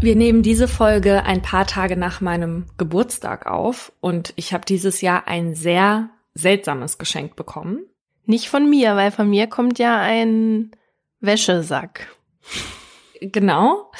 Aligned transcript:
Wir 0.00 0.14
nehmen 0.14 0.42
diese 0.44 0.68
Folge 0.68 1.24
ein 1.24 1.42
paar 1.42 1.66
Tage 1.66 1.96
nach 1.96 2.20
meinem 2.20 2.66
Geburtstag 2.78 3.46
auf 3.46 3.92
und 4.00 4.32
ich 4.36 4.52
habe 4.52 4.64
dieses 4.64 5.00
Jahr 5.00 5.26
ein 5.26 5.56
sehr 5.56 6.10
seltsames 6.34 6.98
Geschenk 6.98 7.34
bekommen. 7.34 7.84
Nicht 8.24 8.48
von 8.48 8.70
mir, 8.70 8.94
weil 8.94 9.10
von 9.10 9.28
mir 9.28 9.48
kommt 9.48 9.80
ja 9.80 10.00
ein 10.00 10.70
Wäschesack. 11.20 12.16
Genau. 13.20 13.90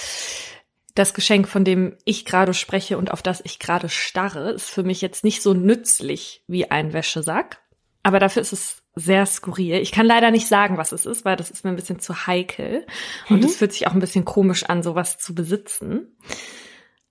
Das 0.95 1.15
Geschenk, 1.15 1.49
von 1.49 1.65
dem 1.65 1.97
ich 2.05 2.25
gerade 2.25 2.55
spreche 2.55 2.97
und 2.97 3.11
auf 3.11 3.21
das 3.21 3.41
ich 3.45 3.59
gerade 3.59 3.89
starre, 3.89 4.53
ist 4.53 4.71
für 4.71 4.85
mich 4.85 5.01
jetzt 5.01 5.25
nicht 5.25 5.43
so 5.43 5.53
nützlich 5.53 6.45
wie 6.47 6.71
ein 6.71 6.93
Wäschesack. 6.93 7.61
Aber 8.05 8.21
dafür 8.21 8.43
ist 8.43 8.53
es 8.53 8.83
sehr 8.99 9.27
skurril. 9.27 9.77
Ich 9.77 9.93
kann 9.93 10.07
leider 10.07 10.31
nicht 10.31 10.49
sagen, 10.49 10.77
was 10.77 10.93
es 10.93 11.07
ist, 11.07 11.25
weil 11.25 11.37
das 11.37 11.51
ist 11.51 11.65
mir 11.65 11.71
ein 11.71 11.77
bisschen 11.77 12.01
zu 12.01 12.27
heikel. 12.27 12.87
Und 13.29 13.45
es 13.45 13.53
mhm. 13.53 13.57
fühlt 13.57 13.73
sich 13.73 13.87
auch 13.87 13.93
ein 13.93 14.01
bisschen 14.01 14.25
komisch 14.25 14.65
an, 14.65 14.83
sowas 14.83 15.19
zu 15.19 15.35
besitzen. 15.35 16.17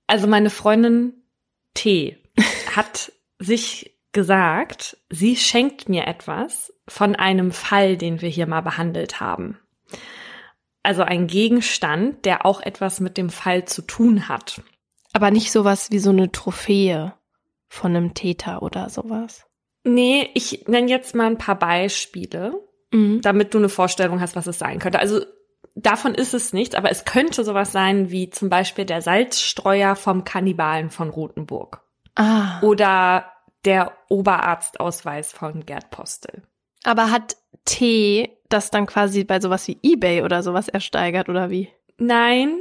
Also 0.07 0.27
meine 0.27 0.49
Freundin 0.49 1.13
T 1.73 2.17
hat 2.75 3.11
sich 3.39 3.97
gesagt, 4.11 4.97
sie 5.09 5.35
schenkt 5.35 5.89
mir 5.89 6.07
etwas 6.07 6.73
von 6.87 7.15
einem 7.15 7.51
Fall, 7.51 7.97
den 7.97 8.21
wir 8.21 8.29
hier 8.29 8.47
mal 8.47 8.61
behandelt 8.61 9.19
haben. 9.19 9.59
Also 10.83 11.03
ein 11.03 11.27
Gegenstand, 11.27 12.25
der 12.25 12.45
auch 12.45 12.61
etwas 12.61 12.99
mit 12.99 13.17
dem 13.17 13.29
Fall 13.29 13.65
zu 13.65 13.81
tun 13.81 14.29
hat. 14.29 14.61
Aber 15.13 15.31
nicht 15.31 15.51
sowas 15.51 15.91
wie 15.91 15.99
so 15.99 16.11
eine 16.11 16.31
Trophäe 16.31 17.13
von 17.67 17.95
einem 17.95 18.13
Täter 18.13 18.61
oder 18.61 18.89
sowas. 18.89 19.46
Nee, 19.87 20.29
ich 20.33 20.67
nenne 20.67 20.89
jetzt 20.89 21.15
mal 21.15 21.27
ein 21.27 21.37
paar 21.37 21.57
Beispiele, 21.57 22.61
mhm. 22.91 23.21
damit 23.21 23.53
du 23.53 23.57
eine 23.57 23.69
Vorstellung 23.69 24.19
hast, 24.19 24.35
was 24.35 24.47
es 24.47 24.59
sein 24.59 24.79
könnte. 24.79 24.99
Also 24.99 25.21
davon 25.75 26.13
ist 26.13 26.33
es 26.33 26.51
nichts, 26.51 26.75
aber 26.75 26.91
es 26.91 27.05
könnte 27.05 27.43
sowas 27.43 27.71
sein 27.71 28.11
wie 28.11 28.29
zum 28.29 28.49
Beispiel 28.49 28.85
der 28.85 29.01
Salzstreuer 29.01 29.95
vom 29.95 30.23
Kannibalen 30.23 30.89
von 30.89 31.09
Rothenburg. 31.09 31.81
Ah. 32.15 32.59
Oder 32.61 33.31
der 33.63 33.93
Oberarztausweis 34.09 35.31
von 35.31 35.65
Gerd 35.65 35.89
Postel. 35.89 36.43
Aber 36.83 37.11
hat 37.11 37.37
T 37.65 38.37
das 38.49 38.71
dann 38.71 38.85
quasi 38.85 39.23
bei 39.23 39.39
sowas 39.39 39.67
wie 39.67 39.77
eBay 39.83 40.23
oder 40.23 40.43
sowas 40.43 40.67
ersteigert 40.67 41.29
oder 41.29 41.49
wie? 41.49 41.69
Nein. 41.97 42.59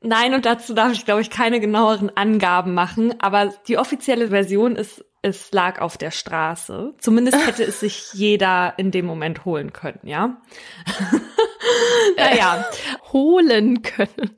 Nein, 0.00 0.34
und 0.34 0.46
dazu 0.46 0.74
darf 0.74 0.92
ich, 0.92 1.04
glaube 1.04 1.20
ich, 1.20 1.30
keine 1.30 1.60
genaueren 1.60 2.14
Angaben 2.16 2.74
machen. 2.74 3.14
Aber 3.20 3.52
die 3.66 3.78
offizielle 3.78 4.28
Version 4.28 4.76
ist, 4.76 5.04
es 5.22 5.50
lag 5.52 5.80
auf 5.80 5.98
der 5.98 6.10
Straße. 6.10 6.94
Zumindest 6.98 7.46
hätte 7.46 7.64
es 7.64 7.80
sich 7.80 8.08
jeder 8.12 8.74
in 8.76 8.90
dem 8.90 9.06
Moment 9.06 9.44
holen 9.44 9.72
können, 9.72 10.00
ja? 10.04 10.40
naja. 12.16 12.64
holen 13.12 13.82
können. 13.82 14.36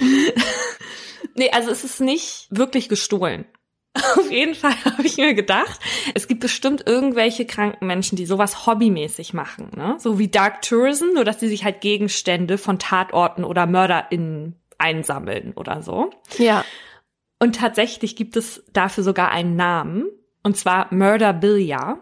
nee, 1.34 1.50
also 1.50 1.70
es 1.70 1.84
ist 1.84 2.00
nicht 2.00 2.46
wirklich 2.50 2.88
gestohlen. 2.88 3.44
Auf 4.16 4.30
jeden 4.30 4.54
Fall 4.54 4.74
habe 4.84 5.04
ich 5.04 5.16
mir 5.16 5.34
gedacht, 5.34 5.80
es 6.14 6.28
gibt 6.28 6.40
bestimmt 6.40 6.86
irgendwelche 6.86 7.44
kranken 7.44 7.86
Menschen, 7.86 8.16
die 8.16 8.26
sowas 8.26 8.66
hobbymäßig 8.66 9.34
machen, 9.34 9.70
ne? 9.76 9.96
So 9.98 10.18
wie 10.18 10.28
Dark 10.28 10.62
Tourism, 10.62 11.06
nur 11.14 11.24
dass 11.24 11.40
sie 11.40 11.48
sich 11.48 11.64
halt 11.64 11.80
Gegenstände 11.80 12.58
von 12.58 12.78
Tatorten 12.78 13.44
oder 13.44 13.66
MörderInnen 13.66 14.56
einsammeln 14.78 15.52
oder 15.56 15.82
so. 15.82 16.10
Ja. 16.38 16.64
Und 17.38 17.56
tatsächlich 17.56 18.16
gibt 18.16 18.36
es 18.36 18.64
dafür 18.72 19.02
sogar 19.02 19.30
einen 19.30 19.56
Namen, 19.56 20.06
und 20.42 20.56
zwar 20.56 20.92
Murder 20.94 21.32
Billiard. 21.32 21.98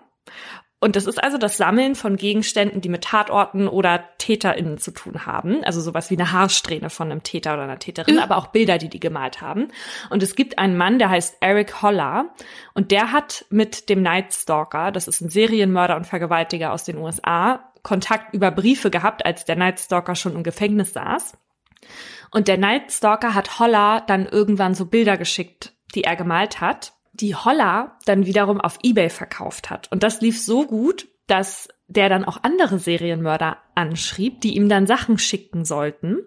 Und 0.80 0.94
das 0.94 1.06
ist 1.06 1.22
also 1.22 1.38
das 1.38 1.56
Sammeln 1.56 1.96
von 1.96 2.16
Gegenständen, 2.16 2.80
die 2.80 2.88
mit 2.88 3.02
Tatorten 3.02 3.66
oder 3.66 4.04
TäterInnen 4.18 4.78
zu 4.78 4.92
tun 4.92 5.26
haben. 5.26 5.64
Also 5.64 5.80
sowas 5.80 6.08
wie 6.10 6.16
eine 6.16 6.30
Haarsträhne 6.30 6.88
von 6.88 7.10
einem 7.10 7.24
Täter 7.24 7.54
oder 7.54 7.64
einer 7.64 7.80
Täterin, 7.80 8.14
mhm. 8.14 8.20
aber 8.20 8.36
auch 8.36 8.48
Bilder, 8.48 8.78
die 8.78 8.88
die 8.88 9.00
gemalt 9.00 9.40
haben. 9.40 9.72
Und 10.10 10.22
es 10.22 10.36
gibt 10.36 10.58
einen 10.58 10.76
Mann, 10.76 11.00
der 11.00 11.10
heißt 11.10 11.38
Eric 11.40 11.82
Holler. 11.82 12.26
Und 12.74 12.92
der 12.92 13.10
hat 13.10 13.44
mit 13.50 13.88
dem 13.88 14.02
Night 14.02 14.32
Stalker, 14.32 14.92
das 14.92 15.08
ist 15.08 15.20
ein 15.20 15.30
Serienmörder 15.30 15.96
und 15.96 16.06
Vergewaltiger 16.06 16.72
aus 16.72 16.84
den 16.84 16.98
USA, 16.98 17.72
Kontakt 17.82 18.32
über 18.32 18.52
Briefe 18.52 18.90
gehabt, 18.90 19.26
als 19.26 19.44
der 19.44 19.56
Night 19.56 19.80
Stalker 19.80 20.14
schon 20.14 20.36
im 20.36 20.44
Gefängnis 20.44 20.92
saß. 20.92 21.36
Und 22.30 22.46
der 22.46 22.58
Night 22.58 22.92
Stalker 22.92 23.34
hat 23.34 23.58
Holler 23.58 24.04
dann 24.06 24.26
irgendwann 24.26 24.74
so 24.74 24.86
Bilder 24.86 25.16
geschickt, 25.16 25.72
die 25.94 26.04
er 26.04 26.14
gemalt 26.14 26.60
hat, 26.60 26.92
die 27.20 27.34
Holler 27.34 27.98
dann 28.04 28.26
wiederum 28.26 28.60
auf 28.60 28.78
eBay 28.82 29.10
verkauft 29.10 29.70
hat. 29.70 29.90
Und 29.92 30.02
das 30.02 30.20
lief 30.20 30.40
so 30.40 30.66
gut, 30.66 31.08
dass 31.26 31.68
der 31.88 32.08
dann 32.08 32.24
auch 32.24 32.38
andere 32.42 32.78
Serienmörder 32.78 33.58
anschrieb, 33.74 34.40
die 34.40 34.56
ihm 34.56 34.68
dann 34.68 34.86
Sachen 34.86 35.18
schicken 35.18 35.64
sollten. 35.64 36.18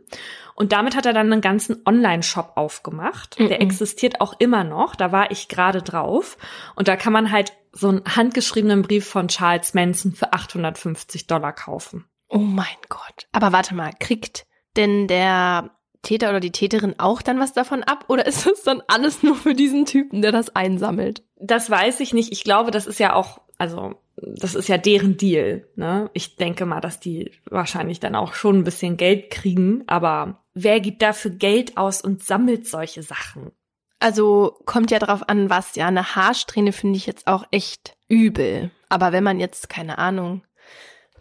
Und 0.55 0.71
damit 0.71 0.95
hat 0.95 1.05
er 1.05 1.13
dann 1.13 1.31
einen 1.31 1.41
ganzen 1.41 1.81
Online-Shop 1.85 2.53
aufgemacht. 2.55 3.39
Mm 3.39 3.43
-mm. 3.43 3.47
Der 3.47 3.61
existiert 3.61 4.21
auch 4.21 4.33
immer 4.39 4.63
noch. 4.63 4.95
Da 4.95 5.11
war 5.11 5.31
ich 5.31 5.47
gerade 5.47 5.81
drauf. 5.81 6.37
Und 6.75 6.87
da 6.87 6.95
kann 6.95 7.13
man 7.13 7.31
halt 7.31 7.53
so 7.71 7.89
einen 7.89 8.03
handgeschriebenen 8.05 8.81
Brief 8.81 9.07
von 9.07 9.27
Charles 9.27 9.73
Manson 9.73 10.13
für 10.13 10.33
850 10.33 11.27
Dollar 11.27 11.53
kaufen. 11.53 12.05
Oh 12.27 12.39
mein 12.39 12.67
Gott. 12.89 13.27
Aber 13.31 13.51
warte 13.51 13.75
mal, 13.75 13.91
kriegt 13.99 14.45
denn 14.77 15.07
der 15.07 15.71
Täter 16.01 16.29
oder 16.29 16.39
die 16.39 16.51
Täterin 16.51 16.95
auch 16.97 17.21
dann 17.21 17.39
was 17.39 17.53
davon 17.53 17.83
ab? 17.83 18.05
Oder 18.07 18.25
ist 18.27 18.45
das 18.45 18.63
dann 18.63 18.81
alles 18.87 19.23
nur 19.23 19.35
für 19.35 19.53
diesen 19.53 19.85
Typen, 19.85 20.21
der 20.21 20.31
das 20.31 20.55
einsammelt? 20.55 21.23
Das 21.37 21.69
weiß 21.69 21.99
ich 21.99 22.13
nicht. 22.13 22.31
Ich 22.31 22.43
glaube, 22.43 22.71
das 22.71 22.87
ist 22.87 22.99
ja 22.99 23.13
auch, 23.13 23.41
also 23.57 23.95
das 24.15 24.55
ist 24.55 24.67
ja 24.67 24.77
deren 24.77 25.17
Deal. 25.17 25.67
Ne? 25.75 26.09
Ich 26.13 26.35
denke 26.35 26.65
mal, 26.65 26.81
dass 26.81 26.99
die 26.99 27.31
wahrscheinlich 27.49 27.99
dann 27.99 28.15
auch 28.15 28.33
schon 28.33 28.59
ein 28.59 28.63
bisschen 28.63 28.97
Geld 28.97 29.31
kriegen. 29.31 29.83
Aber 29.87 30.43
wer 30.53 30.79
gibt 30.79 31.01
dafür 31.01 31.31
Geld 31.31 31.77
aus 31.77 32.01
und 32.01 32.23
sammelt 32.23 32.67
solche 32.67 33.03
Sachen? 33.03 33.51
Also 33.99 34.57
kommt 34.65 34.89
ja 34.89 34.99
drauf 34.99 35.29
an, 35.29 35.49
was. 35.49 35.75
Ja, 35.75 35.87
eine 35.87 36.15
Haarsträhne 36.15 36.71
finde 36.71 36.97
ich 36.97 37.05
jetzt 37.05 37.27
auch 37.27 37.45
echt 37.51 37.95
übel. 38.07 38.71
Aber 38.89 39.11
wenn 39.11 39.23
man 39.23 39.39
jetzt, 39.39 39.69
keine 39.69 39.99
Ahnung, 39.99 40.41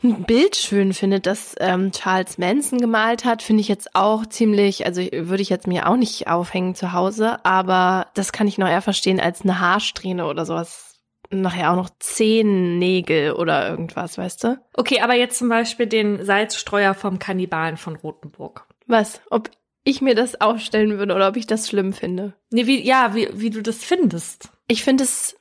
ein 0.02 0.24
Bild 0.24 0.56
schön 0.56 0.92
findet, 0.92 1.26
das 1.26 1.54
ähm, 1.58 1.92
Charles 1.92 2.38
Manson 2.38 2.78
gemalt 2.78 3.24
hat, 3.24 3.42
finde 3.42 3.60
ich 3.60 3.68
jetzt 3.68 3.94
auch 3.94 4.26
ziemlich, 4.26 4.86
also 4.86 5.02
würde 5.02 5.42
ich 5.42 5.48
jetzt 5.48 5.66
mir 5.66 5.88
auch 5.88 5.96
nicht 5.96 6.28
aufhängen 6.28 6.74
zu 6.74 6.92
Hause, 6.92 7.44
aber 7.44 8.08
das 8.14 8.32
kann 8.32 8.48
ich 8.48 8.58
noch 8.58 8.68
eher 8.68 8.82
verstehen 8.82 9.20
als 9.20 9.42
eine 9.42 9.60
Haarsträhne 9.60 10.26
oder 10.26 10.46
sowas. 10.46 10.86
Nachher 11.32 11.70
auch 11.70 11.76
noch 11.76 11.90
Zehennägel 12.00 13.32
oder 13.32 13.68
irgendwas, 13.68 14.18
weißt 14.18 14.44
du? 14.44 14.58
Okay, 14.74 15.00
aber 15.00 15.14
jetzt 15.14 15.38
zum 15.38 15.48
Beispiel 15.48 15.86
den 15.86 16.24
Salzstreuer 16.24 16.94
vom 16.94 17.20
Kannibalen 17.20 17.76
von 17.76 17.94
Rothenburg. 17.94 18.66
Was? 18.88 19.20
Ob 19.30 19.48
ich 19.84 20.00
mir 20.00 20.16
das 20.16 20.40
aufstellen 20.40 20.98
würde 20.98 21.14
oder 21.14 21.28
ob 21.28 21.36
ich 21.36 21.46
das 21.46 21.68
schlimm 21.68 21.92
finde? 21.92 22.34
Nee, 22.50 22.66
wie, 22.66 22.84
ja, 22.84 23.14
wie, 23.14 23.28
wie 23.32 23.50
du 23.50 23.62
das 23.62 23.84
findest. 23.84 24.48
Ich 24.66 24.82
finde 24.82 25.04
es 25.04 25.36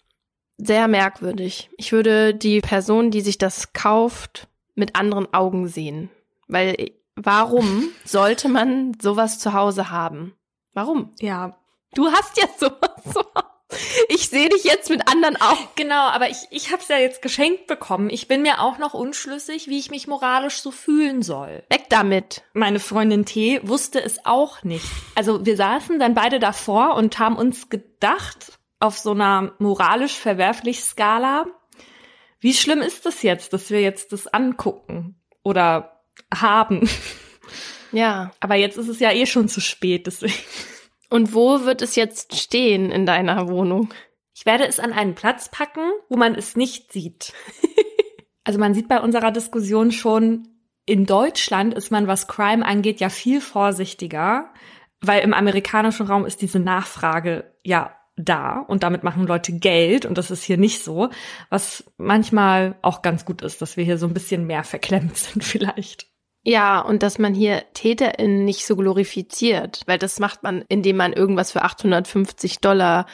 sehr 0.59 0.87
merkwürdig. 0.87 1.69
Ich 1.77 1.91
würde 1.91 2.35
die 2.35 2.59
Person, 2.59 3.11
die 3.11 3.21
sich 3.21 3.37
das 3.37 3.73
kauft, 3.73 4.48
mit 4.79 4.95
anderen 4.95 5.31
Augen 5.33 5.67
sehen. 5.67 6.09
Weil 6.47 6.91
warum 7.15 7.89
sollte 8.05 8.49
man 8.49 8.97
sowas 8.99 9.37
zu 9.37 9.53
Hause 9.53 9.91
haben? 9.91 10.33
Warum? 10.73 11.13
Ja. 11.19 11.57
Du 11.93 12.07
hast 12.11 12.37
ja 12.37 12.45
sowas. 12.57 13.25
Ich 14.07 14.29
sehe 14.29 14.49
dich 14.49 14.63
jetzt 14.63 14.89
mit 14.89 15.07
anderen 15.07 15.39
Augen. 15.39 15.67
Genau, 15.75 16.07
aber 16.07 16.29
ich, 16.29 16.47
ich 16.49 16.71
habe 16.71 16.81
es 16.81 16.87
ja 16.87 16.97
jetzt 16.97 17.21
geschenkt 17.21 17.67
bekommen. 17.67 18.09
Ich 18.09 18.27
bin 18.27 18.41
mir 18.41 18.61
auch 18.61 18.79
noch 18.79 18.95
unschlüssig, 18.95 19.67
wie 19.67 19.77
ich 19.77 19.91
mich 19.91 20.07
moralisch 20.07 20.61
so 20.61 20.71
fühlen 20.71 21.21
soll. 21.21 21.63
Weg 21.69 21.85
damit. 21.89 22.43
Meine 22.53 22.79
Freundin 22.79 23.25
T 23.25 23.59
wusste 23.63 24.01
es 24.01 24.25
auch 24.25 24.63
nicht. 24.63 24.87
Also 25.15 25.45
wir 25.45 25.55
saßen 25.55 25.99
dann 25.99 26.15
beide 26.15 26.39
davor 26.39 26.95
und 26.95 27.19
haben 27.19 27.35
uns 27.35 27.69
gedacht, 27.69 28.59
auf 28.79 28.97
so 28.97 29.11
einer 29.11 29.53
moralisch 29.59 30.17
verwerflich 30.17 30.83
Skala, 30.83 31.45
wie 32.39 32.53
schlimm 32.53 32.79
ist 32.81 33.05
das 33.05 33.21
jetzt, 33.21 33.53
dass 33.53 33.69
wir 33.69 33.81
jetzt 33.81 34.13
das 34.13 34.27
angucken 34.27 35.21
oder 35.43 36.03
haben? 36.33 36.89
Ja. 37.91 38.31
Aber 38.39 38.55
jetzt 38.55 38.77
ist 38.77 38.87
es 38.87 38.99
ja 38.99 39.11
eh 39.11 39.25
schon 39.25 39.47
zu 39.47 39.61
spät, 39.61 40.07
deswegen. 40.07 40.33
Und 41.09 41.33
wo 41.33 41.65
wird 41.65 41.81
es 41.81 41.95
jetzt 41.95 42.35
stehen 42.37 42.91
in 42.91 43.05
deiner 43.05 43.47
Wohnung? 43.49 43.93
Ich 44.35 44.45
werde 44.45 44.67
es 44.67 44.79
an 44.79 44.93
einen 44.93 45.15
Platz 45.15 45.49
packen, 45.49 45.91
wo 46.07 46.15
man 46.15 46.35
es 46.35 46.55
nicht 46.55 46.93
sieht. 46.93 47.33
also 48.43 48.59
man 48.59 48.73
sieht 48.73 48.87
bei 48.87 49.01
unserer 49.01 49.31
Diskussion 49.31 49.91
schon, 49.91 50.47
in 50.85 51.05
Deutschland 51.05 51.73
ist 51.73 51.91
man, 51.91 52.07
was 52.07 52.27
Crime 52.27 52.65
angeht, 52.65 52.99
ja 52.99 53.09
viel 53.09 53.41
vorsichtiger, 53.41 54.53
weil 55.01 55.21
im 55.21 55.33
amerikanischen 55.33 56.07
Raum 56.07 56.25
ist 56.25 56.41
diese 56.41 56.59
Nachfrage 56.59 57.53
ja 57.63 57.98
da 58.19 58.59
und 58.59 58.83
damit 58.83 59.03
machen 59.03 59.25
Leute 59.25 59.53
Geld 59.53 60.05
und 60.05 60.17
das 60.17 60.31
ist 60.31 60.43
hier 60.43 60.57
nicht 60.57 60.83
so, 60.83 61.09
was 61.49 61.83
manchmal 61.97 62.75
auch 62.81 63.01
ganz 63.01 63.25
gut 63.25 63.41
ist, 63.41 63.61
dass 63.61 63.77
wir 63.77 63.83
hier 63.83 63.97
so 63.97 64.07
ein 64.07 64.13
bisschen 64.13 64.45
mehr 64.45 64.63
verklemmt 64.63 65.17
sind 65.17 65.43
vielleicht. 65.43 66.07
Ja, 66.43 66.79
und 66.79 67.03
dass 67.03 67.19
man 67.19 67.33
hier 67.33 67.63
TäterInnen 67.73 68.45
nicht 68.45 68.65
so 68.65 68.75
glorifiziert, 68.75 69.81
weil 69.87 69.97
das 69.97 70.19
macht 70.19 70.41
man, 70.41 70.63
indem 70.69 70.95
man 70.95 71.11
irgendwas 71.13 71.51
für 71.51 71.63
850 71.63 72.59
Dollar, 72.59 73.07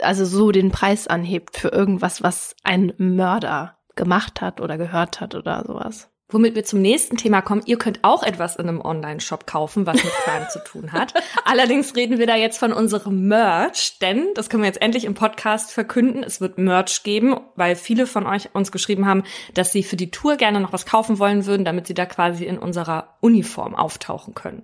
also 0.00 0.24
so 0.24 0.50
den 0.50 0.70
Preis 0.70 1.06
anhebt 1.06 1.56
für 1.56 1.68
irgendwas, 1.68 2.22
was 2.22 2.56
ein 2.62 2.94
Mörder 2.96 3.76
gemacht 3.96 4.40
hat 4.40 4.60
oder 4.62 4.78
gehört 4.78 5.20
hat 5.20 5.34
oder 5.34 5.62
sowas. 5.66 6.09
Womit 6.32 6.54
wir 6.54 6.64
zum 6.64 6.80
nächsten 6.80 7.16
Thema 7.16 7.42
kommen. 7.42 7.62
Ihr 7.66 7.78
könnt 7.78 8.00
auch 8.02 8.22
etwas 8.22 8.56
in 8.56 8.68
einem 8.68 8.80
Online-Shop 8.80 9.46
kaufen, 9.46 9.86
was 9.86 10.02
mit 10.02 10.12
Crime 10.24 10.48
zu 10.48 10.62
tun 10.64 10.92
hat. 10.92 11.14
Allerdings 11.44 11.96
reden 11.96 12.18
wir 12.18 12.26
da 12.26 12.36
jetzt 12.36 12.58
von 12.58 12.72
unserem 12.72 13.26
Merch, 13.26 13.98
denn 14.00 14.28
das 14.34 14.48
können 14.48 14.62
wir 14.62 14.68
jetzt 14.68 14.82
endlich 14.82 15.04
im 15.04 15.14
Podcast 15.14 15.72
verkünden. 15.72 16.22
Es 16.22 16.40
wird 16.40 16.58
Merch 16.58 17.02
geben, 17.02 17.40
weil 17.56 17.76
viele 17.76 18.06
von 18.06 18.26
euch 18.26 18.54
uns 18.54 18.72
geschrieben 18.72 19.06
haben, 19.06 19.24
dass 19.54 19.72
sie 19.72 19.82
für 19.82 19.96
die 19.96 20.10
Tour 20.10 20.36
gerne 20.36 20.60
noch 20.60 20.72
was 20.72 20.86
kaufen 20.86 21.18
wollen 21.18 21.46
würden, 21.46 21.64
damit 21.64 21.86
sie 21.86 21.94
da 21.94 22.06
quasi 22.06 22.44
in 22.44 22.58
unserer 22.58 23.16
Uniform 23.20 23.74
auftauchen 23.74 24.34
können. 24.34 24.62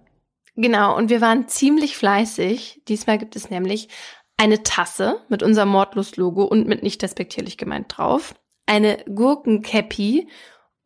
Genau, 0.57 0.97
und 0.97 1.11
wir 1.11 1.21
waren 1.21 1.49
ziemlich 1.49 1.97
fleißig. 1.97 2.83
Diesmal 2.89 3.19
gibt 3.19 3.37
es 3.37 3.51
nämlich 3.51 3.89
eine 4.37 4.63
Tasse 4.63 5.21
mit 5.29 5.43
unserem 5.43 5.71
Mordlust-Logo 5.71 6.45
und 6.45 6.67
mit 6.67 6.83
nicht 6.83 7.03
despektierlich 7.03 7.59
gemeint 7.59 7.97
drauf, 7.97 8.35
eine 8.67 8.99
Gurkencappy 9.07 10.29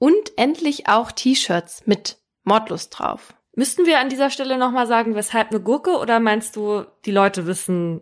und 0.00 0.32
endlich 0.36 0.88
auch 0.88 1.12
T-Shirts 1.12 1.86
mit 1.86 2.16
Mordlust 2.42 2.98
drauf. 2.98 3.34
Müssten 3.54 3.86
wir 3.86 4.00
an 4.00 4.08
dieser 4.08 4.30
Stelle 4.30 4.58
nochmal 4.58 4.88
sagen, 4.88 5.14
weshalb 5.14 5.50
eine 5.50 5.60
Gurke 5.60 5.98
oder 5.98 6.18
meinst 6.18 6.56
du, 6.56 6.84
die 7.04 7.12
Leute 7.12 7.46
wissen, 7.46 8.00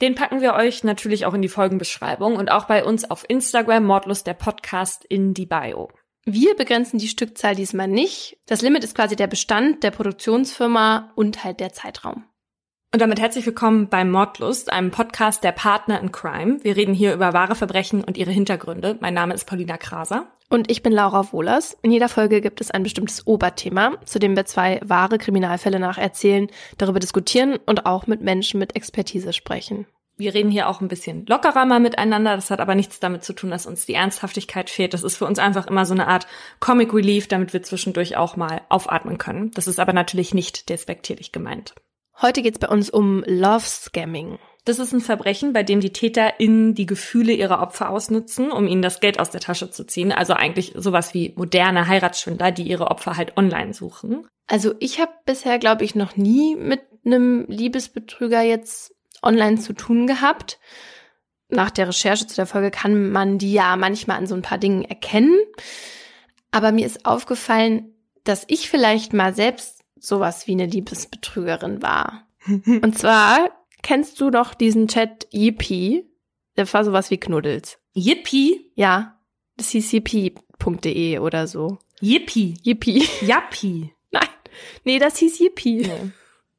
Den 0.00 0.14
packen 0.14 0.40
wir 0.40 0.54
euch 0.54 0.82
natürlich 0.82 1.26
auch 1.26 1.34
in 1.34 1.42
die 1.42 1.48
Folgenbeschreibung 1.48 2.36
und 2.36 2.50
auch 2.50 2.64
bei 2.64 2.86
uns 2.86 3.10
auf 3.10 3.28
Instagram 3.28 3.84
Mordlust 3.84 4.26
der 4.26 4.32
Podcast 4.32 5.04
in 5.04 5.34
die 5.34 5.44
Bio. 5.44 5.90
Wir 6.30 6.54
begrenzen 6.54 6.98
die 6.98 7.08
Stückzahl 7.08 7.54
diesmal 7.54 7.88
nicht. 7.88 8.36
Das 8.44 8.60
Limit 8.60 8.84
ist 8.84 8.94
quasi 8.94 9.16
der 9.16 9.28
Bestand 9.28 9.82
der 9.82 9.90
Produktionsfirma 9.90 11.10
und 11.14 11.42
halt 11.42 11.58
der 11.58 11.72
Zeitraum. 11.72 12.24
Und 12.92 13.00
damit 13.00 13.18
herzlich 13.18 13.46
willkommen 13.46 13.88
beim 13.88 14.10
Mordlust, 14.10 14.70
einem 14.70 14.90
Podcast 14.90 15.42
der 15.42 15.52
Partner 15.52 15.98
in 16.02 16.12
Crime. 16.12 16.62
Wir 16.62 16.76
reden 16.76 16.92
hier 16.92 17.14
über 17.14 17.32
wahre 17.32 17.54
Verbrechen 17.54 18.04
und 18.04 18.18
ihre 18.18 18.30
Hintergründe. 18.30 18.98
Mein 19.00 19.14
Name 19.14 19.32
ist 19.32 19.46
Paulina 19.46 19.78
Kraser. 19.78 20.26
Und 20.50 20.70
ich 20.70 20.82
bin 20.82 20.92
Laura 20.92 21.32
Wohlers. 21.32 21.78
In 21.80 21.92
jeder 21.92 22.10
Folge 22.10 22.42
gibt 22.42 22.60
es 22.60 22.70
ein 22.70 22.82
bestimmtes 22.82 23.26
Oberthema, 23.26 23.96
zu 24.04 24.18
dem 24.18 24.36
wir 24.36 24.44
zwei 24.44 24.80
wahre 24.84 25.16
Kriminalfälle 25.16 25.80
nacherzählen, 25.80 26.48
darüber 26.76 27.00
diskutieren 27.00 27.58
und 27.64 27.86
auch 27.86 28.06
mit 28.06 28.20
Menschen 28.20 28.60
mit 28.60 28.76
Expertise 28.76 29.32
sprechen. 29.32 29.86
Wir 30.18 30.34
reden 30.34 30.50
hier 30.50 30.68
auch 30.68 30.80
ein 30.80 30.88
bisschen 30.88 31.24
lockerer 31.26 31.64
mal 31.64 31.78
miteinander. 31.78 32.34
Das 32.34 32.50
hat 32.50 32.58
aber 32.58 32.74
nichts 32.74 32.98
damit 32.98 33.22
zu 33.22 33.32
tun, 33.32 33.50
dass 33.50 33.66
uns 33.66 33.86
die 33.86 33.94
Ernsthaftigkeit 33.94 34.68
fehlt. 34.68 34.92
Das 34.92 35.04
ist 35.04 35.16
für 35.16 35.26
uns 35.26 35.38
einfach 35.38 35.68
immer 35.68 35.86
so 35.86 35.94
eine 35.94 36.08
Art 36.08 36.26
Comic 36.58 36.92
Relief, 36.92 37.28
damit 37.28 37.52
wir 37.52 37.62
zwischendurch 37.62 38.16
auch 38.16 38.36
mal 38.36 38.62
aufatmen 38.68 39.16
können. 39.16 39.52
Das 39.52 39.68
ist 39.68 39.78
aber 39.78 39.92
natürlich 39.92 40.34
nicht 40.34 40.68
despektierlich 40.68 41.30
gemeint. 41.30 41.74
Heute 42.20 42.42
geht's 42.42 42.58
bei 42.58 42.68
uns 42.68 42.90
um 42.90 43.22
Love 43.26 43.64
Scamming. 43.64 44.40
Das 44.64 44.80
ist 44.80 44.92
ein 44.92 45.00
Verbrechen, 45.00 45.52
bei 45.52 45.62
dem 45.62 45.80
die 45.80 45.92
TäterInnen 45.92 46.74
die 46.74 46.84
Gefühle 46.84 47.32
ihrer 47.32 47.62
Opfer 47.62 47.88
ausnutzen, 47.90 48.50
um 48.50 48.66
ihnen 48.66 48.82
das 48.82 48.98
Geld 48.98 49.20
aus 49.20 49.30
der 49.30 49.40
Tasche 49.40 49.70
zu 49.70 49.86
ziehen. 49.86 50.10
Also 50.10 50.34
eigentlich 50.34 50.72
sowas 50.74 51.14
wie 51.14 51.32
moderne 51.36 51.86
Heiratsschwindler, 51.86 52.50
die 52.50 52.64
ihre 52.64 52.90
Opfer 52.90 53.16
halt 53.16 53.36
online 53.36 53.72
suchen. 53.72 54.26
Also 54.48 54.74
ich 54.80 55.00
habe 55.00 55.12
bisher, 55.26 55.60
glaube 55.60 55.84
ich, 55.84 55.94
noch 55.94 56.16
nie 56.16 56.56
mit 56.56 56.80
einem 57.04 57.46
Liebesbetrüger 57.48 58.42
jetzt 58.42 58.92
online 59.22 59.58
zu 59.58 59.72
tun 59.72 60.06
gehabt. 60.06 60.58
Nach 61.48 61.70
der 61.70 61.88
Recherche 61.88 62.26
zu 62.26 62.36
der 62.36 62.46
Folge 62.46 62.70
kann 62.70 63.10
man 63.10 63.38
die 63.38 63.52
ja 63.52 63.76
manchmal 63.76 64.18
an 64.18 64.26
so 64.26 64.34
ein 64.34 64.42
paar 64.42 64.58
Dingen 64.58 64.84
erkennen. 64.84 65.38
Aber 66.50 66.72
mir 66.72 66.86
ist 66.86 67.06
aufgefallen, 67.06 67.94
dass 68.24 68.44
ich 68.48 68.68
vielleicht 68.68 69.12
mal 69.12 69.34
selbst 69.34 69.82
sowas 69.98 70.46
wie 70.46 70.52
eine 70.52 70.66
Liebesbetrügerin 70.66 71.82
war. 71.82 72.26
Und 72.46 72.98
zwar 72.98 73.50
kennst 73.82 74.20
du 74.20 74.30
doch 74.30 74.54
diesen 74.54 74.88
Chat 74.88 75.26
Yippie. 75.32 76.04
Der 76.56 76.70
war 76.72 76.84
sowas 76.84 77.10
wie 77.10 77.18
Knuddels. 77.18 77.78
Yippie? 77.94 78.70
Ja. 78.74 79.18
Das 79.56 79.70
hieß 79.70 79.92
yippie.de 79.92 81.18
oder 81.18 81.46
so. 81.46 81.78
Yippie. 82.00 82.54
Yippie. 82.62 83.08
Yappi. 83.22 83.92
Nein. 84.10 84.28
Nee, 84.84 84.98
das 84.98 85.18
hieß 85.18 85.40
Yippie. 85.40 85.82
Nee. 85.82 86.12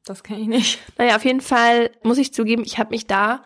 Das 0.09 0.23
kann 0.23 0.41
ich 0.41 0.47
nicht. 0.47 0.79
Naja, 0.97 1.15
auf 1.15 1.23
jeden 1.23 1.39
Fall 1.39 1.91
muss 2.01 2.17
ich 2.17 2.33
zugeben, 2.33 2.63
ich 2.65 2.79
habe 2.79 2.89
mich 2.89 3.05
da 3.05 3.43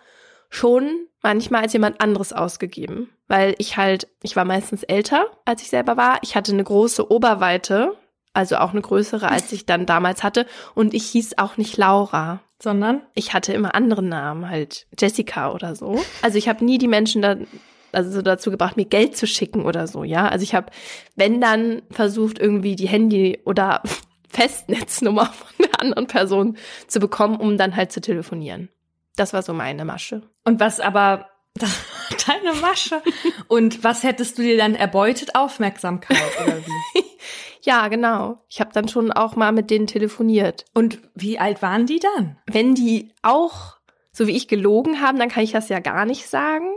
schon 0.49 1.07
manchmal 1.21 1.63
als 1.63 1.73
jemand 1.73 1.99
anderes 1.99 2.31
ausgegeben, 2.31 3.09
weil 3.27 3.53
ich 3.57 3.75
halt, 3.75 4.07
ich 4.21 4.37
war 4.37 4.45
meistens 4.45 4.83
älter, 4.83 5.25
als 5.43 5.61
ich 5.61 5.69
selber 5.69 5.97
war. 5.97 6.19
Ich 6.21 6.37
hatte 6.37 6.53
eine 6.53 6.63
große 6.63 7.11
Oberweite, 7.11 7.97
also 8.31 8.55
auch 8.55 8.71
eine 8.71 8.79
größere, 8.79 9.29
als 9.29 9.51
ich 9.51 9.65
dann 9.65 9.85
damals 9.85 10.23
hatte. 10.23 10.45
Und 10.73 10.93
ich 10.93 11.03
hieß 11.07 11.37
auch 11.37 11.57
nicht 11.57 11.75
Laura, 11.75 12.39
sondern 12.61 13.01
ich 13.13 13.33
hatte 13.33 13.51
immer 13.51 13.75
andere 13.75 14.01
Namen, 14.01 14.49
halt 14.49 14.87
Jessica 14.97 15.51
oder 15.51 15.75
so. 15.75 15.99
Also 16.21 16.37
ich 16.37 16.47
habe 16.47 16.63
nie 16.63 16.77
die 16.77 16.87
Menschen 16.87 17.21
da 17.21 17.35
also 17.91 18.09
so 18.09 18.21
dazu 18.21 18.51
gebracht, 18.51 18.77
mir 18.77 18.85
Geld 18.85 19.17
zu 19.17 19.27
schicken 19.27 19.65
oder 19.65 19.85
so, 19.87 20.05
ja. 20.05 20.29
Also 20.29 20.43
ich 20.43 20.55
habe, 20.55 20.71
wenn 21.17 21.41
dann 21.41 21.81
versucht, 21.91 22.39
irgendwie 22.39 22.77
die 22.77 22.87
Handy 22.87 23.41
oder 23.43 23.83
Festnetznummer 24.33 25.25
von 25.33 25.65
der 25.65 25.81
anderen 25.81 26.07
Person 26.07 26.57
zu 26.87 26.99
bekommen, 26.99 27.37
um 27.37 27.57
dann 27.57 27.75
halt 27.75 27.91
zu 27.91 28.01
telefonieren. 28.01 28.69
Das 29.15 29.33
war 29.33 29.43
so 29.43 29.53
meine 29.53 29.85
Masche. 29.85 30.23
Und 30.43 30.59
was 30.59 30.79
aber 30.79 31.29
deine 32.27 32.59
Masche. 32.59 33.01
Und 33.47 33.83
was 33.83 34.03
hättest 34.03 34.37
du 34.37 34.41
dir 34.41 34.57
dann 34.57 34.75
erbeutet? 34.75 35.35
Aufmerksamkeit 35.35 36.17
oder 36.43 36.57
wie? 36.57 37.03
ja, 37.61 37.87
genau. 37.87 38.43
Ich 38.49 38.59
habe 38.59 38.71
dann 38.73 38.87
schon 38.87 39.11
auch 39.11 39.35
mal 39.35 39.51
mit 39.51 39.69
denen 39.69 39.87
telefoniert. 39.87 40.65
Und 40.73 40.99
wie 41.13 41.39
alt 41.39 41.61
waren 41.61 41.85
die 41.85 41.99
dann? 41.99 42.37
Wenn 42.47 42.73
die 42.73 43.13
auch 43.21 43.77
so 44.11 44.27
wie 44.27 44.35
ich 44.35 44.47
gelogen 44.47 45.01
haben, 45.01 45.17
dann 45.17 45.29
kann 45.29 45.43
ich 45.43 45.51
das 45.51 45.69
ja 45.69 45.79
gar 45.79 46.05
nicht 46.05 46.27
sagen. 46.27 46.67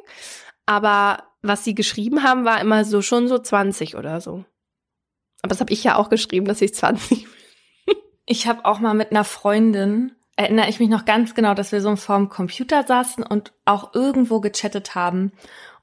Aber 0.65 1.25
was 1.43 1.65
sie 1.65 1.75
geschrieben 1.75 2.23
haben, 2.23 2.45
war 2.45 2.61
immer 2.61 2.85
so 2.85 3.03
schon 3.03 3.29
so 3.29 3.39
20 3.39 3.95
oder 3.97 4.21
so. 4.21 4.45
Aber 5.43 5.51
das 5.51 5.61
habe 5.61 5.73
ich 5.73 5.85
ja 5.85 5.97
auch 5.97 6.09
geschrieben, 6.09 6.47
dass 6.47 6.63
ich 6.63 6.75
20 6.75 7.25
bin. 7.25 7.36
Ich 8.27 8.47
habe 8.47 8.65
auch 8.65 8.81
mal 8.81 8.95
mit 8.95 9.13
einer 9.13 9.25
Freundin, 9.25 10.13
erinnere 10.37 10.69
ich 10.69 10.81
mich 10.81 10.89
noch 10.89 11.05
ganz 11.05 11.35
genau, 11.35 11.55
dass 11.55 11.73
wir 11.73 11.81
so 11.81 11.95
vorm 11.97 12.29
Computer 12.29 12.83
saßen 12.83 13.25
und 13.25 13.53
auch 13.65 13.95
irgendwo 13.95 14.41
gechattet 14.41 14.95
haben. 14.95 15.33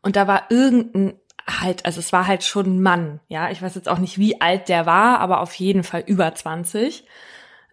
Und 0.02 0.16
da 0.16 0.28
war 0.28 0.52
irgendein 0.52 1.14
halt, 1.48 1.86
also 1.86 2.00
es 2.00 2.14
war 2.14 2.28
halt 2.28 2.44
schon 2.44 2.78
ein 2.78 2.82
Mann, 2.82 3.20
ja. 3.28 3.50
Ich 3.50 3.62
weiß 3.62 3.76
jetzt 3.76 3.90
auch 3.90 3.98
nicht, 3.98 4.18
wie 4.18 4.42
alt 4.42 4.70
der 4.70 4.86
war, 4.86 5.20
aber 5.20 5.42
auf 5.42 5.54
jeden 5.56 5.84
Fall 5.84 6.04
über 6.06 6.34
20. 6.34 7.06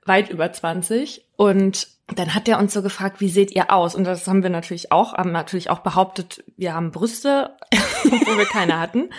Weit 0.07 0.31
über 0.31 0.53
20. 0.53 1.27
Und 1.37 1.89
dann 2.17 2.35
hat 2.35 2.49
er 2.49 2.59
uns 2.59 2.73
so 2.73 2.83
gefragt, 2.83 3.21
wie 3.21 3.29
seht 3.29 3.53
ihr 3.53 3.73
aus? 3.73 3.95
Und 3.95 4.05
das 4.05 4.27
haben 4.27 4.43
wir 4.43 4.51
natürlich 4.51 4.91
auch, 4.91 5.15
haben 5.15 5.31
natürlich 5.31 5.71
auch 5.71 5.81
behauptet, 5.81 6.43
wir 6.57 6.75
haben 6.75 6.91
Brüste, 6.91 7.57
wo 8.05 8.39
wir 8.39 8.47
keine 8.47 8.81
hatten. 8.81 9.11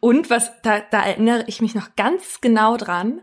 Und 0.00 0.30
was, 0.30 0.52
da, 0.62 0.80
da 0.90 1.02
erinnere 1.02 1.44
ich 1.46 1.60
mich 1.60 1.74
noch 1.74 1.96
ganz 1.96 2.40
genau 2.40 2.76
dran, 2.76 3.22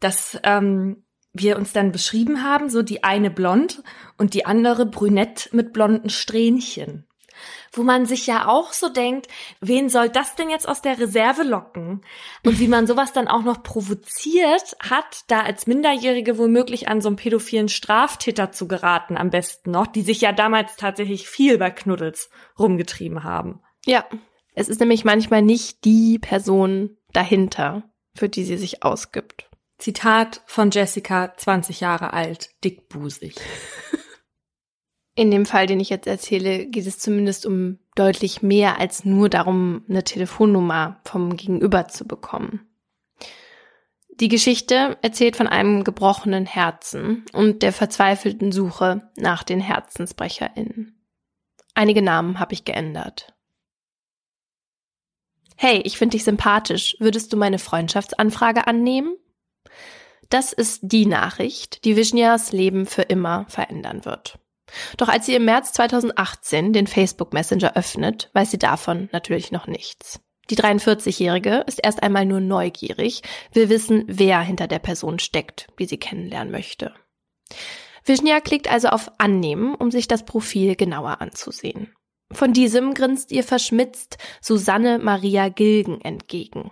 dass 0.00 0.38
ähm, 0.44 1.01
wir 1.32 1.56
uns 1.56 1.72
dann 1.72 1.92
beschrieben 1.92 2.42
haben, 2.42 2.68
so 2.68 2.82
die 2.82 3.04
eine 3.04 3.30
blond 3.30 3.82
und 4.18 4.34
die 4.34 4.46
andere 4.46 4.86
brünett 4.86 5.48
mit 5.52 5.72
blonden 5.72 6.10
Strähnchen. 6.10 7.06
Wo 7.72 7.82
man 7.82 8.04
sich 8.04 8.26
ja 8.26 8.48
auch 8.48 8.72
so 8.72 8.90
denkt, 8.90 9.28
wen 9.60 9.88
soll 9.88 10.10
das 10.10 10.36
denn 10.36 10.50
jetzt 10.50 10.68
aus 10.68 10.82
der 10.82 10.98
Reserve 10.98 11.42
locken? 11.42 12.02
Und 12.44 12.60
wie 12.60 12.68
man 12.68 12.86
sowas 12.86 13.12
dann 13.14 13.28
auch 13.28 13.42
noch 13.42 13.62
provoziert 13.62 14.76
hat, 14.78 15.24
da 15.28 15.40
als 15.40 15.66
Minderjährige 15.66 16.36
womöglich 16.36 16.88
an 16.88 17.00
so 17.00 17.08
einen 17.08 17.16
pädophilen 17.16 17.70
Straftäter 17.70 18.52
zu 18.52 18.68
geraten, 18.68 19.16
am 19.16 19.30
besten 19.30 19.70
noch, 19.70 19.86
die 19.86 20.02
sich 20.02 20.20
ja 20.20 20.32
damals 20.32 20.76
tatsächlich 20.76 21.26
viel 21.26 21.56
bei 21.56 21.70
Knuddels 21.70 22.28
rumgetrieben 22.58 23.24
haben. 23.24 23.62
Ja, 23.86 24.04
es 24.54 24.68
ist 24.68 24.80
nämlich 24.80 25.04
manchmal 25.04 25.40
nicht 25.40 25.84
die 25.84 26.18
Person 26.18 26.98
dahinter, 27.12 27.84
für 28.14 28.28
die 28.28 28.44
sie 28.44 28.58
sich 28.58 28.82
ausgibt. 28.82 29.48
Zitat 29.82 30.42
von 30.46 30.70
Jessica, 30.70 31.34
20 31.36 31.80
Jahre 31.80 32.12
alt, 32.12 32.50
dickbusig. 32.62 33.34
In 35.16 35.32
dem 35.32 35.44
Fall, 35.44 35.66
den 35.66 35.80
ich 35.80 35.90
jetzt 35.90 36.06
erzähle, 36.06 36.66
geht 36.66 36.86
es 36.86 37.00
zumindest 37.00 37.46
um 37.46 37.80
deutlich 37.96 38.42
mehr 38.42 38.78
als 38.78 39.04
nur 39.04 39.28
darum, 39.28 39.84
eine 39.88 40.04
Telefonnummer 40.04 41.00
vom 41.04 41.36
Gegenüber 41.36 41.88
zu 41.88 42.06
bekommen. 42.06 42.60
Die 44.20 44.28
Geschichte 44.28 44.98
erzählt 45.02 45.34
von 45.34 45.48
einem 45.48 45.82
gebrochenen 45.82 46.46
Herzen 46.46 47.24
und 47.32 47.64
der 47.64 47.72
verzweifelten 47.72 48.52
Suche 48.52 49.10
nach 49.16 49.42
den 49.42 49.58
HerzensbrecherInnen. 49.58 51.04
Einige 51.74 52.02
Namen 52.02 52.38
habe 52.38 52.52
ich 52.52 52.64
geändert. 52.64 53.34
Hey, 55.56 55.80
ich 55.84 55.98
finde 55.98 56.16
dich 56.16 56.22
sympathisch. 56.22 56.94
Würdest 57.00 57.32
du 57.32 57.36
meine 57.36 57.58
Freundschaftsanfrage 57.58 58.68
annehmen? 58.68 59.16
Das 60.32 60.54
ist 60.54 60.80
die 60.80 61.04
Nachricht, 61.04 61.84
die 61.84 61.94
Vishnias 61.94 62.52
Leben 62.52 62.86
für 62.86 63.02
immer 63.02 63.44
verändern 63.50 64.06
wird. 64.06 64.38
Doch 64.96 65.08
als 65.08 65.26
sie 65.26 65.34
im 65.34 65.44
März 65.44 65.74
2018 65.74 66.72
den 66.72 66.86
Facebook 66.86 67.34
Messenger 67.34 67.76
öffnet, 67.76 68.30
weiß 68.32 68.50
sie 68.50 68.58
davon 68.58 69.10
natürlich 69.12 69.52
noch 69.52 69.66
nichts. 69.66 70.20
Die 70.48 70.56
43-Jährige 70.56 71.64
ist 71.66 71.80
erst 71.84 72.02
einmal 72.02 72.24
nur 72.24 72.40
neugierig, 72.40 73.20
will 73.52 73.68
wissen, 73.68 74.04
wer 74.06 74.40
hinter 74.40 74.68
der 74.68 74.78
Person 74.78 75.18
steckt, 75.18 75.66
die 75.78 75.84
sie 75.84 75.98
kennenlernen 75.98 76.50
möchte. 76.50 76.94
Vishnia 78.06 78.40
klickt 78.40 78.70
also 78.72 78.88
auf 78.88 79.10
Annehmen, 79.18 79.74
um 79.74 79.90
sich 79.90 80.08
das 80.08 80.24
Profil 80.24 80.76
genauer 80.76 81.20
anzusehen. 81.20 81.94
Von 82.32 82.54
diesem 82.54 82.94
grinst 82.94 83.32
ihr 83.32 83.44
verschmitzt 83.44 84.16
Susanne 84.40 84.98
Maria 84.98 85.50
Gilgen 85.50 86.00
entgegen. 86.00 86.70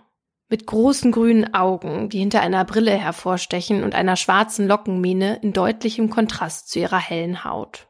Mit 0.50 0.66
großen 0.66 1.12
grünen 1.12 1.54
Augen, 1.54 2.08
die 2.08 2.18
hinter 2.18 2.40
einer 2.40 2.64
Brille 2.64 2.90
hervorstechen 2.90 3.84
und 3.84 3.94
einer 3.94 4.16
schwarzen 4.16 4.66
Lockenmähne 4.66 5.38
in 5.42 5.52
deutlichem 5.52 6.10
Kontrast 6.10 6.70
zu 6.70 6.80
ihrer 6.80 6.98
hellen 6.98 7.44
Haut. 7.44 7.86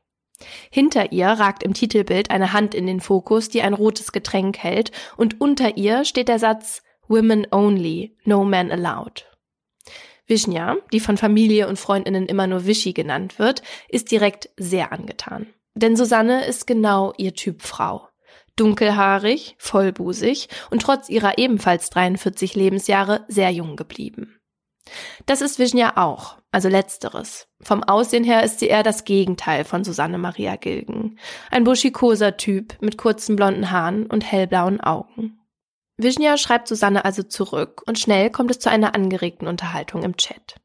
Hinter 0.70 1.10
ihr 1.10 1.26
ragt 1.26 1.62
im 1.62 1.72
Titelbild 1.72 2.30
eine 2.30 2.52
Hand 2.52 2.74
in 2.74 2.86
den 2.86 3.00
Fokus, 3.00 3.48
die 3.48 3.62
ein 3.62 3.72
rotes 3.72 4.12
Getränk 4.12 4.58
hält, 4.58 4.92
und 5.16 5.40
unter 5.40 5.78
ihr 5.78 6.04
steht 6.04 6.28
der 6.28 6.38
Satz 6.38 6.82
Women 7.08 7.46
only, 7.50 8.16
no 8.24 8.44
man 8.44 8.70
allowed. 8.70 9.26
Vishnya, 10.26 10.76
die 10.92 11.00
von 11.00 11.16
Familie 11.16 11.66
und 11.66 11.78
Freundinnen 11.78 12.26
immer 12.26 12.46
nur 12.46 12.66
Vishy 12.66 12.92
genannt 12.92 13.38
wird, 13.38 13.62
ist 13.88 14.10
direkt 14.10 14.50
sehr 14.58 14.92
angetan. 14.92 15.46
Denn 15.74 15.96
Susanne 15.96 16.44
ist 16.44 16.66
genau 16.66 17.14
ihr 17.16 17.32
Typ 17.32 17.62
Frau. 17.62 18.09
Dunkelhaarig, 18.56 19.54
vollbusig 19.58 20.48
und 20.70 20.82
trotz 20.82 21.08
ihrer 21.08 21.38
ebenfalls 21.38 21.90
43 21.90 22.54
Lebensjahre 22.54 23.24
sehr 23.28 23.50
jung 23.50 23.76
geblieben. 23.76 24.40
Das 25.26 25.40
ist 25.40 25.58
Vishnya 25.58 25.96
auch, 25.96 26.38
also 26.50 26.68
letzteres. 26.68 27.48
Vom 27.60 27.82
Aussehen 27.84 28.24
her 28.24 28.42
ist 28.42 28.58
sie 28.58 28.68
eher 28.68 28.82
das 28.82 29.04
Gegenteil 29.04 29.64
von 29.64 29.84
Susanne 29.84 30.18
Maria 30.18 30.56
Gilgen. 30.56 31.18
Ein 31.50 31.64
buschikoser 31.64 32.36
Typ 32.36 32.76
mit 32.80 32.98
kurzen 32.98 33.36
blonden 33.36 33.70
Haaren 33.70 34.06
und 34.06 34.30
hellblauen 34.30 34.80
Augen. 34.80 35.38
Vishnya 35.96 36.38
schreibt 36.38 36.66
Susanne 36.66 37.04
also 37.04 37.22
zurück 37.22 37.82
und 37.86 37.98
schnell 37.98 38.30
kommt 38.30 38.50
es 38.50 38.58
zu 38.58 38.70
einer 38.70 38.94
angeregten 38.94 39.46
Unterhaltung 39.46 40.02
im 40.02 40.16
Chat. 40.16 40.56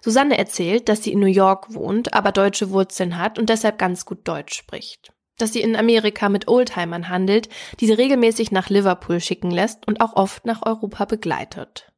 Susanne 0.00 0.36
erzählt, 0.36 0.88
dass 0.88 1.02
sie 1.02 1.12
in 1.12 1.20
New 1.20 1.26
York 1.26 1.72
wohnt, 1.72 2.12
aber 2.12 2.32
deutsche 2.32 2.70
Wurzeln 2.70 3.16
hat 3.18 3.38
und 3.38 3.48
deshalb 3.48 3.78
ganz 3.78 4.04
gut 4.04 4.26
Deutsch 4.28 4.54
spricht. 4.54 5.13
Dass 5.38 5.52
sie 5.52 5.62
in 5.62 5.76
Amerika 5.76 6.28
mit 6.28 6.48
Oldtimern 6.48 7.08
handelt, 7.08 7.48
die 7.80 7.86
sie 7.86 7.92
regelmäßig 7.92 8.52
nach 8.52 8.68
Liverpool 8.68 9.20
schicken 9.20 9.50
lässt 9.50 9.86
und 9.86 10.00
auch 10.00 10.14
oft 10.14 10.46
nach 10.46 10.64
Europa 10.64 11.04
begleitet. 11.06 11.90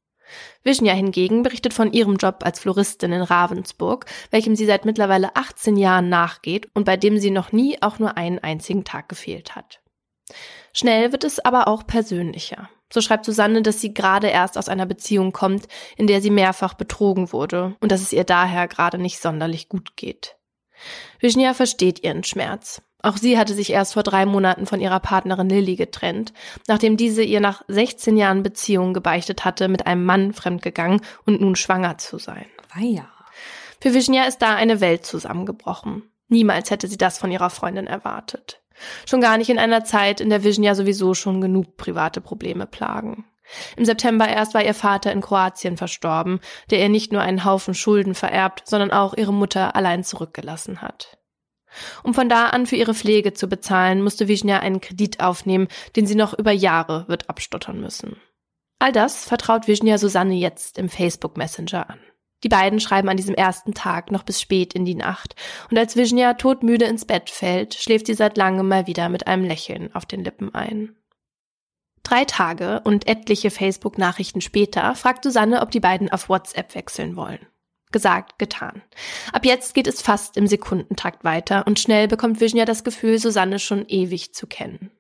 Vishnya 0.63 0.93
hingegen 0.93 1.43
berichtet 1.43 1.73
von 1.73 1.93
ihrem 1.93 2.17
Job 2.17 2.41
als 2.45 2.59
Floristin 2.59 3.13
in 3.13 3.23
Ravensburg, 3.23 4.07
welchem 4.31 4.57
sie 4.57 4.67
seit 4.67 4.85
mittlerweile 4.85 5.37
18 5.37 5.77
Jahren 5.77 6.09
nachgeht 6.09 6.69
und 6.75 6.85
bei 6.85 6.97
dem 6.97 7.19
sie 7.19 7.31
noch 7.31 7.53
nie 7.53 7.81
auch 7.83 7.99
nur 7.99 8.17
einen 8.17 8.41
einzigen 8.41 8.85
Tag 8.85 9.09
gefehlt 9.09 9.55
hat. 9.55 9.81
Schnell 10.73 11.13
wird 11.13 11.25
es 11.25 11.39
aber 11.39 11.69
auch 11.69 11.87
persönlicher. 11.87 12.69
So 12.93 13.01
schreibt 13.01 13.25
Susanne, 13.25 13.63
dass 13.63 13.81
sie 13.81 13.95
gerade 13.95 14.29
erst 14.29 14.59
aus 14.59 14.69
einer 14.69 14.87
Beziehung 14.87 15.33
kommt, 15.33 15.67
in 15.97 16.07
der 16.07 16.21
sie 16.21 16.31
mehrfach 16.31 16.75
betrogen 16.75 17.33
wurde 17.33 17.77
und 17.81 17.91
dass 17.91 18.03
es 18.03 18.13
ihr 18.13 18.25
daher 18.25 18.69
gerade 18.69 18.99
nicht 18.99 19.21
sonderlich 19.21 19.69
gut 19.69 19.97
geht. 19.97 20.37
Vishnya 21.21 21.55
versteht 21.55 22.05
ihren 22.05 22.25
Schmerz. 22.25 22.83
Auch 23.03 23.17
sie 23.17 23.39
hatte 23.39 23.55
sich 23.55 23.71
erst 23.71 23.95
vor 23.95 24.03
drei 24.03 24.27
Monaten 24.27 24.67
von 24.67 24.81
ihrer 24.81 25.01
Partnerin 25.01 25.49
Lilly 25.49 25.77
getrennt, 25.77 26.33
nachdem 26.67 26.97
diese 26.97 27.23
ihr 27.23 27.41
nach 27.41 27.63
16 27.69 28.17
Jahren 28.17 28.43
Beziehung 28.43 28.95
gebeichtet 28.95 29.45
hatte, 29.45 29.69
mit 29.69 29.87
einem 29.87 30.05
Mann 30.05 30.33
fremdgegangen 30.33 31.01
und 31.25 31.41
nun 31.41 31.57
schwanger 31.57 31.99
zu 31.99 32.19
sein. 32.19 32.47
Weia. 32.75 33.09
Für 33.81 33.95
Vishnya 33.95 34.25
ist 34.25 34.39
da 34.39 34.55
eine 34.55 34.81
Welt 34.81 35.05
zusammengebrochen. 35.05 36.03
Niemals 36.29 36.71
hätte 36.71 36.89
sie 36.89 36.97
das 36.97 37.19
von 37.19 37.31
ihrer 37.31 37.51
Freundin 37.51 37.87
erwartet. 37.87 38.61
Schon 39.07 39.21
gar 39.21 39.39
nicht 39.39 39.51
in 39.51 39.59
einer 39.59 39.85
Zeit, 39.85 40.21
in 40.21 40.31
der 40.31 40.45
Vishnya 40.45 40.75
sowieso 40.75 41.15
schon 41.15 41.41
genug 41.41 41.77
private 41.77 42.21
Probleme 42.21 42.67
plagen. 42.67 43.25
Im 43.77 43.85
September 43.85 44.29
erst 44.29 44.55
war 44.55 44.65
ihr 44.65 44.75
Vater 44.75 45.13
in 45.13 45.21
Kroatien 45.21 45.77
verstorben, 45.77 46.41
der 46.71 46.81
ihr 46.81 46.89
nicht 46.89 47.13
nur 47.13 47.23
einen 47.23 47.45
Haufen 47.45 47.75
Schulden 47.75 48.15
vererbt, 48.15 48.65
sondern 48.67 48.91
auch 48.91 49.15
ihre 49.15 49.33
Mutter 49.33 49.77
allein 49.77 50.03
zurückgelassen 50.03 50.83
hat. 50.83 51.19
Um 52.03 52.15
von 52.15 52.29
da 52.29 52.47
an 52.47 52.67
für 52.67 52.77
ihre 52.77 52.95
Pflege 52.95 53.33
zu 53.33 53.49
bezahlen, 53.49 54.03
musste 54.03 54.29
Vishnya 54.29 54.61
einen 54.61 54.81
Kredit 54.81 55.21
aufnehmen, 55.21 55.69
den 55.97 56.07
sie 56.07 56.15
noch 56.15 56.39
über 56.39 56.53
Jahre 56.53 57.05
wird 57.09 57.29
abstottern 57.29 57.81
müssen. 57.81 58.17
All 58.79 58.93
das 58.93 59.25
vertraut 59.25 59.69
Vishnya 59.69 59.99
Susanne 59.99 60.35
jetzt 60.35 60.79
im 60.79 60.89
Facebook 60.89 61.37
Messenger 61.37 61.89
an. 61.91 61.99
Die 62.45 62.49
beiden 62.49 62.81
schreiben 62.81 63.09
an 63.09 63.17
diesem 63.17 63.35
ersten 63.35 63.73
Tag 63.73 64.11
noch 64.11 64.23
bis 64.23 64.41
spät 64.41 64.75
in 64.75 64.85
die 64.85 64.95
Nacht, 64.95 65.35
und 65.71 65.79
als 65.79 65.97
Vishnya 65.97 66.35
todmüde 66.35 66.85
ins 66.85 67.05
Bett 67.05 67.31
fällt, 67.31 67.75
schläft 67.75 68.07
sie 68.07 68.15
seit 68.15 68.37
langem 68.37 68.69
mal 68.69 68.87
wieder 68.87 69.09
mit 69.09 69.27
einem 69.27 69.45
Lächeln 69.45 69.95
auf 69.95 70.05
den 70.05 70.23
Lippen 70.23 70.55
ein. 70.55 70.95
Drei 72.03 72.25
Tage 72.25 72.83
und 72.85 73.09
etliche 73.09 73.51
Facebook-Nachrichten 73.51 74.41
später 74.41 74.95
fragt 74.95 75.25
Susanne, 75.25 75.63
ob 75.63 75.73
die 75.73 75.81
beiden 75.81 76.13
auf 76.13 76.29
WhatsApp 76.29 76.75
wechseln 76.75 77.17
wollen. 77.17 77.45
Gesagt, 77.97 78.39
getan. 78.39 78.83
Ab 79.33 79.47
jetzt 79.47 79.73
geht 79.73 79.87
es 79.87 80.03
fast 80.03 80.37
im 80.37 80.47
Sekundentakt 80.47 81.25
weiter 81.25 81.67
und 81.67 81.81
schnell 81.81 82.09
bekommt 82.09 82.43
Vision 82.43 82.59
ja 82.59 82.67
das 82.67 82.85
Gefühl, 82.85 83.19
Susanne 83.19 83.59
schon 83.59 83.87
ewig 83.89 84.35
zu 84.35 84.47
kennen. 84.47 84.91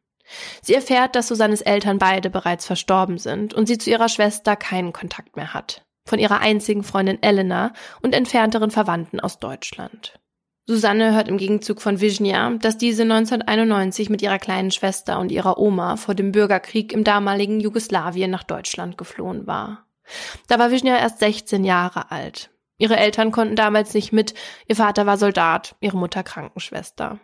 Sie 0.62 0.72
erfährt, 0.72 1.14
dass 1.14 1.28
Susannes 1.28 1.60
Eltern 1.60 1.98
beide 1.98 2.30
bereits 2.30 2.64
verstorben 2.64 3.18
sind 3.18 3.52
und 3.52 3.66
sie 3.66 3.76
zu 3.76 3.90
ihrer 3.90 4.08
Schwester 4.08 4.56
keinen 4.56 4.94
Kontakt 4.94 5.36
mehr 5.36 5.52
hat. 5.52 5.84
Von 6.08 6.18
ihrer 6.18 6.40
einzigen 6.40 6.84
Freundin 6.84 7.22
Elena 7.22 7.74
und 8.00 8.14
entfernteren 8.14 8.70
Verwandten 8.70 9.20
aus 9.20 9.40
Deutschland. 9.40 10.18
Susanne 10.66 11.14
hört 11.14 11.28
im 11.28 11.36
Gegenzug 11.36 11.82
von 11.82 12.00
Viznia, 12.00 12.54
dass 12.62 12.78
diese 12.78 13.02
1991 13.02 14.08
mit 14.08 14.22
ihrer 14.22 14.38
kleinen 14.38 14.70
Schwester 14.70 15.18
und 15.18 15.30
ihrer 15.30 15.58
Oma 15.58 15.98
vor 15.98 16.14
dem 16.14 16.32
Bürgerkrieg 16.32 16.94
im 16.94 17.04
damaligen 17.04 17.60
Jugoslawien 17.60 18.30
nach 18.30 18.44
Deutschland 18.44 18.96
geflohen 18.96 19.46
war. 19.46 19.86
Da 20.48 20.58
war 20.58 20.70
Viznia 20.70 20.96
erst 20.96 21.18
16 21.18 21.62
Jahre 21.62 22.10
alt. 22.10 22.48
Ihre 22.78 22.96
Eltern 22.96 23.32
konnten 23.32 23.56
damals 23.56 23.94
nicht 23.94 24.12
mit, 24.12 24.34
ihr 24.66 24.76
Vater 24.76 25.06
war 25.06 25.16
Soldat, 25.16 25.76
ihre 25.80 25.96
Mutter 25.96 26.22
Krankenschwester. 26.22 27.18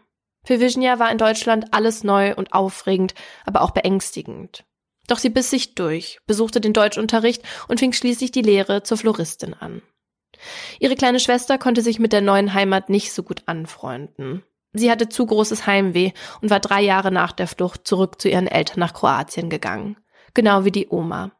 Für 0.45 0.61
Virginia 0.61 0.99
war 0.99 1.11
in 1.11 1.19
Deutschland 1.19 1.73
alles 1.73 2.05
neu 2.05 2.35
und 2.35 2.53
aufregend, 2.53 3.15
aber 3.45 3.61
auch 3.61 3.71
beängstigend. 3.71 4.65
Doch 5.07 5.19
sie 5.19 5.31
biss 5.31 5.51
sich 5.51 5.75
durch, 5.75 6.19
besuchte 6.27 6.61
den 6.61 6.73
Deutschunterricht 6.73 7.43
und 7.69 7.81
fing 7.81 7.93
schließlich 7.93 8.33
die 8.33 8.43
Lehre 8.43 8.83
zur 8.83 8.97
Floristin 8.97 9.55
an. 9.55 9.83
Ihre 10.81 10.97
kleine 10.97 11.21
Schwester 11.21 11.59
konnte 11.59 11.83
sich 11.83 11.99
mit 11.99 12.13
der 12.13 12.21
neuen 12.23 12.55
Heimat 12.55 12.89
nicht 12.89 13.13
so 13.13 13.23
gut 13.23 13.43
anfreunden. 13.47 14.43
Sie 14.73 14.91
hatte 14.91 15.09
zu 15.09 15.27
großes 15.27 15.67
Heimweh 15.67 16.13
und 16.41 16.51
war 16.51 16.61
drei 16.61 16.81
Jahre 16.81 17.13
nach 17.13 17.33
der 17.33 17.47
Flucht 17.47 17.87
zurück 17.87 18.21
zu 18.21 18.29
ihren 18.29 18.47
Eltern 18.47 18.81
nach 18.81 18.95
Kroatien 18.95 19.51
gegangen. 19.51 19.97
Genau 20.35 20.65
wie 20.65 20.71
die 20.71 20.89
Oma. 20.89 21.33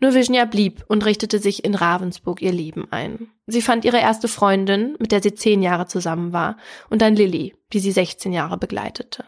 Nur 0.00 0.14
Virginia 0.14 0.44
blieb 0.44 0.84
und 0.88 1.04
richtete 1.04 1.38
sich 1.38 1.64
in 1.64 1.74
Ravensburg 1.74 2.42
ihr 2.42 2.52
Leben 2.52 2.86
ein. 2.90 3.30
Sie 3.46 3.62
fand 3.62 3.84
ihre 3.84 3.98
erste 3.98 4.28
Freundin, 4.28 4.96
mit 4.98 5.12
der 5.12 5.22
sie 5.22 5.34
zehn 5.34 5.62
Jahre 5.62 5.86
zusammen 5.86 6.32
war, 6.32 6.56
und 6.90 7.02
dann 7.02 7.16
Lilly, 7.16 7.54
die 7.72 7.80
sie 7.80 7.92
16 7.92 8.32
Jahre 8.32 8.58
begleitete. 8.58 9.24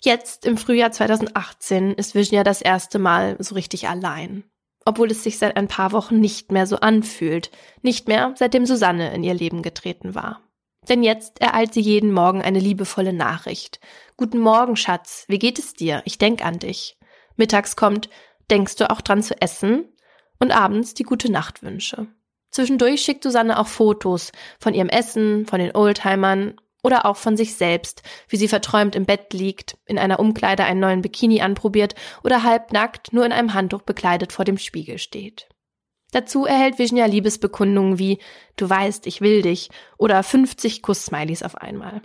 Jetzt, 0.00 0.46
im 0.46 0.56
Frühjahr 0.56 0.92
2018, 0.92 1.92
ist 1.92 2.14
Virginia 2.14 2.44
das 2.44 2.62
erste 2.62 2.98
Mal 2.98 3.36
so 3.38 3.54
richtig 3.54 3.88
allein. 3.88 4.44
Obwohl 4.84 5.10
es 5.10 5.24
sich 5.24 5.38
seit 5.38 5.56
ein 5.56 5.68
paar 5.68 5.92
Wochen 5.92 6.20
nicht 6.20 6.52
mehr 6.52 6.66
so 6.66 6.76
anfühlt. 6.76 7.50
Nicht 7.82 8.06
mehr, 8.06 8.34
seitdem 8.36 8.66
Susanne 8.66 9.12
in 9.12 9.24
ihr 9.24 9.34
Leben 9.34 9.62
getreten 9.62 10.14
war. 10.14 10.42
Denn 10.88 11.02
jetzt 11.02 11.40
ereilt 11.40 11.74
sie 11.74 11.80
jeden 11.80 12.12
Morgen 12.12 12.42
eine 12.42 12.60
liebevolle 12.60 13.12
Nachricht. 13.12 13.80
Guten 14.16 14.38
Morgen, 14.38 14.76
Schatz. 14.76 15.24
Wie 15.26 15.40
geht 15.40 15.58
es 15.58 15.74
dir? 15.74 16.02
Ich 16.04 16.18
denk 16.18 16.44
an 16.44 16.60
dich. 16.60 16.96
Mittags 17.34 17.74
kommt, 17.74 18.08
denkst 18.50 18.76
du 18.76 18.90
auch 18.90 19.00
dran 19.00 19.22
zu 19.22 19.40
essen 19.40 19.84
und 20.38 20.52
abends 20.52 20.94
die 20.94 21.02
gute 21.02 21.30
Nachtwünsche. 21.30 22.06
Zwischendurch 22.50 23.02
schickt 23.02 23.22
Susanne 23.22 23.58
auch 23.58 23.66
Fotos 23.66 24.32
von 24.58 24.74
ihrem 24.74 24.88
Essen, 24.88 25.46
von 25.46 25.58
den 25.58 25.74
Oldtimern 25.74 26.54
oder 26.82 27.04
auch 27.04 27.16
von 27.16 27.36
sich 27.36 27.54
selbst, 27.54 28.02
wie 28.28 28.36
sie 28.36 28.48
verträumt 28.48 28.94
im 28.94 29.04
Bett 29.04 29.32
liegt, 29.32 29.76
in 29.86 29.98
einer 29.98 30.20
Umkleide 30.20 30.64
einen 30.64 30.80
neuen 30.80 31.02
Bikini 31.02 31.40
anprobiert 31.40 31.94
oder 32.22 32.44
halbnackt 32.44 33.12
nur 33.12 33.26
in 33.26 33.32
einem 33.32 33.54
Handtuch 33.54 33.82
bekleidet 33.82 34.32
vor 34.32 34.44
dem 34.44 34.56
Spiegel 34.56 34.98
steht. 34.98 35.48
Dazu 36.12 36.46
erhält 36.46 36.78
Virginia 36.78 37.06
Liebesbekundungen 37.06 37.98
wie 37.98 38.20
Du 38.56 38.70
weißt, 38.70 39.06
ich 39.06 39.20
will 39.20 39.42
dich 39.42 39.70
oder 39.98 40.22
50 40.22 40.80
Kuss-Smileys 40.80 41.42
auf 41.42 41.56
einmal. 41.56 42.02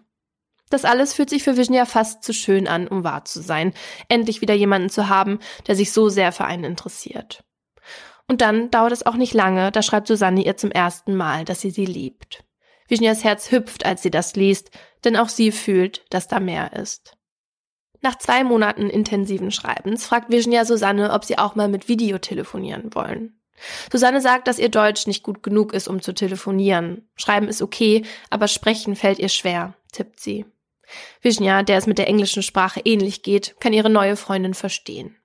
Das 0.72 0.86
alles 0.86 1.14
fühlt 1.14 1.30
sich 1.30 1.44
für 1.44 1.58
Virginia 1.58 1.86
fast 1.86 2.24
zu 2.24 2.34
schön 2.34 2.68
an, 2.68 2.88
um 2.88 3.04
wahr 3.04 3.26
zu 3.26 3.42
sein, 3.42 3.74
endlich 4.08 4.42
wieder 4.42 4.56
jemanden 4.56 4.90
zu 4.90 5.10
haben, 5.10 5.40
der 5.68 5.76
sich 5.76 5.92
so 5.92 6.10
sehr 6.10 6.32
für 6.32 6.46
einen 6.46 6.64
interessiert. 6.64 7.44
Und 8.28 8.42
dann 8.42 8.72
dauert 8.72 8.94
es 8.94 9.06
auch 9.06 9.16
nicht 9.16 9.34
lange, 9.34 9.72
da 9.72 9.82
schreibt 9.82 10.08
Susanne 10.08 10.44
ihr 10.44 10.56
zum 10.56 10.72
ersten 10.72 11.16
Mal, 11.16 11.46
dass 11.46 11.62
sie 11.62 11.70
sie 11.70 11.86
liebt. 11.86 12.46
Virginias 12.88 13.24
Herz 13.24 13.52
hüpft, 13.52 13.86
als 13.86 14.02
sie 14.02 14.12
das 14.12 14.36
liest, 14.36 14.72
denn 15.04 15.18
auch 15.18 15.30
sie 15.30 15.52
fühlt, 15.52 16.06
dass 16.10 16.28
da 16.28 16.40
mehr 16.40 16.74
ist. 16.74 17.18
Nach 18.02 18.18
zwei 18.18 18.44
Monaten 18.44 18.90
intensiven 18.90 19.52
Schreibens 19.52 20.06
fragt 20.06 20.32
Virginia 20.32 20.66
Susanne, 20.66 21.12
ob 21.12 21.26
sie 21.26 21.38
auch 21.38 21.56
mal 21.56 21.68
mit 21.68 21.88
Video 21.88 22.18
telefonieren 22.18 22.96
wollen. 22.96 23.42
Susanne 23.92 24.22
sagt, 24.22 24.48
dass 24.48 24.60
ihr 24.60 24.70
Deutsch 24.70 25.08
nicht 25.08 25.24
gut 25.24 25.44
genug 25.44 25.74
ist, 25.74 25.88
um 25.88 26.02
zu 26.02 26.14
telefonieren. 26.14 27.10
Schreiben 27.16 27.48
ist 27.48 27.62
okay, 27.62 28.04
aber 28.30 28.48
sprechen 28.48 28.96
fällt 28.96 29.20
ihr 29.20 29.30
schwer, 29.30 29.76
tippt 29.92 30.20
sie. 30.20 30.46
Virginia, 31.22 31.64
der 31.64 31.78
es 31.78 31.88
mit 31.88 31.98
der 31.98 32.08
englischen 32.08 32.44
Sprache 32.44 32.82
ähnlich 32.84 33.24
geht, 33.24 33.56
kann 33.60 33.74
ihre 33.74 33.90
neue 33.90 34.16
Freundin 34.16 34.54
verstehen. 34.54 35.16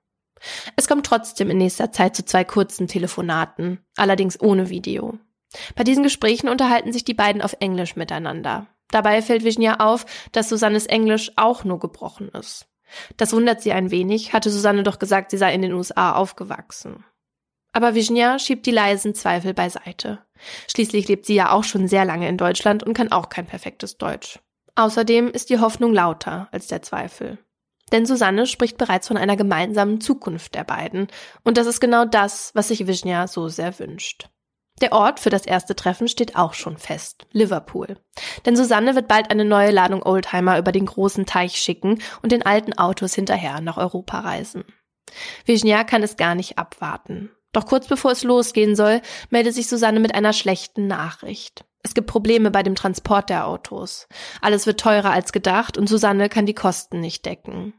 Es 0.76 0.87
kommt 0.87 1.06
trotzdem 1.06 1.50
in 1.50 1.58
nächster 1.58 1.92
Zeit 1.92 2.14
zu 2.14 2.25
zwei 2.25 2.44
kurzen 2.44 2.88
Telefonaten, 2.88 3.85
allerdings 3.96 4.40
ohne 4.40 4.68
Video. 4.68 5.18
Bei 5.75 5.85
diesen 5.85 6.02
Gesprächen 6.02 6.49
unterhalten 6.49 6.92
sich 6.92 7.04
die 7.04 7.14
beiden 7.14 7.42
auf 7.42 7.56
Englisch 7.61 7.96
miteinander. 7.96 8.66
Dabei 8.90 9.23
fällt 9.23 9.44
Virginia 9.44 9.80
auf, 9.80 10.06
dass 10.32 10.49
Susannes 10.49 10.87
Englisch 10.87 11.32
auch 11.37 11.64
nur 11.64 11.78
gebrochen 11.78 12.28
ist. 12.28 12.68
Das 13.16 13.32
wundert 13.32 13.62
sie 13.62 13.73
ein 13.73 13.90
wenig, 13.90 14.32
hatte 14.32 14.50
Susanne 14.50 14.82
doch 14.82 14.99
gesagt, 14.99 15.30
sie 15.30 15.38
sei 15.38 15.52
in 15.54 15.62
den 15.62 15.73
USA 15.73 16.12
aufgewachsen. 16.12 17.04
Aber 17.73 17.94
Virginia 17.94 18.38
schiebt 18.38 18.64
die 18.64 18.70
leisen 18.70 19.14
Zweifel 19.14 19.54
beiseite. 19.54 20.25
Schließlich 20.68 21.08
lebt 21.08 21.26
sie 21.26 21.35
ja 21.35 21.50
auch 21.50 21.64
schon 21.64 21.88
sehr 21.88 22.04
lange 22.04 22.28
in 22.28 22.38
Deutschland 22.38 22.82
und 22.82 22.94
kann 22.94 23.12
auch 23.12 23.28
kein 23.28 23.46
perfektes 23.46 23.99
Deutsch. 23.99 24.38
Außerdem 24.76 25.30
ist 25.30 25.50
die 25.50 25.59
Hoffnung 25.59 25.92
lauter 25.92 26.49
als 26.52 26.68
der 26.68 26.83
Zweifel. 26.83 27.38
Denn 27.92 28.04
Susanne 28.04 28.47
spricht 28.47 28.78
bereits 28.78 29.09
von 29.09 29.16
einer 29.16 29.37
gemeinsamen 29.37 30.00
Zukunft 30.00 30.54
der 30.54 30.64
beiden. 30.64 31.09
Und 31.45 31.56
das 31.56 31.66
ist 31.66 31.80
genau 31.80 32.04
das, 32.04 32.50
was 32.54 32.68
sich 32.68 32.87
Virginia 32.87 33.26
so 33.26 33.49
sehr 33.49 33.78
wünscht. 33.78 34.28
Der 34.83 34.92
Ort 34.92 35.21
für 35.21 35.30
das 35.30 35.47
erste 35.47 35.75
Treffen 35.75 36.06
steht 36.06 36.37
auch 36.37 36.52
schon 36.52 36.76
fest. 36.76 37.26
Liverpool. 37.33 37.97
Denn 38.45 38.56
Susanne 38.56 38.95
wird 38.95 39.09
bald 39.09 39.30
eine 39.30 39.45
neue 39.45 39.71
Ladung 39.71 40.02
Oldtimer 40.02 40.59
über 40.59 40.73
den 40.73 40.85
großen 40.85 41.25
Teich 41.25 41.56
schicken 41.56 42.02
und 42.23 42.33
den 42.33 42.45
alten 42.45 42.75
Autos 42.75 43.14
hinterher 43.14 43.62
nach 43.62 43.78
Europa 43.78 44.21
reisen. 44.21 44.64
Virginia 45.47 45.85
kann 45.85 46.02
es 46.02 46.16
gar 46.16 46.35
nicht 46.35 46.59
abwarten. 46.59 47.30
Doch 47.52 47.64
kurz 47.64 47.87
bevor 47.87 48.11
es 48.11 48.23
losgehen 48.23 48.76
soll, 48.76 49.00
meldet 49.30 49.54
sich 49.54 49.68
Susanne 49.68 50.00
mit 50.00 50.14
einer 50.14 50.35
schlechten 50.35 50.87
Nachricht. 50.88 51.64
Es 51.87 51.95
gibt 51.95 52.09
Probleme 52.09 52.50
bei 52.50 52.64
dem 52.64 52.75
Transport 52.75 53.31
der 53.31 53.47
Autos. 53.47 54.09
Alles 54.40 54.66
wird 54.66 54.81
teurer 54.81 55.12
als 55.12 55.33
gedacht 55.33 55.78
und 55.78 55.88
Susanne 55.88 56.28
kann 56.28 56.45
die 56.45 56.52
Kosten 56.52 56.99
nicht 56.99 57.25
decken. 57.25 57.75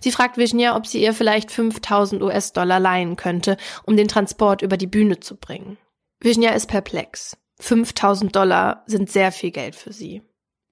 Sie 0.00 0.10
fragt 0.10 0.38
Virginia, 0.38 0.74
ob 0.74 0.88
sie 0.88 1.00
ihr 1.00 1.14
vielleicht 1.14 1.52
5000 1.52 2.20
US-Dollar 2.20 2.80
leihen 2.80 3.14
könnte, 3.14 3.56
um 3.84 3.96
den 3.96 4.08
Transport 4.08 4.60
über 4.60 4.76
die 4.76 4.88
Bühne 4.88 5.20
zu 5.20 5.36
bringen. 5.36 5.78
Virginia 6.18 6.50
ist 6.50 6.66
perplex. 6.66 7.36
5000 7.60 8.34
Dollar 8.34 8.82
sind 8.86 9.08
sehr 9.08 9.30
viel 9.30 9.52
Geld 9.52 9.76
für 9.76 9.92
sie. 9.92 10.22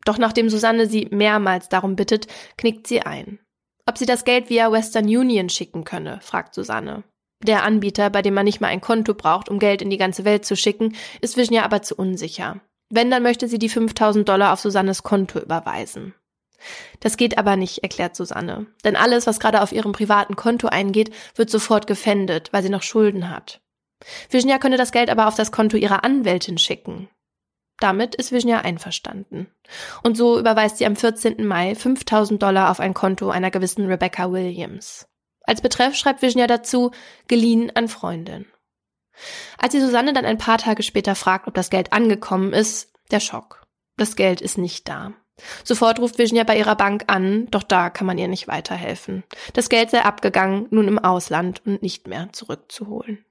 Doch 0.04 0.18
nachdem 0.18 0.50
Susanne 0.50 0.88
sie 0.88 1.06
mehrmals 1.12 1.68
darum 1.68 1.94
bittet, 1.94 2.26
knickt 2.56 2.88
sie 2.88 3.02
ein. 3.02 3.38
Ob 3.86 3.96
sie 3.96 4.06
das 4.06 4.24
Geld 4.24 4.50
via 4.50 4.72
Western 4.72 5.04
Union 5.04 5.50
schicken 5.50 5.84
könne, 5.84 6.18
fragt 6.20 6.52
Susanne. 6.52 7.04
Der 7.42 7.64
Anbieter, 7.64 8.10
bei 8.10 8.22
dem 8.22 8.34
man 8.34 8.44
nicht 8.44 8.60
mal 8.60 8.68
ein 8.68 8.80
Konto 8.80 9.14
braucht, 9.14 9.48
um 9.48 9.58
Geld 9.58 9.82
in 9.82 9.90
die 9.90 9.98
ganze 9.98 10.24
Welt 10.24 10.44
zu 10.44 10.56
schicken, 10.56 10.96
ist 11.20 11.36
Virginia 11.36 11.64
aber 11.64 11.82
zu 11.82 11.94
unsicher. 11.94 12.60
Wenn, 12.88 13.10
dann 13.10 13.22
möchte 13.22 13.48
sie 13.48 13.58
die 13.58 13.68
5000 13.68 14.28
Dollar 14.28 14.52
auf 14.52 14.60
Susannes 14.60 15.02
Konto 15.02 15.38
überweisen. 15.40 16.14
Das 17.00 17.16
geht 17.16 17.36
aber 17.36 17.56
nicht, 17.56 17.82
erklärt 17.82 18.16
Susanne. 18.16 18.66
Denn 18.84 18.96
alles, 18.96 19.26
was 19.26 19.40
gerade 19.40 19.62
auf 19.62 19.72
ihrem 19.72 19.92
privaten 19.92 20.36
Konto 20.36 20.68
eingeht, 20.68 21.10
wird 21.34 21.50
sofort 21.50 21.86
gefändet, 21.86 22.52
weil 22.52 22.62
sie 22.62 22.70
noch 22.70 22.82
Schulden 22.82 23.30
hat. 23.30 23.60
Virginia 24.30 24.58
könne 24.58 24.76
das 24.76 24.92
Geld 24.92 25.10
aber 25.10 25.26
auf 25.26 25.34
das 25.34 25.52
Konto 25.52 25.76
ihrer 25.76 26.04
Anwältin 26.04 26.58
schicken. 26.58 27.08
Damit 27.78 28.14
ist 28.14 28.32
Virginia 28.32 28.60
einverstanden. 28.60 29.48
Und 30.02 30.16
so 30.16 30.38
überweist 30.38 30.78
sie 30.78 30.86
am 30.86 30.96
14. 30.96 31.46
Mai 31.46 31.74
5000 31.74 32.42
Dollar 32.42 32.70
auf 32.70 32.80
ein 32.80 32.94
Konto 32.94 33.28
einer 33.28 33.50
gewissen 33.50 33.86
Rebecca 33.86 34.30
Williams. 34.32 35.06
Als 35.46 35.60
Betreff 35.60 35.94
schreibt 35.94 36.22
Virginia 36.22 36.46
dazu, 36.46 36.90
geliehen 37.28 37.74
an 37.74 37.88
Freundin. 37.88 38.46
Als 39.58 39.72
sie 39.72 39.80
Susanne 39.80 40.12
dann 40.12 40.26
ein 40.26 40.38
paar 40.38 40.58
Tage 40.58 40.82
später 40.82 41.14
fragt, 41.14 41.48
ob 41.48 41.54
das 41.54 41.70
Geld 41.70 41.92
angekommen 41.92 42.52
ist, 42.52 42.92
der 43.10 43.20
Schock. 43.20 43.66
Das 43.96 44.16
Geld 44.16 44.40
ist 44.40 44.58
nicht 44.58 44.88
da. 44.88 45.12
Sofort 45.64 46.00
ruft 46.00 46.18
Virginia 46.18 46.44
bei 46.44 46.58
ihrer 46.58 46.76
Bank 46.76 47.04
an, 47.08 47.46
doch 47.50 47.62
da 47.62 47.90
kann 47.90 48.06
man 48.06 48.18
ihr 48.18 48.28
nicht 48.28 48.48
weiterhelfen. 48.48 49.22
Das 49.52 49.68
Geld 49.68 49.90
sei 49.90 50.02
abgegangen, 50.02 50.66
nun 50.70 50.88
im 50.88 50.98
Ausland 50.98 51.62
und 51.64 51.82
nicht 51.82 52.08
mehr 52.08 52.30
zurückzuholen. 52.32 53.24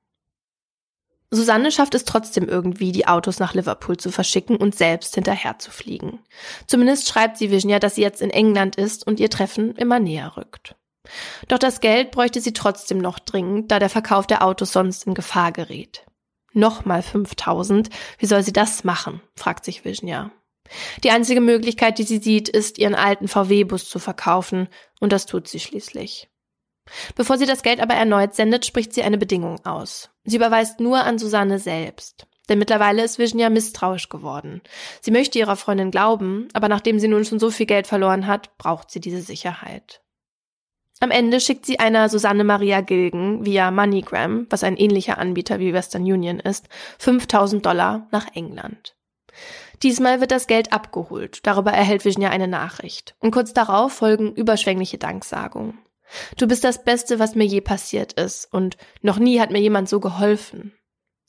Susanne 1.32 1.72
schafft 1.72 1.96
es 1.96 2.06
trotzdem 2.06 2.48
irgendwie, 2.48 2.92
die 2.92 3.08
Autos 3.08 3.40
nach 3.40 3.56
Liverpool 3.56 3.98
zu 3.98 4.12
verschicken 4.12 4.56
und 4.56 4.76
selbst 4.76 5.16
hinterher 5.16 5.58
zu 5.60 5.72
fliegen. 5.72 6.20
Zumindest 6.68 7.10
schreibt 7.10 7.38
sie 7.38 7.52
Virginia, 7.52 7.80
dass 7.80 7.96
sie 7.96 8.02
jetzt 8.02 8.22
in 8.22 8.30
England 8.30 8.76
ist 8.76 9.06
und 9.06 9.20
ihr 9.20 9.30
Treffen 9.30 9.76
immer 9.76 10.00
näher 10.00 10.38
rückt. 10.38 10.76
Doch 11.48 11.60
das 11.60 11.82
Geld 11.82 12.12
bräuchte 12.12 12.42
sie 12.42 12.54
trotzdem 12.54 12.98
noch 12.98 13.20
dringend, 13.20 13.72
da 13.72 13.80
der 13.80 13.90
Verkauf 13.90 14.28
der 14.28 14.44
Autos 14.44 14.72
sonst 14.72 15.06
in 15.08 15.14
Gefahr 15.14 15.52
gerät. 15.52 16.06
Nochmal 16.54 17.02
5000. 17.02 17.90
Wie 18.18 18.26
soll 18.26 18.44
sie 18.44 18.54
das 18.54 18.84
machen? 18.84 19.22
fragt 19.36 19.66
sich 19.66 19.84
Virginia. 19.84 20.32
Die 21.04 21.12
einzige 21.12 21.42
Möglichkeit, 21.42 22.00
die 22.00 22.04
sie 22.04 22.18
sieht, 22.18 22.50
ist, 22.50 22.78
ihren 22.78 22.96
alten 22.96 23.28
VW-Bus 23.28 23.90
zu 23.90 24.00
verkaufen, 24.00 24.68
und 25.00 25.12
das 25.12 25.26
tut 25.26 25.48
sie 25.48 25.60
schließlich. 25.60 26.30
Bevor 27.16 27.38
sie 27.38 27.46
das 27.46 27.64
Geld 27.64 27.80
aber 27.80 27.96
erneut 27.96 28.36
sendet, 28.36 28.66
spricht 28.66 28.94
sie 28.94 29.04
eine 29.04 29.18
Bedingung 29.18 29.64
aus. 29.66 30.10
Sie 30.24 30.38
überweist 30.38 30.80
nur 30.80 31.04
an 31.04 31.20
Susanne 31.20 31.60
selbst. 31.60 32.28
Denn 32.48 32.60
mittlerweile 32.60 33.04
ist 33.04 33.18
Virginia 33.18 33.50
misstrauisch 33.50 34.10
geworden. 34.10 34.62
Sie 35.02 35.12
möchte 35.12 35.40
ihrer 35.40 35.56
Freundin 35.56 35.90
glauben, 35.90 36.48
aber 36.54 36.70
nachdem 36.70 37.00
sie 37.00 37.08
nun 37.08 37.26
schon 37.26 37.40
so 37.40 37.50
viel 37.50 37.66
Geld 37.66 37.88
verloren 37.88 38.28
hat, 38.28 38.58
braucht 38.58 38.92
sie 38.92 39.00
diese 39.00 39.22
Sicherheit. 39.22 40.02
Am 41.02 41.12
Ende 41.12 41.40
schickt 41.42 41.66
sie 41.66 41.80
einer 41.80 42.08
Susanne 42.10 42.44
Maria 42.44 42.82
Gilgen 42.82 43.46
via 43.46 43.70
MoneyGram, 43.70 44.48
was 44.50 44.64
ein 44.64 44.78
ähnlicher 44.78 45.18
Anbieter 45.18 45.60
wie 45.60 45.74
Western 45.74 46.04
Union 46.04 46.40
ist, 46.40 46.70
5000 47.00 47.66
Dollar 47.66 48.08
nach 48.12 48.28
England. 48.34 48.96
Diesmal 49.84 50.22
wird 50.22 50.32
das 50.32 50.48
Geld 50.48 50.72
abgeholt. 50.72 51.46
Darüber 51.46 51.72
erhält 51.72 52.06
Virginia 52.06 52.30
eine 52.30 52.48
Nachricht. 52.48 53.16
Und 53.20 53.32
kurz 53.32 53.54
darauf 53.54 53.92
folgen 53.92 54.34
überschwängliche 54.34 54.98
Danksagungen. 54.98 55.78
Du 56.38 56.48
bist 56.48 56.64
das 56.64 56.84
Beste, 56.84 57.20
was 57.20 57.36
mir 57.36 57.46
je 57.46 57.62
passiert 57.62 58.14
ist. 58.14 58.52
Und 58.54 58.78
noch 59.02 59.20
nie 59.20 59.40
hat 59.40 59.52
mir 59.52 59.60
jemand 59.60 59.90
so 59.90 60.00
geholfen. 60.00 60.74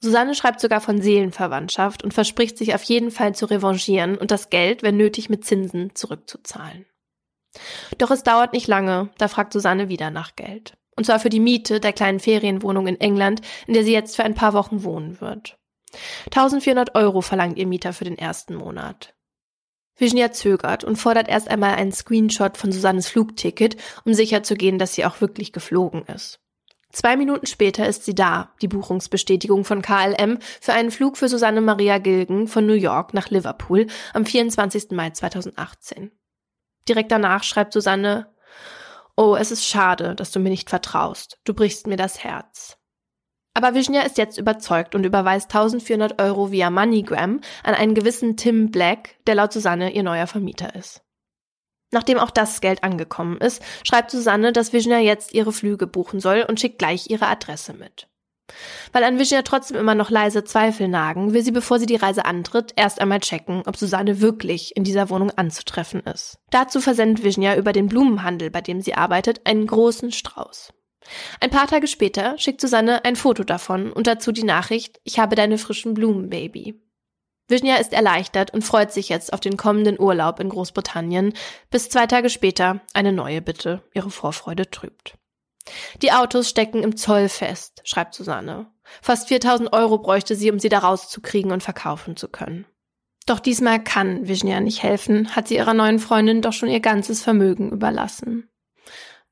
Susanne 0.01 0.35
schreibt 0.35 0.61
sogar 0.61 0.81
von 0.81 1.01
Seelenverwandtschaft 1.01 2.05
und 2.05 2.15
verspricht 2.15 2.59
sich 2.59 2.75
auf 2.75 2.83
jeden 2.85 3.11
Fall 3.11 3.35
zu 3.35 3.47
revanchieren 3.47 4.17
und 4.17 4.31
das 4.31 4.51
Geld, 4.51 4.83
wenn 4.83 4.97
nötig, 4.97 5.31
mit 5.31 5.45
Zinsen 5.45 5.95
zurückzuzahlen. 5.95 6.87
Doch 7.99 8.11
es 8.11 8.23
dauert 8.23 8.53
nicht 8.53 8.69
lange, 8.69 9.11
da 9.19 9.29
fragt 9.29 9.53
Susanne 9.53 9.89
wieder 9.89 10.11
nach 10.11 10.37
Geld. 10.37 10.77
Und 10.97 11.05
zwar 11.05 11.21
für 11.21 11.29
die 11.29 11.41
Miete 11.41 11.79
der 11.81 11.93
kleinen 11.93 12.21
Ferienwohnung 12.21 12.87
in 12.87 13.01
England, 13.01 13.43
in 13.67 13.75
der 13.75 13.85
sie 13.85 13.93
jetzt 13.93 14.17
für 14.17 14.25
ein 14.25 14.35
paar 14.35 14.55
Wochen 14.55 14.83
wohnen 14.83 15.21
wird. 15.21 15.59
1400 16.27 16.95
Euro 16.95 17.21
verlangt 17.21 17.59
ihr 17.59 17.67
Mieter 17.67 17.93
für 17.93 18.05
den 18.05 18.19
ersten 18.19 18.55
Monat. 18.55 19.15
Virginia 19.99 20.31
zögert 20.31 20.85
und 20.85 20.97
fordert 20.97 21.29
erst 21.29 21.49
einmal 21.49 21.75
einen 21.75 21.93
Screenshot 21.93 22.57
von 22.57 22.71
Susannes 22.71 23.09
Flugticket, 23.09 23.77
um 24.05 24.13
sicherzugehen, 24.13 24.79
dass 24.79 24.95
sie 24.95 25.07
auch 25.07 25.21
wirklich 25.21 25.53
geflogen 25.53 26.03
ist. 26.07 26.41
Zwei 26.93 27.17
Minuten 27.17 27.47
später 27.47 27.87
ist 27.87 28.05
sie 28.05 28.15
da, 28.15 28.55
die 28.63 28.69
Buchungsbestätigung 28.69 29.65
von 29.65 29.83
KLM 29.83 30.39
für 30.61 30.73
einen 30.73 30.91
Flug 30.91 31.17
für 31.19 31.29
Susanne 31.29 31.61
Maria 31.61 31.99
Gilgen 31.99 32.47
von 32.47 32.67
New 32.67 32.75
York 32.75 33.13
nach 33.13 33.31
Liverpool 33.31 33.87
am 34.15 34.25
24. 34.25 34.93
Mai 34.93 35.11
2018. 35.11 36.11
Direkt 36.89 37.13
danach 37.13 37.43
schreibt 37.43 37.73
Susanne, 37.73 38.33
Oh, 39.17 39.35
es 39.35 39.51
ist 39.51 39.65
schade, 39.65 40.15
dass 40.15 40.31
du 40.31 40.41
mir 40.41 40.51
nicht 40.51 40.69
vertraust. 40.69 41.39
Du 41.45 41.55
brichst 41.55 41.87
mir 41.87 41.97
das 41.97 42.23
Herz. 42.23 42.77
Aber 43.55 43.73
Virginia 43.73 44.03
ist 44.03 44.19
jetzt 44.19 44.37
überzeugt 44.37 44.95
und 44.95 45.05
überweist 45.05 45.47
1400 45.47 46.21
Euro 46.21 46.53
via 46.53 46.69
MoneyGram 46.69 47.41
an 47.65 47.75
einen 47.75 47.95
gewissen 47.95 48.37
Tim 48.37 48.71
Black, 48.71 49.17
der 49.27 49.35
laut 49.35 49.55
Susanne 49.55 49.93
ihr 49.93 50.03
neuer 50.03 50.27
Vermieter 50.27 50.75
ist. 50.75 51.03
Nachdem 51.91 52.19
auch 52.19 52.31
das 52.31 52.61
Geld 52.61 52.85
angekommen 52.85 53.39
ist, 53.39 53.63
schreibt 53.83 54.11
Susanne, 54.11 54.53
dass 54.53 54.75
Virginia 54.75 54.99
jetzt 54.99 55.33
ihre 55.33 55.53
Flüge 55.53 55.87
buchen 55.87 56.21
soll 56.21 56.45
und 56.47 56.61
schickt 56.61 56.79
gleich 56.79 57.09
ihre 57.09 57.29
Adresse 57.29 57.73
mit. 57.73 58.09
Weil 58.93 59.05
an 59.05 59.19
Virginia 59.19 59.43
trotzdem 59.43 59.77
immer 59.77 59.95
noch 59.95 60.11
leise 60.11 60.45
Zweifel 60.45 60.89
nagen, 60.89 61.33
will 61.33 61.43
sie, 61.43 61.51
bevor 61.51 61.79
sie 61.79 61.87
die 61.87 61.97
Reise 61.97 62.25
antritt, 62.25 62.73
erst 62.77 63.01
einmal 63.01 63.21
checken, 63.21 63.63
ob 63.67 63.77
Susanne 63.77 64.21
wirklich 64.21 64.77
in 64.77 64.85
dieser 64.85 65.11
Wohnung 65.11 65.31
anzutreffen 65.31 66.01
ist. 66.01 66.39
Dazu 66.51 66.81
versendet 66.81 67.25
Virginia 67.25 67.57
über 67.57 67.73
den 67.73 67.89
Blumenhandel, 67.89 68.51
bei 68.51 68.61
dem 68.61 68.81
sie 68.81 68.95
arbeitet, 68.95 69.47
einen 69.47 69.67
großen 69.67 70.13
Strauß. 70.13 70.73
Ein 71.41 71.51
paar 71.51 71.67
Tage 71.67 71.87
später 71.87 72.39
schickt 72.39 72.61
Susanne 72.61 73.05
ein 73.05 73.17
Foto 73.17 73.45
davon 73.45 73.93
und 73.93 74.07
dazu 74.07 74.33
die 74.33 74.45
Nachricht, 74.45 75.01
ich 75.05 75.19
habe 75.19 75.37
deine 75.37 75.59
frischen 75.59 75.95
Blumen, 75.95 76.31
Baby. 76.31 76.83
Virginia 77.49 77.77
ist 77.77 77.93
erleichtert 77.93 78.53
und 78.53 78.63
freut 78.63 78.93
sich 78.93 79.09
jetzt 79.09 79.33
auf 79.33 79.39
den 79.39 79.57
kommenden 79.57 80.01
Urlaub 80.01 80.41
in 80.41 80.49
Großbritannien, 80.49 81.33
bis 81.71 81.89
zwei 81.89 82.07
Tage 82.07 82.29
später 82.29 82.81
eine 82.93 83.13
neue 83.13 83.41
Bitte 83.41 83.83
ihre 83.95 84.11
Vorfreude 84.11 84.69
trübt. 84.69 85.15
Die 86.03 86.13
Autos 86.13 86.49
stecken 86.49 86.83
im 86.83 86.97
Zoll 86.97 87.29
fest, 87.29 87.83
schreibt 87.85 88.15
Susanne. 88.15 88.71
Fast 89.03 89.29
4000 89.29 89.73
Euro 89.73 89.99
bräuchte 89.99 90.37
sie, 90.37 90.51
um 90.51 90.59
sie 90.59 90.69
da 90.69 90.79
rauszukriegen 90.79 91.53
und 91.53 91.63
verkaufen 91.63 92.17
zu 92.17 92.29
können. 92.29 92.67
Doch 93.27 93.41
diesmal 93.41 93.83
kann 93.83 94.29
Virginia 94.29 94.61
nicht 94.61 94.83
helfen, 94.83 95.35
hat 95.35 95.49
sie 95.49 95.57
ihrer 95.57 95.75
neuen 95.75 95.99
Freundin 95.99 96.43
doch 96.43 96.53
schon 96.53 96.69
ihr 96.69 96.81
ganzes 96.81 97.23
Vermögen 97.23 97.73
überlassen. 97.73 98.49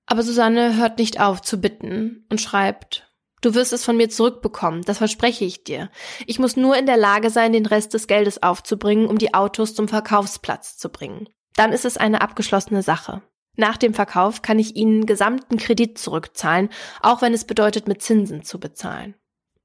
Aber 0.07 0.23
Susanne 0.23 0.77
hört 0.77 0.99
nicht 0.99 1.21
auf 1.21 1.43
zu 1.43 1.61
bitten 1.61 2.27
und 2.29 2.41
schreibt, 2.41 3.09
Du 3.41 3.55
wirst 3.55 3.75
es 3.75 3.85
von 3.85 3.99
mir 3.99 4.09
zurückbekommen, 4.09 4.83
das 4.87 4.97
verspreche 4.97 5.45
ich 5.45 5.65
dir. 5.65 5.91
Ich 6.27 6.39
muss 6.39 6.57
nur 6.57 6.79
in 6.79 6.87
der 6.87 6.97
Lage 6.97 7.29
sein, 7.29 7.53
den 7.53 7.67
Rest 7.67 7.93
des 7.93 8.07
Geldes 8.07 8.43
aufzubringen, 8.43 9.07
um 9.07 9.19
die 9.19 9.35
Autos 9.35 9.75
zum 9.75 9.87
Verkaufsplatz 9.87 10.79
zu 10.79 10.89
bringen. 10.89 11.29
Dann 11.55 11.71
ist 11.71 11.85
es 11.85 11.99
eine 11.99 12.23
abgeschlossene 12.23 12.83
Sache. 12.83 13.21
Nach 13.57 13.77
dem 13.77 13.95
Verkauf 13.95 14.43
kann 14.43 14.59
ich 14.59 14.77
Ihnen 14.77 15.07
gesamten 15.07 15.57
Kredit 15.59 15.99
zurückzahlen, 15.99 16.69
auch 17.01 17.23
wenn 17.23 17.35
es 17.35 17.45
bedeutet, 17.45 17.89
mit 17.89 18.03
Zinsen 18.03 18.43
zu 18.43 18.59
bezahlen. 18.59 19.15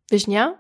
Vishnya? 0.10 0.60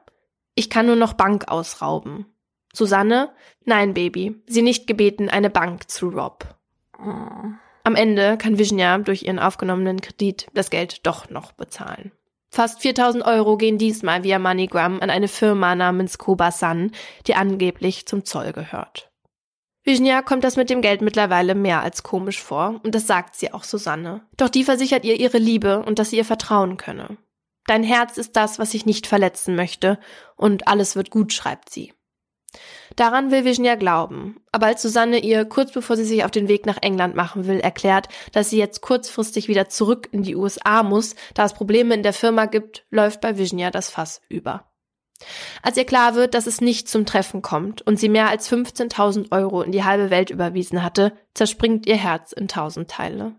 Ich 0.56 0.70
kann 0.70 0.88
nur 0.88 0.96
noch 0.96 1.14
Bank 1.14 1.48
ausrauben. 1.48 2.26
Susanne? 2.74 3.30
Nein, 3.66 3.94
Baby. 3.94 4.42
Sie 4.48 4.62
nicht 4.62 4.88
gebeten, 4.88 5.30
eine 5.30 5.50
Bank 5.50 5.90
zu 5.90 6.10
rob. 6.10 6.56
Am 6.98 7.96
Ende 7.96 8.38
kann 8.38 8.58
Vishnya 8.58 8.98
durch 8.98 9.24
ihren 9.24 9.40
aufgenommenen 9.40 10.02
Kredit 10.02 10.48
das 10.54 10.70
Geld 10.70 11.06
doch 11.06 11.30
noch 11.30 11.52
bezahlen. 11.54 12.12
Fast 12.52 12.82
4000 12.82 13.24
Euro 13.26 13.58
gehen 13.58 13.78
diesmal 13.78 14.24
via 14.24 14.40
MoneyGram 14.40 15.00
an 15.02 15.10
eine 15.10 15.28
Firma 15.28 15.76
namens 15.76 16.18
Kobasan, 16.18 16.92
die 17.28 17.36
angeblich 17.36 18.08
zum 18.08 18.26
Zoll 18.26 18.54
gehört. 18.54 19.09
Virginia 19.90 20.22
kommt 20.22 20.44
das 20.44 20.56
mit 20.56 20.70
dem 20.70 20.84
Geld 20.84 21.02
mittlerweile 21.02 21.56
mehr 21.56 21.82
als 21.82 22.04
komisch 22.04 22.44
vor 22.44 22.80
und 22.84 22.94
das 22.94 23.08
sagt 23.08 23.36
sie 23.36 23.52
auch 23.52 23.64
Susanne. 23.64 24.22
Doch 24.38 24.50
die 24.50 24.64
versichert 24.64 25.04
ihr 25.04 25.20
ihre 25.20 25.40
Liebe 25.40 25.82
und 25.82 25.98
dass 25.98 26.12
sie 26.12 26.18
ihr 26.18 26.26
vertrauen 26.26 26.78
könne. 26.78 27.18
Dein 27.66 27.82
Herz 27.82 28.20
ist 28.20 28.36
das, 28.36 28.60
was 28.60 28.76
ich 28.76 28.86
nicht 28.86 29.08
verletzen 29.08 29.56
möchte 29.56 29.98
und 30.36 30.68
alles 30.68 30.96
wird 30.96 31.10
gut, 31.10 31.34
schreibt 31.34 31.72
sie. 31.72 31.92
Daran 32.98 33.32
will 33.32 33.46
Virginia 33.46 33.74
glauben. 33.74 34.36
Aber 34.52 34.68
als 34.68 34.84
Susanne 34.84 35.18
ihr 35.18 35.46
kurz 35.46 35.72
bevor 35.72 35.96
sie 35.96 36.06
sich 36.06 36.24
auf 36.24 36.30
den 36.30 36.48
Weg 36.48 36.68
nach 36.68 36.78
England 36.84 37.16
machen 37.16 37.48
will, 37.48 37.60
erklärt, 37.60 38.10
dass 38.32 38.52
sie 38.52 38.60
jetzt 38.60 38.82
kurzfristig 38.82 39.48
wieder 39.48 39.70
zurück 39.70 40.08
in 40.12 40.22
die 40.22 40.36
USA 40.36 40.84
muss, 40.84 41.16
da 41.34 41.46
es 41.46 41.54
Probleme 41.56 41.96
in 41.96 42.04
der 42.04 42.14
Firma 42.14 42.46
gibt, 42.46 42.86
läuft 42.92 43.22
bei 43.22 43.40
Virginia 43.40 43.72
das 43.72 43.90
Fass 43.90 44.22
über. 44.30 44.69
Als 45.62 45.78
ihr 45.78 45.86
klar 45.86 46.16
wird, 46.16 46.34
dass 46.34 46.48
es 46.48 46.62
nicht 46.62 46.88
zum 46.88 47.06
Treffen 47.06 47.42
kommt 47.42 47.82
und 47.82 48.00
sie 48.00 48.10
mehr 48.10 48.30
als 48.30 48.52
15.000 48.52 49.32
Euro 49.32 49.62
in 49.62 49.72
die 49.72 49.84
halbe 49.84 50.10
Welt 50.10 50.30
überwiesen 50.30 50.84
hatte, 50.84 51.14
zerspringt 51.34 51.86
ihr 51.86 51.98
Herz 51.98 52.32
in 52.32 52.48
tausend 52.48 52.90
Teile. 52.90 53.36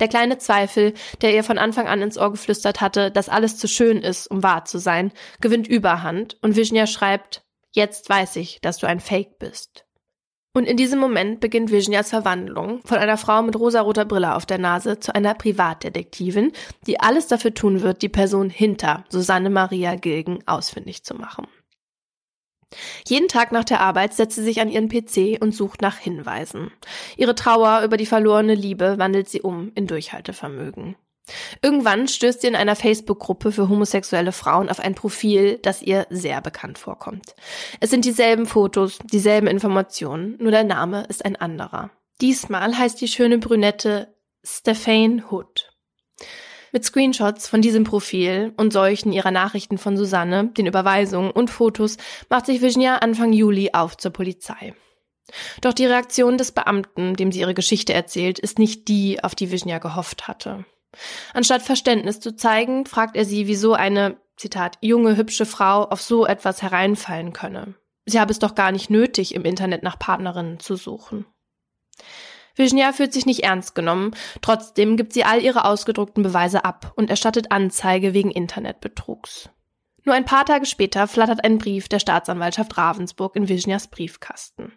Der 0.00 0.08
kleine 0.08 0.38
Zweifel, 0.38 0.94
der 1.20 1.34
ihr 1.34 1.44
von 1.44 1.58
Anfang 1.58 1.86
an 1.86 2.02
ins 2.02 2.18
Ohr 2.18 2.32
geflüstert 2.32 2.80
hatte, 2.80 3.10
dass 3.10 3.28
alles 3.28 3.58
zu 3.58 3.68
schön 3.68 3.98
ist, 3.98 4.26
um 4.26 4.42
wahr 4.42 4.64
zu 4.64 4.78
sein, 4.78 5.12
gewinnt 5.40 5.68
Überhand 5.68 6.36
und 6.42 6.56
Virginia 6.56 6.86
schreibt, 6.86 7.44
Jetzt 7.74 8.10
weiß 8.10 8.36
ich, 8.36 8.60
dass 8.60 8.78
du 8.78 8.86
ein 8.86 9.00
Fake 9.00 9.38
bist. 9.38 9.86
Und 10.54 10.66
in 10.66 10.76
diesem 10.76 10.98
Moment 10.98 11.40
beginnt 11.40 11.70
Virginias 11.70 12.10
Verwandlung 12.10 12.82
von 12.84 12.98
einer 12.98 13.16
Frau 13.16 13.42
mit 13.42 13.56
rosaroter 13.56 14.04
Brille 14.04 14.34
auf 14.34 14.44
der 14.44 14.58
Nase 14.58 15.00
zu 15.00 15.14
einer 15.14 15.34
Privatdetektivin, 15.34 16.52
die 16.86 17.00
alles 17.00 17.26
dafür 17.26 17.54
tun 17.54 17.80
wird, 17.80 18.02
die 18.02 18.10
Person 18.10 18.50
hinter 18.50 19.04
Susanne 19.08 19.48
Maria 19.48 19.94
Gilgen 19.94 20.46
ausfindig 20.46 21.04
zu 21.04 21.14
machen. 21.14 21.46
Jeden 23.06 23.28
Tag 23.28 23.52
nach 23.52 23.64
der 23.64 23.80
Arbeit 23.80 24.14
setzt 24.14 24.36
sie 24.36 24.42
sich 24.42 24.60
an 24.60 24.68
ihren 24.68 24.88
PC 24.88 25.40
und 25.40 25.54
sucht 25.54 25.80
nach 25.82 25.96
Hinweisen. 25.96 26.70
Ihre 27.16 27.34
Trauer 27.34 27.82
über 27.82 27.96
die 27.96 28.06
verlorene 28.06 28.54
Liebe 28.54 28.98
wandelt 28.98 29.28
sie 29.28 29.40
um 29.40 29.72
in 29.74 29.86
Durchhaltevermögen. 29.86 30.96
Irgendwann 31.62 32.08
stößt 32.08 32.40
sie 32.40 32.48
in 32.48 32.56
einer 32.56 32.74
Facebook-Gruppe 32.74 33.52
für 33.52 33.68
homosexuelle 33.68 34.32
Frauen 34.32 34.68
auf 34.68 34.80
ein 34.80 34.94
Profil, 34.94 35.58
das 35.62 35.82
ihr 35.82 36.06
sehr 36.10 36.40
bekannt 36.40 36.78
vorkommt. 36.78 37.34
Es 37.80 37.90
sind 37.90 38.04
dieselben 38.04 38.46
Fotos, 38.46 38.98
dieselben 39.04 39.46
Informationen, 39.46 40.36
nur 40.38 40.50
der 40.50 40.64
Name 40.64 41.04
ist 41.08 41.24
ein 41.24 41.36
anderer. 41.36 41.90
Diesmal 42.20 42.76
heißt 42.76 43.00
die 43.00 43.08
schöne 43.08 43.38
Brünette 43.38 44.14
Stephane 44.44 45.24
Hood. 45.30 45.72
Mit 46.72 46.84
Screenshots 46.84 47.48
von 47.48 47.60
diesem 47.60 47.84
Profil 47.84 48.54
und 48.56 48.72
solchen 48.72 49.12
ihrer 49.12 49.30
Nachrichten 49.30 49.76
von 49.76 49.96
Susanne, 49.96 50.48
den 50.56 50.66
Überweisungen 50.66 51.30
und 51.30 51.50
Fotos 51.50 51.98
macht 52.30 52.46
sich 52.46 52.62
Virginia 52.62 52.96
Anfang 52.96 53.32
Juli 53.32 53.70
auf 53.74 53.96
zur 53.96 54.10
Polizei. 54.10 54.74
Doch 55.60 55.72
die 55.72 55.86
Reaktion 55.86 56.38
des 56.38 56.52
Beamten, 56.52 57.14
dem 57.14 57.30
sie 57.30 57.40
ihre 57.40 57.54
Geschichte 57.54 57.92
erzählt, 57.92 58.38
ist 58.38 58.58
nicht 58.58 58.88
die, 58.88 59.22
auf 59.22 59.34
die 59.34 59.50
Virginia 59.50 59.78
gehofft 59.78 60.28
hatte. 60.28 60.64
Anstatt 61.34 61.62
Verständnis 61.62 62.20
zu 62.20 62.36
zeigen, 62.36 62.86
fragt 62.86 63.16
er 63.16 63.24
sie, 63.24 63.46
wieso 63.46 63.74
eine, 63.74 64.16
Zitat, 64.36 64.78
junge, 64.80 65.16
hübsche 65.16 65.46
Frau 65.46 65.84
auf 65.84 66.02
so 66.02 66.26
etwas 66.26 66.62
hereinfallen 66.62 67.32
könne. 67.32 67.74
Sie 68.06 68.18
habe 68.18 68.32
es 68.32 68.38
doch 68.38 68.54
gar 68.54 68.72
nicht 68.72 68.90
nötig, 68.90 69.34
im 69.34 69.44
Internet 69.44 69.82
nach 69.82 69.98
Partnerinnen 69.98 70.58
zu 70.58 70.76
suchen. 70.76 71.26
Virginia 72.54 72.92
fühlt 72.92 73.12
sich 73.12 73.24
nicht 73.24 73.44
ernst 73.44 73.74
genommen, 73.74 74.14
trotzdem 74.42 74.96
gibt 74.96 75.12
sie 75.12 75.24
all 75.24 75.42
ihre 75.42 75.64
ausgedruckten 75.64 76.22
Beweise 76.22 76.64
ab 76.64 76.92
und 76.96 77.08
erstattet 77.08 77.50
Anzeige 77.50 78.12
wegen 78.12 78.30
Internetbetrugs. 78.30 79.48
Nur 80.04 80.14
ein 80.14 80.24
paar 80.24 80.44
Tage 80.44 80.66
später 80.66 81.06
flattert 81.06 81.44
ein 81.44 81.58
Brief 81.58 81.88
der 81.88 82.00
Staatsanwaltschaft 82.00 82.76
Ravensburg 82.76 83.36
in 83.36 83.48
Virginias 83.48 83.86
Briefkasten. 83.86 84.72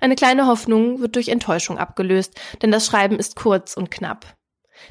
Eine 0.00 0.14
kleine 0.14 0.46
Hoffnung 0.46 1.00
wird 1.00 1.16
durch 1.16 1.28
Enttäuschung 1.28 1.78
abgelöst, 1.78 2.38
denn 2.62 2.70
das 2.70 2.86
Schreiben 2.86 3.18
ist 3.18 3.36
kurz 3.36 3.76
und 3.76 3.90
knapp. 3.90 4.36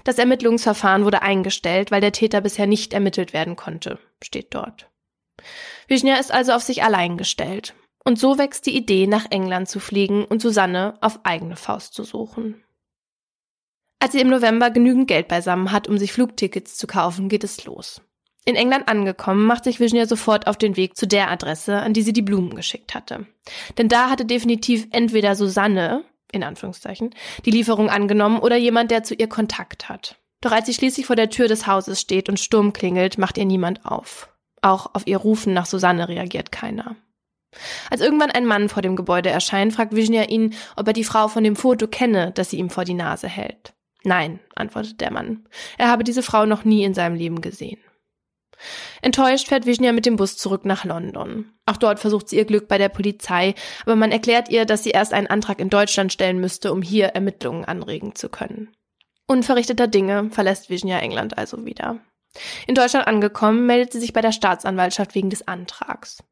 Das 0.03 0.17
Ermittlungsverfahren 0.17 1.05
wurde 1.05 1.21
eingestellt, 1.21 1.91
weil 1.91 2.01
der 2.01 2.11
Täter 2.11 2.41
bisher 2.41 2.67
nicht 2.67 2.93
ermittelt 2.93 3.33
werden 3.33 3.55
konnte, 3.55 3.99
steht 4.21 4.53
dort. 4.53 4.89
Virginia 5.87 6.17
ist 6.17 6.31
also 6.31 6.53
auf 6.53 6.63
sich 6.63 6.83
allein 6.83 7.17
gestellt. 7.17 7.73
Und 8.03 8.17
so 8.17 8.37
wächst 8.37 8.65
die 8.65 8.75
Idee, 8.75 9.07
nach 9.07 9.25
England 9.29 9.69
zu 9.69 9.79
fliegen 9.79 10.25
und 10.25 10.41
Susanne 10.41 10.97
auf 11.01 11.19
eigene 11.23 11.55
Faust 11.55 11.93
zu 11.93 12.03
suchen. 12.03 12.63
Als 13.99 14.13
sie 14.13 14.21
im 14.21 14.29
November 14.29 14.71
genügend 14.71 15.07
Geld 15.07 15.27
beisammen 15.27 15.71
hat, 15.71 15.87
um 15.87 15.97
sich 15.97 16.13
Flugtickets 16.13 16.77
zu 16.77 16.87
kaufen, 16.87 17.27
geht 17.27 17.43
es 17.43 17.65
los. 17.65 18.01
In 18.45 18.55
England 18.55 18.87
angekommen, 18.87 19.45
macht 19.45 19.65
sich 19.65 19.79
Virginia 19.79 20.05
sofort 20.05 20.47
auf 20.47 20.57
den 20.57 20.77
Weg 20.77 20.95
zu 20.95 21.05
der 21.05 21.29
Adresse, 21.29 21.75
an 21.77 21.93
die 21.93 22.01
sie 22.01 22.13
die 22.13 22.21
Blumen 22.21 22.55
geschickt 22.55 22.95
hatte. 22.95 23.27
Denn 23.77 23.89
da 23.89 24.09
hatte 24.09 24.25
definitiv 24.25 24.87
entweder 24.91 25.35
Susanne 25.35 26.05
in 26.31 26.43
Anführungszeichen, 26.43 27.15
die 27.45 27.51
Lieferung 27.51 27.89
angenommen 27.89 28.39
oder 28.39 28.57
jemand, 28.57 28.91
der 28.91 29.03
zu 29.03 29.15
ihr 29.15 29.27
Kontakt 29.27 29.89
hat. 29.89 30.17
Doch 30.41 30.51
als 30.51 30.67
sie 30.67 30.73
schließlich 30.73 31.05
vor 31.05 31.15
der 31.15 31.29
Tür 31.29 31.47
des 31.47 31.67
Hauses 31.67 31.99
steht 31.99 32.29
und 32.29 32.39
Sturm 32.39 32.73
klingelt, 32.73 33.17
macht 33.17 33.37
ihr 33.37 33.45
niemand 33.45 33.85
auf. 33.85 34.29
Auch 34.61 34.93
auf 34.93 35.05
ihr 35.05 35.17
Rufen 35.17 35.53
nach 35.53 35.65
Susanne 35.65 36.07
reagiert 36.07 36.51
keiner. 36.51 36.95
Als 37.89 38.01
irgendwann 38.01 38.31
ein 38.31 38.45
Mann 38.45 38.69
vor 38.69 38.81
dem 38.81 38.95
Gebäude 38.95 39.29
erscheint, 39.29 39.73
fragt 39.73 39.95
Virginia 39.95 40.23
ihn, 40.29 40.53
ob 40.75 40.87
er 40.87 40.93
die 40.93 41.03
Frau 41.03 41.27
von 41.27 41.43
dem 41.43 41.55
Foto 41.55 41.87
kenne, 41.87 42.31
das 42.31 42.51
sie 42.51 42.57
ihm 42.57 42.69
vor 42.69 42.85
die 42.85 42.93
Nase 42.93 43.27
hält. 43.27 43.73
Nein, 44.03 44.39
antwortet 44.55 45.01
der 45.01 45.11
Mann. 45.11 45.47
Er 45.77 45.89
habe 45.89 46.03
diese 46.03 46.23
Frau 46.23 46.45
noch 46.45 46.63
nie 46.63 46.83
in 46.83 46.93
seinem 46.93 47.15
Leben 47.15 47.41
gesehen. 47.41 47.79
Enttäuscht 49.01 49.47
fährt 49.47 49.65
Virginia 49.65 49.93
mit 49.93 50.05
dem 50.05 50.15
Bus 50.15 50.37
zurück 50.37 50.65
nach 50.65 50.85
London. 50.85 51.51
Auch 51.65 51.77
dort 51.77 51.99
versucht 51.99 52.29
sie 52.29 52.37
ihr 52.37 52.45
Glück 52.45 52.67
bei 52.67 52.77
der 52.77 52.89
Polizei, 52.89 53.55
aber 53.83 53.95
man 53.95 54.11
erklärt 54.11 54.49
ihr, 54.49 54.65
dass 54.65 54.83
sie 54.83 54.91
erst 54.91 55.13
einen 55.13 55.27
Antrag 55.27 55.59
in 55.59 55.69
Deutschland 55.69 56.11
stellen 56.11 56.39
müsste, 56.39 56.71
um 56.71 56.81
hier 56.81 57.07
Ermittlungen 57.07 57.65
anregen 57.65 58.15
zu 58.15 58.29
können. 58.29 58.69
Unverrichteter 59.27 59.87
Dinge 59.87 60.29
verlässt 60.31 60.69
Virginia 60.69 60.99
England 60.99 61.37
also 61.37 61.65
wieder. 61.65 61.99
In 62.67 62.75
Deutschland 62.75 63.07
angekommen, 63.07 63.65
meldet 63.65 63.91
sie 63.91 63.99
sich 63.99 64.13
bei 64.13 64.21
der 64.21 64.31
Staatsanwaltschaft 64.31 65.15
wegen 65.15 65.29
des 65.29 65.47
Antrags. 65.47 66.23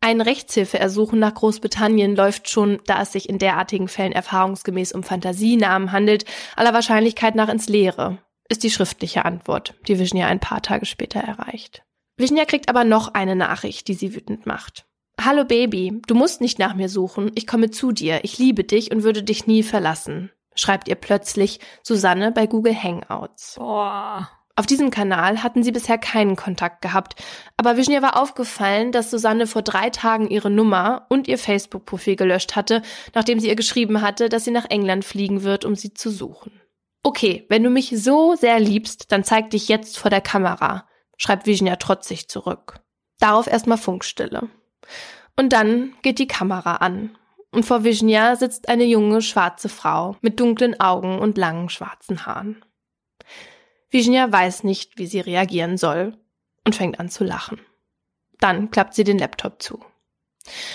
Ein 0.00 0.20
Rechtshilfeersuchen 0.20 1.18
nach 1.18 1.34
Großbritannien 1.34 2.14
läuft 2.14 2.48
schon, 2.48 2.80
da 2.86 3.02
es 3.02 3.12
sich 3.12 3.28
in 3.28 3.38
derartigen 3.38 3.88
Fällen 3.88 4.12
erfahrungsgemäß 4.12 4.92
um 4.92 5.02
Fantasienamen 5.02 5.90
handelt, 5.90 6.24
aller 6.54 6.72
Wahrscheinlichkeit 6.72 7.34
nach 7.34 7.48
ins 7.48 7.68
Leere 7.68 8.18
ist 8.48 8.62
die 8.62 8.70
schriftliche 8.70 9.24
Antwort, 9.24 9.74
die 9.86 9.98
Virginia 9.98 10.26
ein 10.26 10.40
paar 10.40 10.62
Tage 10.62 10.86
später 10.86 11.20
erreicht. 11.20 11.82
Virginia 12.16 12.44
kriegt 12.44 12.68
aber 12.68 12.84
noch 12.84 13.14
eine 13.14 13.36
Nachricht, 13.36 13.88
die 13.88 13.94
sie 13.94 14.14
wütend 14.14 14.46
macht. 14.46 14.86
Hallo 15.20 15.44
Baby, 15.44 16.00
du 16.06 16.14
musst 16.14 16.40
nicht 16.40 16.58
nach 16.58 16.74
mir 16.74 16.88
suchen, 16.88 17.32
ich 17.34 17.46
komme 17.46 17.70
zu 17.70 17.92
dir, 17.92 18.20
ich 18.22 18.38
liebe 18.38 18.64
dich 18.64 18.90
und 18.90 19.02
würde 19.02 19.22
dich 19.22 19.46
nie 19.46 19.62
verlassen, 19.62 20.30
schreibt 20.54 20.88
ihr 20.88 20.94
plötzlich 20.94 21.60
Susanne 21.82 22.32
bei 22.32 22.46
Google 22.46 22.74
Hangouts. 22.74 23.56
Boah. 23.56 24.28
Auf 24.54 24.66
diesem 24.66 24.90
Kanal 24.90 25.44
hatten 25.44 25.62
sie 25.62 25.70
bisher 25.70 25.98
keinen 25.98 26.34
Kontakt 26.34 26.82
gehabt, 26.82 27.14
aber 27.56 27.76
Virginia 27.76 28.02
war 28.02 28.20
aufgefallen, 28.20 28.90
dass 28.90 29.10
Susanne 29.10 29.46
vor 29.46 29.62
drei 29.62 29.90
Tagen 29.90 30.28
ihre 30.28 30.50
Nummer 30.50 31.06
und 31.08 31.28
ihr 31.28 31.38
Facebook-Profil 31.38 32.16
gelöscht 32.16 32.56
hatte, 32.56 32.82
nachdem 33.14 33.38
sie 33.38 33.48
ihr 33.48 33.54
geschrieben 33.54 34.02
hatte, 34.02 34.28
dass 34.28 34.44
sie 34.44 34.50
nach 34.50 34.68
England 34.68 35.04
fliegen 35.04 35.44
wird, 35.44 35.64
um 35.64 35.76
sie 35.76 35.94
zu 35.94 36.10
suchen. 36.10 36.60
Okay, 37.02 37.46
wenn 37.48 37.62
du 37.62 37.70
mich 37.70 37.90
so 37.96 38.34
sehr 38.34 38.60
liebst, 38.60 39.12
dann 39.12 39.24
zeig 39.24 39.50
dich 39.50 39.68
jetzt 39.68 39.98
vor 39.98 40.10
der 40.10 40.20
Kamera, 40.20 40.88
schreibt 41.16 41.46
Vision 41.46 41.66
ja 41.66 41.76
trotzig 41.76 42.28
zurück. 42.28 42.80
Darauf 43.18 43.46
erstmal 43.46 43.78
Funkstille. 43.78 44.48
Und 45.36 45.52
dann 45.52 45.94
geht 46.02 46.18
die 46.18 46.26
Kamera 46.26 46.76
an. 46.76 47.16
Und 47.50 47.64
vor 47.64 47.84
Visionia 47.84 48.36
sitzt 48.36 48.68
eine 48.68 48.84
junge 48.84 49.22
schwarze 49.22 49.68
Frau 49.68 50.16
mit 50.20 50.38
dunklen 50.38 50.78
Augen 50.80 51.18
und 51.18 51.38
langen 51.38 51.68
schwarzen 51.70 52.26
Haaren. 52.26 52.64
Visionia 53.90 54.30
weiß 54.30 54.64
nicht, 54.64 54.98
wie 54.98 55.06
sie 55.06 55.20
reagieren 55.20 55.78
soll 55.78 56.18
und 56.64 56.74
fängt 56.74 57.00
an 57.00 57.08
zu 57.08 57.24
lachen. 57.24 57.60
Dann 58.38 58.70
klappt 58.70 58.94
sie 58.94 59.04
den 59.04 59.18
Laptop 59.18 59.62
zu. 59.62 59.82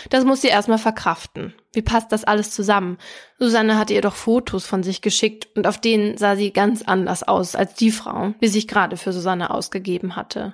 Das 0.09 0.25
muss 0.25 0.41
sie 0.41 0.47
erstmal 0.47 0.79
verkraften. 0.79 1.53
Wie 1.73 1.81
passt 1.81 2.11
das 2.11 2.23
alles 2.23 2.51
zusammen? 2.51 2.97
Susanne 3.39 3.77
hatte 3.77 3.93
ihr 3.93 4.01
doch 4.01 4.15
Fotos 4.15 4.65
von 4.65 4.83
sich 4.83 5.01
geschickt 5.01 5.47
und 5.55 5.67
auf 5.67 5.81
denen 5.81 6.17
sah 6.17 6.35
sie 6.35 6.51
ganz 6.51 6.83
anders 6.83 7.23
aus 7.23 7.55
als 7.55 7.73
die 7.73 7.91
Frau, 7.91 8.33
die 8.41 8.47
sich 8.47 8.67
gerade 8.67 8.95
für 8.95 9.11
Susanne 9.11 9.49
ausgegeben 9.49 10.15
hatte. 10.15 10.53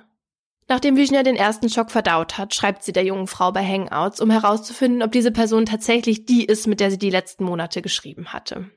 Nachdem 0.66 0.96
Visionia 0.96 1.22
den 1.22 1.36
ersten 1.36 1.68
Schock 1.68 1.90
verdaut 1.90 2.38
hat, 2.38 2.54
schreibt 2.54 2.84
sie 2.84 2.92
der 2.92 3.04
jungen 3.04 3.26
Frau 3.26 3.52
bei 3.52 3.66
Hangouts, 3.66 4.20
um 4.20 4.30
herauszufinden, 4.30 5.02
ob 5.02 5.12
diese 5.12 5.32
Person 5.32 5.66
tatsächlich 5.66 6.26
die 6.26 6.44
ist, 6.44 6.66
mit 6.66 6.80
der 6.80 6.90
sie 6.90 6.98
die 6.98 7.10
letzten 7.10 7.44
Monate 7.44 7.82
geschrieben 7.82 8.32
hatte. 8.32 8.70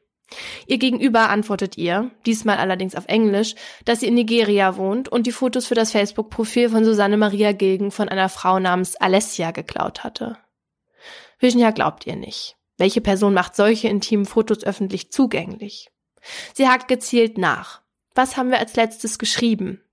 Ihr 0.66 0.80
Gegenüber 0.80 1.30
antwortet 1.30 1.78
ihr, 1.78 2.10
diesmal 2.26 2.58
allerdings 2.58 2.96
auf 2.96 3.06
Englisch, 3.08 3.56
dass 3.86 4.00
sie 4.00 4.08
in 4.08 4.16
Nigeria 4.16 4.76
wohnt 4.76 5.08
und 5.08 5.28
die 5.28 5.32
Fotos 5.32 5.68
für 5.68 5.76
das 5.76 5.92
Facebook-Profil 5.92 6.70
von 6.70 6.84
Susanne 6.84 7.16
Maria 7.16 7.52
Gilgen 7.52 7.92
von 7.92 8.10
einer 8.10 8.28
Frau 8.28 8.60
namens 8.60 8.96
Alessia 8.96 9.52
geklaut 9.52 10.04
hatte. 10.04 10.38
Virginia 11.44 11.72
glaubt 11.72 12.08
ihr 12.08 12.16
nicht. 12.16 12.56
Welche 12.78 13.02
Person 13.02 13.34
macht 13.34 13.58
solche 13.58 13.90
intimen 13.90 14.26
Fotos 14.26 14.64
öffentlich 14.64 15.12
zugänglich? 15.12 15.92
Sie 16.54 16.70
hakt 16.70 16.88
gezielt 16.88 17.38
nach. 17.38 17.82
Was 18.16 18.38
haben 18.38 18.50
wir 18.50 18.60
als 18.60 18.78
letztes 18.78 19.20
geschrieben? 19.20 19.84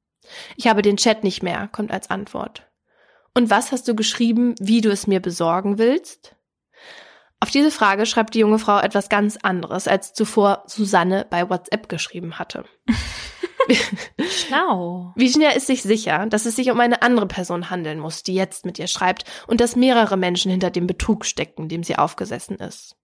Ich 0.57 0.69
habe 0.69 0.81
den 0.81 0.97
Chat 0.97 1.25
nicht 1.25 1.43
mehr, 1.43 1.67
kommt 1.67 1.91
als 1.91 2.09
Antwort. 2.09 2.71
Und 3.35 3.51
was 3.51 3.73
hast 3.73 3.89
du 3.89 3.97
geschrieben, 3.97 4.55
wie 4.61 4.81
du 4.81 4.93
es 4.93 5.09
mir 5.09 5.19
besorgen 5.19 5.77
willst? 5.77 6.37
Auf 7.41 7.51
diese 7.51 7.71
Frage 7.71 8.05
schreibt 8.05 8.35
die 8.35 8.41
junge 8.41 8.59
Frau 8.59 8.79
etwas 8.79 9.09
ganz 9.09 9.39
anderes, 9.39 9.89
als 9.89 10.13
zuvor 10.13 10.63
Susanne 10.67 11.27
bei 11.31 11.49
WhatsApp 11.49 11.89
geschrieben 11.89 12.39
hatte. 12.39 12.65
Schlau. 14.29 15.13
Virginia 15.17 15.51
ist 15.51 15.67
sich 15.67 15.83
sicher, 15.83 16.27
dass 16.27 16.45
es 16.45 16.57
sich 16.57 16.71
um 16.71 16.79
eine 16.81 17.03
andere 17.03 17.27
Person 17.27 17.71
handeln 17.71 17.99
muss, 17.99 18.23
die 18.23 18.35
jetzt 18.35 18.67
mit 18.67 18.79
ihr 18.79 18.89
schreibt 18.89 19.25
und 19.47 19.61
dass 19.61 19.75
mehrere 19.75 20.19
Menschen 20.19 20.51
hinter 20.51 20.71
dem 20.71 20.87
Betrug 20.87 21.25
stecken, 21.25 21.69
dem 21.69 21.83
sie 21.83 21.97
aufgesessen 21.97 22.57
ist. 22.57 22.97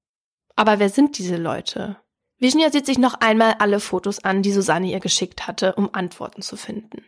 Aber 0.55 0.79
wer 0.79 0.91
sind 0.91 1.19
diese 1.19 1.37
Leute? 1.37 1.97
Virginia 2.39 2.71
sieht 2.71 2.85
sich 2.85 2.99
noch 2.99 3.15
einmal 3.15 3.55
alle 3.59 3.81
Fotos 3.81 4.23
an, 4.23 4.43
die 4.43 4.53
Susanne 4.53 4.91
ihr 4.91 5.01
geschickt 5.01 5.47
hatte, 5.47 5.75
um 5.75 5.95
Antworten 5.95 6.43
zu 6.43 6.57
finden. 6.57 7.05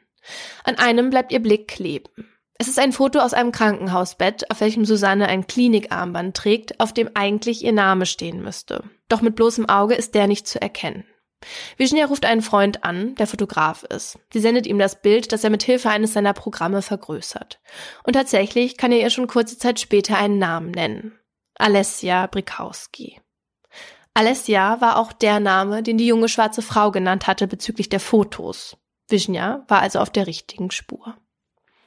An 0.64 0.76
einem 0.76 1.10
bleibt 1.10 1.32
ihr 1.32 1.40
Blick 1.40 1.68
kleben. 1.68 2.28
Es 2.60 2.66
ist 2.66 2.80
ein 2.80 2.92
Foto 2.92 3.20
aus 3.20 3.34
einem 3.34 3.52
Krankenhausbett, 3.52 4.50
auf 4.50 4.60
welchem 4.60 4.84
Susanne 4.84 5.28
ein 5.28 5.46
Klinikarmband 5.46 6.36
trägt, 6.36 6.80
auf 6.80 6.92
dem 6.92 7.08
eigentlich 7.14 7.64
ihr 7.64 7.72
Name 7.72 8.04
stehen 8.04 8.42
müsste. 8.42 8.82
Doch 9.08 9.20
mit 9.20 9.36
bloßem 9.36 9.68
Auge 9.68 9.94
ist 9.94 10.16
der 10.16 10.26
nicht 10.26 10.48
zu 10.48 10.60
erkennen. 10.60 11.04
Virginia 11.76 12.06
ruft 12.06 12.24
einen 12.24 12.42
Freund 12.42 12.82
an, 12.82 13.14
der 13.14 13.28
Fotograf 13.28 13.84
ist. 13.84 14.18
Sie 14.32 14.40
sendet 14.40 14.66
ihm 14.66 14.80
das 14.80 15.00
Bild, 15.00 15.30
das 15.30 15.44
er 15.44 15.50
mit 15.50 15.62
Hilfe 15.62 15.88
eines 15.88 16.14
seiner 16.14 16.32
Programme 16.32 16.82
vergrößert. 16.82 17.60
Und 18.02 18.14
tatsächlich 18.14 18.76
kann 18.76 18.90
er 18.90 18.98
ihr 18.98 19.10
schon 19.10 19.28
kurze 19.28 19.56
Zeit 19.56 19.78
später 19.78 20.18
einen 20.18 20.38
Namen 20.38 20.72
nennen. 20.72 21.16
Alessia 21.54 22.26
Brikowski. 22.26 23.20
Alessia 24.14 24.80
war 24.80 24.98
auch 24.98 25.12
der 25.12 25.38
Name, 25.38 25.84
den 25.84 25.96
die 25.96 26.08
junge 26.08 26.28
schwarze 26.28 26.62
Frau 26.62 26.90
genannt 26.90 27.28
hatte 27.28 27.46
bezüglich 27.46 27.88
der 27.88 28.00
Fotos. 28.00 28.76
Virginia 29.08 29.64
war 29.68 29.80
also 29.80 30.00
auf 30.00 30.10
der 30.10 30.26
richtigen 30.26 30.72
Spur. 30.72 31.16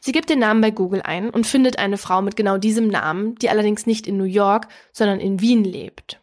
Sie 0.04 0.12
gibt 0.12 0.32
den 0.32 0.40
Namen 0.40 0.62
bei 0.62 0.72
Google 0.72 1.02
ein 1.04 1.30
und 1.30 1.46
findet 1.46 1.78
eine 1.78 2.00
Frau 2.00 2.24
mit 2.24 2.36
genau 2.36 2.58
diesem 2.58 2.88
Namen, 2.88 3.36
die 3.36 3.50
allerdings 3.50 3.86
nicht 3.86 4.08
in 4.08 4.18
New 4.18 4.24
York, 4.24 4.68
sondern 4.92 5.20
in 5.20 5.42
Wien 5.42 5.64
lebt. 5.64 6.20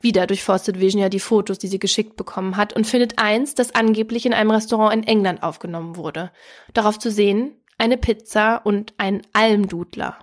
Wieder 0.00 0.26
durchforstet 0.26 0.80
Virginia 0.80 1.08
die 1.08 1.20
Fotos, 1.20 1.58
die 1.58 1.68
sie 1.68 1.78
geschickt 1.78 2.16
bekommen 2.16 2.56
hat 2.56 2.72
und 2.72 2.88
findet 2.88 3.20
eins, 3.20 3.54
das 3.54 3.76
angeblich 3.76 4.26
in 4.26 4.34
einem 4.34 4.50
Restaurant 4.50 4.92
in 4.92 5.04
England 5.04 5.44
aufgenommen 5.44 5.94
wurde. 5.94 6.32
Darauf 6.74 6.98
zu 6.98 7.12
sehen 7.12 7.52
eine 7.78 7.96
Pizza 7.96 8.56
und 8.64 8.92
ein 8.98 9.22
Almdudler. 9.32 10.18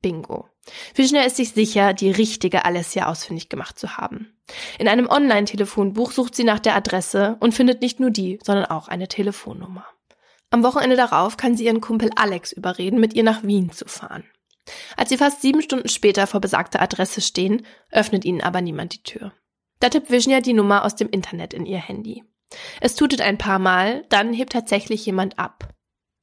Bingo. 0.00 0.48
Virginia 0.94 1.22
ist 1.24 1.36
sich 1.36 1.50
sicher, 1.50 1.92
die 1.92 2.10
richtige 2.10 2.64
Alessia 2.64 3.08
ausfindig 3.08 3.48
gemacht 3.48 3.78
zu 3.78 3.96
haben. 3.96 4.34
In 4.78 4.88
einem 4.88 5.08
Online-Telefonbuch 5.08 6.12
sucht 6.12 6.34
sie 6.34 6.44
nach 6.44 6.60
der 6.60 6.76
Adresse 6.76 7.36
und 7.40 7.52
findet 7.52 7.82
nicht 7.82 8.00
nur 8.00 8.10
die, 8.10 8.38
sondern 8.42 8.66
auch 8.66 8.88
eine 8.88 9.08
Telefonnummer. 9.08 9.84
Am 10.54 10.62
Wochenende 10.62 10.94
darauf 10.94 11.36
kann 11.36 11.56
sie 11.56 11.64
ihren 11.64 11.80
Kumpel 11.80 12.10
Alex 12.14 12.52
überreden, 12.52 13.00
mit 13.00 13.12
ihr 13.14 13.24
nach 13.24 13.42
Wien 13.42 13.72
zu 13.72 13.86
fahren. 13.86 14.22
Als 14.96 15.08
sie 15.08 15.16
fast 15.16 15.42
sieben 15.42 15.62
Stunden 15.62 15.88
später 15.88 16.28
vor 16.28 16.40
besagter 16.40 16.80
Adresse 16.80 17.22
stehen, 17.22 17.66
öffnet 17.90 18.24
ihnen 18.24 18.40
aber 18.40 18.60
niemand 18.60 18.94
die 18.94 19.02
Tür. 19.02 19.32
Da 19.80 19.88
tippt 19.88 20.12
Virginia 20.12 20.40
die 20.40 20.52
Nummer 20.52 20.84
aus 20.84 20.94
dem 20.94 21.08
Internet 21.08 21.54
in 21.54 21.66
ihr 21.66 21.78
Handy. 21.78 22.22
Es 22.80 22.94
tutet 22.94 23.20
ein 23.20 23.36
paar 23.36 23.58
Mal, 23.58 24.04
dann 24.10 24.32
hebt 24.32 24.52
tatsächlich 24.52 25.04
jemand 25.04 25.40
ab. 25.40 25.70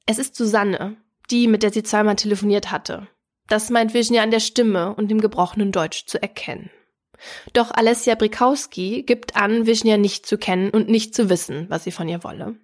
Es 0.06 0.18
ist 0.18 0.34
Susanne, 0.34 0.96
die, 1.30 1.46
mit 1.46 1.62
der 1.62 1.70
sie 1.70 1.82
zweimal 1.82 2.16
telefoniert 2.16 2.70
hatte. 2.70 3.08
Das 3.48 3.68
meint 3.68 3.92
Virginia 3.92 4.22
an 4.22 4.30
der 4.30 4.40
Stimme 4.40 4.94
und 4.94 5.10
dem 5.10 5.20
gebrochenen 5.20 5.72
Deutsch 5.72 6.06
zu 6.06 6.22
erkennen. 6.22 6.70
Doch 7.52 7.70
Alessia 7.70 8.14
Brikowski 8.14 9.02
gibt 9.02 9.36
an, 9.36 9.66
Virginia 9.66 9.98
nicht 9.98 10.24
zu 10.24 10.38
kennen 10.38 10.70
und 10.70 10.88
nicht 10.88 11.14
zu 11.14 11.28
wissen, 11.28 11.66
was 11.68 11.84
sie 11.84 11.92
von 11.92 12.08
ihr 12.08 12.24
wolle. 12.24 12.56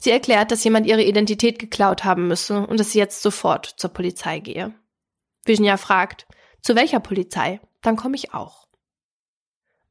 Sie 0.00 0.10
erklärt, 0.10 0.50
dass 0.50 0.64
jemand 0.64 0.86
ihre 0.86 1.02
Identität 1.02 1.58
geklaut 1.58 2.04
haben 2.04 2.28
müsse 2.28 2.66
und 2.66 2.78
dass 2.80 2.92
sie 2.92 2.98
jetzt 2.98 3.22
sofort 3.22 3.66
zur 3.66 3.90
Polizei 3.90 4.40
gehe. 4.40 4.74
Virginia 5.44 5.76
fragt, 5.76 6.26
zu 6.62 6.74
welcher 6.74 7.00
Polizei? 7.00 7.60
Dann 7.82 7.96
komme 7.96 8.16
ich 8.16 8.34
auch. 8.34 8.66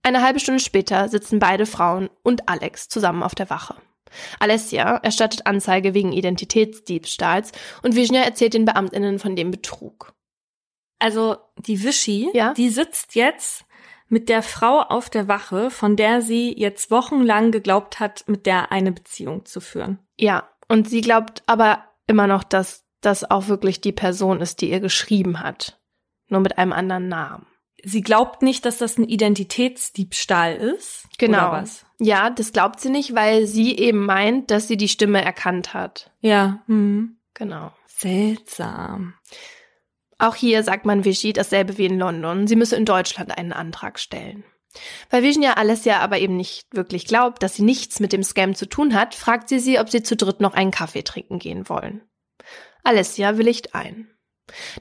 Eine 0.03 0.21
halbe 0.21 0.39
Stunde 0.39 0.59
später 0.59 1.09
sitzen 1.09 1.39
beide 1.39 1.65
Frauen 1.65 2.09
und 2.21 2.47
Alex 2.47 2.89
zusammen 2.89 3.23
auf 3.23 3.33
der 3.35 3.49
Wache. 3.49 3.75
Alessia 4.39 4.97
erstattet 4.97 5.45
Anzeige 5.45 5.93
wegen 5.93 6.13
Identitätsdiebstahls 6.13 7.51
und 7.81 7.95
Virginia 7.95 8.21
erzählt 8.21 8.53
den 8.53 8.65
Beamtinnen 8.65 9.19
von 9.19 9.35
dem 9.35 9.51
Betrug. 9.51 10.13
Also 10.99 11.37
die 11.57 11.83
Wischi, 11.83 12.29
Ja? 12.33 12.53
die 12.53 12.69
sitzt 12.69 13.15
jetzt 13.15 13.65
mit 14.07 14.29
der 14.29 14.43
Frau 14.43 14.81
auf 14.81 15.09
der 15.09 15.27
Wache, 15.27 15.69
von 15.71 15.95
der 15.95 16.21
sie 16.21 16.53
jetzt 16.57 16.91
wochenlang 16.91 17.51
geglaubt 17.51 17.99
hat, 17.99 18.23
mit 18.27 18.45
der 18.45 18.71
eine 18.71 18.91
Beziehung 18.91 19.45
zu 19.45 19.59
führen. 19.61 19.99
Ja, 20.17 20.49
und 20.67 20.89
sie 20.89 21.01
glaubt 21.01 21.43
aber 21.47 21.83
immer 22.07 22.27
noch, 22.27 22.43
dass 22.43 22.83
das 23.01 23.29
auch 23.29 23.47
wirklich 23.47 23.81
die 23.81 23.91
Person 23.91 24.41
ist, 24.41 24.61
die 24.61 24.69
ihr 24.69 24.79
geschrieben 24.79 25.39
hat. 25.39 25.79
Nur 26.27 26.41
mit 26.41 26.57
einem 26.57 26.73
anderen 26.73 27.07
Namen. 27.07 27.45
Sie 27.83 28.01
glaubt 28.01 28.41
nicht, 28.41 28.65
dass 28.65 28.79
das 28.79 28.97
ein 28.97 29.03
Identitätsdiebstahl 29.03 30.55
ist. 30.55 31.07
Genau. 31.19 31.49
Oder 31.49 31.51
was? 31.51 31.85
Ja, 31.99 32.31
das 32.31 32.51
glaubt 32.51 32.79
sie 32.79 32.89
nicht, 32.89 33.13
weil 33.13 33.45
sie 33.45 33.77
eben 33.77 34.05
meint, 34.05 34.49
dass 34.49 34.67
sie 34.67 34.77
die 34.77 34.89
Stimme 34.89 35.23
erkannt 35.23 35.75
hat. 35.75 36.11
Ja. 36.19 36.63
Hm. 36.65 37.17
Genau. 37.35 37.71
Seltsam. 37.85 39.13
Auch 40.17 40.35
hier 40.35 40.63
sagt 40.63 40.85
man 40.85 41.03
Vichy 41.03 41.33
dasselbe 41.33 41.77
wie 41.77 41.85
in 41.85 41.99
London. 41.99 42.47
Sie 42.47 42.55
müsse 42.55 42.75
in 42.75 42.85
Deutschland 42.85 43.37
einen 43.37 43.53
Antrag 43.53 43.99
stellen. 43.99 44.43
Weil 45.09 45.23
Virginia 45.23 45.53
Alessia 45.53 45.99
aber 45.99 46.19
eben 46.19 46.35
nicht 46.35 46.67
wirklich 46.71 47.05
glaubt, 47.05 47.43
dass 47.43 47.55
sie 47.55 47.63
nichts 47.63 47.99
mit 47.99 48.13
dem 48.13 48.23
Scam 48.23 48.55
zu 48.55 48.67
tun 48.67 48.93
hat, 48.93 49.15
fragt 49.15 49.49
sie 49.49 49.59
sie, 49.59 49.79
ob 49.79 49.89
sie 49.89 50.03
zu 50.03 50.15
dritt 50.15 50.41
noch 50.41 50.53
einen 50.53 50.71
Kaffee 50.71 51.03
trinken 51.03 51.39
gehen 51.39 51.69
wollen. 51.69 52.01
Alessia 52.83 53.37
willigt 53.37 53.73
ein. 53.73 54.09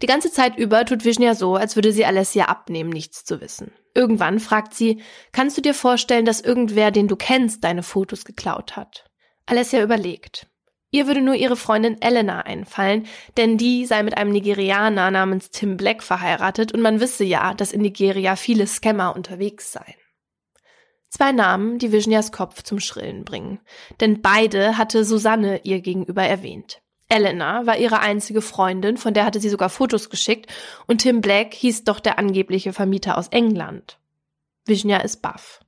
Die 0.03 0.07
ganze 0.07 0.31
Zeit 0.31 0.59
über 0.59 0.85
tut 0.85 1.05
Virginia 1.05 1.35
so, 1.35 1.55
als 1.55 1.75
würde 1.75 1.93
sie 1.93 2.05
Alessia 2.05 2.47
abnehmen, 2.47 2.91
nichts 2.91 3.25
zu 3.25 3.41
wissen. 3.41 3.73
Irgendwann 3.95 4.41
fragt 4.41 4.75
sie, 4.75 5.03
kannst 5.33 5.57
du 5.57 5.63
dir 5.63 5.75
vorstellen, 5.75 6.27
dass 6.27 6.41
irgendwer, 6.41 6.91
den 6.91 7.09
du 7.09 7.17
kennst, 7.17 7.65
deine 7.65 7.83
Fotos 7.83 8.25
geklaut 8.25 8.77
hat? 8.77 9.07
Alessia 9.47 9.83
überlegt. 9.83 10.49
Ihr 10.95 11.09
würde 11.09 11.23
nur 11.23 11.35
ihre 11.35 11.57
Freundin 11.57 12.01
Elena 12.01 12.43
einfallen, 12.43 13.09
denn 13.37 13.59
die 13.59 13.85
sei 13.85 14.05
mit 14.05 14.17
einem 14.17 14.31
Nigerianer 14.31 15.11
namens 15.11 15.51
Tim 15.51 15.77
Black 15.77 16.05
verheiratet 16.05 16.71
und 16.71 16.83
man 16.83 17.01
wisse 17.01 17.25
ja, 17.25 17.53
dass 17.53 17.73
in 17.73 17.81
Nigeria 17.81 18.37
viele 18.37 18.65
Scammer 18.69 19.17
unterwegs 19.17 19.73
seien. 19.73 19.97
Zwei 21.09 21.33
Namen, 21.33 21.81
die 21.81 21.91
Virginias 21.91 22.31
Kopf 22.31 22.63
zum 22.63 22.79
Schrillen 22.79 23.25
bringen, 23.25 23.59
denn 24.01 24.23
beide 24.23 24.79
hatte 24.79 25.05
Susanne 25.05 25.63
ihr 25.65 25.81
gegenüber 25.81 26.23
erwähnt. 26.23 26.81
Elena 27.09 27.67
war 27.67 27.77
ihre 27.77 27.99
einzige 27.99 28.41
Freundin, 28.41 28.97
von 28.97 29.15
der 29.15 29.25
hatte 29.25 29.41
sie 29.41 29.49
sogar 29.49 29.71
Fotos 29.71 30.11
geschickt, 30.11 30.49
und 30.87 30.99
Tim 30.99 31.21
Black 31.21 31.55
hieß 31.55 31.83
doch 31.83 31.99
der 31.99 32.21
angebliche 32.21 32.73
Vermieter 32.73 33.19
aus 33.19 33.27
England. 33.33 33.99
Virginia 34.65 34.99
ist 34.99 35.23
baff. 35.23 35.64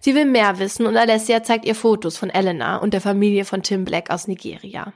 Sie 0.00 0.14
will 0.14 0.24
mehr 0.24 0.58
wissen 0.58 0.86
und 0.86 0.96
Alessia 0.96 1.42
zeigt 1.42 1.64
ihr 1.64 1.74
Fotos 1.74 2.16
von 2.16 2.30
Elena 2.30 2.78
und 2.78 2.94
der 2.94 3.00
Familie 3.00 3.44
von 3.44 3.62
Tim 3.62 3.84
Black 3.84 4.10
aus 4.10 4.28
Nigeria. 4.28 4.92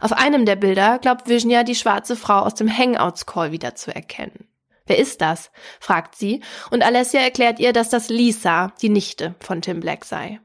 Auf 0.00 0.12
einem 0.12 0.44
der 0.44 0.56
Bilder 0.56 0.98
glaubt 0.98 1.28
Virginia 1.28 1.62
die 1.62 1.74
schwarze 1.74 2.16
Frau 2.16 2.40
aus 2.40 2.54
dem 2.54 2.68
Hangouts-Call 2.68 3.52
wiederzuerkennen. 3.52 4.48
Wer 4.86 4.98
ist 4.98 5.20
das? 5.20 5.50
fragt 5.78 6.16
sie 6.16 6.42
und 6.70 6.82
Alessia 6.82 7.20
erklärt 7.20 7.60
ihr, 7.60 7.72
dass 7.72 7.88
das 7.88 8.08
Lisa, 8.08 8.72
die 8.82 8.88
Nichte 8.88 9.34
von 9.40 9.62
Tim 9.62 9.80
Black 9.80 10.04
sei. 10.04 10.40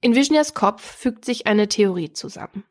In 0.00 0.14
Vishnias 0.14 0.54
Kopf 0.54 0.82
fügt 0.82 1.24
sich 1.24 1.46
eine 1.46 1.66
Theorie 1.66 2.12
zusammen. 2.12 2.64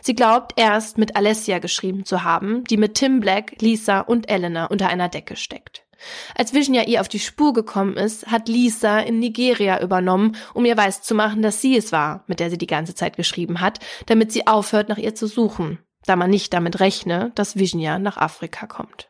Sie 0.00 0.14
glaubt 0.14 0.54
erst 0.56 0.96
mit 0.96 1.16
Alessia 1.16 1.58
geschrieben 1.58 2.04
zu 2.04 2.24
haben, 2.24 2.64
die 2.64 2.78
mit 2.78 2.94
Tim 2.94 3.20
Black, 3.20 3.60
Lisa 3.60 4.00
und 4.00 4.30
Elena 4.30 4.66
unter 4.66 4.88
einer 4.88 5.08
Decke 5.08 5.36
steckt. 5.36 5.84
Als 6.34 6.52
Vishnia 6.52 6.84
ihr 6.86 7.00
auf 7.00 7.08
die 7.08 7.18
Spur 7.18 7.52
gekommen 7.52 7.96
ist, 7.96 8.26
hat 8.26 8.48
Lisa 8.48 9.00
in 9.00 9.18
Nigeria 9.18 9.80
übernommen, 9.80 10.36
um 10.54 10.64
ihr 10.64 10.76
weiszumachen, 10.76 11.42
dass 11.42 11.60
sie 11.60 11.76
es 11.76 11.92
war, 11.92 12.24
mit 12.26 12.40
der 12.40 12.50
sie 12.50 12.58
die 12.58 12.66
ganze 12.66 12.94
Zeit 12.94 13.16
geschrieben 13.16 13.60
hat, 13.60 13.80
damit 14.06 14.32
sie 14.32 14.46
aufhört, 14.46 14.88
nach 14.88 14.98
ihr 14.98 15.14
zu 15.14 15.26
suchen, 15.26 15.78
da 16.06 16.16
man 16.16 16.30
nicht 16.30 16.52
damit 16.52 16.80
rechne, 16.80 17.32
dass 17.34 17.56
Vishnia 17.56 17.98
nach 17.98 18.16
Afrika 18.16 18.66
kommt. 18.66 19.08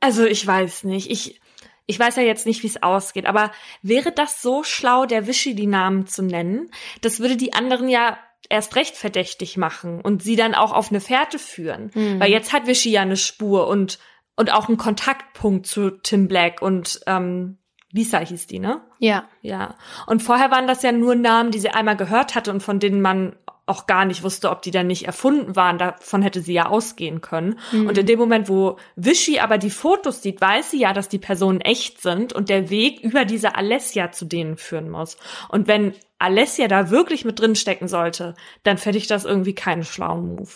Also 0.00 0.24
ich 0.24 0.46
weiß 0.46 0.84
nicht. 0.84 1.10
Ich, 1.10 1.40
ich 1.86 1.98
weiß 1.98 2.16
ja 2.16 2.22
jetzt 2.22 2.46
nicht, 2.46 2.62
wie 2.62 2.68
es 2.68 2.82
ausgeht, 2.82 3.26
aber 3.26 3.50
wäre 3.82 4.12
das 4.12 4.42
so 4.42 4.62
schlau, 4.62 5.06
der 5.06 5.26
Wischi 5.26 5.54
die 5.54 5.66
Namen 5.66 6.06
zu 6.06 6.22
nennen? 6.22 6.70
Das 7.00 7.20
würde 7.20 7.36
die 7.36 7.54
anderen 7.54 7.88
ja 7.88 8.18
erst 8.48 8.76
recht 8.76 8.96
verdächtig 8.96 9.56
machen 9.56 10.00
und 10.00 10.22
sie 10.22 10.36
dann 10.36 10.54
auch 10.54 10.72
auf 10.72 10.90
eine 10.90 11.00
Fährte 11.00 11.38
führen. 11.38 11.90
Mhm. 11.94 12.20
Weil 12.20 12.30
jetzt 12.30 12.52
hat 12.52 12.66
Wischi 12.66 12.90
ja 12.90 13.02
eine 13.02 13.16
Spur 13.16 13.66
und, 13.66 13.98
und 14.38 14.52
auch 14.52 14.68
einen 14.68 14.76
Kontaktpunkt 14.76 15.66
zu 15.66 15.90
Tim 15.90 16.28
Black 16.28 16.62
und 16.62 17.00
ähm, 17.08 17.58
Lisa 17.90 18.18
hieß 18.18 18.46
die, 18.46 18.60
ne? 18.60 18.80
Ja. 19.00 19.24
Ja. 19.42 19.74
Und 20.06 20.22
vorher 20.22 20.52
waren 20.52 20.68
das 20.68 20.82
ja 20.82 20.92
nur 20.92 21.16
Namen, 21.16 21.50
die 21.50 21.58
sie 21.58 21.70
einmal 21.70 21.96
gehört 21.96 22.36
hatte 22.36 22.52
und 22.52 22.62
von 22.62 22.78
denen 22.78 23.00
man 23.00 23.34
auch 23.66 23.86
gar 23.86 24.04
nicht 24.04 24.22
wusste, 24.22 24.50
ob 24.50 24.62
die 24.62 24.70
dann 24.70 24.86
nicht 24.86 25.06
erfunden 25.06 25.56
waren. 25.56 25.78
Davon 25.78 26.22
hätte 26.22 26.40
sie 26.40 26.52
ja 26.52 26.66
ausgehen 26.66 27.20
können. 27.20 27.58
Mhm. 27.72 27.88
Und 27.88 27.98
in 27.98 28.06
dem 28.06 28.18
Moment, 28.18 28.48
wo 28.48 28.78
Wischi 28.94 29.40
aber 29.40 29.58
die 29.58 29.70
Fotos 29.70 30.22
sieht, 30.22 30.40
weiß 30.40 30.70
sie 30.70 30.78
ja, 30.78 30.92
dass 30.92 31.08
die 31.08 31.18
Personen 31.18 31.60
echt 31.60 32.00
sind 32.00 32.32
und 32.32 32.48
der 32.48 32.70
Weg 32.70 33.00
über 33.00 33.24
diese 33.24 33.56
Alessia 33.56 34.12
zu 34.12 34.24
denen 34.24 34.56
führen 34.56 34.88
muss. 34.88 35.16
Und 35.48 35.66
wenn 35.66 35.94
Alessia 36.20 36.68
da 36.68 36.90
wirklich 36.90 37.24
mit 37.24 37.40
drin 37.40 37.56
stecken 37.56 37.88
sollte, 37.88 38.36
dann 38.62 38.78
fände 38.78 38.98
ich 38.98 39.08
das 39.08 39.24
irgendwie 39.24 39.54
keinen 39.54 39.84
schlauen 39.84 40.36
Move. 40.36 40.52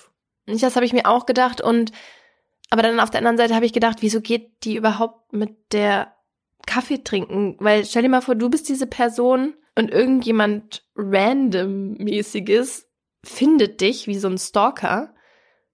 Das 0.46 0.76
habe 0.76 0.86
ich 0.86 0.92
mir 0.92 1.06
auch 1.06 1.26
gedacht 1.26 1.60
und 1.60 1.90
aber 2.72 2.80
dann 2.80 3.00
auf 3.00 3.10
der 3.10 3.18
anderen 3.18 3.36
Seite 3.36 3.54
habe 3.54 3.66
ich 3.66 3.74
gedacht, 3.74 3.98
wieso 4.00 4.22
geht 4.22 4.64
die 4.64 4.76
überhaupt 4.76 5.34
mit 5.34 5.54
der 5.72 6.14
Kaffee 6.66 7.04
trinken? 7.04 7.56
Weil 7.58 7.84
stell 7.84 8.00
dir 8.00 8.08
mal 8.08 8.22
vor, 8.22 8.34
du 8.34 8.48
bist 8.48 8.66
diese 8.70 8.86
Person 8.86 9.52
und 9.76 9.90
irgendjemand 9.90 10.82
randommäßiges 10.96 12.88
findet 13.22 13.82
dich 13.82 14.06
wie 14.06 14.18
so 14.18 14.26
ein 14.28 14.38
Stalker, 14.38 15.12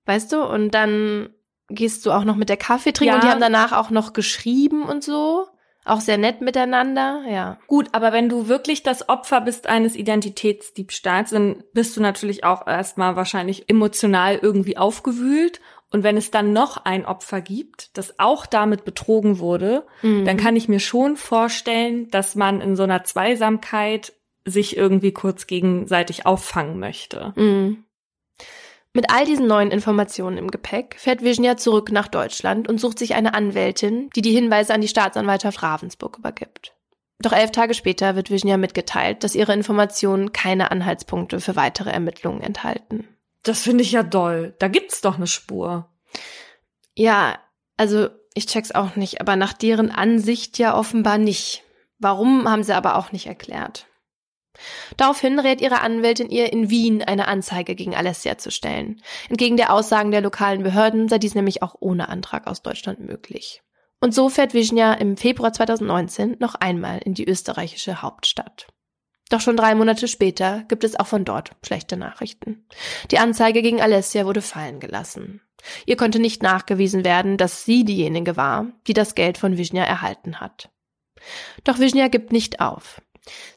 weißt 0.06 0.32
du? 0.32 0.42
Und 0.42 0.72
dann 0.74 1.30
gehst 1.68 2.04
du 2.04 2.10
auch 2.10 2.24
noch 2.24 2.34
mit 2.34 2.48
der 2.48 2.56
Kaffee 2.56 2.90
trinken 2.90 3.12
ja. 3.12 3.14
und 3.14 3.22
die 3.22 3.28
haben 3.28 3.40
danach 3.40 3.70
auch 3.70 3.90
noch 3.90 4.12
geschrieben 4.12 4.82
und 4.82 5.04
so. 5.04 5.46
Auch 5.84 6.00
sehr 6.00 6.18
nett 6.18 6.40
miteinander, 6.40 7.22
ja. 7.30 7.58
Gut, 7.68 7.90
aber 7.92 8.12
wenn 8.12 8.28
du 8.28 8.48
wirklich 8.48 8.82
das 8.82 9.08
Opfer 9.08 9.40
bist 9.40 9.68
eines 9.68 9.94
Identitätsdiebstahls, 9.94 11.30
dann 11.30 11.62
bist 11.72 11.96
du 11.96 12.02
natürlich 12.02 12.42
auch 12.42 12.66
erstmal 12.66 13.14
wahrscheinlich 13.14 13.70
emotional 13.70 14.36
irgendwie 14.42 14.76
aufgewühlt. 14.76 15.60
Und 15.90 16.02
wenn 16.02 16.16
es 16.16 16.30
dann 16.30 16.52
noch 16.52 16.84
ein 16.84 17.06
Opfer 17.06 17.40
gibt, 17.40 17.96
das 17.96 18.18
auch 18.18 18.44
damit 18.44 18.84
betrogen 18.84 19.38
wurde, 19.38 19.86
mhm. 20.02 20.24
dann 20.24 20.36
kann 20.36 20.56
ich 20.56 20.68
mir 20.68 20.80
schon 20.80 21.16
vorstellen, 21.16 22.10
dass 22.10 22.34
man 22.34 22.60
in 22.60 22.76
so 22.76 22.82
einer 22.82 23.04
Zweisamkeit 23.04 24.12
sich 24.44 24.76
irgendwie 24.76 25.12
kurz 25.12 25.46
gegenseitig 25.46 26.26
auffangen 26.26 26.78
möchte. 26.78 27.32
Mhm. 27.36 27.84
Mit 28.94 29.10
all 29.10 29.24
diesen 29.24 29.46
neuen 29.46 29.70
Informationen 29.70 30.38
im 30.38 30.50
Gepäck 30.50 30.96
fährt 30.98 31.22
Virginia 31.22 31.56
zurück 31.56 31.92
nach 31.92 32.08
Deutschland 32.08 32.68
und 32.68 32.80
sucht 32.80 32.98
sich 32.98 33.14
eine 33.14 33.34
Anwältin, 33.34 34.10
die 34.16 34.22
die 34.22 34.32
Hinweise 34.32 34.74
an 34.74 34.80
die 34.80 34.88
Staatsanwaltschaft 34.88 35.62
Ravensburg 35.62 36.18
übergibt. 36.18 36.74
Doch 37.20 37.32
elf 37.32 37.50
Tage 37.50 37.74
später 37.74 38.16
wird 38.16 38.30
Virginia 38.30 38.56
mitgeteilt, 38.56 39.24
dass 39.24 39.34
ihre 39.34 39.52
Informationen 39.52 40.32
keine 40.32 40.70
Anhaltspunkte 40.70 41.40
für 41.40 41.56
weitere 41.56 41.90
Ermittlungen 41.90 42.42
enthalten. 42.42 43.08
Das 43.48 43.62
finde 43.62 43.82
ich 43.82 43.92
ja 43.92 44.02
doll. 44.02 44.54
Da 44.58 44.68
gibt's 44.68 45.00
doch 45.00 45.16
eine 45.16 45.26
Spur. 45.26 45.88
Ja, 46.94 47.38
also 47.78 48.10
ich 48.34 48.46
check's 48.46 48.72
auch 48.72 48.94
nicht, 48.94 49.22
aber 49.22 49.36
nach 49.36 49.54
deren 49.54 49.90
Ansicht 49.90 50.58
ja 50.58 50.76
offenbar 50.76 51.16
nicht. 51.16 51.64
Warum 51.98 52.46
haben 52.46 52.62
sie 52.62 52.76
aber 52.76 52.96
auch 52.96 53.10
nicht 53.10 53.26
erklärt. 53.26 53.86
Daraufhin 54.98 55.38
rät 55.38 55.62
ihre 55.62 55.80
Anwältin 55.80 56.28
ihr, 56.28 56.52
in 56.52 56.68
Wien 56.68 57.02
eine 57.02 57.26
Anzeige 57.26 57.74
gegen 57.74 57.94
Alessia 57.94 58.36
zu 58.36 58.50
stellen. 58.50 59.00
Entgegen 59.30 59.56
der 59.56 59.72
Aussagen 59.72 60.10
der 60.10 60.20
lokalen 60.20 60.62
Behörden 60.62 61.08
sei 61.08 61.18
dies 61.18 61.34
nämlich 61.34 61.62
auch 61.62 61.74
ohne 61.80 62.10
Antrag 62.10 62.46
aus 62.48 62.60
Deutschland 62.60 63.00
möglich. 63.00 63.62
Und 63.98 64.14
so 64.14 64.28
fährt 64.28 64.52
Wisnia 64.52 64.92
im 64.92 65.16
Februar 65.16 65.54
2019 65.54 66.36
noch 66.38 66.54
einmal 66.54 66.98
in 66.98 67.14
die 67.14 67.26
österreichische 67.26 68.02
Hauptstadt. 68.02 68.66
Doch 69.30 69.40
schon 69.40 69.56
drei 69.56 69.74
Monate 69.74 70.08
später 70.08 70.64
gibt 70.68 70.84
es 70.84 70.98
auch 70.98 71.06
von 71.06 71.24
dort 71.24 71.52
schlechte 71.64 71.96
Nachrichten. 71.96 72.66
Die 73.10 73.18
Anzeige 73.18 73.62
gegen 73.62 73.80
Alessia 73.80 74.24
wurde 74.24 74.42
fallen 74.42 74.80
gelassen. 74.80 75.42
Ihr 75.86 75.96
konnte 75.96 76.18
nicht 76.18 76.42
nachgewiesen 76.42 77.04
werden, 77.04 77.36
dass 77.36 77.64
sie 77.64 77.84
diejenige 77.84 78.36
war, 78.36 78.66
die 78.86 78.94
das 78.94 79.14
Geld 79.14 79.38
von 79.38 79.58
Wisnia 79.58 79.84
erhalten 79.84 80.40
hat. 80.40 80.70
Doch 81.64 81.78
Wisnia 81.78 82.08
gibt 82.08 82.32
nicht 82.32 82.60
auf. 82.60 83.02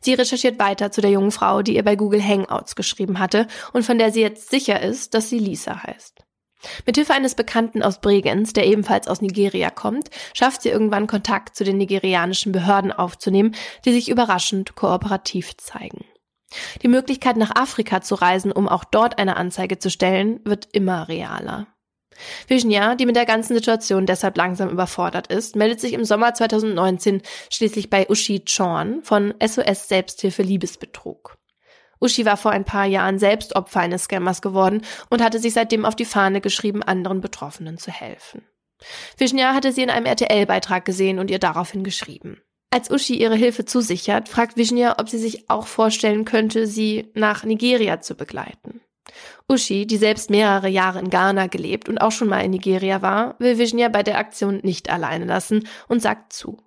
Sie 0.02 0.14
recherchiert 0.14 0.60
weiter 0.60 0.92
zu 0.92 1.00
der 1.00 1.12
jungen 1.12 1.32
Frau, 1.32 1.62
die 1.62 1.76
ihr 1.76 1.84
bei 1.84 1.96
Google 1.96 2.24
Hangouts 2.24 2.76
geschrieben 2.76 3.20
hatte 3.20 3.48
und 3.72 3.84
von 3.84 3.98
der 3.98 4.12
sie 4.12 4.22
jetzt 4.22 4.50
sicher 4.50 4.82
ist, 4.82 5.14
dass 5.14 5.30
sie 5.30 5.40
Lisa 5.40 5.84
heißt. 5.84 6.26
Mithilfe 6.86 7.14
eines 7.14 7.36
Bekannten 7.36 7.84
aus 7.84 8.02
Bregenz, 8.02 8.54
der 8.54 8.66
ebenfalls 8.66 9.08
aus 9.08 9.22
Nigeria 9.22 9.70
kommt, 9.70 10.10
schafft 10.34 10.62
sie 10.62 10.70
irgendwann 10.70 11.08
Kontakt 11.08 11.56
zu 11.56 11.64
den 11.64 11.78
nigerianischen 11.78 12.52
Behörden 12.52 12.92
aufzunehmen, 12.92 13.56
die 13.86 13.92
sich 13.92 14.10
überraschend 14.10 14.76
kooperativ 14.76 15.58
zeigen. 15.58 16.06
Die 16.82 16.88
Möglichkeit, 16.88 17.38
nach 17.38 17.56
Afrika 17.56 18.02
zu 18.02 18.16
reisen, 18.16 18.52
um 18.52 18.68
auch 18.68 18.84
dort 18.84 19.20
eine 19.20 19.38
Anzeige 19.38 19.80
zu 19.80 19.90
stellen, 19.90 20.42
wird 20.44 20.68
immer 20.74 21.08
realer. 21.08 21.68
Virginia, 22.48 22.96
die 22.96 23.06
mit 23.06 23.16
der 23.16 23.26
ganzen 23.26 23.56
Situation 23.56 24.06
deshalb 24.06 24.38
langsam 24.38 24.70
überfordert 24.70 25.28
ist, 25.28 25.56
meldet 25.56 25.80
sich 25.80 25.94
im 25.94 26.04
Sommer 26.04 26.34
2019 26.34 27.22
schließlich 27.50 27.90
bei 27.90 28.10
Uschi 28.10 28.44
Chorn 28.46 29.02
von 29.04 29.34
SOS 29.44 29.88
Selbsthilfe 29.88 30.44
Liebesbetrug. 30.44 31.38
Uschi 32.02 32.26
war 32.26 32.38
vor 32.38 32.52
ein 32.52 32.66
paar 32.66 32.86
Jahren 32.86 33.20
selbst 33.20 33.56
Opfer 33.56 33.82
eines 33.82 34.04
Scammers 34.04 34.42
geworden 34.42 34.82
und 35.10 35.22
hatte 35.22 35.40
sich 35.40 35.54
seitdem 35.54 35.86
auf 35.86 35.96
die 35.96 36.06
Fahne 36.06 36.42
geschrieben, 36.42 36.84
anderen 36.84 37.22
Betroffenen 37.22 37.78
zu 37.78 37.92
helfen. 37.92 38.44
Virginia 39.18 39.54
hatte 39.54 39.72
sie 39.72 39.84
in 39.84 39.92
einem 39.92 40.08
RTL-Beitrag 40.08 40.84
gesehen 40.86 41.20
und 41.20 41.30
ihr 41.30 41.40
daraufhin 41.40 41.84
geschrieben. 41.84 42.42
Als 42.72 42.90
Uschi 42.90 43.16
ihre 43.16 43.36
Hilfe 43.36 43.66
zusichert, 43.66 44.30
fragt 44.30 44.58
Virginia, 44.58 44.98
ob 44.98 45.10
sie 45.10 45.20
sich 45.20 45.50
auch 45.50 45.68
vorstellen 45.68 46.26
könnte, 46.26 46.68
sie 46.68 47.12
nach 47.14 47.44
Nigeria 47.44 48.00
zu 48.00 48.16
begleiten. 48.16 48.82
Uschi, 49.48 49.86
die 49.86 49.98
selbst 49.98 50.30
mehrere 50.30 50.70
Jahre 50.70 51.00
in 51.00 51.10
Ghana 51.10 51.48
gelebt 51.48 51.90
und 51.90 51.98
auch 52.00 52.12
schon 52.12 52.30
mal 52.30 52.40
in 52.40 52.52
Nigeria 52.52 53.02
war, 53.02 53.36
will 53.40 53.58
Virginia 53.58 53.90
bei 53.90 54.04
der 54.04 54.18
Aktion 54.18 54.62
nicht 54.64 54.90
alleine 54.90 55.26
lassen 55.26 55.68
und 55.88 56.02
sagt 56.02 56.34
zu. 56.34 56.64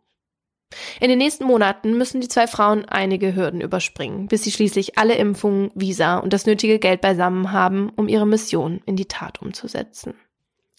In 1.00 1.08
den 1.08 1.18
nächsten 1.18 1.44
Monaten 1.44 1.96
müssen 1.96 2.20
die 2.20 2.28
zwei 2.28 2.46
Frauen 2.46 2.84
einige 2.84 3.34
Hürden 3.34 3.60
überspringen, 3.60 4.28
bis 4.28 4.44
sie 4.44 4.52
schließlich 4.52 4.98
alle 4.98 5.14
Impfungen, 5.14 5.70
Visa 5.74 6.18
und 6.18 6.32
das 6.32 6.46
nötige 6.46 6.78
Geld 6.78 7.00
beisammen 7.00 7.52
haben, 7.52 7.90
um 7.96 8.08
ihre 8.08 8.26
Mission 8.26 8.80
in 8.86 8.96
die 8.96 9.06
Tat 9.06 9.42
umzusetzen. 9.42 10.14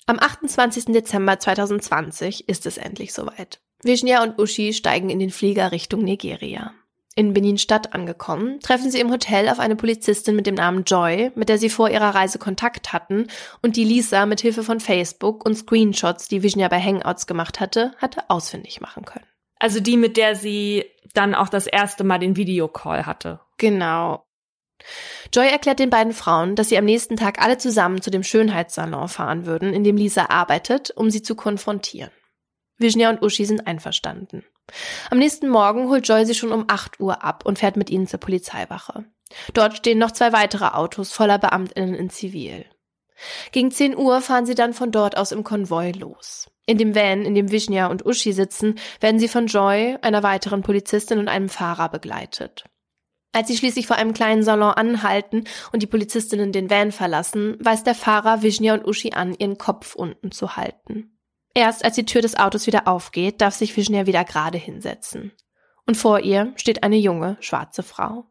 Am 0.07 0.19
28. 0.19 0.85
Dezember 0.85 1.39
2020 1.39 2.47
ist 2.47 2.65
es 2.65 2.77
endlich 2.77 3.13
soweit. 3.13 3.59
Virginia 3.81 4.23
und 4.23 4.39
Uschi 4.39 4.73
steigen 4.73 5.09
in 5.09 5.19
den 5.19 5.31
Flieger 5.31 5.71
Richtung 5.71 6.03
Nigeria. 6.03 6.73
In 7.17 7.33
Benin-Stadt 7.33 7.93
angekommen, 7.93 8.59
treffen 8.59 8.91
sie 8.91 8.99
im 8.99 9.09
Hotel 9.09 9.47
auf 9.47 9.59
eine 9.59 9.77
Polizistin 9.77 10.35
mit 10.35 10.47
dem 10.47 10.55
Namen 10.55 10.83
Joy, 10.83 11.31
mit 11.35 11.47
der 11.47 11.57
sie 11.57 11.69
vor 11.69 11.89
ihrer 11.89 12.13
Reise 12.13 12.39
Kontakt 12.39 12.91
hatten 12.91 13.27
und 13.61 13.77
die 13.77 13.85
Lisa 13.85 14.25
mit 14.25 14.41
Hilfe 14.41 14.63
von 14.63 14.81
Facebook 14.81 15.45
und 15.45 15.55
Screenshots, 15.55 16.27
die 16.27 16.43
Vision 16.43 16.61
ja 16.61 16.67
bei 16.67 16.81
Hangouts 16.81 17.25
gemacht 17.25 17.61
hatte, 17.61 17.93
hatte 17.99 18.29
ausfindig 18.29 18.81
machen 18.81 19.05
können. 19.05 19.25
Also 19.59 19.79
die, 19.79 19.97
mit 19.97 20.17
der 20.17 20.35
sie 20.35 20.85
dann 21.13 21.33
auch 21.35 21.49
das 21.49 21.67
erste 21.67 22.03
Mal 22.03 22.19
den 22.19 22.35
Videocall 22.35 23.05
hatte. 23.05 23.39
Genau. 23.57 24.25
Joy 25.33 25.47
erklärt 25.47 25.79
den 25.79 25.89
beiden 25.89 26.13
Frauen, 26.13 26.55
dass 26.55 26.69
sie 26.69 26.77
am 26.77 26.85
nächsten 26.85 27.15
Tag 27.15 27.41
alle 27.41 27.57
zusammen 27.57 28.01
zu 28.01 28.11
dem 28.11 28.23
Schönheitssalon 28.23 29.07
fahren 29.07 29.45
würden, 29.45 29.73
in 29.73 29.83
dem 29.83 29.97
Lisa 29.97 30.25
arbeitet, 30.29 30.91
um 30.91 31.09
sie 31.09 31.21
zu 31.21 31.35
konfrontieren. 31.35 32.11
Virginia 32.77 33.09
und 33.09 33.21
Uschi 33.21 33.45
sind 33.45 33.65
einverstanden. 33.67 34.43
Am 35.09 35.17
nächsten 35.17 35.47
Morgen 35.47 35.89
holt 35.89 36.07
Joy 36.07 36.25
sie 36.25 36.35
schon 36.35 36.51
um 36.51 36.65
8 36.67 36.99
Uhr 36.99 37.23
ab 37.23 37.45
und 37.45 37.59
fährt 37.59 37.77
mit 37.77 37.89
ihnen 37.89 38.07
zur 38.07 38.19
Polizeiwache. 38.19 39.05
Dort 39.53 39.77
stehen 39.77 39.97
noch 39.97 40.11
zwei 40.11 40.33
weitere 40.33 40.65
Autos 40.65 41.11
voller 41.11 41.37
Beamtinnen 41.37 41.95
in 41.95 42.09
Zivil. 42.09 42.65
Gegen 43.51 43.71
10 43.71 43.97
Uhr 43.97 44.21
fahren 44.21 44.45
sie 44.45 44.55
dann 44.55 44.73
von 44.73 44.91
dort 44.91 45.17
aus 45.17 45.31
im 45.31 45.43
Konvoi 45.43 45.91
los. 45.91 46.49
In 46.65 46.77
dem 46.77 46.95
Van, 46.95 47.23
in 47.23 47.35
dem 47.35 47.51
Vishnia 47.51 47.87
und 47.87 48.05
Uschi 48.05 48.33
sitzen, 48.33 48.79
werden 48.99 49.19
sie 49.19 49.27
von 49.27 49.47
Joy, 49.47 49.97
einer 50.01 50.23
weiteren 50.23 50.63
Polizistin 50.63 51.19
und 51.19 51.27
einem 51.27 51.49
Fahrer 51.49 51.89
begleitet. 51.89 52.65
Als 53.31 53.49
sie 53.49 53.57
schließlich 53.57 53.85
vor 53.85 53.97
einem 53.97 54.13
kleinen 54.13 54.43
Salon 54.43 54.73
anhalten 54.73 55.43
und 55.71 55.83
die 55.83 55.87
Polizistinnen 55.87 56.51
den 56.51 56.69
Van 56.69 56.91
verlassen, 56.91 57.57
weist 57.59 57.85
der 57.85 57.93
Fahrer 57.93 58.41
Vishnia 58.41 58.73
und 58.73 58.87
Uschi 58.87 59.11
an, 59.11 59.35
ihren 59.37 59.57
Kopf 59.57 59.93
unten 59.93 60.31
zu 60.31 60.55
halten. 60.55 61.19
Erst 61.53 61.85
als 61.85 61.95
die 61.95 62.05
Tür 62.05 62.21
des 62.21 62.37
Autos 62.37 62.65
wieder 62.65 62.87
aufgeht, 62.87 63.41
darf 63.41 63.53
sich 63.53 63.75
Virginia 63.75 64.05
wieder 64.05 64.23
gerade 64.23 64.57
hinsetzen. 64.57 65.31
Und 65.85 65.95
vor 65.95 66.19
ihr 66.21 66.53
steht 66.55 66.83
eine 66.83 66.97
junge, 66.97 67.37
schwarze 67.39 67.83
Frau. 67.83 68.25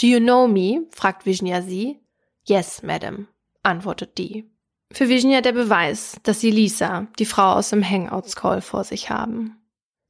Do 0.00 0.06
you 0.06 0.18
know 0.18 0.48
me? 0.48 0.86
fragt 0.90 1.26
Virginia 1.26 1.60
sie. 1.60 2.00
Yes, 2.44 2.82
madam, 2.82 3.28
antwortet 3.62 4.18
die. 4.18 4.50
Für 4.92 5.08
Virginia 5.08 5.40
der 5.40 5.52
Beweis, 5.52 6.16
dass 6.24 6.40
sie 6.40 6.50
Lisa, 6.50 7.06
die 7.18 7.24
Frau 7.24 7.52
aus 7.52 7.70
dem 7.70 7.88
Hangouts 7.88 8.34
Call, 8.34 8.60
vor 8.60 8.84
sich 8.84 9.10
haben. 9.10 9.56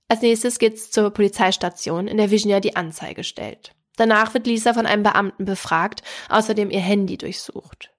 Als 0.08 0.22
nächstes 0.22 0.58
geht's 0.58 0.90
zur 0.90 1.10
Polizeistation, 1.10 2.08
in 2.08 2.16
der 2.16 2.30
Virginia 2.30 2.60
die 2.60 2.76
Anzeige 2.76 3.22
stellt. 3.22 3.74
Danach 3.96 4.32
wird 4.32 4.46
Lisa 4.46 4.72
von 4.72 4.86
einem 4.86 5.02
Beamten 5.02 5.44
befragt, 5.44 6.02
außerdem 6.30 6.70
ihr 6.70 6.80
Handy 6.80 7.18
durchsucht. 7.18 7.90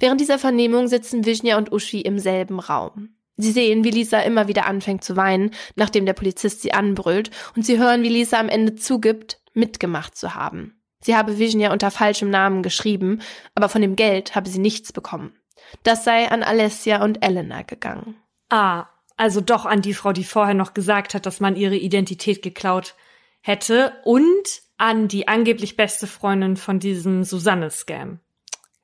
Während 0.00 0.20
dieser 0.20 0.38
Vernehmung 0.38 0.88
sitzen 0.88 1.24
Virginia 1.24 1.56
und 1.56 1.72
Uschi 1.72 2.00
im 2.00 2.18
selben 2.18 2.58
Raum. 2.58 3.16
Sie 3.36 3.50
sehen, 3.50 3.82
wie 3.82 3.90
Lisa 3.90 4.20
immer 4.20 4.46
wieder 4.48 4.66
anfängt 4.66 5.04
zu 5.04 5.16
weinen, 5.16 5.52
nachdem 5.74 6.06
der 6.06 6.12
Polizist 6.12 6.62
sie 6.62 6.72
anbrüllt, 6.72 7.30
und 7.56 7.64
sie 7.64 7.78
hören, 7.78 8.02
wie 8.02 8.08
Lisa 8.08 8.38
am 8.38 8.48
Ende 8.48 8.74
zugibt, 8.74 9.40
mitgemacht 9.54 10.16
zu 10.16 10.34
haben. 10.34 10.80
Sie 11.04 11.14
habe 11.14 11.38
Virginia 11.38 11.70
unter 11.70 11.90
falschem 11.90 12.30
Namen 12.30 12.62
geschrieben, 12.62 13.20
aber 13.54 13.68
von 13.68 13.82
dem 13.82 13.94
Geld 13.94 14.34
habe 14.34 14.48
sie 14.48 14.58
nichts 14.58 14.90
bekommen. 14.90 15.34
Das 15.82 16.02
sei 16.02 16.30
an 16.30 16.42
Alessia 16.42 17.04
und 17.04 17.22
Elena 17.22 17.60
gegangen. 17.60 18.16
Ah, 18.48 18.86
also 19.18 19.42
doch 19.42 19.66
an 19.66 19.82
die 19.82 19.92
Frau, 19.92 20.14
die 20.14 20.24
vorher 20.24 20.54
noch 20.54 20.72
gesagt 20.72 21.12
hat, 21.12 21.26
dass 21.26 21.40
man 21.40 21.56
ihre 21.56 21.76
Identität 21.76 22.40
geklaut 22.40 22.94
hätte 23.42 23.92
und 24.04 24.62
an 24.78 25.06
die 25.06 25.28
angeblich 25.28 25.76
beste 25.76 26.06
Freundin 26.06 26.56
von 26.56 26.80
diesem 26.80 27.22
Susanne-Scam. 27.22 28.20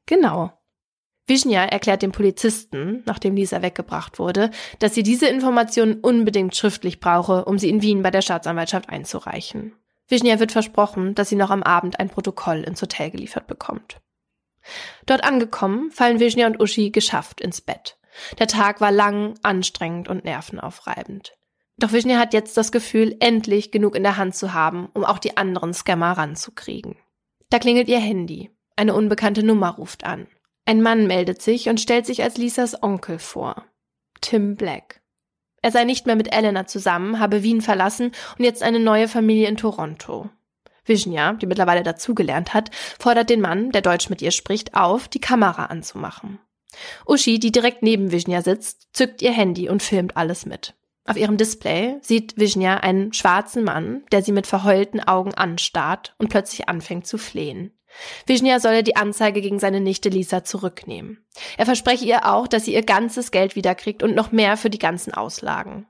Genau. 0.04 0.52
Virginia 1.26 1.64
erklärt 1.64 2.02
dem 2.02 2.12
Polizisten, 2.12 3.02
nachdem 3.06 3.34
Lisa 3.34 3.62
weggebracht 3.62 4.18
wurde, 4.18 4.50
dass 4.78 4.94
sie 4.94 5.02
diese 5.02 5.26
Informationen 5.26 6.00
unbedingt 6.00 6.54
schriftlich 6.54 7.00
brauche, 7.00 7.46
um 7.46 7.58
sie 7.58 7.70
in 7.70 7.80
Wien 7.80 8.02
bei 8.02 8.10
der 8.10 8.20
Staatsanwaltschaft 8.20 8.90
einzureichen. 8.90 9.72
Virginia 10.10 10.40
wird 10.40 10.52
versprochen, 10.52 11.14
dass 11.14 11.28
sie 11.28 11.36
noch 11.36 11.50
am 11.50 11.62
Abend 11.62 12.00
ein 12.00 12.10
Protokoll 12.10 12.62
ins 12.64 12.82
Hotel 12.82 13.10
geliefert 13.10 13.46
bekommt. 13.46 14.00
Dort 15.06 15.24
angekommen, 15.24 15.90
fallen 15.90 16.20
Virginia 16.20 16.46
und 16.46 16.60
Uschi 16.60 16.90
geschafft 16.90 17.40
ins 17.40 17.60
Bett. 17.60 17.96
Der 18.38 18.48
Tag 18.48 18.80
war 18.80 18.90
lang, 18.90 19.38
anstrengend 19.42 20.08
und 20.08 20.24
nervenaufreibend. 20.24 21.36
Doch 21.76 21.92
Virginia 21.92 22.18
hat 22.18 22.34
jetzt 22.34 22.56
das 22.56 22.72
Gefühl, 22.72 23.16
endlich 23.20 23.70
genug 23.70 23.94
in 23.94 24.02
der 24.02 24.16
Hand 24.16 24.34
zu 24.34 24.52
haben, 24.52 24.90
um 24.92 25.04
auch 25.04 25.18
die 25.18 25.36
anderen 25.36 25.72
Scammer 25.72 26.12
ranzukriegen. 26.12 26.96
Da 27.48 27.58
klingelt 27.58 27.88
ihr 27.88 28.00
Handy. 28.00 28.50
Eine 28.76 28.94
unbekannte 28.94 29.42
Nummer 29.42 29.70
ruft 29.70 30.04
an. 30.04 30.26
Ein 30.66 30.82
Mann 30.82 31.06
meldet 31.06 31.40
sich 31.40 31.68
und 31.68 31.80
stellt 31.80 32.04
sich 32.04 32.22
als 32.22 32.36
Lisas 32.36 32.82
Onkel 32.82 33.18
vor. 33.18 33.64
Tim 34.20 34.56
Black. 34.56 34.99
Er 35.62 35.70
sei 35.70 35.84
nicht 35.84 36.06
mehr 36.06 36.16
mit 36.16 36.34
Elena 36.34 36.66
zusammen, 36.66 37.20
habe 37.20 37.42
Wien 37.42 37.60
verlassen 37.60 38.12
und 38.38 38.44
jetzt 38.44 38.62
eine 38.62 38.80
neue 38.80 39.08
Familie 39.08 39.48
in 39.48 39.56
Toronto. 39.56 40.30
Virginia, 40.84 41.34
die 41.34 41.46
mittlerweile 41.46 41.82
dazugelernt 41.82 42.54
hat, 42.54 42.70
fordert 42.98 43.30
den 43.30 43.40
Mann, 43.40 43.70
der 43.70 43.82
Deutsch 43.82 44.08
mit 44.10 44.22
ihr 44.22 44.30
spricht, 44.30 44.74
auf, 44.74 45.08
die 45.08 45.20
Kamera 45.20 45.66
anzumachen. 45.66 46.38
Uschi, 47.06 47.38
die 47.38 47.52
direkt 47.52 47.82
neben 47.82 48.12
Virginia 48.12 48.42
sitzt, 48.42 48.88
zückt 48.92 49.22
ihr 49.22 49.32
Handy 49.32 49.68
und 49.68 49.82
filmt 49.82 50.16
alles 50.16 50.46
mit. 50.46 50.74
Auf 51.04 51.16
ihrem 51.16 51.36
Display 51.36 51.98
sieht 52.02 52.36
Virginia 52.36 52.76
einen 52.78 53.12
schwarzen 53.12 53.64
Mann, 53.64 54.04
der 54.12 54.22
sie 54.22 54.32
mit 54.32 54.46
verheulten 54.46 55.00
Augen 55.00 55.34
anstarrt 55.34 56.14
und 56.18 56.28
plötzlich 56.28 56.68
anfängt 56.68 57.06
zu 57.06 57.18
flehen. 57.18 57.72
Virginia 58.26 58.60
solle 58.60 58.82
die 58.82 58.96
Anzeige 58.96 59.40
gegen 59.40 59.58
seine 59.58 59.80
Nichte 59.80 60.08
Lisa 60.08 60.44
zurücknehmen. 60.44 61.24
Er 61.56 61.66
verspreche 61.66 62.04
ihr 62.04 62.26
auch, 62.26 62.46
dass 62.46 62.64
sie 62.64 62.74
ihr 62.74 62.84
ganzes 62.84 63.30
Geld 63.30 63.56
wiederkriegt 63.56 64.02
und 64.02 64.14
noch 64.14 64.32
mehr 64.32 64.56
für 64.56 64.70
die 64.70 64.78
ganzen 64.78 65.12
Auslagen. 65.12 65.86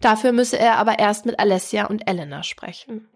Dafür 0.00 0.32
müsse 0.32 0.58
er 0.58 0.76
aber 0.76 0.98
erst 0.98 1.26
mit 1.26 1.38
Alessia 1.38 1.86
und 1.86 2.08
Elena 2.08 2.42
sprechen. 2.42 3.08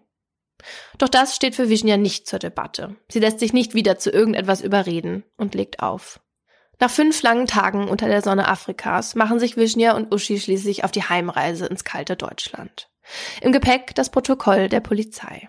Doch 0.97 1.09
das 1.09 1.35
steht 1.35 1.55
für 1.55 1.69
Virginia 1.69 1.97
nicht 1.97 2.27
zur 2.27 2.39
Debatte. 2.39 2.95
Sie 3.09 3.19
lässt 3.19 3.39
sich 3.39 3.53
nicht 3.53 3.73
wieder 3.73 3.99
zu 3.99 4.09
irgendetwas 4.09 4.61
überreden 4.61 5.23
und 5.37 5.53
legt 5.53 5.81
auf. 5.81 6.21
Nach 6.79 6.89
fünf 6.89 7.21
langen 7.21 7.47
Tagen 7.47 7.87
unter 7.87 8.07
der 8.07 8.21
Sonne 8.21 8.47
Afrikas 8.47 9.15
machen 9.15 9.39
sich 9.39 9.57
Virginia 9.57 9.95
und 9.95 10.13
Uschi 10.13 10.39
schließlich 10.39 10.83
auf 10.83 10.91
die 10.91 11.03
Heimreise 11.03 11.65
ins 11.65 11.83
kalte 11.83 12.15
Deutschland. 12.15 12.89
Im 13.41 13.51
Gepäck 13.51 13.95
das 13.95 14.09
Protokoll 14.09 14.67
der 14.67 14.81
Polizei. 14.81 15.47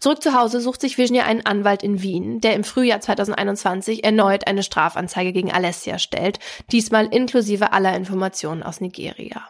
Zurück 0.00 0.22
zu 0.22 0.34
Hause 0.34 0.60
sucht 0.60 0.80
sich 0.80 0.98
Virginia 0.98 1.24
einen 1.24 1.46
Anwalt 1.46 1.82
in 1.82 2.02
Wien, 2.02 2.40
der 2.40 2.54
im 2.54 2.64
Frühjahr 2.64 3.00
2021 3.00 4.04
erneut 4.04 4.46
eine 4.46 4.62
Strafanzeige 4.62 5.32
gegen 5.32 5.52
Alessia 5.52 5.98
stellt, 5.98 6.38
diesmal 6.70 7.06
inklusive 7.06 7.72
aller 7.72 7.96
Informationen 7.96 8.62
aus 8.62 8.80
Nigeria. 8.80 9.48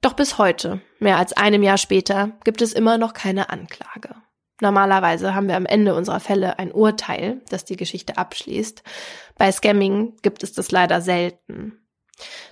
Doch 0.00 0.14
bis 0.14 0.38
heute, 0.38 0.80
mehr 0.98 1.16
als 1.16 1.32
einem 1.32 1.62
Jahr 1.62 1.78
später, 1.78 2.32
gibt 2.44 2.62
es 2.62 2.72
immer 2.72 2.98
noch 2.98 3.12
keine 3.12 3.50
Anklage. 3.50 4.14
Normalerweise 4.60 5.34
haben 5.34 5.48
wir 5.48 5.56
am 5.56 5.66
Ende 5.66 5.94
unserer 5.94 6.20
Fälle 6.20 6.58
ein 6.58 6.72
Urteil, 6.72 7.42
das 7.50 7.64
die 7.64 7.76
Geschichte 7.76 8.16
abschließt. 8.16 8.82
Bei 9.36 9.52
Scamming 9.52 10.16
gibt 10.22 10.42
es 10.42 10.52
das 10.52 10.70
leider 10.70 11.00
selten. 11.00 11.86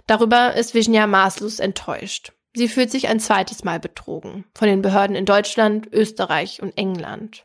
Darüber 0.06 0.54
ist 0.54 0.74
Virginia 0.74 1.06
maßlos 1.06 1.60
enttäuscht. 1.60 2.32
Sie 2.54 2.68
fühlt 2.68 2.90
sich 2.90 3.08
ein 3.08 3.20
zweites 3.20 3.64
Mal 3.64 3.80
betrogen. 3.80 4.44
Von 4.54 4.68
den 4.68 4.80
Behörden 4.80 5.16
in 5.16 5.26
Deutschland, 5.26 5.88
Österreich 5.92 6.62
und 6.62 6.78
England. 6.78 7.42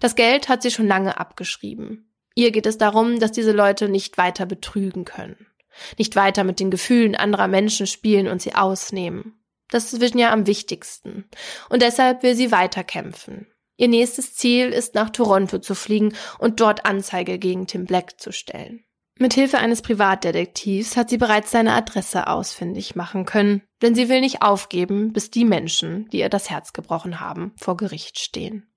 Das 0.00 0.14
Geld 0.14 0.48
hat 0.48 0.62
sie 0.62 0.70
schon 0.70 0.86
lange 0.86 1.18
abgeschrieben. 1.18 2.12
Ihr 2.34 2.52
geht 2.52 2.66
es 2.66 2.78
darum, 2.78 3.18
dass 3.18 3.32
diese 3.32 3.52
Leute 3.52 3.88
nicht 3.88 4.16
weiter 4.16 4.46
betrügen 4.46 5.04
können. 5.04 5.46
Nicht 5.98 6.14
weiter 6.16 6.44
mit 6.44 6.60
den 6.60 6.70
Gefühlen 6.70 7.16
anderer 7.16 7.48
Menschen 7.48 7.86
spielen 7.86 8.28
und 8.28 8.40
sie 8.40 8.54
ausnehmen. 8.54 9.40
Das 9.70 9.92
ist 9.92 10.00
Virginia 10.00 10.32
am 10.32 10.46
wichtigsten. 10.46 11.28
Und 11.68 11.82
deshalb 11.82 12.22
will 12.22 12.34
sie 12.34 12.52
weiterkämpfen. 12.52 13.48
Ihr 13.76 13.88
nächstes 13.88 14.34
Ziel 14.34 14.70
ist 14.70 14.94
nach 14.94 15.10
Toronto 15.10 15.58
zu 15.58 15.74
fliegen 15.74 16.14
und 16.38 16.60
dort 16.60 16.84
Anzeige 16.86 17.38
gegen 17.38 17.66
Tim 17.66 17.84
Black 17.84 18.20
zu 18.20 18.32
stellen. 18.32 18.84
Mit 19.20 19.34
Hilfe 19.34 19.58
eines 19.58 19.82
Privatdetektivs 19.82 20.96
hat 20.96 21.10
sie 21.10 21.18
bereits 21.18 21.50
seine 21.50 21.72
Adresse 21.72 22.28
ausfindig 22.28 22.94
machen 22.94 23.24
können, 23.24 23.62
denn 23.82 23.96
sie 23.96 24.08
will 24.08 24.20
nicht 24.20 24.42
aufgeben, 24.42 25.12
bis 25.12 25.32
die 25.32 25.44
Menschen, 25.44 26.08
die 26.10 26.20
ihr 26.20 26.28
das 26.28 26.50
Herz 26.50 26.72
gebrochen 26.72 27.18
haben, 27.18 27.52
vor 27.58 27.76
Gericht 27.76 28.20
stehen. 28.20 28.70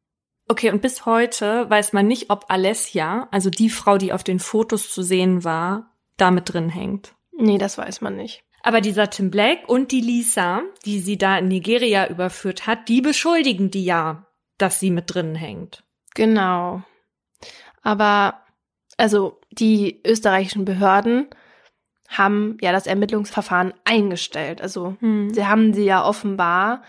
Okay, 0.47 0.71
und 0.71 0.81
bis 0.81 1.05
heute 1.05 1.69
weiß 1.69 1.93
man 1.93 2.07
nicht, 2.07 2.31
ob 2.31 2.45
Alessia, 2.49 3.27
also 3.31 3.51
die 3.51 3.69
Frau, 3.69 3.99
die 3.99 4.13
auf 4.13 4.23
den 4.23 4.39
Fotos 4.39 4.91
zu 4.91 5.03
sehen 5.03 5.43
war, 5.43 5.95
damit 6.17 6.51
drin 6.51 6.69
hängt. 6.69 7.13
Nee, 7.37 7.59
das 7.59 7.77
weiß 7.77 8.01
man 8.01 8.15
nicht. 8.15 8.43
Aber 8.63 8.81
dieser 8.81 9.09
Tim 9.09 9.29
Black 9.29 9.69
und 9.69 9.91
die 9.91 10.01
Lisa, 10.01 10.61
die 10.85 10.99
sie 10.99 11.17
da 11.17 11.37
in 11.37 11.47
Nigeria 11.47 12.07
überführt 12.07 12.67
hat, 12.67 12.89
die 12.89 13.01
beschuldigen 13.01 13.69
die 13.69 13.85
ja, 13.85 14.27
dass 14.57 14.79
sie 14.79 14.91
mit 14.91 15.13
drin 15.13 15.35
hängt. 15.35 15.83
Genau. 16.15 16.83
Aber, 17.81 18.41
also, 18.97 19.40
die 19.51 20.01
österreichischen 20.05 20.65
Behörden 20.65 21.27
haben 22.07 22.57
ja 22.61 22.71
das 22.71 22.87
Ermittlungsverfahren 22.87 23.73
eingestellt. 23.85 24.61
Also, 24.61 24.95
hm. 24.99 25.33
sie 25.33 25.45
haben 25.45 25.73
sie 25.73 25.85
ja 25.85 26.05
offenbar, 26.05 26.83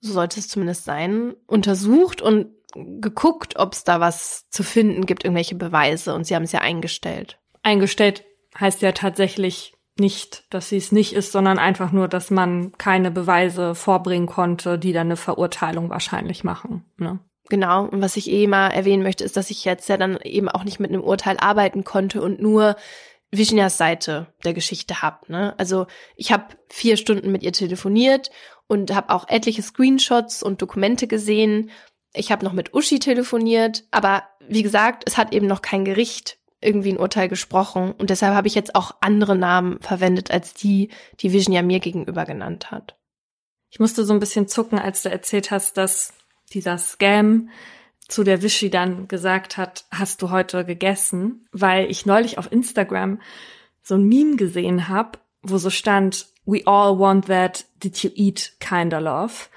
so 0.00 0.12
sollte 0.12 0.40
es 0.40 0.48
zumindest 0.48 0.84
sein, 0.84 1.34
untersucht 1.46 2.22
und 2.22 2.48
geguckt, 2.74 3.56
ob 3.56 3.72
es 3.72 3.84
da 3.84 4.00
was 4.00 4.48
zu 4.50 4.62
finden 4.62 5.06
gibt, 5.06 5.24
irgendwelche 5.24 5.54
Beweise. 5.54 6.14
Und 6.14 6.24
sie 6.24 6.34
haben 6.34 6.42
es 6.42 6.52
ja 6.52 6.60
eingestellt. 6.60 7.38
Eingestellt 7.62 8.24
heißt 8.58 8.82
ja 8.82 8.92
tatsächlich 8.92 9.74
nicht, 9.98 10.44
dass 10.52 10.68
sie 10.68 10.76
es 10.76 10.92
nicht 10.92 11.14
ist, 11.14 11.32
sondern 11.32 11.58
einfach 11.58 11.92
nur, 11.92 12.08
dass 12.08 12.30
man 12.30 12.72
keine 12.72 13.10
Beweise 13.10 13.74
vorbringen 13.74 14.26
konnte, 14.26 14.78
die 14.78 14.92
dann 14.92 15.06
eine 15.08 15.16
Verurteilung 15.16 15.88
wahrscheinlich 15.88 16.44
machen. 16.44 16.84
Ne? 16.98 17.18
Genau, 17.48 17.84
und 17.86 18.02
was 18.02 18.16
ich 18.16 18.30
eh 18.30 18.46
mal 18.46 18.68
erwähnen 18.68 19.02
möchte, 19.02 19.24
ist, 19.24 19.36
dass 19.36 19.50
ich 19.50 19.64
jetzt 19.64 19.88
ja 19.88 19.96
dann 19.96 20.18
eben 20.22 20.48
auch 20.48 20.64
nicht 20.64 20.80
mit 20.80 20.90
einem 20.90 21.04
Urteil 21.04 21.36
arbeiten 21.38 21.84
konnte 21.84 22.20
und 22.22 22.40
nur 22.40 22.76
Virginias 23.30 23.76
Seite 23.76 24.32
der 24.44 24.54
Geschichte 24.54 25.02
habe. 25.02 25.30
Ne? 25.30 25.54
Also 25.58 25.86
ich 26.16 26.32
habe 26.32 26.56
vier 26.68 26.96
Stunden 26.96 27.30
mit 27.30 27.42
ihr 27.42 27.52
telefoniert 27.52 28.30
und 28.66 28.94
habe 28.94 29.10
auch 29.10 29.28
etliche 29.28 29.62
Screenshots 29.62 30.42
und 30.42 30.62
Dokumente 30.62 31.06
gesehen. 31.06 31.70
Ich 32.14 32.32
habe 32.32 32.44
noch 32.44 32.52
mit 32.52 32.74
Uschi 32.74 32.98
telefoniert, 32.98 33.84
aber 33.90 34.24
wie 34.48 34.62
gesagt, 34.62 35.04
es 35.06 35.16
hat 35.16 35.32
eben 35.32 35.46
noch 35.46 35.62
kein 35.62 35.84
Gericht 35.84 36.38
irgendwie 36.60 36.92
ein 36.92 36.98
Urteil 36.98 37.28
gesprochen 37.28 37.92
und 37.92 38.10
deshalb 38.10 38.34
habe 38.34 38.48
ich 38.48 38.54
jetzt 38.54 38.74
auch 38.74 38.92
andere 39.00 39.36
Namen 39.36 39.78
verwendet 39.80 40.30
als 40.30 40.54
die, 40.54 40.90
die 41.20 41.32
Vision 41.32 41.54
ja 41.54 41.62
mir 41.62 41.80
gegenüber 41.80 42.24
genannt 42.24 42.70
hat. 42.70 42.96
Ich 43.70 43.78
musste 43.78 44.04
so 44.04 44.14
ein 44.14 44.20
bisschen 44.20 44.48
zucken, 44.48 44.78
als 44.78 45.02
du 45.02 45.10
erzählt 45.10 45.50
hast, 45.50 45.76
dass 45.76 46.14
dieser 46.52 46.78
Scam 46.78 47.50
zu 48.08 48.22
der 48.22 48.42
Vichy 48.42 48.70
dann 48.70 49.08
gesagt 49.08 49.56
hat, 49.56 49.84
hast 49.90 50.22
du 50.22 50.30
heute 50.30 50.64
gegessen? 50.64 51.46
Weil 51.52 51.90
ich 51.90 52.06
neulich 52.06 52.38
auf 52.38 52.50
Instagram 52.50 53.20
so 53.82 53.94
ein 53.94 54.04
Meme 54.04 54.36
gesehen 54.36 54.88
habe, 54.88 55.18
wo 55.42 55.58
so 55.58 55.70
stand, 55.70 56.26
we 56.44 56.62
all 56.66 56.98
want 56.98 57.26
that, 57.26 57.64
did 57.82 57.98
you 58.02 58.10
eat 58.14 58.52
kinda 58.60 58.98
love? 58.98 59.48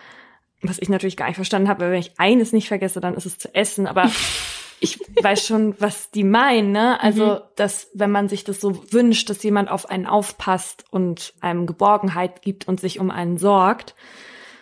Was 0.62 0.80
ich 0.80 0.90
natürlich 0.90 1.16
gar 1.16 1.28
nicht 1.28 1.36
verstanden 1.36 1.70
habe, 1.70 1.86
weil 1.86 1.92
wenn 1.92 2.00
ich 2.00 2.20
eines 2.20 2.52
nicht 2.52 2.68
vergesse, 2.68 3.00
dann 3.00 3.14
ist 3.14 3.26
es 3.26 3.38
zu 3.38 3.54
essen, 3.54 3.88
aber 3.88 4.12
ich 4.80 5.00
weiß 5.22 5.46
schon, 5.46 5.76
was 5.80 6.12
die 6.12 6.24
meinen, 6.24 6.72
ne? 6.72 7.02
Also, 7.02 7.26
mhm. 7.26 7.40
dass, 7.56 7.90
wenn 7.94 8.12
man 8.12 8.30
sich 8.30 8.44
das 8.44 8.60
so 8.60 8.92
wünscht, 8.92 9.30
dass 9.30 9.44
jemand 9.44 9.70
auf 9.70 9.90
einen 9.90 10.06
aufpasst 10.06 10.86
und 10.90 11.34
einem 11.42 11.66
Geborgenheit 11.66 12.42
gibt 12.42 12.68
und 12.68 12.80
sich 12.80 13.00
um 13.00 13.12
einen 13.12 13.38
sorgt. 13.38 13.96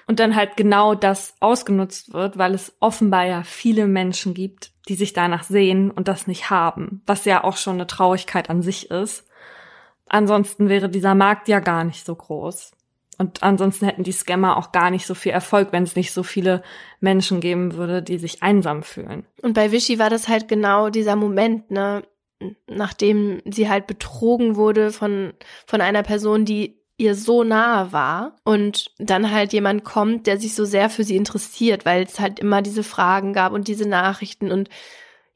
Und 0.08 0.20
dann 0.20 0.36
halt 0.36 0.58
genau 0.58 0.96
das 0.96 1.36
ausgenutzt 1.42 2.14
wird, 2.14 2.38
weil 2.38 2.54
es 2.54 2.76
offenbar 2.80 3.26
ja 3.26 3.44
viele 3.44 3.88
Menschen 3.88 4.34
gibt, 4.34 4.72
die 4.88 4.96
sich 4.96 5.14
danach 5.14 5.44
sehen 5.44 5.92
und 5.92 6.08
das 6.08 6.28
nicht 6.28 6.50
haben, 6.50 7.02
was 7.06 7.26
ja 7.26 7.44
auch 7.44 7.58
schon 7.58 7.76
eine 7.76 7.88
Traurigkeit 7.88 8.50
an 8.50 8.62
sich 8.62 8.90
ist. 8.90 9.28
Ansonsten 10.08 10.70
wäre 10.70 10.90
dieser 10.90 11.14
Markt 11.14 11.50
ja 11.50 11.60
gar 11.60 11.84
nicht 11.84 12.06
so 12.06 12.16
groß. 12.16 12.72
Und 13.18 13.44
ansonsten 13.44 13.86
hätten 13.86 14.04
die 14.04 14.12
Scammer 14.12 14.58
auch 14.58 14.72
gar 14.72 14.92
nicht 14.92 15.06
so 15.06 15.16
viel 15.16 15.32
Erfolg, 15.32 15.70
wenn 15.72 15.84
es 15.84 15.96
nicht 15.96 16.14
so 16.14 16.24
viele 16.24 16.64
Menschen 17.00 17.42
geben 17.42 17.74
würde, 17.74 18.02
die 18.02 18.20
sich 18.20 18.44
einsam 18.44 18.84
fühlen. 18.84 19.26
Und 19.42 19.54
bei 19.54 19.72
Vichy 19.72 20.00
war 20.00 20.10
das 20.10 20.28
halt 20.28 20.48
genau 20.48 20.90
dieser 20.90 21.16
Moment, 21.16 21.72
ne, 21.72 22.04
nachdem 22.68 23.42
sie 23.46 23.68
halt 23.68 23.88
betrogen 23.88 24.56
wurde 24.56 24.92
von, 24.92 25.34
von 25.66 25.82
einer 25.82 26.04
Person, 26.04 26.46
die 26.46 26.80
ihr 26.98 27.16
so 27.16 27.44
nahe 27.44 27.92
war 27.92 28.36
und 28.44 28.92
dann 28.98 29.32
halt 29.32 29.54
jemand 29.54 29.84
kommt, 29.84 30.28
der 30.28 30.40
sich 30.40 30.56
so 30.56 30.66
sehr 30.66 30.90
für 30.90 31.04
sie 31.04 31.16
interessiert, 31.16 31.86
weil 31.86 32.04
es 32.04 32.20
halt 32.20 32.40
immer 32.40 32.62
diese 32.62 32.84
Fragen 32.84 33.34
gab 33.34 33.54
und 33.54 33.68
diese 33.68 33.88
Nachrichten 33.88 34.52
und 34.52 34.70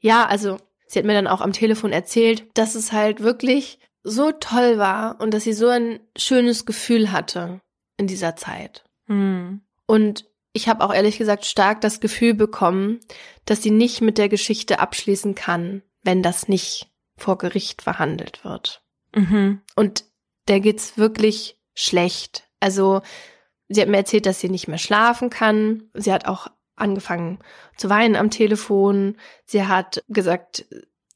ja, 0.00 0.26
also 0.26 0.58
sie 0.88 0.98
hat 0.98 1.06
mir 1.06 1.14
dann 1.14 1.28
auch 1.28 1.40
am 1.40 1.52
Telefon 1.52 1.92
erzählt, 1.92 2.44
dass 2.54 2.74
es 2.74 2.92
halt 2.92 3.20
wirklich 3.20 3.78
so 4.02 4.32
toll 4.32 4.78
war 4.78 5.20
und 5.20 5.32
dass 5.32 5.44
sie 5.44 5.52
so 5.52 5.68
ein 5.68 6.00
schönes 6.16 6.66
Gefühl 6.66 7.12
hatte 7.12 7.60
in 7.96 8.08
dieser 8.08 8.34
Zeit. 8.34 8.84
Hm. 9.06 9.62
Und 9.86 10.26
ich 10.52 10.68
habe 10.68 10.84
auch 10.84 10.92
ehrlich 10.92 11.18
gesagt 11.18 11.46
stark 11.46 11.80
das 11.80 12.00
Gefühl 12.00 12.34
bekommen, 12.34 13.00
dass 13.46 13.62
sie 13.62 13.70
nicht 13.70 14.00
mit 14.00 14.18
der 14.18 14.28
Geschichte 14.28 14.80
abschließen 14.80 15.34
kann, 15.34 15.82
wenn 16.02 16.22
das 16.22 16.48
nicht 16.48 16.90
vor 17.16 17.38
Gericht 17.38 17.82
verhandelt 17.82 18.44
wird. 18.44 18.82
Mhm. 19.14 19.62
Und 19.76 20.04
der 20.48 20.60
geht's 20.60 20.98
wirklich 20.98 21.58
schlecht. 21.74 22.48
Also 22.60 23.02
sie 23.68 23.80
hat 23.80 23.88
mir 23.88 23.98
erzählt, 23.98 24.26
dass 24.26 24.40
sie 24.40 24.48
nicht 24.48 24.68
mehr 24.68 24.78
schlafen 24.78 25.30
kann. 25.30 25.90
Sie 25.94 26.12
hat 26.12 26.26
auch 26.26 26.48
angefangen 26.76 27.38
zu 27.76 27.88
weinen 27.90 28.16
am 28.16 28.30
Telefon. 28.30 29.16
Sie 29.44 29.64
hat 29.64 30.02
gesagt, 30.08 30.66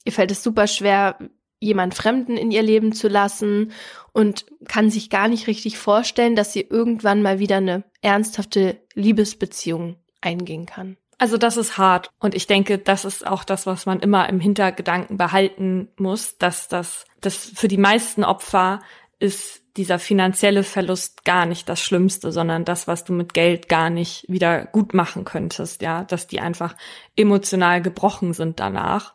ihr 0.05 0.13
fällt 0.13 0.31
es 0.31 0.43
super 0.43 0.67
schwer, 0.67 1.19
jemand 1.59 1.95
Fremden 1.95 2.37
in 2.37 2.51
ihr 2.51 2.63
Leben 2.63 2.93
zu 2.93 3.09
lassen 3.09 3.73
und 4.13 4.47
kann 4.69 4.91
sich 4.91 5.11
gar 5.11 5.29
nicht 5.29 5.47
richtig 5.47 5.79
vorstellen, 5.79 6.37
dass 6.37 6.53
sie 6.53 6.61
irgendwann 6.61 7.23
mal 7.23 7.39
wieder 7.39 7.57
eine 7.57 7.85
ernsthafte 8.03 8.79
Liebesbeziehung 8.95 9.97
eingehen 10.21 10.67
kann. 10.67 10.97
Also 11.19 11.39
das 11.39 11.57
ist 11.57 11.79
hart 11.79 12.11
und 12.19 12.35
ich 12.35 12.47
denke, 12.47 12.77
das 12.77 13.07
ist 13.07 13.27
auch 13.27 13.43
das, 13.43 13.67
was 13.67 13.87
man 13.87 14.01
immer 14.01 14.29
im 14.29 14.39
Hintergedanken 14.39 15.17
behalten 15.17 15.89
muss, 15.97 16.37
dass 16.37 16.69
das, 16.69 17.07
das 17.23 17.37
für 17.37 17.69
die 17.69 17.79
meisten 17.79 18.23
Opfer 18.23 18.83
ist 19.19 19.63
dieser 19.77 19.99
finanzielle 19.99 20.63
Verlust 20.63 21.25
gar 21.25 21.47
nicht 21.47 21.69
das 21.69 21.81
Schlimmste, 21.81 22.33
sondern 22.33 22.65
das, 22.65 22.89
was 22.89 23.05
du 23.05 23.13
mit 23.13 23.35
Geld 23.35 23.69
gar 23.69 23.91
nicht 23.91 24.25
wieder 24.29 24.65
gut 24.65 24.95
machen 24.95 25.25
könntest, 25.25 25.83
ja, 25.83 26.05
dass 26.05 26.27
die 26.27 26.41
einfach 26.41 26.75
emotional 27.15 27.83
gebrochen 27.83 28.33
sind 28.33 28.59
danach 28.59 29.15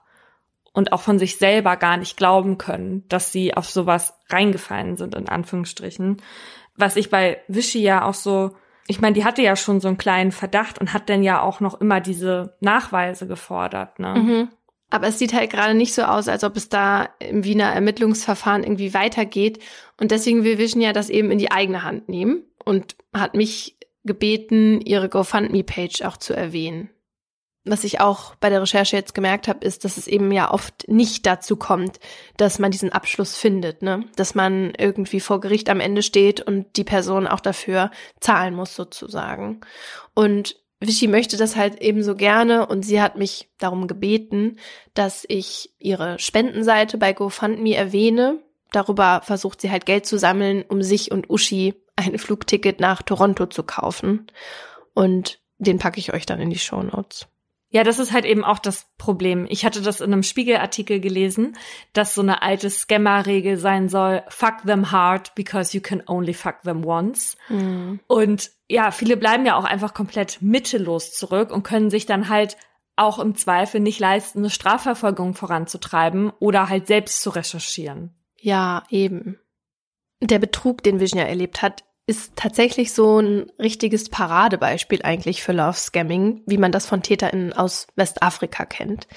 und 0.73 0.93
auch 0.93 1.01
von 1.01 1.19
sich 1.19 1.37
selber 1.37 1.77
gar 1.77 1.97
nicht 1.97 2.15
glauben 2.15 2.57
können, 2.57 3.07
dass 3.09 3.31
sie 3.31 3.55
auf 3.55 3.69
sowas 3.69 4.13
reingefallen 4.29 4.97
sind, 4.97 5.15
in 5.15 5.29
Anführungsstrichen. 5.29 6.21
Was 6.75 6.95
ich 6.95 7.09
bei 7.09 7.41
Vichy 7.47 7.79
ja 7.79 8.05
auch 8.05 8.13
so, 8.13 8.55
ich 8.87 9.01
meine, 9.01 9.13
die 9.13 9.25
hatte 9.25 9.41
ja 9.41 9.55
schon 9.55 9.81
so 9.81 9.87
einen 9.87 9.97
kleinen 9.97 10.31
Verdacht 10.31 10.79
und 10.79 10.93
hat 10.93 11.09
dann 11.09 11.23
ja 11.23 11.41
auch 11.41 11.59
noch 11.59 11.81
immer 11.81 11.99
diese 11.99 12.55
Nachweise 12.61 13.27
gefordert, 13.27 13.99
ne? 13.99 14.15
Mhm. 14.15 14.49
Aber 14.91 15.07
es 15.07 15.17
sieht 15.17 15.33
halt 15.33 15.49
gerade 15.49 15.73
nicht 15.73 15.93
so 15.93 16.03
aus, 16.03 16.27
als 16.27 16.43
ob 16.43 16.57
es 16.57 16.69
da 16.69 17.09
im 17.19 17.43
Wiener 17.43 17.73
Ermittlungsverfahren 17.73 18.63
irgendwie 18.63 18.93
weitergeht. 18.93 19.59
Und 19.99 20.11
deswegen 20.11 20.43
will 20.43 20.57
Vision 20.57 20.81
ja 20.81 20.93
das 20.93 21.09
eben 21.09 21.31
in 21.31 21.39
die 21.39 21.51
eigene 21.51 21.83
Hand 21.83 22.09
nehmen 22.09 22.43
und 22.65 22.97
hat 23.13 23.33
mich 23.33 23.77
gebeten, 24.03 24.81
ihre 24.81 25.09
GoFundMe-Page 25.09 26.01
auch 26.03 26.17
zu 26.17 26.33
erwähnen. 26.33 26.89
Was 27.63 27.83
ich 27.83 27.99
auch 27.99 28.35
bei 28.35 28.49
der 28.49 28.61
Recherche 28.61 28.97
jetzt 28.97 29.13
gemerkt 29.13 29.47
habe, 29.47 29.63
ist, 29.63 29.85
dass 29.85 29.97
es 29.97 30.07
eben 30.07 30.31
ja 30.31 30.51
oft 30.51 30.87
nicht 30.87 31.27
dazu 31.27 31.55
kommt, 31.55 31.99
dass 32.35 32.57
man 32.57 32.71
diesen 32.71 32.91
Abschluss 32.91 33.37
findet, 33.37 33.83
ne? 33.83 34.05
Dass 34.15 34.33
man 34.33 34.73
irgendwie 34.77 35.19
vor 35.19 35.39
Gericht 35.39 35.69
am 35.69 35.79
Ende 35.79 36.01
steht 36.01 36.41
und 36.41 36.75
die 36.75 36.83
Person 36.83 37.27
auch 37.27 37.39
dafür 37.39 37.91
zahlen 38.19 38.55
muss, 38.55 38.75
sozusagen. 38.75 39.61
Und 40.15 40.55
Vichy 40.81 41.07
möchte 41.07 41.37
das 41.37 41.55
halt 41.55 41.79
ebenso 41.79 42.15
gerne 42.15 42.65
und 42.65 42.83
sie 42.83 43.01
hat 43.01 43.15
mich 43.15 43.49
darum 43.59 43.87
gebeten, 43.87 44.57
dass 44.95 45.25
ich 45.27 45.73
ihre 45.77 46.17
Spendenseite 46.17 46.97
bei 46.97 47.13
GoFundMe 47.13 47.75
erwähne. 47.75 48.39
Darüber 48.71 49.21
versucht 49.23 49.61
sie 49.61 49.69
halt 49.69 49.85
Geld 49.85 50.07
zu 50.07 50.17
sammeln, 50.17 50.63
um 50.67 50.81
sich 50.81 51.11
und 51.11 51.29
Uschi 51.29 51.75
ein 51.95 52.17
Flugticket 52.17 52.79
nach 52.79 53.03
Toronto 53.03 53.45
zu 53.45 53.61
kaufen. 53.63 54.27
Und 54.93 55.39
den 55.59 55.77
packe 55.77 55.99
ich 55.99 56.13
euch 56.13 56.25
dann 56.25 56.41
in 56.41 56.49
die 56.49 56.57
Show 56.57 56.81
Notes. 56.81 57.27
Ja, 57.73 57.85
das 57.85 57.99
ist 57.99 58.11
halt 58.11 58.25
eben 58.25 58.43
auch 58.43 58.59
das 58.59 58.85
Problem. 58.97 59.47
Ich 59.49 59.63
hatte 59.65 59.81
das 59.81 60.01
in 60.01 60.11
einem 60.11 60.23
Spiegelartikel 60.23 60.99
gelesen, 60.99 61.57
dass 61.93 62.13
so 62.13 62.21
eine 62.21 62.41
alte 62.41 62.69
Scammer-Regel 62.69 63.57
sein 63.57 63.87
soll, 63.87 64.23
fuck 64.27 64.63
them 64.65 64.91
hard 64.91 65.33
because 65.35 65.75
you 65.75 65.81
can 65.81 66.03
only 66.05 66.33
fuck 66.33 66.61
them 66.63 66.85
once. 66.85 67.37
Mhm. 67.47 68.01
Und 68.07 68.51
ja, 68.67 68.91
viele 68.91 69.15
bleiben 69.15 69.45
ja 69.45 69.55
auch 69.55 69.63
einfach 69.63 69.93
komplett 69.93 70.41
mittellos 70.41 71.13
zurück 71.13 71.49
und 71.49 71.63
können 71.63 71.89
sich 71.89 72.05
dann 72.05 72.27
halt 72.27 72.57
auch 72.97 73.19
im 73.19 73.35
Zweifel 73.35 73.79
nicht 73.79 73.99
leisten, 73.99 74.39
eine 74.39 74.49
Strafverfolgung 74.49 75.33
voranzutreiben 75.33 76.31
oder 76.39 76.67
halt 76.67 76.87
selbst 76.87 77.21
zu 77.21 77.29
recherchieren. 77.29 78.13
Ja, 78.37 78.83
eben. 78.89 79.39
Der 80.19 80.39
Betrug, 80.39 80.83
den 80.83 80.99
Vision 80.99 81.19
ja 81.19 81.25
erlebt 81.25 81.61
hat, 81.61 81.85
ist 82.07 82.35
tatsächlich 82.35 82.93
so 82.93 83.19
ein 83.19 83.51
richtiges 83.59 84.09
Paradebeispiel 84.09 85.01
eigentlich 85.03 85.43
für 85.43 85.53
Love 85.53 85.77
Scamming, 85.77 86.41
wie 86.45 86.57
man 86.57 86.71
das 86.71 86.85
von 86.85 87.03
TäterInnen 87.03 87.53
aus 87.53 87.87
Westafrika 87.95 88.65
kennt. 88.65 89.07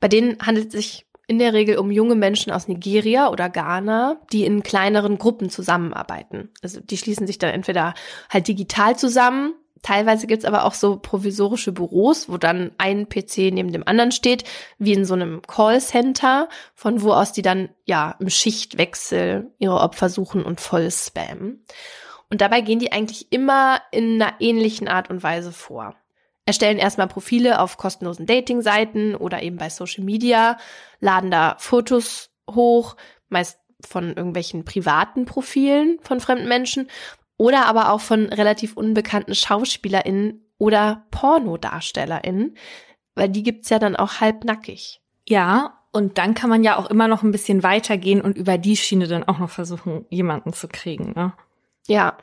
Bei 0.00 0.08
denen 0.08 0.38
handelt 0.40 0.68
es 0.68 0.72
sich 0.72 1.06
in 1.28 1.38
der 1.38 1.54
Regel 1.54 1.78
um 1.78 1.90
junge 1.90 2.14
Menschen 2.14 2.52
aus 2.52 2.68
Nigeria 2.68 3.30
oder 3.30 3.48
Ghana, 3.48 4.20
die 4.32 4.44
in 4.44 4.62
kleineren 4.62 5.18
Gruppen 5.18 5.50
zusammenarbeiten. 5.50 6.50
Also 6.62 6.80
die 6.80 6.98
schließen 6.98 7.26
sich 7.26 7.38
dann 7.38 7.50
entweder 7.50 7.94
halt 8.30 8.46
digital 8.46 8.96
zusammen, 8.96 9.54
teilweise 9.82 10.26
gibt's 10.26 10.44
aber 10.44 10.64
auch 10.64 10.74
so 10.74 10.96
provisorische 10.96 11.72
Büros, 11.72 12.28
wo 12.28 12.36
dann 12.38 12.72
ein 12.78 13.08
PC 13.08 13.52
neben 13.52 13.72
dem 13.72 13.86
anderen 13.86 14.12
steht, 14.12 14.44
wie 14.78 14.92
in 14.92 15.04
so 15.04 15.14
einem 15.14 15.42
Callcenter, 15.42 16.48
von 16.74 17.02
wo 17.02 17.12
aus 17.12 17.32
die 17.32 17.42
dann 17.42 17.68
ja 17.84 18.16
im 18.18 18.28
Schichtwechsel 18.28 19.52
ihre 19.58 19.80
Opfer 19.80 20.08
suchen 20.08 20.44
und 20.44 20.60
voll 20.60 20.90
spammen. 20.90 21.64
Und 22.30 22.40
dabei 22.40 22.60
gehen 22.60 22.78
die 22.78 22.92
eigentlich 22.92 23.30
immer 23.30 23.80
in 23.92 24.20
einer 24.20 24.34
ähnlichen 24.40 24.88
Art 24.88 25.10
und 25.10 25.22
Weise 25.22 25.52
vor. 25.52 25.94
Erstellen 26.44 26.78
erstmal 26.78 27.08
Profile 27.08 27.60
auf 27.60 27.76
kostenlosen 27.76 28.26
Dating-Seiten 28.26 29.16
oder 29.16 29.42
eben 29.42 29.56
bei 29.56 29.68
Social 29.68 30.04
Media, 30.04 30.58
laden 31.00 31.30
da 31.30 31.56
Fotos 31.58 32.30
hoch, 32.48 32.96
meist 33.28 33.58
von 33.84 34.08
irgendwelchen 34.08 34.64
privaten 34.64 35.24
Profilen 35.24 35.98
von 36.02 36.20
fremden 36.20 36.48
Menschen 36.48 36.88
oder 37.36 37.66
aber 37.66 37.90
auch 37.90 38.00
von 38.00 38.26
relativ 38.26 38.76
unbekannten 38.76 39.34
SchauspielerInnen 39.34 40.46
oder 40.58 41.06
PornodarstellerInnen, 41.10 42.56
weil 43.14 43.28
die 43.28 43.42
gibt's 43.42 43.68
ja 43.68 43.78
dann 43.78 43.96
auch 43.96 44.20
halbnackig. 44.20 45.00
Ja, 45.28 45.82
und 45.92 46.18
dann 46.18 46.34
kann 46.34 46.50
man 46.50 46.62
ja 46.62 46.76
auch 46.76 46.88
immer 46.90 47.08
noch 47.08 47.22
ein 47.22 47.32
bisschen 47.32 47.62
weitergehen 47.62 48.20
und 48.20 48.36
über 48.36 48.58
die 48.58 48.76
Schiene 48.76 49.08
dann 49.08 49.24
auch 49.24 49.38
noch 49.38 49.50
versuchen, 49.50 50.06
jemanden 50.10 50.52
zu 50.52 50.68
kriegen, 50.68 51.12
ne? 51.14 51.32
Ja. 51.86 52.18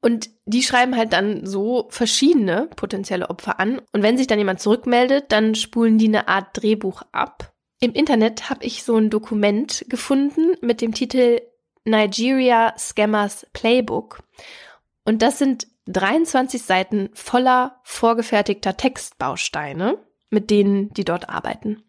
Und 0.00 0.30
die 0.44 0.62
schreiben 0.62 0.96
halt 0.96 1.12
dann 1.12 1.46
so 1.46 1.88
verschiedene 1.90 2.68
potenzielle 2.76 3.28
Opfer 3.28 3.58
an. 3.58 3.80
Und 3.92 4.02
wenn 4.02 4.16
sich 4.16 4.26
dann 4.26 4.38
jemand 4.38 4.60
zurückmeldet, 4.60 5.32
dann 5.32 5.54
spulen 5.54 5.98
die 5.98 6.06
eine 6.06 6.28
Art 6.28 6.48
Drehbuch 6.52 7.02
ab. 7.12 7.52
Im 7.80 7.92
Internet 7.92 8.48
habe 8.48 8.64
ich 8.64 8.84
so 8.84 8.96
ein 8.96 9.10
Dokument 9.10 9.84
gefunden 9.88 10.56
mit 10.60 10.80
dem 10.80 10.94
Titel 10.94 11.40
Nigeria 11.84 12.74
Scammers 12.78 13.46
Playbook. 13.52 14.22
Und 15.04 15.22
das 15.22 15.38
sind 15.38 15.66
23 15.86 16.62
Seiten 16.62 17.10
voller 17.14 17.80
vorgefertigter 17.84 18.76
Textbausteine, 18.76 19.98
mit 20.30 20.50
denen 20.50 20.92
die 20.94 21.04
dort 21.04 21.28
arbeiten. 21.28 21.82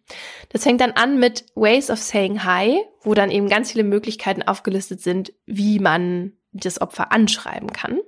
Das 0.49 0.63
fängt 0.63 0.81
dann 0.81 0.91
an 0.91 1.19
mit 1.19 1.45
Ways 1.55 1.89
of 1.89 1.99
Saying 1.99 2.43
Hi, 2.43 2.79
wo 3.01 3.13
dann 3.15 3.31
eben 3.31 3.49
ganz 3.49 3.71
viele 3.71 3.83
Möglichkeiten 3.83 4.43
aufgelistet 4.43 5.01
sind, 5.01 5.33
wie 5.45 5.79
man 5.79 6.36
das 6.59 6.81
Opfer 6.81 7.11
anschreiben 7.11 7.71
kann. 7.71 7.99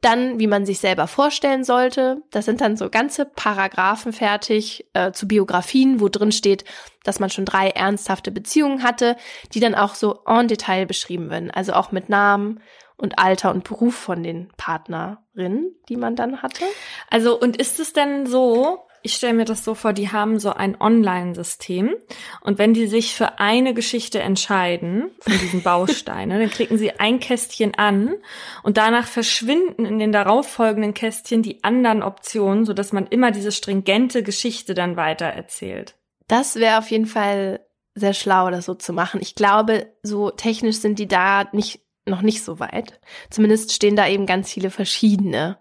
Dann, 0.00 0.38
wie 0.38 0.46
man 0.46 0.64
sich 0.64 0.78
selber 0.78 1.08
vorstellen 1.08 1.64
sollte. 1.64 2.22
Das 2.30 2.44
sind 2.44 2.60
dann 2.60 2.76
so 2.76 2.88
ganze 2.88 3.24
Paragraphen 3.24 4.12
fertig 4.12 4.86
äh, 4.92 5.10
zu 5.10 5.26
Biografien, 5.26 6.00
wo 6.00 6.08
drin 6.08 6.30
steht, 6.30 6.64
dass 7.02 7.18
man 7.18 7.30
schon 7.30 7.44
drei 7.44 7.70
ernsthafte 7.70 8.30
Beziehungen 8.30 8.84
hatte, 8.84 9.16
die 9.54 9.60
dann 9.60 9.74
auch 9.74 9.96
so 9.96 10.20
en 10.24 10.46
Detail 10.46 10.86
beschrieben 10.86 11.30
werden. 11.30 11.50
Also 11.50 11.72
auch 11.72 11.90
mit 11.90 12.08
Namen 12.08 12.60
und 12.96 13.18
Alter 13.18 13.50
und 13.50 13.64
Beruf 13.64 13.94
von 13.94 14.22
den 14.22 14.52
Partnerinnen, 14.56 15.74
die 15.88 15.96
man 15.96 16.16
dann 16.16 16.42
hatte. 16.42 16.64
Also, 17.10 17.38
und 17.38 17.56
ist 17.56 17.80
es 17.80 17.92
denn 17.92 18.26
so, 18.26 18.87
Ich 19.02 19.14
stelle 19.14 19.34
mir 19.34 19.44
das 19.44 19.64
so 19.64 19.74
vor, 19.74 19.92
die 19.92 20.10
haben 20.10 20.38
so 20.38 20.52
ein 20.52 20.80
Online-System 20.80 21.94
und 22.40 22.58
wenn 22.58 22.74
die 22.74 22.86
sich 22.86 23.14
für 23.14 23.38
eine 23.38 23.74
Geschichte 23.74 24.20
entscheiden, 24.20 25.10
von 25.20 25.38
diesen 25.38 25.62
Bausteinen, 25.62 26.40
dann 26.40 26.50
klicken 26.50 26.78
sie 26.78 26.98
ein 26.98 27.20
Kästchen 27.20 27.74
an 27.76 28.14
und 28.62 28.76
danach 28.76 29.06
verschwinden 29.06 29.86
in 29.86 29.98
den 29.98 30.12
darauffolgenden 30.12 30.94
Kästchen 30.94 31.42
die 31.42 31.62
anderen 31.62 32.02
Optionen, 32.02 32.64
sodass 32.64 32.92
man 32.92 33.06
immer 33.06 33.30
diese 33.30 33.52
stringente 33.52 34.22
Geschichte 34.22 34.74
dann 34.74 34.96
weiter 34.96 35.26
erzählt. 35.26 35.94
Das 36.26 36.56
wäre 36.56 36.78
auf 36.78 36.90
jeden 36.90 37.06
Fall 37.06 37.60
sehr 37.94 38.14
schlau, 38.14 38.50
das 38.50 38.66
so 38.66 38.74
zu 38.74 38.92
machen. 38.92 39.20
Ich 39.20 39.34
glaube, 39.34 39.92
so 40.02 40.30
technisch 40.30 40.76
sind 40.76 40.98
die 40.98 41.08
da 41.08 41.48
nicht, 41.52 41.80
noch 42.06 42.22
nicht 42.22 42.44
so 42.44 42.60
weit. 42.60 43.00
Zumindest 43.30 43.72
stehen 43.72 43.96
da 43.96 44.08
eben 44.08 44.26
ganz 44.26 44.52
viele 44.52 44.70
verschiedene 44.70 45.58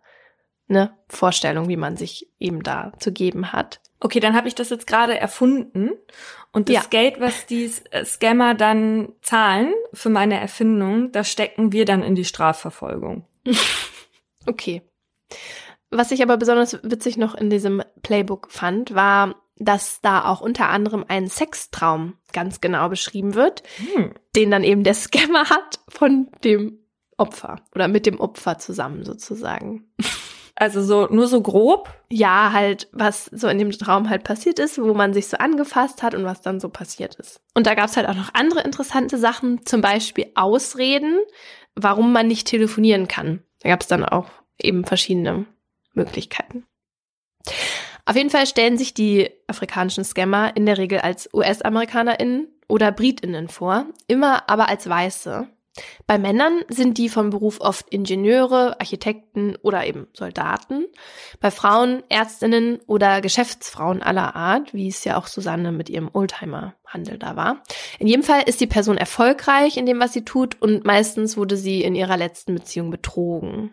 ne, 0.67 0.95
Vorstellungen, 1.07 1.69
wie 1.69 1.77
man 1.77 1.97
sich 1.97 2.27
eben 2.39 2.63
da 2.63 2.91
zu 2.99 3.11
geben 3.11 3.51
hat. 3.53 3.79
Okay, 3.99 4.19
dann 4.19 4.35
habe 4.35 4.47
ich 4.47 4.55
das 4.55 4.69
jetzt 4.69 4.87
gerade 4.87 5.17
erfunden 5.17 5.91
und 6.51 6.69
das 6.69 6.75
ja. 6.75 6.81
Geld, 6.89 7.19
was 7.19 7.45
die 7.45 7.71
äh, 7.91 8.05
Scammer 8.05 8.53
dann 8.53 9.09
zahlen 9.21 9.73
für 9.93 10.09
meine 10.09 10.39
Erfindung, 10.39 11.11
das 11.11 11.31
stecken 11.31 11.71
wir 11.71 11.85
dann 11.85 12.03
in 12.03 12.15
die 12.15 12.25
Strafverfolgung. 12.25 13.25
okay. 14.45 14.81
Was 15.89 16.11
ich 16.11 16.21
aber 16.21 16.37
besonders 16.37 16.79
witzig 16.83 17.17
noch 17.17 17.33
in 17.33 17.49
diesem 17.49 17.81
Playbook 18.01 18.51
fand, 18.51 18.93
war, 18.93 19.35
dass 19.55 20.01
da 20.01 20.25
auch 20.25 20.41
unter 20.41 20.69
anderem 20.69 21.05
ein 21.07 21.27
Sextraum 21.27 22.17
ganz 22.33 22.61
genau 22.61 22.89
beschrieben 22.89 23.33
wird, 23.33 23.63
hm. 23.93 24.13
den 24.35 24.51
dann 24.51 24.63
eben 24.63 24.83
der 24.83 24.93
Scammer 24.93 25.45
hat 25.49 25.79
von 25.89 26.27
dem 26.43 26.79
Opfer 27.17 27.61
oder 27.73 27.87
mit 27.87 28.05
dem 28.05 28.19
Opfer 28.19 28.59
zusammen 28.59 29.03
sozusagen. 29.03 29.91
Also 30.59 30.81
so 30.81 31.05
nur 31.05 31.27
so 31.27 31.41
grob? 31.41 31.93
Ja, 32.09 32.51
halt, 32.51 32.87
was 32.91 33.25
so 33.25 33.47
in 33.47 33.59
dem 33.59 33.69
Traum 33.69 34.09
halt 34.09 34.23
passiert 34.23 34.57
ist, 34.57 34.81
wo 34.81 34.95
man 34.95 35.13
sich 35.13 35.27
so 35.27 35.37
angefasst 35.37 36.01
hat 36.01 36.15
und 36.15 36.25
was 36.25 36.41
dann 36.41 36.59
so 36.59 36.69
passiert 36.69 37.13
ist. 37.15 37.39
Und 37.53 37.67
da 37.67 37.75
gab's 37.75 37.95
halt 37.95 38.09
auch 38.09 38.15
noch 38.15 38.33
andere 38.33 38.61
interessante 38.61 39.19
Sachen, 39.19 39.65
zum 39.67 39.81
Beispiel 39.81 40.31
Ausreden, 40.33 41.19
warum 41.75 42.11
man 42.11 42.27
nicht 42.27 42.47
telefonieren 42.47 43.07
kann. 43.07 43.43
Da 43.61 43.69
gab's 43.69 43.85
dann 43.85 44.03
auch 44.03 44.29
eben 44.59 44.83
verschiedene 44.83 45.45
Möglichkeiten. 45.93 46.65
Auf 48.05 48.15
jeden 48.15 48.31
Fall 48.31 48.47
stellen 48.47 48.79
sich 48.79 48.95
die 48.95 49.29
afrikanischen 49.45 50.05
Scammer 50.05 50.55
in 50.55 50.65
der 50.65 50.79
Regel 50.79 50.99
als 50.99 51.29
US-AmerikanerInnen 51.33 52.47
oder 52.67 52.91
BritInnen 52.91 53.47
vor, 53.47 53.85
immer 54.07 54.49
aber 54.49 54.69
als 54.69 54.89
Weiße. 54.89 55.49
Bei 56.05 56.17
Männern 56.17 56.61
sind 56.69 56.97
die 56.97 57.09
vom 57.09 57.29
Beruf 57.29 57.59
oft 57.59 57.89
Ingenieure, 57.89 58.79
Architekten 58.79 59.55
oder 59.61 59.85
eben 59.85 60.07
Soldaten. 60.13 60.85
Bei 61.39 61.51
Frauen 61.51 62.03
Ärztinnen 62.09 62.79
oder 62.87 63.21
Geschäftsfrauen 63.21 64.01
aller 64.01 64.35
Art, 64.35 64.73
wie 64.73 64.87
es 64.87 65.03
ja 65.03 65.17
auch 65.17 65.27
Susanne 65.27 65.71
mit 65.71 65.89
ihrem 65.89 66.09
Oldtimer-Handel 66.11 67.17
da 67.17 67.35
war. 67.35 67.63
In 67.99 68.07
jedem 68.07 68.23
Fall 68.23 68.43
ist 68.45 68.61
die 68.61 68.67
Person 68.67 68.97
erfolgreich 68.97 69.77
in 69.77 69.85
dem, 69.85 69.99
was 69.99 70.13
sie 70.13 70.25
tut 70.25 70.61
und 70.61 70.85
meistens 70.85 71.37
wurde 71.37 71.57
sie 71.57 71.81
in 71.83 71.95
ihrer 71.95 72.17
letzten 72.17 72.55
Beziehung 72.55 72.89
betrogen 72.89 73.71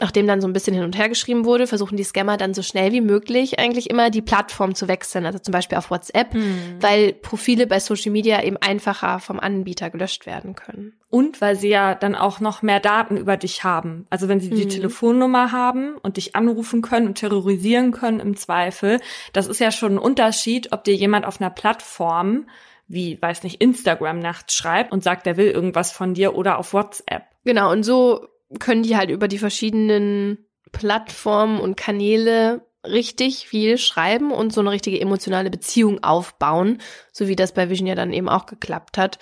nachdem 0.00 0.26
dann 0.26 0.40
so 0.40 0.48
ein 0.48 0.52
bisschen 0.52 0.74
hin 0.74 0.84
und 0.84 0.96
her 0.96 1.08
geschrieben 1.08 1.44
wurde, 1.44 1.66
versuchen 1.66 1.96
die 1.96 2.04
Scammer 2.04 2.36
dann 2.36 2.54
so 2.54 2.62
schnell 2.62 2.92
wie 2.92 3.00
möglich 3.00 3.58
eigentlich 3.58 3.90
immer 3.90 4.10
die 4.10 4.22
Plattform 4.22 4.74
zu 4.74 4.88
wechseln, 4.88 5.26
also 5.26 5.38
zum 5.38 5.52
Beispiel 5.52 5.78
auf 5.78 5.90
WhatsApp, 5.90 6.34
mhm. 6.34 6.76
weil 6.80 7.12
Profile 7.12 7.66
bei 7.66 7.78
Social 7.78 8.10
Media 8.10 8.42
eben 8.42 8.56
einfacher 8.56 9.20
vom 9.20 9.38
Anbieter 9.38 9.90
gelöscht 9.90 10.26
werden 10.26 10.54
können. 10.54 10.94
Und 11.10 11.40
weil 11.40 11.56
sie 11.56 11.68
ja 11.68 11.94
dann 11.94 12.14
auch 12.14 12.40
noch 12.40 12.62
mehr 12.62 12.80
Daten 12.80 13.16
über 13.16 13.36
dich 13.36 13.62
haben. 13.64 14.06
Also 14.10 14.28
wenn 14.28 14.40
sie 14.40 14.50
die 14.50 14.64
mhm. 14.64 14.70
Telefonnummer 14.70 15.52
haben 15.52 15.96
und 15.96 16.16
dich 16.16 16.34
anrufen 16.34 16.82
können 16.82 17.08
und 17.08 17.18
terrorisieren 17.18 17.92
können 17.92 18.20
im 18.20 18.36
Zweifel, 18.36 19.00
das 19.32 19.46
ist 19.46 19.60
ja 19.60 19.70
schon 19.70 19.94
ein 19.94 19.98
Unterschied, 19.98 20.72
ob 20.72 20.84
dir 20.84 20.94
jemand 20.94 21.26
auf 21.26 21.40
einer 21.40 21.50
Plattform 21.50 22.46
wie, 22.90 23.22
weiß 23.22 23.44
nicht, 23.44 23.60
Instagram 23.60 24.18
nachts 24.18 24.54
schreibt 24.56 24.90
und 24.90 25.04
sagt, 25.04 25.24
er 25.28 25.36
will 25.36 25.48
irgendwas 25.48 25.92
von 25.92 26.12
dir 26.12 26.34
oder 26.34 26.58
auf 26.58 26.72
WhatsApp. 26.72 27.22
Genau, 27.44 27.70
und 27.70 27.84
so 27.84 28.26
können 28.58 28.82
die 28.82 28.96
halt 28.96 29.10
über 29.10 29.28
die 29.28 29.38
verschiedenen 29.38 30.46
Plattformen 30.72 31.60
und 31.60 31.76
Kanäle 31.76 32.66
richtig 32.84 33.46
viel 33.46 33.78
schreiben 33.78 34.32
und 34.32 34.52
so 34.52 34.60
eine 34.60 34.70
richtige 34.70 35.00
emotionale 35.00 35.50
Beziehung 35.50 36.02
aufbauen, 36.02 36.78
so 37.12 37.28
wie 37.28 37.36
das 37.36 37.52
bei 37.52 37.68
Vision 37.68 37.86
ja 37.86 37.94
dann 37.94 38.12
eben 38.12 38.28
auch 38.28 38.46
geklappt 38.46 38.96
hat. 38.98 39.18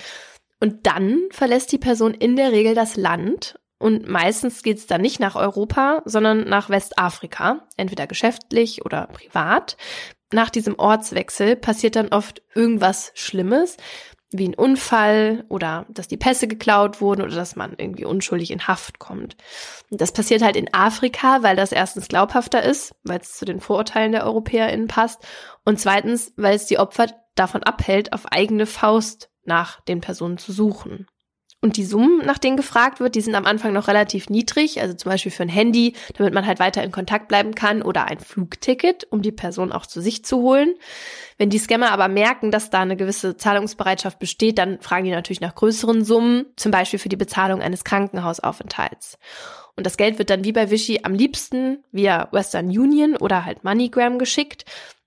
Und 0.60 0.86
dann 0.86 1.22
verlässt 1.30 1.72
die 1.72 1.78
Person 1.78 2.14
in 2.14 2.36
der 2.36 2.52
Regel 2.52 2.74
das 2.74 2.96
Land 2.96 3.58
und 3.78 4.08
meistens 4.08 4.62
geht's 4.62 4.86
dann 4.86 5.00
nicht 5.00 5.20
nach 5.20 5.36
Europa, 5.36 6.02
sondern 6.04 6.48
nach 6.48 6.68
Westafrika, 6.68 7.66
entweder 7.76 8.06
geschäftlich 8.06 8.84
oder 8.84 9.06
privat. 9.06 9.76
Nach 10.32 10.50
diesem 10.50 10.78
Ortswechsel 10.78 11.56
passiert 11.56 11.96
dann 11.96 12.08
oft 12.08 12.42
irgendwas 12.54 13.12
Schlimmes, 13.14 13.76
wie 14.30 14.48
ein 14.48 14.54
Unfall 14.54 15.44
oder 15.48 15.86
dass 15.88 16.08
die 16.08 16.16
Pässe 16.16 16.48
geklaut 16.48 17.00
wurden 17.00 17.22
oder 17.22 17.34
dass 17.34 17.56
man 17.56 17.74
irgendwie 17.78 18.04
unschuldig 18.04 18.50
in 18.50 18.66
Haft 18.66 18.98
kommt. 18.98 19.36
Und 19.90 20.00
das 20.00 20.12
passiert 20.12 20.42
halt 20.42 20.56
in 20.56 20.72
Afrika, 20.74 21.42
weil 21.42 21.56
das 21.56 21.72
erstens 21.72 22.08
glaubhafter 22.08 22.62
ist, 22.62 22.94
weil 23.04 23.20
es 23.20 23.36
zu 23.36 23.44
den 23.44 23.60
Vorurteilen 23.60 24.12
der 24.12 24.26
EuropäerInnen 24.26 24.88
passt 24.88 25.26
und 25.64 25.80
zweitens, 25.80 26.32
weil 26.36 26.54
es 26.54 26.66
die 26.66 26.78
Opfer 26.78 27.06
davon 27.34 27.62
abhält, 27.62 28.12
auf 28.12 28.26
eigene 28.26 28.66
Faust 28.66 29.30
nach 29.44 29.80
den 29.82 30.00
Personen 30.00 30.38
zu 30.38 30.52
suchen. 30.52 31.06
Und 31.60 31.76
die 31.76 31.84
Summen, 31.84 32.24
nach 32.24 32.38
denen 32.38 32.56
gefragt 32.56 33.00
wird, 33.00 33.16
die 33.16 33.20
sind 33.20 33.34
am 33.34 33.44
Anfang 33.44 33.72
noch 33.72 33.88
relativ 33.88 34.30
niedrig, 34.30 34.80
also 34.80 34.94
zum 34.94 35.10
Beispiel 35.10 35.32
für 35.32 35.42
ein 35.42 35.48
Handy, 35.48 35.94
damit 36.16 36.32
man 36.32 36.46
halt 36.46 36.60
weiter 36.60 36.84
in 36.84 36.92
Kontakt 36.92 37.26
bleiben 37.26 37.56
kann 37.56 37.82
oder 37.82 38.04
ein 38.04 38.20
Flugticket, 38.20 39.08
um 39.10 39.22
die 39.22 39.32
Person 39.32 39.72
auch 39.72 39.84
zu 39.84 40.00
sich 40.00 40.24
zu 40.24 40.38
holen. 40.38 40.76
Wenn 41.36 41.50
die 41.50 41.58
Scammer 41.58 41.90
aber 41.90 42.06
merken, 42.06 42.52
dass 42.52 42.70
da 42.70 42.80
eine 42.80 42.96
gewisse 42.96 43.36
Zahlungsbereitschaft 43.36 44.20
besteht, 44.20 44.58
dann 44.58 44.80
fragen 44.80 45.06
die 45.06 45.10
natürlich 45.10 45.40
nach 45.40 45.56
größeren 45.56 46.04
Summen, 46.04 46.46
zum 46.54 46.70
Beispiel 46.70 47.00
für 47.00 47.08
die 47.08 47.16
Bezahlung 47.16 47.60
eines 47.60 47.82
Krankenhausaufenthalts. 47.82 49.18
Und 49.74 49.84
das 49.84 49.96
Geld 49.96 50.18
wird 50.18 50.30
dann 50.30 50.44
wie 50.44 50.52
bei 50.52 50.70
Vichy 50.70 51.00
am 51.02 51.14
liebsten 51.14 51.82
via 51.90 52.28
Western 52.30 52.66
Union 52.66 53.16
oder 53.16 53.44
halt 53.44 53.64
MoneyGram 53.64 54.20
geschickt. 54.20 54.64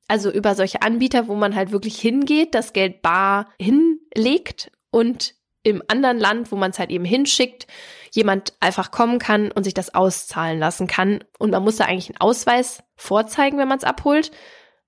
Also 0.10 0.30
über 0.30 0.56
solche 0.56 0.82
Anbieter, 0.82 1.30
wo 1.30 1.36
man 1.36 1.56
halt 1.56 1.72
wirklich 1.72 1.98
hingeht, 1.98 2.56
das 2.56 2.74
Geld 2.74 3.02
bar 3.02 3.48
hinlegt 3.58 4.70
und 4.90 5.36
im 5.64 5.84
anderen 5.88 6.20
Land, 6.20 6.52
wo 6.52 6.56
man 6.56 6.72
es 6.72 6.80
halt 6.80 6.90
eben 6.90 7.06
hinschickt, 7.06 7.68
jemand 8.12 8.54
einfach 8.60 8.92
kommen 8.92 9.20
kann 9.20 9.52
und 9.52 9.64
sich 9.64 9.74
das 9.74 9.94
auszahlen 9.94 10.60
lassen 10.60 10.88
kann. 10.88 11.24
Und 11.38 11.52
man 11.52 11.64
muss 11.64 11.78
da 11.78 11.86
eigentlich 11.86 12.10
einen 12.10 12.22
Ausweis 12.22 12.84
vorzeigen, 12.96 13.58
wenn 13.58 13.68
man 13.68 13.78
es 13.78 13.84
abholt. 13.84 14.32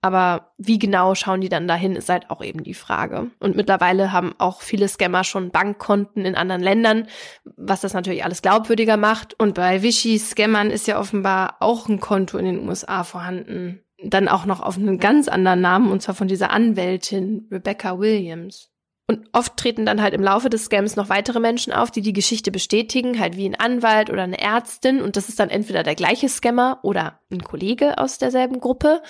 Aber 0.04 0.52
wie 0.58 0.80
genau 0.80 1.16
schauen 1.16 1.40
die 1.40 1.48
dann 1.48 1.66
dahin, 1.66 1.96
ist 1.96 2.10
halt 2.10 2.30
auch 2.30 2.44
eben 2.44 2.62
die 2.64 2.74
Frage. 2.74 3.32
Und 3.40 3.56
mittlerweile 3.56 4.12
haben 4.12 4.36
auch 4.38 4.62
viele 4.62 4.90
Scammer 4.90 5.24
schon 5.24 5.52
Bankkonten 5.52 6.26
in 6.26 6.36
anderen 6.36 6.62
Ländern, 6.62 7.08
was 7.46 7.80
das 7.80 7.94
natürlich 7.94 8.26
alles 8.26 8.42
glaubwürdiger 8.42 8.98
macht. 8.98 9.40
Und 9.40 9.54
bei 9.54 9.82
Vichy-Scammern 9.82 10.72
ist 10.72 10.88
ja 10.88 11.00
offenbar 11.00 11.56
auch 11.62 11.88
ein 11.88 12.02
Konto 12.02 12.38
in 12.38 12.44
den 12.44 12.68
USA 12.68 13.06
vorhanden. 13.06 13.82
Dann 14.04 14.28
auch 14.28 14.46
noch 14.46 14.60
auf 14.60 14.76
einen 14.76 14.98
ganz 14.98 15.30
anderen 15.30 15.62
Namen, 15.62 15.90
und 15.90 16.02
zwar 16.02 16.16
von 16.16 16.28
dieser 16.28 16.52
Anwältin 16.52 17.48
Rebecca 17.50 17.98
Williams. 17.98 18.73
Und 19.08 19.28
oft 19.34 19.58
treten 19.58 19.86
dann 19.86 20.02
halt 20.02 20.14
im 20.14 20.24
Laufe 20.24 20.50
des 20.50 20.66
Scams 20.66 20.96
noch 20.96 21.10
weitere 21.10 21.42
Menschen 21.42 21.74
auf, 21.74 21.92
die 21.92 22.02
die 22.02 22.14
Geschichte 22.14 22.52
bestätigen, 22.52 23.20
halt 23.20 23.36
wie 23.36 23.46
ein 23.46 23.60
Anwalt 23.60 24.10
oder 24.10 24.24
eine 24.24 24.40
Ärztin. 24.40 25.02
Und 25.02 25.18
das 25.18 25.28
ist 25.28 25.40
dann 25.40 25.50
entweder 25.50 25.84
der 25.84 25.96
gleiche 25.96 26.30
Scammer 26.30 26.80
oder 26.84 27.20
ein 27.30 27.44
Kollege 27.44 27.98
aus 27.98 28.18
derselben 28.18 28.62
Gruppe. 28.62 29.02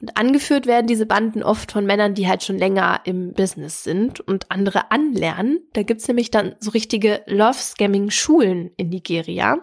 Und 0.00 0.16
angeführt 0.16 0.66
werden 0.66 0.86
diese 0.86 1.06
Banden 1.06 1.42
oft 1.42 1.72
von 1.72 1.86
Männern, 1.86 2.14
die 2.14 2.28
halt 2.28 2.42
schon 2.42 2.58
länger 2.58 3.00
im 3.04 3.32
Business 3.32 3.82
sind 3.82 4.20
und 4.20 4.50
andere 4.50 4.90
anlernen. 4.90 5.60
Da 5.72 5.82
gibt's 5.82 6.08
nämlich 6.08 6.30
dann 6.30 6.54
so 6.60 6.70
richtige 6.70 7.22
Love-Scamming-Schulen 7.26 8.72
in 8.76 8.88
Nigeria 8.88 9.58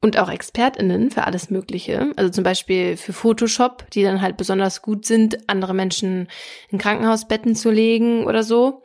und 0.00 0.18
auch 0.18 0.30
ExpertInnen 0.30 1.10
für 1.10 1.24
alles 1.24 1.50
Mögliche. 1.50 2.12
Also 2.16 2.30
zum 2.30 2.44
Beispiel 2.44 2.96
für 2.96 3.12
Photoshop, 3.12 3.90
die 3.90 4.02
dann 4.02 4.22
halt 4.22 4.36
besonders 4.36 4.82
gut 4.82 5.04
sind, 5.06 5.48
andere 5.48 5.74
Menschen 5.74 6.28
in 6.68 6.78
Krankenhausbetten 6.78 7.56
zu 7.56 7.70
legen 7.70 8.24
oder 8.24 8.42
so. 8.42 8.82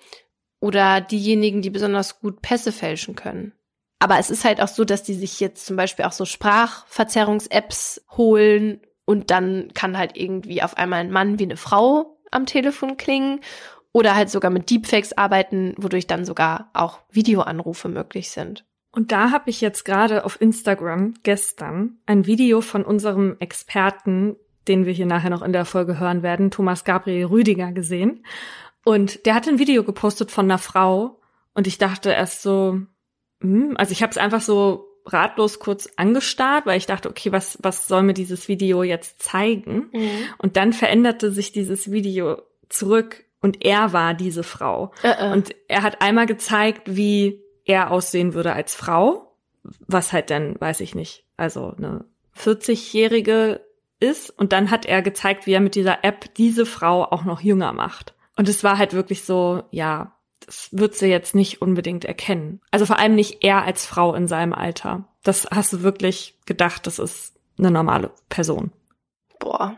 Oder 0.59 1.01
diejenigen, 1.01 1.61
die 1.61 1.69
besonders 1.69 2.19
gut 2.19 2.41
Pässe 2.41 2.71
fälschen 2.71 3.15
können. 3.15 3.53
Aber 3.99 4.17
es 4.17 4.29
ist 4.29 4.43
halt 4.43 4.61
auch 4.61 4.67
so, 4.67 4.85
dass 4.85 5.03
die 5.03 5.13
sich 5.13 5.39
jetzt 5.39 5.65
zum 5.65 5.75
Beispiel 5.75 6.05
auch 6.05 6.11
so 6.11 6.25
Sprachverzerrungs-Apps 6.25 8.05
holen 8.11 8.81
und 9.05 9.29
dann 9.31 9.69
kann 9.73 9.97
halt 9.97 10.17
irgendwie 10.17 10.63
auf 10.63 10.77
einmal 10.77 11.01
ein 11.01 11.11
Mann 11.11 11.39
wie 11.39 11.43
eine 11.43 11.57
Frau 11.57 12.17
am 12.31 12.45
Telefon 12.45 12.97
klingen 12.97 13.41
oder 13.93 14.15
halt 14.15 14.29
sogar 14.29 14.51
mit 14.51 14.69
Deepfakes 14.69 15.17
arbeiten, 15.17 15.75
wodurch 15.77 16.07
dann 16.07 16.25
sogar 16.25 16.69
auch 16.73 16.99
Videoanrufe 17.11 17.89
möglich 17.89 18.31
sind. 18.31 18.65
Und 18.95 19.11
da 19.11 19.31
habe 19.31 19.49
ich 19.49 19.59
jetzt 19.59 19.83
gerade 19.85 20.23
auf 20.23 20.39
Instagram 20.39 21.15
gestern 21.23 21.97
ein 22.05 22.27
Video 22.27 22.61
von 22.61 22.85
unserem 22.85 23.35
Experten, 23.39 24.35
den 24.67 24.85
wir 24.85 24.93
hier 24.93 25.07
nachher 25.07 25.31
noch 25.31 25.41
in 25.41 25.51
der 25.51 25.65
Folge 25.65 25.99
hören 25.99 26.21
werden, 26.21 26.51
Thomas 26.51 26.83
Gabriel 26.83 27.25
Rüdiger 27.25 27.71
gesehen. 27.71 28.23
Und 28.85 29.25
der 29.25 29.33
hat 29.33 29.47
ein 29.47 29.59
Video 29.59 29.83
gepostet 29.83 30.29
von 30.29 30.45
einer 30.45 30.59
Frau 30.59 31.19
und 31.55 31.65
ich 31.65 31.79
dachte 31.79 32.11
erst 32.11 32.43
so, 32.43 32.81
hm, 33.41 33.73
also 33.77 33.91
ich 33.91 34.03
habe 34.03 34.11
es 34.11 34.17
einfach 34.17 34.41
so 34.41 34.85
ratlos 35.05 35.59
kurz 35.59 35.89
angestarrt, 35.97 36.65
weil 36.65 36.77
ich 36.77 36.85
dachte, 36.85 37.09
okay, 37.09 37.31
was, 37.31 37.57
was 37.61 37.87
soll 37.87 38.03
mir 38.03 38.13
dieses 38.13 38.47
Video 38.47 38.83
jetzt 38.83 39.21
zeigen? 39.21 39.89
Mhm. 39.91 40.09
Und 40.37 40.55
dann 40.55 40.71
veränderte 40.71 41.31
sich 41.31 41.51
dieses 41.51 41.91
Video 41.91 42.41
zurück 42.69 43.25
und 43.41 43.65
er 43.65 43.91
war 43.91 44.13
diese 44.13 44.43
Frau. 44.43 44.93
Uh 45.03 45.07
-uh. 45.07 45.33
Und 45.33 45.55
er 45.67 45.81
hat 45.81 46.01
einmal 46.01 46.25
gezeigt, 46.25 46.95
wie 46.95 47.42
er 47.65 47.91
aussehen 47.91 48.33
würde 48.33 48.53
als 48.53 48.75
Frau, 48.75 49.35
was 49.87 50.11
halt 50.11 50.29
dann, 50.29 50.59
weiß 50.59 50.81
ich 50.81 50.95
nicht, 50.95 51.25
also 51.37 51.73
eine 51.77 52.05
40-jährige 52.37 53.61
ist. 53.99 54.29
Und 54.29 54.51
dann 54.51 54.69
hat 54.69 54.85
er 54.85 55.01
gezeigt, 55.01 55.45
wie 55.45 55.53
er 55.53 55.61
mit 55.61 55.75
dieser 55.75 56.03
App 56.03 56.33
diese 56.35 56.65
Frau 56.65 57.03
auch 57.03 57.23
noch 57.23 57.41
jünger 57.41 57.73
macht. 57.73 58.13
Und 58.35 58.49
es 58.49 58.63
war 58.63 58.77
halt 58.77 58.93
wirklich 58.93 59.23
so, 59.23 59.63
ja, 59.71 60.15
das 60.45 60.69
wird 60.71 60.95
sie 60.95 61.07
jetzt 61.07 61.35
nicht 61.35 61.61
unbedingt 61.61 62.05
erkennen. 62.05 62.59
Also 62.71 62.85
vor 62.85 62.99
allem 62.99 63.15
nicht 63.15 63.43
er 63.43 63.63
als 63.63 63.85
Frau 63.85 64.13
in 64.13 64.27
seinem 64.27 64.53
Alter. 64.53 65.07
Das 65.23 65.47
hast 65.51 65.71
du 65.71 65.83
wirklich 65.83 66.37
gedacht, 66.45 66.85
das 66.85 66.99
ist 66.99 67.33
eine 67.57 67.71
normale 67.71 68.11
Person. 68.29 68.71
Boah. 69.39 69.77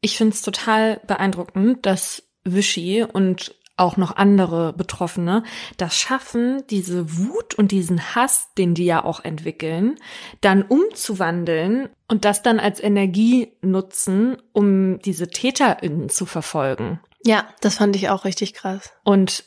Ich 0.00 0.16
finde 0.16 0.34
es 0.34 0.42
total 0.42 1.00
beeindruckend, 1.06 1.86
dass 1.86 2.24
Wischi 2.42 3.04
und 3.04 3.54
auch 3.76 3.96
noch 3.96 4.16
andere 4.16 4.72
Betroffene 4.72 5.42
das 5.76 5.96
schaffen, 5.96 6.62
diese 6.70 7.16
Wut 7.16 7.54
und 7.54 7.72
diesen 7.72 8.14
Hass, 8.14 8.48
den 8.56 8.74
die 8.74 8.84
ja 8.84 9.04
auch 9.04 9.24
entwickeln, 9.24 9.96
dann 10.40 10.62
umzuwandeln 10.62 11.88
und 12.08 12.24
das 12.24 12.42
dann 12.42 12.60
als 12.60 12.82
Energie 12.82 13.52
nutzen, 13.62 14.36
um 14.52 14.98
diese 15.00 15.28
TäterInnen 15.28 16.08
zu 16.08 16.26
verfolgen. 16.26 17.00
Ja, 17.24 17.48
das 17.60 17.76
fand 17.76 17.96
ich 17.96 18.10
auch 18.10 18.24
richtig 18.24 18.54
krass. 18.54 18.92
Und 19.02 19.44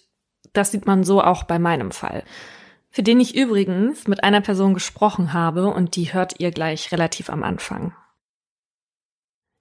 das 0.53 0.71
sieht 0.71 0.85
man 0.85 1.03
so 1.03 1.21
auch 1.21 1.43
bei 1.43 1.59
meinem 1.59 1.91
Fall. 1.91 2.23
Für 2.89 3.03
den 3.03 3.19
ich 3.19 3.35
übrigens 3.35 4.07
mit 4.07 4.23
einer 4.23 4.41
Person 4.41 4.73
gesprochen 4.73 5.33
habe 5.33 5.67
und 5.67 5.95
die 5.95 6.13
hört 6.13 6.39
ihr 6.39 6.51
gleich 6.51 6.91
relativ 6.91 7.29
am 7.29 7.43
Anfang. 7.43 7.93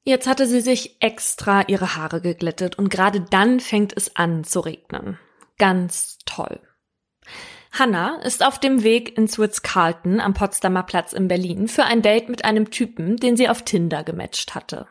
Jetzt 0.08 0.28
hatte 0.28 0.46
sie 0.46 0.60
sich 0.60 0.98
extra 1.00 1.62
ihre 1.62 1.96
Haare 1.96 2.20
geglättet 2.20 2.78
und 2.78 2.90
gerade 2.90 3.20
dann 3.22 3.58
fängt 3.58 3.92
es 3.96 4.14
an 4.14 4.44
zu 4.44 4.60
regnen. 4.60 5.18
Ganz 5.58 6.18
toll. 6.24 6.60
Hannah 7.72 8.22
ist 8.22 8.46
auf 8.46 8.60
dem 8.60 8.84
Weg 8.84 9.18
ins 9.18 9.36
Ritz-Carlton 9.40 10.20
am 10.20 10.32
Potsdamer 10.32 10.84
Platz 10.84 11.12
in 11.12 11.26
Berlin 11.26 11.66
für 11.66 11.82
ein 11.82 12.02
Date 12.02 12.28
mit 12.28 12.44
einem 12.44 12.70
Typen, 12.70 13.16
den 13.16 13.36
sie 13.36 13.48
auf 13.48 13.62
Tinder 13.62 14.04
gematcht 14.04 14.54
hatte. 14.54 14.86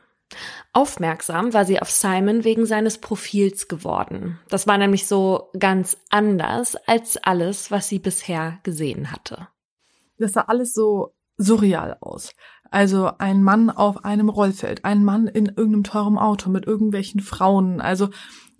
Aufmerksam 0.74 1.54
war 1.54 1.64
sie 1.64 1.82
auf 1.82 1.90
Simon 1.90 2.44
wegen 2.44 2.66
seines 2.66 2.98
Profils 2.98 3.70
geworden. 3.70 4.42
Das 4.50 4.68
war 4.68 4.78
nämlich 4.78 5.08
so 5.08 5.50
ganz 5.58 5.96
anders 6.10 6.76
als 6.88 7.16
alles, 7.16 7.72
was 7.72 7.88
sie 7.88 8.00
bisher 8.00 8.60
gesehen 8.64 9.14
hatte. 9.14 9.48
Das 10.18 10.34
sah 10.34 10.42
alles 10.42 10.74
so 10.74 11.16
surreal 11.38 11.98
aus. 12.02 12.34
Also 12.72 13.12
ein 13.18 13.44
Mann 13.44 13.70
auf 13.70 14.04
einem 14.06 14.30
Rollfeld, 14.30 14.86
ein 14.86 15.04
Mann 15.04 15.28
in 15.28 15.46
irgendeinem 15.46 15.84
teuren 15.84 16.18
Auto 16.18 16.50
mit 16.50 16.66
irgendwelchen 16.66 17.22
Frauen. 17.22 17.82
Also 17.82 18.10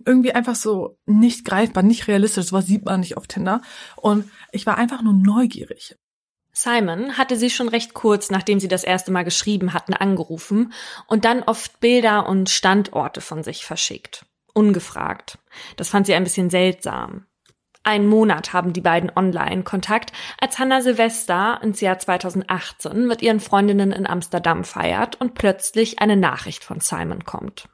irgendwie 0.04 0.32
einfach 0.32 0.54
so 0.54 0.98
nicht 1.06 1.44
greifbar, 1.44 1.82
nicht 1.82 2.08
realistisch. 2.08 2.52
Was 2.52 2.66
sieht 2.66 2.84
man 2.84 3.00
nicht 3.00 3.16
auf 3.16 3.26
Tinder. 3.26 3.60
Und 3.96 4.30
ich 4.52 4.66
war 4.66 4.78
einfach 4.78 5.02
nur 5.02 5.12
neugierig. 5.12 5.96
Simon 6.52 7.18
hatte 7.18 7.36
sie 7.36 7.50
schon 7.50 7.68
recht 7.68 7.92
kurz, 7.92 8.30
nachdem 8.30 8.60
sie 8.60 8.68
das 8.68 8.82
erste 8.82 9.10
Mal 9.10 9.24
geschrieben 9.24 9.74
hatten, 9.74 9.92
angerufen 9.92 10.72
und 11.06 11.26
dann 11.26 11.42
oft 11.42 11.80
Bilder 11.80 12.26
und 12.26 12.48
Standorte 12.48 13.20
von 13.20 13.42
sich 13.42 13.66
verschickt. 13.66 14.24
Ungefragt. 14.54 15.38
Das 15.76 15.90
fand 15.90 16.06
sie 16.06 16.14
ein 16.14 16.24
bisschen 16.24 16.48
seltsam. 16.48 17.26
Einen 17.86 18.08
Monat 18.08 18.52
haben 18.52 18.72
die 18.72 18.80
beiden 18.80 19.12
online 19.14 19.62
Kontakt, 19.62 20.10
als 20.40 20.58
Hannah 20.58 20.82
Silvester 20.82 21.60
ins 21.62 21.80
Jahr 21.80 22.00
2018 22.00 23.06
mit 23.06 23.22
ihren 23.22 23.38
Freundinnen 23.38 23.92
in 23.92 24.08
Amsterdam 24.08 24.64
feiert 24.64 25.20
und 25.20 25.34
plötzlich 25.34 26.00
eine 26.00 26.16
Nachricht 26.16 26.64
von 26.64 26.80
Simon 26.80 27.24
kommt. 27.24 27.68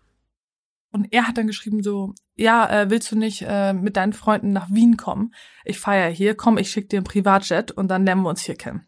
Und 0.90 1.14
er 1.14 1.26
hat 1.26 1.38
dann 1.38 1.46
geschrieben 1.46 1.82
so, 1.82 2.12
ja, 2.36 2.68
äh, 2.68 2.90
willst 2.90 3.10
du 3.10 3.16
nicht 3.16 3.42
äh, 3.48 3.72
mit 3.72 3.96
deinen 3.96 4.12
Freunden 4.12 4.52
nach 4.52 4.68
Wien 4.70 4.98
kommen? 4.98 5.32
Ich 5.64 5.80
feiere 5.80 6.10
hier, 6.10 6.34
komm, 6.34 6.58
ich 6.58 6.70
schick 6.70 6.90
dir 6.90 7.00
ein 7.00 7.04
Privatjet 7.04 7.70
und 7.70 7.88
dann 7.88 8.04
lernen 8.04 8.20
wir 8.20 8.28
uns 8.28 8.42
hier 8.42 8.56
kennen. 8.56 8.86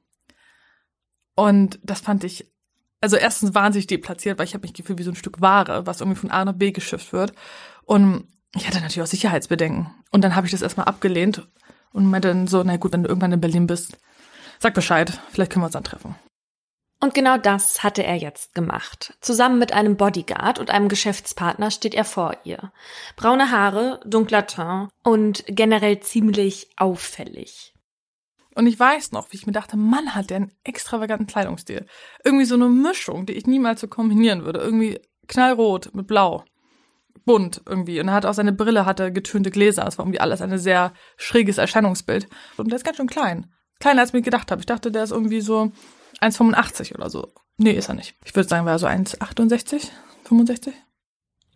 Und 1.37 1.81
das 1.83 2.03
fand 2.03 2.25
ich, 2.25 2.53
also 3.01 3.17
erstens 3.17 3.55
wahnsinnig 3.55 3.87
deplatziert, 3.87 4.39
weil 4.39 4.45
ich 4.45 4.53
habe 4.53 4.67
mich 4.67 4.75
gefühlt 4.75 4.99
wie 4.99 5.05
so 5.05 5.11
ein 5.11 5.17
Stück 5.17 5.41
Ware, 5.41 5.87
was 5.87 6.03
irgendwie 6.03 6.21
von 6.21 6.31
A 6.31 6.45
nach 6.45 6.53
B 6.53 6.71
geschifft 6.71 7.15
wird. 7.15 7.33
Und 7.85 8.29
ich 8.55 8.67
hatte 8.67 8.81
natürlich 8.81 9.03
auch 9.03 9.07
Sicherheitsbedenken. 9.07 9.91
Und 10.11 10.23
dann 10.23 10.35
habe 10.37 10.47
ich 10.47 10.53
das 10.53 10.63
erstmal 10.63 10.87
abgelehnt 10.87 11.47
und 11.93 12.09
meinte 12.09 12.29
dann 12.29 12.47
so, 12.47 12.63
na 12.63 12.77
gut, 12.77 12.93
wenn 12.93 13.03
du 13.03 13.09
irgendwann 13.09 13.33
in 13.33 13.41
Berlin 13.41 13.67
bist, 13.67 13.99
sag 14.59 14.75
Bescheid, 14.75 15.19
vielleicht 15.31 15.53
können 15.53 15.63
wir 15.63 15.67
uns 15.67 15.75
dann 15.75 15.85
treffen. 15.85 16.15
Und 17.01 17.13
genau 17.13 17.37
das 17.37 17.83
hatte 17.83 18.03
er 18.03 18.17
jetzt 18.17 18.55
gemacht. 18.55 19.15
Zusammen 19.21 19.59
mit 19.59 19.73
einem 19.73 19.97
Bodyguard 19.97 20.59
und 20.59 20.71
einem 20.71 20.89
Geschäftspartner 20.89 21.71
steht 21.71 21.95
er 21.95 22.05
vor 22.05 22.37
ihr. 22.45 22.73
Braune 23.17 23.51
Haare, 23.51 24.01
dunkler 24.07 24.47
Teint 24.47 24.91
und 25.03 25.45
generell 25.47 26.01
ziemlich 26.01 26.71
auffällig. 26.77 27.75
Und 28.55 28.67
ich 28.67 28.79
weiß 28.79 29.13
noch, 29.13 29.33
wie 29.33 29.37
ich 29.37 29.47
mir 29.47 29.53
dachte, 29.53 29.77
Mann, 29.77 30.15
hat 30.15 30.31
der 30.31 30.37
einen 30.37 30.53
extravaganten 30.63 31.27
Kleidungsstil. 31.27 31.87
Irgendwie 32.25 32.45
so 32.45 32.55
eine 32.55 32.69
Mischung, 32.69 33.27
die 33.27 33.33
ich 33.33 33.47
niemals 33.47 33.81
so 33.81 33.89
kombinieren 33.89 34.45
würde. 34.45 34.61
Irgendwie 34.61 35.01
knallrot 35.27 35.95
mit 35.95 36.07
blau. 36.07 36.45
Bunt 37.25 37.63
irgendwie. 37.67 38.01
Und 38.01 38.09
er 38.09 38.15
hat 38.15 38.27
auch 38.27 38.35
seine 38.35 38.53
Brille, 38.53 38.87
hatte 38.87 39.13
getönte 39.13 39.51
Gläser. 39.51 39.87
Es 39.87 39.99
war 39.99 40.05
irgendwie 40.05 40.21
alles 40.21 40.43
ein 40.43 40.59
sehr 40.59 40.93
schräges 41.17 41.59
Erscheinungsbild. 41.59 42.29
Und 42.57 42.69
der 42.69 42.77
ist 42.77 42.85
ganz 42.85 42.97
schön 42.97 43.09
klein. 43.09 43.53
Kleiner 43.81 44.01
als 44.01 44.11
ich 44.11 44.15
mir 44.15 44.23
gedacht 44.23 44.51
habe. 44.51 44.61
Ich 44.61 44.67
dachte, 44.67 44.91
der 44.91 45.05
ist 45.05 45.11
irgendwie 45.11 45.41
so 45.41 45.73
1,85 46.21 46.95
oder 46.95 47.11
so. 47.11 47.33
Nee, 47.57 47.73
ist 47.73 47.89
er 47.89 47.95
nicht. 47.95 48.17
Ich 48.25 48.35
würde 48.35 48.49
sagen, 48.49 48.67
war 48.67 48.73
er 48.73 48.79
so 48.79 48.87
1,68, 48.87 49.89
65. 50.25 50.75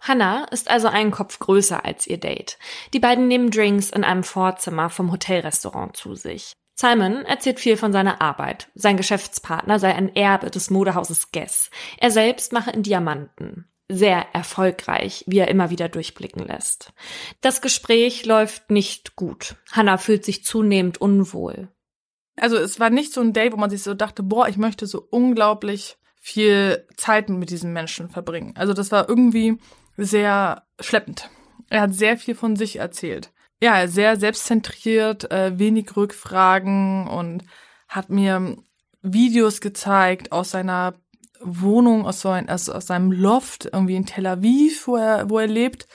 Hannah 0.01 0.45
ist 0.45 0.71
also 0.71 0.89
einen 0.89 1.11
Kopf 1.11 1.39
größer 1.39 1.85
als 1.85 2.07
ihr 2.07 2.19
Date. 2.19 2.59
Die 2.93 3.01
beiden 3.01 3.27
nehmen 3.27 3.51
Drinks 3.51 3.91
in 3.91 4.05
einem 4.05 4.23
Vorzimmer 4.23 4.91
vom 4.91 5.11
Hotelrestaurant 5.11 5.97
zu 5.97 6.14
sich. 6.14 6.53
Simon 6.75 7.25
erzählt 7.25 7.59
viel 7.59 7.77
von 7.77 7.93
seiner 7.93 8.23
Arbeit. 8.23 8.69
Sein 8.75 8.97
Geschäftspartner 8.97 9.81
sei 9.81 9.95
ein 9.95 10.14
Erbe 10.14 10.51
des 10.51 10.71
Modehauses 10.71 11.33
Guess. 11.33 11.71
Er 11.99 12.12
selbst 12.12 12.53
mache 12.53 12.71
in 12.71 12.85
Diamanten. 12.85 13.69
Sehr 13.89 14.34
erfolgreich, 14.34 15.24
wie 15.26 15.39
er 15.39 15.49
immer 15.49 15.70
wieder 15.70 15.89
durchblicken 15.89 16.47
lässt. 16.47 16.93
Das 17.41 17.62
Gespräch 17.62 18.26
läuft 18.26 18.70
nicht 18.70 19.16
gut. 19.16 19.57
Hannah 19.72 19.97
fühlt 19.97 20.24
sich 20.24 20.45
zunehmend 20.45 21.01
unwohl. 21.01 21.68
Also 22.36 22.57
es 22.57 22.78
war 22.78 22.91
nicht 22.91 23.12
so 23.12 23.20
ein 23.20 23.32
Day, 23.32 23.53
wo 23.53 23.57
man 23.57 23.70
sich 23.70 23.82
so 23.82 23.95
dachte, 23.95 24.22
boah, 24.22 24.49
ich 24.49 24.57
möchte 24.57 24.86
so 24.86 25.07
unglaublich 25.11 25.97
viel 26.20 26.86
Zeit 26.97 27.28
mit 27.28 27.51
diesem 27.51 27.72
Menschen 27.72 28.11
verbringen. 28.11 28.55
Also 28.57 28.74
das 28.74 28.93
war 28.93 29.09
irgendwie 29.09 29.59
sehr 29.97 30.66
schleppend. 30.80 31.30
Er 31.70 31.82
hat 31.82 31.95
sehr 31.95 32.16
viel 32.16 32.34
von 32.34 32.57
sich 32.57 32.76
erzählt. 32.76 33.32
Ja, 33.61 33.89
sehr 33.89 34.18
selbstzentriert, 34.18 35.30
äh, 35.32 35.59
wenig 35.59 35.97
Rückfragen 35.97 37.09
und 37.09 37.45
hat 37.89 38.09
mir 38.09 38.57
Videos 39.03 39.61
gezeigt 39.61 40.32
aus 40.32 40.51
seiner 40.51 40.95
Wohnung, 41.41 42.07
aus, 42.07 42.20
so 42.20 42.28
ein, 42.30 42.49
aus, 42.49 42.68
aus 42.68 42.86
seinem 42.86 43.12
Loft 43.12 43.68
irgendwie 43.72 43.97
in 43.97 44.07
Tel 44.07 44.26
Aviv, 44.26 44.86
wo 44.86 44.97
er, 44.97 45.30
wo 45.30 45.39
er 45.39 45.47
lebt, 45.47 45.86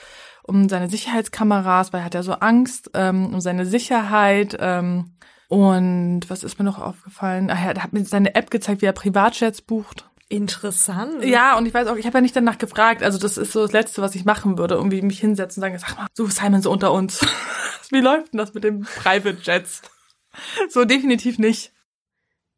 um 0.42 0.68
seine 0.68 0.88
Sicherheitskameras, 0.88 1.92
weil 1.92 2.00
er 2.00 2.04
hat 2.04 2.14
ja 2.14 2.22
so 2.22 2.32
Angst 2.32 2.90
ähm, 2.94 3.32
um 3.32 3.40
seine 3.40 3.66
Sicherheit. 3.66 4.56
Ähm, 4.60 5.16
und 5.48 6.22
was 6.28 6.42
ist 6.42 6.58
mir 6.58 6.64
noch 6.64 6.78
aufgefallen? 6.78 7.50
Ach 7.50 7.62
er 7.62 7.82
hat 7.82 7.92
mir 7.92 8.04
seine 8.04 8.34
App 8.34 8.50
gezeigt, 8.50 8.82
wie 8.82 8.86
er 8.86 8.92
Privatjets 8.92 9.62
bucht. 9.62 10.08
Interessant. 10.28 11.22
Ja, 11.24 11.56
und 11.56 11.66
ich 11.66 11.74
weiß 11.74 11.86
auch, 11.86 11.96
ich 11.96 12.06
habe 12.06 12.18
ja 12.18 12.22
nicht 12.22 12.34
danach 12.34 12.58
gefragt. 12.58 13.02
Also 13.02 13.18
das 13.18 13.36
ist 13.36 13.52
so 13.52 13.60
das 13.62 13.72
Letzte, 13.72 14.00
was 14.00 14.14
ich 14.14 14.24
machen 14.24 14.56
würde, 14.58 14.74
irgendwie 14.74 15.02
mich 15.02 15.20
hinsetzen 15.20 15.62
und 15.62 15.68
sagen, 15.68 15.78
sag 15.78 15.96
mal, 15.98 16.06
so 16.14 16.26
Simon, 16.26 16.62
so 16.62 16.70
unter 16.72 16.92
uns. 16.92 17.20
Wie 17.90 18.00
läuft 18.00 18.32
denn 18.32 18.38
das 18.38 18.54
mit 18.54 18.64
den 18.64 18.80
Private 18.80 19.38
Jets? 19.42 19.82
So 20.68 20.84
definitiv 20.84 21.38
nicht. 21.38 21.73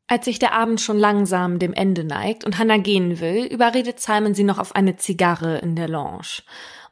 Als 0.09 0.25
sich 0.25 0.39
der 0.39 0.53
Abend 0.53 0.81
schon 0.81 0.99
langsam 0.99 1.59
dem 1.59 1.73
Ende 1.73 2.05
neigt 2.05 2.45
und 2.45 2.59
Hannah 2.59 2.79
gehen 2.79 3.19
will, 3.19 3.45
überredet 3.45 3.99
Simon 3.99 4.35
sie 4.35 4.45
noch 4.45 4.59
auf 4.59 4.75
eine 4.77 4.97
Zigarre 4.97 5.59
in 5.59 5.75
der 5.75 5.89
Lounge. 5.89 6.43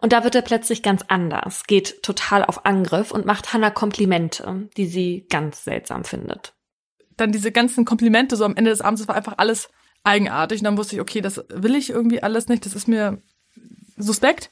Und 0.00 0.12
da 0.12 0.24
wird 0.24 0.34
er 0.34 0.42
plötzlich 0.42 0.82
ganz 0.82 1.02
anders, 1.06 1.64
geht 1.64 2.02
total 2.02 2.44
auf 2.44 2.66
Angriff 2.66 3.12
und 3.12 3.24
macht 3.24 3.52
Hannah 3.52 3.70
Komplimente, 3.70 4.68
die 4.76 4.86
sie 4.86 5.26
ganz 5.30 5.62
seltsam 5.64 6.04
findet. 6.04 6.54
Dann 7.16 7.30
diese 7.30 7.52
ganzen 7.52 7.84
Komplimente 7.84 8.34
so 8.34 8.44
am 8.44 8.56
Ende 8.56 8.70
des 8.70 8.80
Abends, 8.80 9.00
das 9.00 9.08
war 9.08 9.14
einfach 9.14 9.38
alles 9.38 9.70
eigenartig. 10.02 10.60
Und 10.60 10.64
dann 10.64 10.76
wusste 10.76 10.96
ich, 10.96 11.00
okay, 11.00 11.20
das 11.20 11.42
will 11.48 11.76
ich 11.76 11.90
irgendwie 11.90 12.22
alles 12.22 12.48
nicht, 12.48 12.66
das 12.66 12.74
ist 12.74 12.88
mir 12.88 13.22
suspekt. 13.96 14.50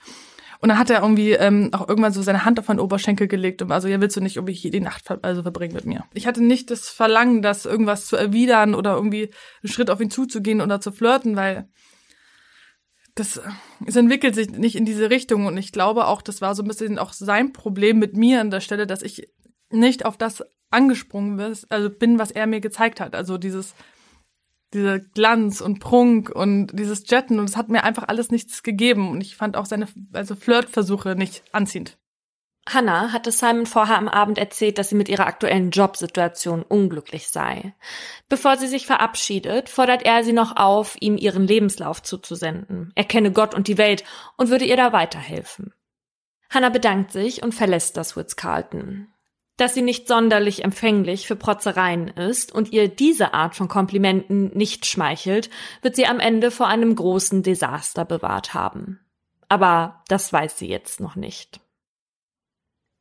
Und 0.62 0.68
dann 0.68 0.78
hat 0.78 0.90
er 0.90 1.02
irgendwie 1.02 1.32
ähm, 1.32 1.70
auch 1.72 1.88
irgendwann 1.88 2.12
so 2.12 2.22
seine 2.22 2.44
Hand 2.44 2.60
auf 2.60 2.68
meinen 2.68 2.78
Oberschenkel 2.78 3.26
gelegt 3.26 3.62
und 3.62 3.68
war 3.68 3.80
so, 3.80 3.88
ja, 3.88 4.00
willst 4.00 4.16
du 4.16 4.20
nicht 4.20 4.36
irgendwie 4.36 4.54
hier 4.54 4.70
die 4.70 4.80
Nacht 4.80 5.04
ver 5.04 5.18
also 5.22 5.42
verbringen 5.42 5.74
mit 5.74 5.86
mir? 5.86 6.04
Ich 6.14 6.28
hatte 6.28 6.40
nicht 6.40 6.70
das 6.70 6.88
Verlangen, 6.88 7.42
das 7.42 7.66
irgendwas 7.66 8.06
zu 8.06 8.14
erwidern 8.14 8.76
oder 8.76 8.94
irgendwie 8.94 9.32
einen 9.62 9.72
Schritt 9.72 9.90
auf 9.90 10.00
ihn 10.00 10.10
zuzugehen 10.10 10.60
oder 10.60 10.80
zu 10.80 10.92
flirten, 10.92 11.34
weil 11.34 11.68
das, 13.16 13.40
es 13.84 13.96
entwickelt 13.96 14.36
sich 14.36 14.50
nicht 14.50 14.76
in 14.76 14.84
diese 14.84 15.10
Richtung 15.10 15.46
und 15.46 15.56
ich 15.56 15.72
glaube 15.72 16.06
auch, 16.06 16.22
das 16.22 16.40
war 16.40 16.54
so 16.54 16.62
ein 16.62 16.68
bisschen 16.68 16.96
auch 16.96 17.12
sein 17.12 17.52
Problem 17.52 17.98
mit 17.98 18.16
mir 18.16 18.40
an 18.40 18.52
der 18.52 18.60
Stelle, 18.60 18.86
dass 18.86 19.02
ich 19.02 19.28
nicht 19.70 20.04
auf 20.06 20.16
das 20.16 20.44
angesprungen 20.70 21.38
bist, 21.38 21.72
also 21.72 21.90
bin, 21.90 22.20
was 22.20 22.30
er 22.30 22.46
mir 22.46 22.60
gezeigt 22.60 23.00
hat. 23.00 23.16
Also 23.16 23.36
dieses, 23.36 23.74
dieser 24.72 24.98
Glanz 24.98 25.60
und 25.60 25.78
Prunk 25.78 26.30
und 26.30 26.68
dieses 26.72 27.08
Jetten 27.08 27.38
und 27.38 27.48
es 27.48 27.56
hat 27.56 27.68
mir 27.68 27.84
einfach 27.84 28.04
alles 28.08 28.30
nichts 28.30 28.62
gegeben 28.62 29.10
und 29.10 29.20
ich 29.20 29.36
fand 29.36 29.56
auch 29.56 29.66
seine 29.66 29.88
also 30.12 30.34
Flirtversuche 30.34 31.14
nicht 31.14 31.42
anziehend. 31.52 31.98
Hannah 32.68 33.12
hatte 33.12 33.32
Simon 33.32 33.66
vorher 33.66 33.98
am 33.98 34.08
Abend 34.08 34.38
erzählt, 34.38 34.78
dass 34.78 34.88
sie 34.88 34.94
mit 34.94 35.08
ihrer 35.08 35.26
aktuellen 35.26 35.70
Jobsituation 35.70 36.62
unglücklich 36.62 37.28
sei. 37.28 37.74
Bevor 38.28 38.56
sie 38.56 38.68
sich 38.68 38.86
verabschiedet, 38.86 39.68
fordert 39.68 40.04
er 40.04 40.22
sie 40.22 40.32
noch 40.32 40.56
auf, 40.56 40.96
ihm 41.00 41.16
ihren 41.16 41.46
Lebenslauf 41.46 42.02
zuzusenden. 42.02 42.92
Er 42.94 43.04
kenne 43.04 43.32
Gott 43.32 43.54
und 43.54 43.66
die 43.66 43.78
Welt 43.78 44.04
und 44.36 44.50
würde 44.50 44.64
ihr 44.64 44.76
da 44.76 44.92
weiterhelfen. 44.92 45.74
Hannah 46.50 46.68
bedankt 46.68 47.10
sich 47.10 47.42
und 47.42 47.52
verlässt 47.52 47.96
das 47.96 48.16
Ritz-Carlton. 48.16 49.08
Dass 49.56 49.74
sie 49.74 49.82
nicht 49.82 50.08
sonderlich 50.08 50.64
empfänglich 50.64 51.26
für 51.26 51.36
Protzereien 51.36 52.08
ist 52.08 52.52
und 52.52 52.72
ihr 52.72 52.88
diese 52.88 53.34
Art 53.34 53.54
von 53.54 53.68
Komplimenten 53.68 54.56
nicht 54.56 54.86
schmeichelt, 54.86 55.50
wird 55.82 55.94
sie 55.94 56.06
am 56.06 56.20
Ende 56.20 56.50
vor 56.50 56.68
einem 56.68 56.94
großen 56.94 57.42
Desaster 57.42 58.04
bewahrt 58.04 58.54
haben. 58.54 59.00
Aber 59.48 60.02
das 60.08 60.32
weiß 60.32 60.58
sie 60.58 60.68
jetzt 60.68 61.00
noch 61.00 61.16
nicht. 61.16 61.60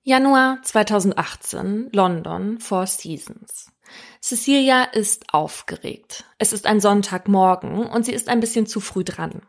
Januar 0.03 0.57
2018, 0.63 1.89
London, 1.93 2.59
Four 2.59 2.87
Seasons. 2.87 3.71
Cecilia 4.19 4.83
ist 4.83 5.33
aufgeregt. 5.33 6.25
Es 6.37 6.53
ist 6.53 6.65
ein 6.65 6.79
Sonntagmorgen 6.79 7.85
und 7.87 8.03
sie 8.03 8.13
ist 8.13 8.27
ein 8.27 8.39
bisschen 8.39 8.65
zu 8.65 8.79
früh 8.79 9.03
dran. 9.03 9.43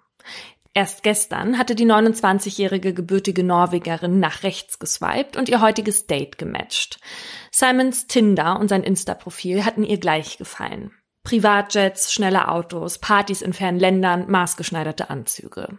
Erst 0.74 1.02
gestern 1.02 1.58
hatte 1.58 1.74
die 1.74 1.84
29-jährige 1.84 2.94
gebürtige 2.94 3.44
Norwegerin 3.44 4.20
nach 4.20 4.42
rechts 4.42 4.78
geswiped 4.78 5.36
und 5.36 5.50
ihr 5.50 5.60
heutiges 5.60 6.06
Date 6.06 6.38
gematcht. 6.38 6.98
Simons 7.50 8.06
Tinder 8.06 8.58
und 8.58 8.68
sein 8.68 8.82
Insta-Profil 8.82 9.66
hatten 9.66 9.84
ihr 9.84 9.98
gleich 9.98 10.38
gefallen. 10.38 10.92
Privatjets, 11.24 12.12
schnelle 12.12 12.48
Autos, 12.48 12.98
Partys 12.98 13.42
in 13.42 13.52
fernen 13.52 13.78
Ländern, 13.78 14.30
maßgeschneiderte 14.30 15.08
Anzüge. 15.08 15.78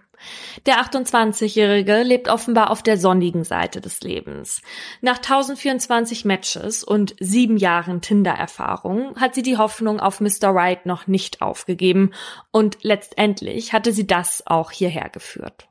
Der 0.65 0.77
28-Jährige 0.77 2.01
lebt 2.03 2.29
offenbar 2.29 2.69
auf 2.69 2.81
der 2.81 2.97
sonnigen 2.97 3.43
Seite 3.43 3.81
des 3.81 4.01
Lebens. 4.01 4.61
Nach 5.01 5.17
1024 5.17 6.23
Matches 6.23 6.83
und 6.83 7.15
sieben 7.19 7.57
Jahren 7.57 8.01
Tinder-Erfahrung 8.01 9.19
hat 9.19 9.35
sie 9.35 9.41
die 9.41 9.57
Hoffnung 9.57 9.99
auf 9.99 10.21
Mr. 10.21 10.49
Right 10.49 10.85
noch 10.85 11.07
nicht 11.07 11.41
aufgegeben 11.41 12.13
und 12.51 12.77
letztendlich 12.83 13.73
hatte 13.73 13.91
sie 13.91 14.07
das 14.07 14.47
auch 14.47 14.71
hierher 14.71 15.09
geführt. 15.09 15.67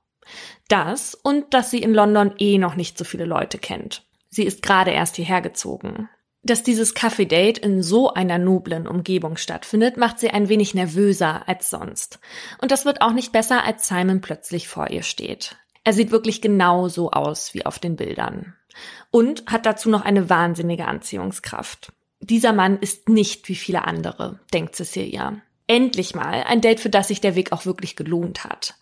Das 0.68 1.14
und 1.14 1.54
dass 1.54 1.70
sie 1.70 1.80
in 1.80 1.94
London 1.94 2.34
eh 2.38 2.58
noch 2.58 2.74
nicht 2.74 2.98
so 2.98 3.04
viele 3.04 3.24
Leute 3.24 3.58
kennt. 3.58 4.04
Sie 4.28 4.44
ist 4.44 4.62
gerade 4.62 4.90
erst 4.90 5.16
hierher 5.16 5.40
gezogen. 5.40 6.08
Dass 6.44 6.64
dieses 6.64 6.94
Kaffee-Date 6.94 7.58
in 7.58 7.82
so 7.82 8.12
einer 8.12 8.38
noblen 8.38 8.88
Umgebung 8.88 9.36
stattfindet, 9.36 9.96
macht 9.96 10.18
sie 10.18 10.30
ein 10.30 10.48
wenig 10.48 10.74
nervöser 10.74 11.48
als 11.48 11.70
sonst. 11.70 12.18
Und 12.60 12.72
das 12.72 12.84
wird 12.84 13.00
auch 13.00 13.12
nicht 13.12 13.30
besser, 13.30 13.64
als 13.64 13.86
Simon 13.86 14.20
plötzlich 14.20 14.66
vor 14.66 14.90
ihr 14.90 15.04
steht. 15.04 15.56
Er 15.84 15.92
sieht 15.92 16.10
wirklich 16.10 16.42
genau 16.42 16.88
so 16.88 17.12
aus 17.12 17.54
wie 17.54 17.64
auf 17.64 17.78
den 17.78 17.94
Bildern. 17.94 18.54
Und 19.12 19.44
hat 19.46 19.66
dazu 19.66 19.88
noch 19.88 20.04
eine 20.04 20.30
wahnsinnige 20.30 20.86
Anziehungskraft. 20.86 21.92
Dieser 22.20 22.52
Mann 22.52 22.78
ist 22.78 23.08
nicht 23.08 23.48
wie 23.48 23.54
viele 23.54 23.84
andere, 23.84 24.40
denkt 24.52 24.74
Cecilia. 24.74 25.40
Endlich 25.68 26.14
mal 26.14 26.42
ein 26.44 26.60
Date, 26.60 26.80
für 26.80 26.90
das 26.90 27.08
sich 27.08 27.20
der 27.20 27.36
Weg 27.36 27.52
auch 27.52 27.66
wirklich 27.66 27.94
gelohnt 27.94 28.44
hat. 28.44 28.74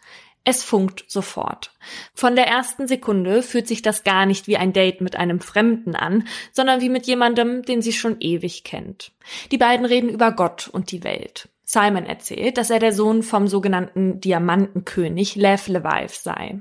Es 0.45 0.65
funkt 0.65 1.05
sofort. 1.07 1.73
Von 2.15 2.35
der 2.35 2.47
ersten 2.47 2.89
Sekunde 2.89 3.43
fühlt 3.43 3.69
sich 3.69 3.83
das 3.83 4.05
gar 4.05 4.25
nicht 4.25 4.47
wie 4.47 4.57
ein 4.57 4.73
Date 4.73 5.01
mit 5.01 5.17
einem 5.17 5.41
Fremden 5.41 5.95
an, 5.95 6.27
sondern 6.53 6.81
wie 6.81 6.89
mit 6.89 7.07
jemandem, 7.07 7.63
den 7.63 7.83
sie 7.83 7.93
schon 7.93 8.17
ewig 8.21 8.65
kennt. 8.65 9.13
Die 9.51 9.59
beiden 9.59 9.85
reden 9.85 10.09
über 10.09 10.33
Gott 10.33 10.69
und 10.69 10.93
die 10.93 11.05
Welt. 11.05 11.49
Simon 11.71 12.05
erzählt, 12.05 12.59
dass 12.59 12.71
er 12.71 12.81
der 12.81 12.93
Sohn 12.93 13.23
vom 13.23 13.47
sogenannten 13.47 14.21
Diamantenkönig 14.21 15.37
Lev 15.37 15.69
Levive 15.69 16.13
sei. 16.13 16.61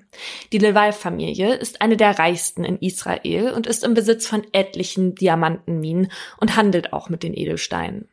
Die 0.52 0.60
Levive-Familie 0.60 1.56
ist 1.56 1.82
eine 1.82 1.98
der 1.98 2.20
reichsten 2.20 2.64
in 2.64 2.78
Israel 2.78 3.54
und 3.54 3.66
ist 3.66 3.84
im 3.84 3.96
Besitz 3.96 4.28
von 4.28 4.46
etlichen 4.52 5.16
Diamantenminen 5.16 6.12
und 6.40 6.56
handelt 6.56 6.94
auch 6.94 7.10
mit 7.10 7.24
den 7.24 7.34
Edelsteinen. 7.34 8.08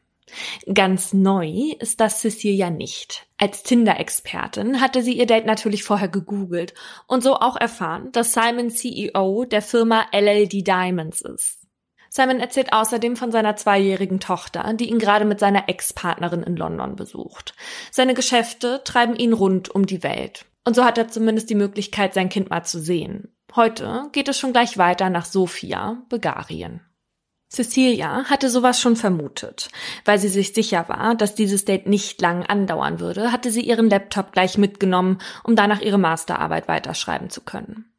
Ganz 0.72 1.12
neu 1.12 1.74
ist 1.78 2.00
das 2.00 2.22
Cecilia 2.22 2.70
nicht. 2.70 3.25
Als 3.38 3.62
Tinder-Expertin 3.62 4.80
hatte 4.80 5.02
sie 5.02 5.12
ihr 5.12 5.26
Date 5.26 5.44
natürlich 5.44 5.84
vorher 5.84 6.08
gegoogelt 6.08 6.72
und 7.06 7.22
so 7.22 7.34
auch 7.34 7.56
erfahren, 7.56 8.10
dass 8.12 8.32
Simon 8.32 8.70
CEO 8.70 9.44
der 9.44 9.60
Firma 9.60 10.06
LLD 10.12 10.66
Diamonds 10.66 11.20
ist. 11.20 11.66
Simon 12.08 12.40
erzählt 12.40 12.72
außerdem 12.72 13.14
von 13.16 13.30
seiner 13.30 13.56
zweijährigen 13.56 14.20
Tochter, 14.20 14.72
die 14.72 14.88
ihn 14.88 14.98
gerade 14.98 15.26
mit 15.26 15.38
seiner 15.38 15.68
Ex-Partnerin 15.68 16.42
in 16.42 16.56
London 16.56 16.96
besucht. 16.96 17.54
Seine 17.90 18.14
Geschäfte 18.14 18.80
treiben 18.84 19.16
ihn 19.16 19.34
rund 19.34 19.68
um 19.68 19.84
die 19.84 20.02
Welt. 20.02 20.46
Und 20.64 20.74
so 20.74 20.84
hat 20.84 20.96
er 20.96 21.08
zumindest 21.08 21.50
die 21.50 21.54
Möglichkeit, 21.54 22.14
sein 22.14 22.30
Kind 22.30 22.48
mal 22.48 22.64
zu 22.64 22.80
sehen. 22.80 23.36
Heute 23.54 24.08
geht 24.12 24.28
es 24.28 24.38
schon 24.38 24.52
gleich 24.52 24.78
weiter 24.78 25.10
nach 25.10 25.26
Sofia, 25.26 26.02
Bulgarien. 26.08 26.80
Cecilia 27.48 28.24
hatte 28.24 28.50
sowas 28.50 28.80
schon 28.80 28.96
vermutet. 28.96 29.68
Weil 30.04 30.18
sie 30.18 30.28
sich 30.28 30.52
sicher 30.52 30.88
war, 30.88 31.14
dass 31.14 31.34
dieses 31.34 31.64
Date 31.64 31.86
nicht 31.86 32.20
lang 32.20 32.44
andauern 32.44 33.00
würde, 33.00 33.32
hatte 33.32 33.50
sie 33.50 33.62
ihren 33.62 33.88
Laptop 33.88 34.32
gleich 34.32 34.58
mitgenommen, 34.58 35.18
um 35.44 35.56
danach 35.56 35.80
ihre 35.80 35.98
Masterarbeit 35.98 36.68
weiterschreiben 36.68 37.30
zu 37.30 37.42
können. 37.42 37.92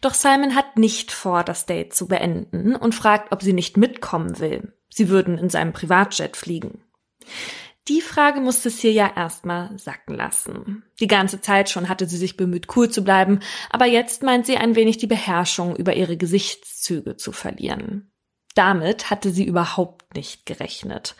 Doch 0.00 0.14
Simon 0.14 0.54
hat 0.54 0.76
nicht 0.76 1.12
vor, 1.12 1.44
das 1.44 1.66
Date 1.66 1.94
zu 1.94 2.08
beenden 2.08 2.74
und 2.74 2.94
fragt, 2.94 3.32
ob 3.32 3.42
sie 3.42 3.52
nicht 3.52 3.76
mitkommen 3.76 4.38
will. 4.38 4.74
Sie 4.88 5.08
würden 5.08 5.38
in 5.38 5.50
seinem 5.50 5.72
Privatjet 5.72 6.36
fliegen. 6.36 6.82
Die 7.88 8.02
Frage 8.02 8.40
musste 8.40 8.70
Cecilia 8.70 9.16
erstmal 9.16 9.76
sacken 9.78 10.14
lassen. 10.14 10.84
Die 11.00 11.06
ganze 11.06 11.40
Zeit 11.40 11.70
schon 11.70 11.88
hatte 11.88 12.06
sie 12.06 12.18
sich 12.18 12.36
bemüht, 12.36 12.76
cool 12.76 12.88
zu 12.88 13.02
bleiben, 13.02 13.40
aber 13.70 13.86
jetzt 13.86 14.22
meint 14.22 14.46
sie 14.46 14.56
ein 14.56 14.76
wenig 14.76 14.98
die 14.98 15.06
Beherrschung 15.06 15.74
über 15.76 15.94
ihre 15.94 16.16
Gesichtszüge 16.16 17.16
zu 17.16 17.32
verlieren. 17.32 18.09
Damit 18.54 19.10
hatte 19.10 19.30
sie 19.30 19.44
überhaupt 19.44 20.14
nicht 20.14 20.46
gerechnet. 20.46 21.14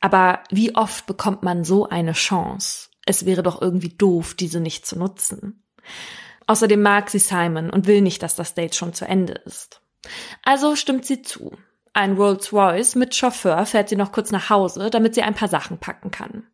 Aber 0.00 0.42
wie 0.50 0.74
oft 0.74 1.06
bekommt 1.06 1.42
man 1.42 1.64
so 1.64 1.88
eine 1.88 2.12
Chance? 2.12 2.88
Es 3.04 3.26
wäre 3.26 3.42
doch 3.42 3.60
irgendwie 3.60 3.90
doof, 3.90 4.34
diese 4.34 4.60
nicht 4.60 4.86
zu 4.86 4.98
nutzen. 4.98 5.62
Außerdem 6.46 6.80
mag 6.80 7.10
sie 7.10 7.18
Simon 7.18 7.70
und 7.70 7.86
will 7.86 8.00
nicht, 8.00 8.22
dass 8.22 8.34
das 8.34 8.54
Date 8.54 8.74
schon 8.74 8.94
zu 8.94 9.06
Ende 9.06 9.34
ist. 9.34 9.82
Also 10.42 10.74
stimmt 10.74 11.04
sie 11.04 11.22
zu. 11.22 11.56
Ein 11.92 12.16
Rolls-Royce 12.16 12.94
mit 12.94 13.14
Chauffeur 13.14 13.66
fährt 13.66 13.88
sie 13.88 13.96
noch 13.96 14.12
kurz 14.12 14.30
nach 14.30 14.48
Hause, 14.48 14.90
damit 14.90 15.14
sie 15.14 15.22
ein 15.22 15.34
paar 15.34 15.48
Sachen 15.48 15.78
packen 15.78 16.10
kann. 16.10 16.46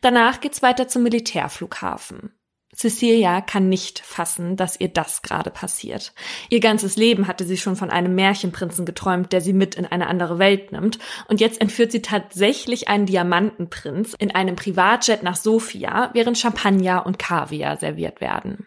Danach 0.00 0.40
geht's 0.40 0.62
weiter 0.62 0.88
zum 0.88 1.02
Militärflughafen. 1.02 2.32
Cecilia 2.74 3.40
kann 3.40 3.68
nicht 3.68 4.00
fassen, 4.00 4.56
dass 4.56 4.78
ihr 4.78 4.88
das 4.88 5.22
gerade 5.22 5.50
passiert. 5.50 6.12
Ihr 6.50 6.60
ganzes 6.60 6.96
Leben 6.96 7.26
hatte 7.26 7.44
sie 7.44 7.56
schon 7.56 7.76
von 7.76 7.90
einem 7.90 8.14
Märchenprinzen 8.14 8.84
geträumt, 8.84 9.32
der 9.32 9.40
sie 9.40 9.52
mit 9.52 9.74
in 9.74 9.86
eine 9.86 10.08
andere 10.08 10.38
Welt 10.38 10.72
nimmt. 10.72 10.98
Und 11.28 11.40
jetzt 11.40 11.60
entführt 11.60 11.92
sie 11.92 12.02
tatsächlich 12.02 12.88
einen 12.88 13.06
Diamantenprinz 13.06 14.14
in 14.18 14.34
einem 14.34 14.56
Privatjet 14.56 15.22
nach 15.22 15.36
Sofia, 15.36 16.10
während 16.12 16.38
Champagner 16.38 17.06
und 17.06 17.18
Kaviar 17.18 17.76
serviert 17.76 18.20
werden. 18.20 18.66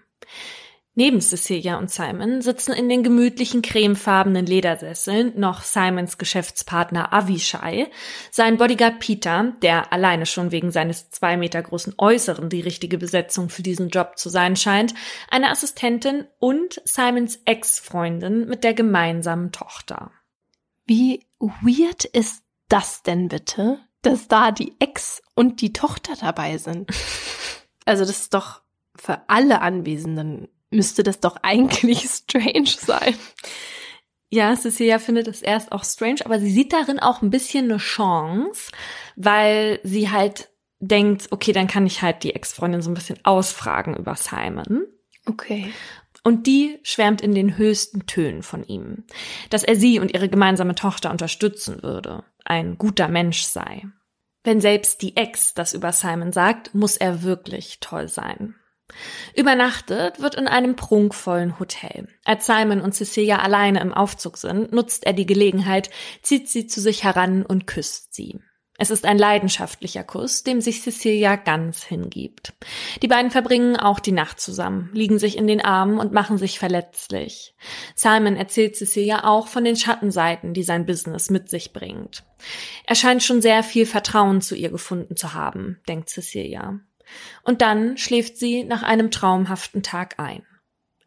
Neben 0.99 1.21
Cecilia 1.21 1.77
und 1.77 1.91
Simon 1.91 2.41
sitzen 2.41 2.73
in 2.73 2.89
den 2.89 3.03
gemütlichen 3.03 3.61
cremefarbenen 3.61 4.47
Ledersesseln 4.47 5.39
noch 5.39 5.61
Simons 5.61 6.17
Geschäftspartner 6.17 7.13
Avishai, 7.13 7.91
sein 8.31 8.57
Bodyguard 8.57 8.97
Peter, 8.97 9.53
der 9.61 9.93
alleine 9.93 10.25
schon 10.25 10.51
wegen 10.51 10.71
seines 10.71 11.11
zwei 11.11 11.37
Meter 11.37 11.61
großen 11.61 11.93
Äußeren 11.99 12.49
die 12.49 12.61
richtige 12.61 12.97
Besetzung 12.97 13.49
für 13.49 13.61
diesen 13.61 13.89
Job 13.89 14.17
zu 14.17 14.29
sein 14.29 14.55
scheint, 14.55 14.95
eine 15.29 15.51
Assistentin 15.51 16.25
und 16.39 16.81
Simons 16.83 17.41
Ex-Freundin 17.45 18.47
mit 18.47 18.63
der 18.63 18.73
gemeinsamen 18.73 19.51
Tochter. 19.51 20.09
Wie 20.87 21.27
weird 21.37 22.05
ist 22.05 22.41
das 22.69 23.03
denn 23.03 23.27
bitte, 23.27 23.77
dass 24.01 24.27
da 24.27 24.49
die 24.49 24.73
Ex 24.79 25.21
und 25.35 25.61
die 25.61 25.73
Tochter 25.73 26.13
dabei 26.19 26.57
sind? 26.57 26.89
Also 27.85 28.03
das 28.03 28.19
ist 28.19 28.33
doch 28.33 28.63
für 28.97 29.21
alle 29.29 29.61
Anwesenden 29.61 30.49
müsste 30.71 31.03
das 31.03 31.19
doch 31.19 31.37
eigentlich 31.43 32.01
strange 32.09 32.67
sein. 32.67 33.15
Ja, 34.29 34.55
Cecilia 34.55 34.99
findet 34.99 35.27
es 35.27 35.41
erst 35.41 35.71
auch 35.71 35.85
strange, 35.85 36.25
aber 36.25 36.39
sie 36.39 36.51
sieht 36.51 36.73
darin 36.73 36.99
auch 36.99 37.21
ein 37.21 37.29
bisschen 37.29 37.65
eine 37.65 37.77
Chance, 37.77 38.71
weil 39.15 39.79
sie 39.83 40.11
halt 40.11 40.49
denkt, 40.79 41.27
okay, 41.31 41.53
dann 41.53 41.67
kann 41.67 41.87
ich 41.87 42.01
halt 42.01 42.23
die 42.23 42.35
Ex-Freundin 42.35 42.81
so 42.81 42.91
ein 42.91 42.93
bisschen 42.93 43.19
ausfragen 43.23 43.95
über 43.95 44.15
Simon. 44.15 44.85
Okay. 45.25 45.73
Und 46.23 46.45
die 46.45 46.77
schwärmt 46.83 47.21
in 47.21 47.33
den 47.33 47.57
höchsten 47.57 48.05
Tönen 48.05 48.43
von 48.43 48.63
ihm, 48.65 49.05
dass 49.49 49.63
er 49.63 49.77
sie 49.77 49.99
und 49.99 50.13
ihre 50.13 50.27
gemeinsame 50.27 50.75
Tochter 50.75 51.09
unterstützen 51.09 51.81
würde, 51.83 52.25
ein 52.43 52.77
guter 52.77 53.07
Mensch 53.07 53.43
sei. 53.43 53.83
Wenn 54.43 54.59
selbst 54.59 55.01
die 55.01 55.15
Ex 55.15 55.53
das 55.53 55.73
über 55.73 55.93
Simon 55.93 56.33
sagt, 56.33 56.73
muss 56.73 56.97
er 56.97 57.23
wirklich 57.23 57.79
toll 57.79 58.09
sein. 58.09 58.55
Übernachtet 59.35 60.21
wird 60.21 60.35
in 60.35 60.47
einem 60.47 60.75
prunkvollen 60.75 61.59
Hotel. 61.59 62.07
Als 62.23 62.45
Simon 62.45 62.81
und 62.81 62.93
Cecilia 62.93 63.39
alleine 63.39 63.81
im 63.81 63.93
Aufzug 63.93 64.37
sind, 64.37 64.71
nutzt 64.71 65.05
er 65.05 65.13
die 65.13 65.25
Gelegenheit, 65.25 65.89
zieht 66.21 66.49
sie 66.49 66.67
zu 66.67 66.81
sich 66.81 67.03
heran 67.03 67.45
und 67.45 67.67
küsst 67.67 68.13
sie. 68.13 68.39
Es 68.79 68.91
ist 68.91 69.05
ein 69.05 69.17
leidenschaftlicher 69.17 70.03
Kuss, 70.03 70.43
dem 70.43 70.61
sich 70.61 70.83
Cecilia 70.83 71.35
ganz 71.35 71.83
hingibt. 71.83 72.53
Die 73.01 73.07
beiden 73.07 73.31
verbringen 73.31 73.75
auch 73.75 73.99
die 73.99 74.11
Nacht 74.11 74.39
zusammen, 74.39 74.91
liegen 74.93 75.17
sich 75.17 75.35
in 75.35 75.47
den 75.47 75.61
Armen 75.61 75.97
und 75.97 76.13
machen 76.13 76.37
sich 76.37 76.59
verletzlich. 76.59 77.55
Simon 77.95 78.35
erzählt 78.35 78.75
Cecilia 78.75 79.23
auch 79.23 79.47
von 79.47 79.63
den 79.63 79.75
Schattenseiten, 79.75 80.53
die 80.53 80.61
sein 80.61 80.85
Business 80.85 81.31
mit 81.31 81.49
sich 81.49 81.73
bringt. 81.73 82.23
Er 82.85 82.95
scheint 82.95 83.23
schon 83.23 83.41
sehr 83.41 83.63
viel 83.63 83.87
Vertrauen 83.87 84.41
zu 84.41 84.55
ihr 84.55 84.69
gefunden 84.69 85.15
zu 85.15 85.33
haben, 85.33 85.81
denkt 85.87 86.09
Cecilia. 86.09 86.79
Und 87.43 87.61
dann 87.61 87.97
schläft 87.97 88.37
sie 88.37 88.63
nach 88.63 88.83
einem 88.83 89.11
traumhaften 89.11 89.83
Tag 89.83 90.15
ein. 90.19 90.45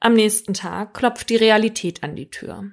Am 0.02 0.14
nächsten 0.14 0.54
Tag 0.54 0.94
klopft 0.94 1.28
die 1.28 1.36
Realität 1.36 2.02
an 2.02 2.16
die 2.16 2.30
Tür. 2.30 2.64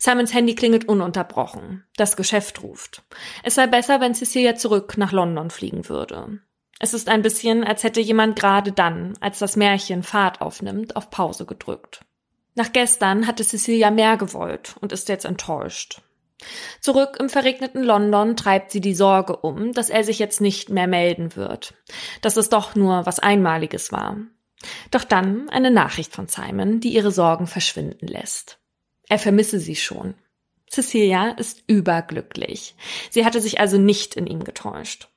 Simons 0.00 0.34
Handy 0.34 0.56
klingelt 0.56 0.88
ununterbrochen. 0.88 1.84
Das 1.96 2.16
Geschäft 2.16 2.62
ruft. 2.64 3.04
Es 3.44 3.54
sei 3.54 3.68
besser, 3.68 4.00
wenn 4.00 4.14
Cecilia 4.14 4.56
zurück 4.56 4.98
nach 4.98 5.12
London 5.12 5.50
fliegen 5.50 5.88
würde. 5.88 6.40
Es 6.80 6.92
ist 6.92 7.08
ein 7.08 7.22
bisschen, 7.22 7.62
als 7.62 7.84
hätte 7.84 8.00
jemand 8.00 8.36
gerade 8.36 8.72
dann, 8.72 9.14
als 9.20 9.38
das 9.38 9.54
Märchen 9.54 10.02
Fahrt 10.02 10.40
aufnimmt, 10.40 10.96
auf 10.96 11.10
Pause 11.10 11.46
gedrückt. 11.46 12.00
Nach 12.56 12.72
gestern 12.72 13.28
hatte 13.28 13.44
Cecilia 13.44 13.92
mehr 13.92 14.16
gewollt 14.16 14.74
und 14.80 14.92
ist 14.92 15.08
jetzt 15.08 15.24
enttäuscht. 15.24 16.02
Zurück 16.80 17.16
im 17.20 17.28
verregneten 17.28 17.82
London 17.82 18.36
treibt 18.36 18.70
sie 18.70 18.80
die 18.80 18.94
Sorge 18.94 19.36
um, 19.36 19.72
dass 19.72 19.90
er 19.90 20.04
sich 20.04 20.18
jetzt 20.18 20.40
nicht 20.40 20.68
mehr 20.68 20.86
melden 20.86 21.36
wird, 21.36 21.74
dass 22.20 22.36
es 22.36 22.48
doch 22.48 22.74
nur 22.74 23.06
was 23.06 23.18
Einmaliges 23.18 23.92
war. 23.92 24.16
Doch 24.90 25.04
dann 25.04 25.48
eine 25.50 25.70
Nachricht 25.70 26.12
von 26.12 26.26
Simon, 26.26 26.80
die 26.80 26.94
ihre 26.94 27.10
Sorgen 27.10 27.46
verschwinden 27.46 28.06
lässt. 28.06 28.58
Er 29.08 29.18
vermisse 29.18 29.58
sie 29.58 29.76
schon. 29.76 30.14
Cecilia 30.70 31.30
ist 31.30 31.62
überglücklich. 31.66 32.74
Sie 33.10 33.24
hatte 33.24 33.40
sich 33.40 33.60
also 33.60 33.78
nicht 33.78 34.16
in 34.16 34.26
ihm 34.26 34.42
getäuscht. 34.44 35.08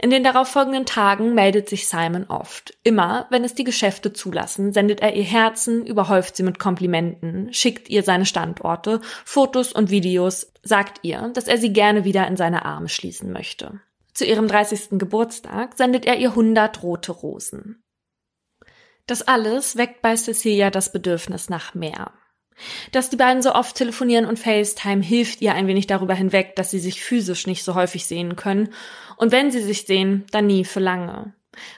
In 0.00 0.10
den 0.10 0.22
darauffolgenden 0.22 0.86
Tagen 0.86 1.34
meldet 1.34 1.68
sich 1.68 1.88
Simon 1.88 2.26
oft. 2.28 2.76
Immer, 2.84 3.26
wenn 3.30 3.44
es 3.44 3.54
die 3.54 3.64
Geschäfte 3.64 4.12
zulassen, 4.12 4.72
sendet 4.72 5.00
er 5.00 5.14
ihr 5.14 5.24
Herzen, 5.24 5.84
überhäuft 5.84 6.36
sie 6.36 6.44
mit 6.44 6.58
Komplimenten, 6.58 7.52
schickt 7.52 7.88
ihr 7.88 8.02
seine 8.02 8.26
Standorte, 8.26 9.00
Fotos 9.24 9.72
und 9.72 9.90
Videos, 9.90 10.52
sagt 10.62 11.00
ihr, 11.02 11.30
dass 11.34 11.48
er 11.48 11.58
sie 11.58 11.72
gerne 11.72 12.04
wieder 12.04 12.26
in 12.28 12.36
seine 12.36 12.64
Arme 12.64 12.88
schließen 12.88 13.32
möchte. 13.32 13.80
Zu 14.14 14.24
ihrem 14.24 14.48
30. 14.48 14.98
Geburtstag 14.98 15.76
sendet 15.76 16.06
er 16.06 16.16
ihr 16.16 16.30
100 16.30 16.82
rote 16.82 17.12
Rosen. 17.12 17.82
Das 19.06 19.22
alles 19.22 19.76
weckt 19.76 20.00
bei 20.00 20.16
Cecilia 20.16 20.70
das 20.70 20.90
Bedürfnis 20.90 21.48
nach 21.48 21.74
mehr. 21.74 22.12
Dass 22.92 23.10
die 23.10 23.16
beiden 23.16 23.42
so 23.42 23.54
oft 23.54 23.76
telefonieren 23.76 24.26
und 24.26 24.38
FaceTime 24.38 25.02
hilft 25.02 25.42
ihr 25.42 25.54
ein 25.54 25.66
wenig 25.66 25.86
darüber 25.86 26.14
hinweg, 26.14 26.56
dass 26.56 26.70
sie 26.70 26.78
sich 26.78 27.02
physisch 27.02 27.46
nicht 27.46 27.64
so 27.64 27.74
häufig 27.74 28.06
sehen 28.06 28.36
können. 28.36 28.70
Und 29.16 29.32
wenn 29.32 29.50
sie 29.50 29.62
sich 29.62 29.82
sehen, 29.82 30.24
dann 30.30 30.46
nie 30.46 30.64
für 30.64 30.80
lange. 30.80 31.34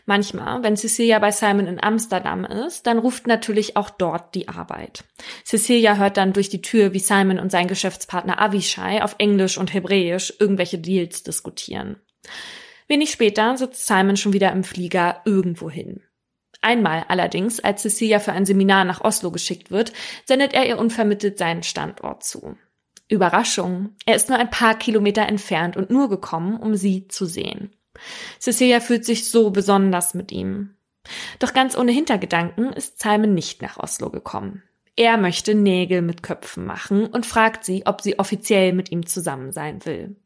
Manchmal, 0.07 0.63
wenn 0.63 0.77
Cecilia 0.77 1.19
bei 1.19 1.31
Simon 1.31 1.67
in 1.67 1.83
Amsterdam 1.83 2.45
ist, 2.45 2.87
dann 2.87 2.99
ruft 2.99 3.27
natürlich 3.27 3.77
auch 3.77 3.91
dort 3.91 4.35
die 4.35 4.49
Arbeit. 4.49 5.05
Cecilia 5.45 5.97
hört 5.97 6.17
dann 6.17 6.33
durch 6.33 6.49
die 6.49 6.63
Tür, 6.63 6.93
wie 6.93 6.99
Simon 6.99 7.39
und 7.39 7.51
sein 7.51 7.69
Geschäftspartner 7.69 8.41
Avishai 8.41 9.03
auf 9.03 9.17
Englisch 9.19 9.59
und 9.59 9.73
Hebräisch 9.73 10.35
irgendwelche 10.39 10.79
Deals 10.79 11.23
diskutieren. 11.23 11.97
Wenig 12.89 13.11
später 13.11 13.57
sitzt 13.57 13.87
Simon 13.87 14.17
schon 14.17 14.33
wieder 14.33 14.51
im 14.53 14.65
Flieger 14.65 15.21
irgendwo 15.25 15.71
hin. 15.71 16.03
Einmal 16.61 17.05
allerdings, 17.09 17.61
als 17.61 17.83
Cecilia 17.83 18.19
für 18.19 18.33
ein 18.33 18.47
Seminar 18.47 18.85
nach 18.85 19.01
Oslo 19.01 19.31
geschickt 19.31 19.71
wird, 19.71 19.93
sendet 20.25 20.55
er 20.55 20.67
ihr 20.67 20.79
unvermittelt 20.79 21.39
seinen 21.39 21.63
Standort 21.63 22.25
zu. 22.25 22.57
Überraschung, 23.09 23.91
er 24.05 24.17
ist 24.17 24.29
nur 24.29 24.39
ein 24.39 24.51
paar 24.51 24.77
Kilometer 24.77 25.27
entfernt 25.27 25.77
und 25.77 25.91
nur 25.91 26.09
gekommen, 26.09 26.59
um 26.59 26.75
sie 26.75 27.09
zu 27.09 27.27
sehen. 27.27 27.71
Cecilia 28.39 28.81
fühlt 28.81 29.05
sich 29.05 29.31
so 29.31 29.51
besonders 29.51 30.15
mit 30.15 30.31
ihm. 30.31 30.75
Doch 31.39 31.55
ganz 31.55 31.77
ohne 31.77 31.93
Hintergedanken 31.93 32.73
ist 32.73 33.01
Simon 33.01 33.35
nicht 33.35 33.63
nach 33.63 33.79
Oslo 33.79 34.11
gekommen. 34.11 34.63
Er 34.95 35.17
möchte 35.17 35.55
Nägel 35.55 36.03
mit 36.03 36.23
Köpfen 36.23 36.67
machen 36.67 37.07
und 37.07 37.25
fragt 37.25 37.65
sie, 37.65 37.87
ob 37.87 38.01
sie 38.01 38.19
offiziell 38.19 38.73
mit 38.73 38.91
ihm 38.91 39.07
zusammen 39.07 39.53
sein 39.53 39.85
will. 39.87 40.17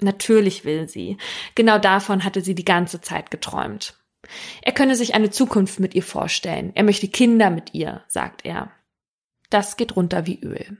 Natürlich 0.00 0.64
will 0.64 0.88
sie. 0.88 1.18
Genau 1.54 1.78
davon 1.78 2.24
hatte 2.24 2.40
sie 2.40 2.54
die 2.54 2.64
ganze 2.64 3.00
Zeit 3.00 3.30
geträumt. 3.30 3.94
Er 4.62 4.72
könne 4.72 4.96
sich 4.96 5.14
eine 5.14 5.30
Zukunft 5.30 5.80
mit 5.80 5.94
ihr 5.94 6.02
vorstellen. 6.02 6.72
Er 6.74 6.84
möchte 6.84 7.08
Kinder 7.08 7.50
mit 7.50 7.74
ihr, 7.74 8.04
sagt 8.08 8.44
er. 8.44 8.70
Das 9.50 9.76
geht 9.76 9.94
runter 9.94 10.26
wie 10.26 10.40
Öl. 10.40 10.78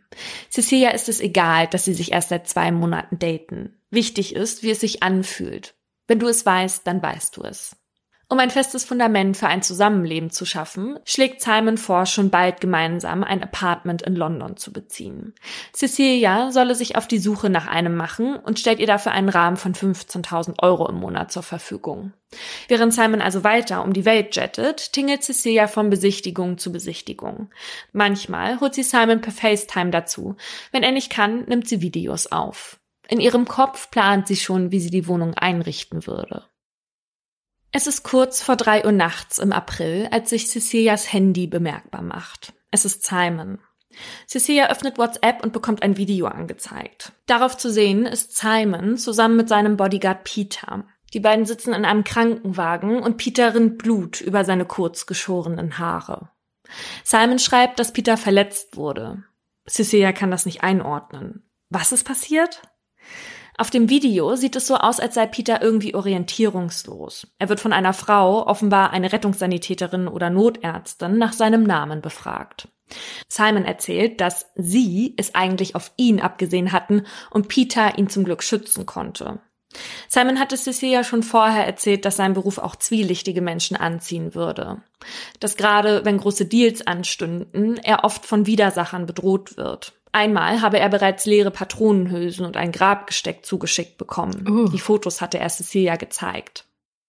Cecilia 0.50 0.90
ist 0.90 1.08
es 1.08 1.20
egal, 1.20 1.68
dass 1.68 1.84
sie 1.84 1.94
sich 1.94 2.12
erst 2.12 2.30
seit 2.30 2.48
zwei 2.48 2.72
Monaten 2.72 3.18
daten. 3.18 3.80
Wichtig 3.90 4.34
ist, 4.34 4.62
wie 4.62 4.70
es 4.70 4.80
sich 4.80 5.02
anfühlt. 5.02 5.74
Wenn 6.06 6.18
du 6.18 6.26
es 6.26 6.44
weißt, 6.44 6.86
dann 6.86 7.02
weißt 7.02 7.36
du 7.36 7.42
es. 7.42 7.76
Um 8.34 8.40
ein 8.40 8.50
festes 8.50 8.82
Fundament 8.82 9.36
für 9.36 9.46
ein 9.46 9.62
Zusammenleben 9.62 10.28
zu 10.28 10.44
schaffen, 10.44 10.98
schlägt 11.04 11.40
Simon 11.40 11.78
vor, 11.78 12.04
schon 12.04 12.30
bald 12.30 12.60
gemeinsam 12.60 13.22
ein 13.22 13.40
Apartment 13.40 14.02
in 14.02 14.16
London 14.16 14.56
zu 14.56 14.72
beziehen. 14.72 15.34
Cecilia 15.72 16.50
solle 16.50 16.74
sich 16.74 16.96
auf 16.96 17.06
die 17.06 17.20
Suche 17.20 17.48
nach 17.48 17.68
einem 17.68 17.94
machen 17.94 18.34
und 18.34 18.58
stellt 18.58 18.80
ihr 18.80 18.88
dafür 18.88 19.12
einen 19.12 19.28
Rahmen 19.28 19.56
von 19.56 19.72
15.000 19.72 20.60
Euro 20.64 20.88
im 20.88 20.96
Monat 20.96 21.30
zur 21.30 21.44
Verfügung. 21.44 22.12
Während 22.66 22.92
Simon 22.92 23.20
also 23.20 23.44
weiter 23.44 23.84
um 23.84 23.92
die 23.92 24.04
Welt 24.04 24.34
jettet, 24.34 24.92
tingelt 24.92 25.22
Cecilia 25.22 25.68
von 25.68 25.88
Besichtigung 25.88 26.58
zu 26.58 26.72
Besichtigung. 26.72 27.50
Manchmal 27.92 28.58
holt 28.58 28.74
sie 28.74 28.82
Simon 28.82 29.20
per 29.20 29.30
FaceTime 29.30 29.92
dazu. 29.92 30.34
Wenn 30.72 30.82
er 30.82 30.90
nicht 30.90 31.12
kann, 31.12 31.44
nimmt 31.44 31.68
sie 31.68 31.82
Videos 31.82 32.26
auf. 32.26 32.80
In 33.06 33.20
ihrem 33.20 33.46
Kopf 33.46 33.92
plant 33.92 34.26
sie 34.26 34.34
schon, 34.34 34.72
wie 34.72 34.80
sie 34.80 34.90
die 34.90 35.06
Wohnung 35.06 35.34
einrichten 35.34 36.08
würde. 36.08 36.42
Es 37.76 37.88
ist 37.88 38.04
kurz 38.04 38.40
vor 38.40 38.54
drei 38.54 38.84
Uhr 38.84 38.92
nachts 38.92 39.40
im 39.40 39.52
April, 39.52 40.06
als 40.12 40.30
sich 40.30 40.48
Cecilias 40.48 41.12
Handy 41.12 41.48
bemerkbar 41.48 42.02
macht. 42.02 42.52
Es 42.70 42.84
ist 42.84 43.04
Simon. 43.04 43.58
Cecilia 44.28 44.70
öffnet 44.70 44.96
WhatsApp 44.96 45.42
und 45.42 45.52
bekommt 45.52 45.82
ein 45.82 45.96
Video 45.96 46.28
angezeigt. 46.28 47.10
Darauf 47.26 47.56
zu 47.56 47.72
sehen 47.72 48.06
ist 48.06 48.36
Simon 48.36 48.96
zusammen 48.96 49.36
mit 49.36 49.48
seinem 49.48 49.76
Bodyguard 49.76 50.22
Peter. 50.22 50.84
Die 51.14 51.18
beiden 51.18 51.46
sitzen 51.46 51.74
in 51.74 51.84
einem 51.84 52.04
Krankenwagen 52.04 53.02
und 53.02 53.16
Peter 53.16 53.56
rinnt 53.56 53.78
Blut 53.78 54.20
über 54.20 54.44
seine 54.44 54.66
kurz 54.66 55.06
geschorenen 55.06 55.76
Haare. 55.76 56.30
Simon 57.02 57.40
schreibt, 57.40 57.80
dass 57.80 57.92
Peter 57.92 58.16
verletzt 58.16 58.76
wurde. 58.76 59.24
Cecilia 59.68 60.12
kann 60.12 60.30
das 60.30 60.46
nicht 60.46 60.62
einordnen. 60.62 61.50
Was 61.70 61.90
ist 61.90 62.04
passiert? 62.04 62.62
Auf 63.56 63.70
dem 63.70 63.88
Video 63.88 64.34
sieht 64.34 64.56
es 64.56 64.66
so 64.66 64.76
aus, 64.76 64.98
als 64.98 65.14
sei 65.14 65.26
Peter 65.26 65.62
irgendwie 65.62 65.94
orientierungslos. 65.94 67.28
Er 67.38 67.48
wird 67.48 67.60
von 67.60 67.72
einer 67.72 67.92
Frau, 67.92 68.46
offenbar 68.46 68.90
eine 68.90 69.12
Rettungssanitäterin 69.12 70.08
oder 70.08 70.28
Notärztin, 70.28 71.18
nach 71.18 71.32
seinem 71.32 71.62
Namen 71.62 72.00
befragt. 72.00 72.68
Simon 73.28 73.64
erzählt, 73.64 74.20
dass 74.20 74.50
sie 74.56 75.14
es 75.16 75.34
eigentlich 75.34 75.74
auf 75.76 75.92
ihn 75.96 76.20
abgesehen 76.20 76.72
hatten 76.72 77.06
und 77.30 77.48
Peter 77.48 77.96
ihn 77.96 78.08
zum 78.08 78.24
Glück 78.24 78.42
schützen 78.42 78.86
konnte. 78.86 79.40
Simon 80.08 80.38
hatte 80.38 80.56
Cecilia 80.56 81.02
schon 81.02 81.22
vorher 81.22 81.66
erzählt, 81.66 82.04
dass 82.04 82.16
sein 82.16 82.34
Beruf 82.34 82.58
auch 82.58 82.76
zwielichtige 82.76 83.40
Menschen 83.40 83.76
anziehen 83.76 84.34
würde. 84.34 84.82
Dass 85.40 85.56
gerade 85.56 86.04
wenn 86.04 86.18
große 86.18 86.46
Deals 86.46 86.86
anstünden, 86.86 87.78
er 87.78 88.04
oft 88.04 88.26
von 88.26 88.46
Widersachern 88.46 89.06
bedroht 89.06 89.56
wird. 89.56 89.92
Einmal 90.14 90.62
habe 90.62 90.78
er 90.78 90.88
bereits 90.88 91.26
leere 91.26 91.50
Patronenhülsen 91.50 92.46
und 92.46 92.56
ein 92.56 92.70
Grabgesteck 92.70 93.44
zugeschickt 93.44 93.98
bekommen. 93.98 94.46
Uh. 94.48 94.68
Die 94.68 94.78
Fotos 94.78 95.20
hatte 95.20 95.40
er 95.40 95.48
Cecilia 95.48 95.96
gezeigt. 95.96 96.66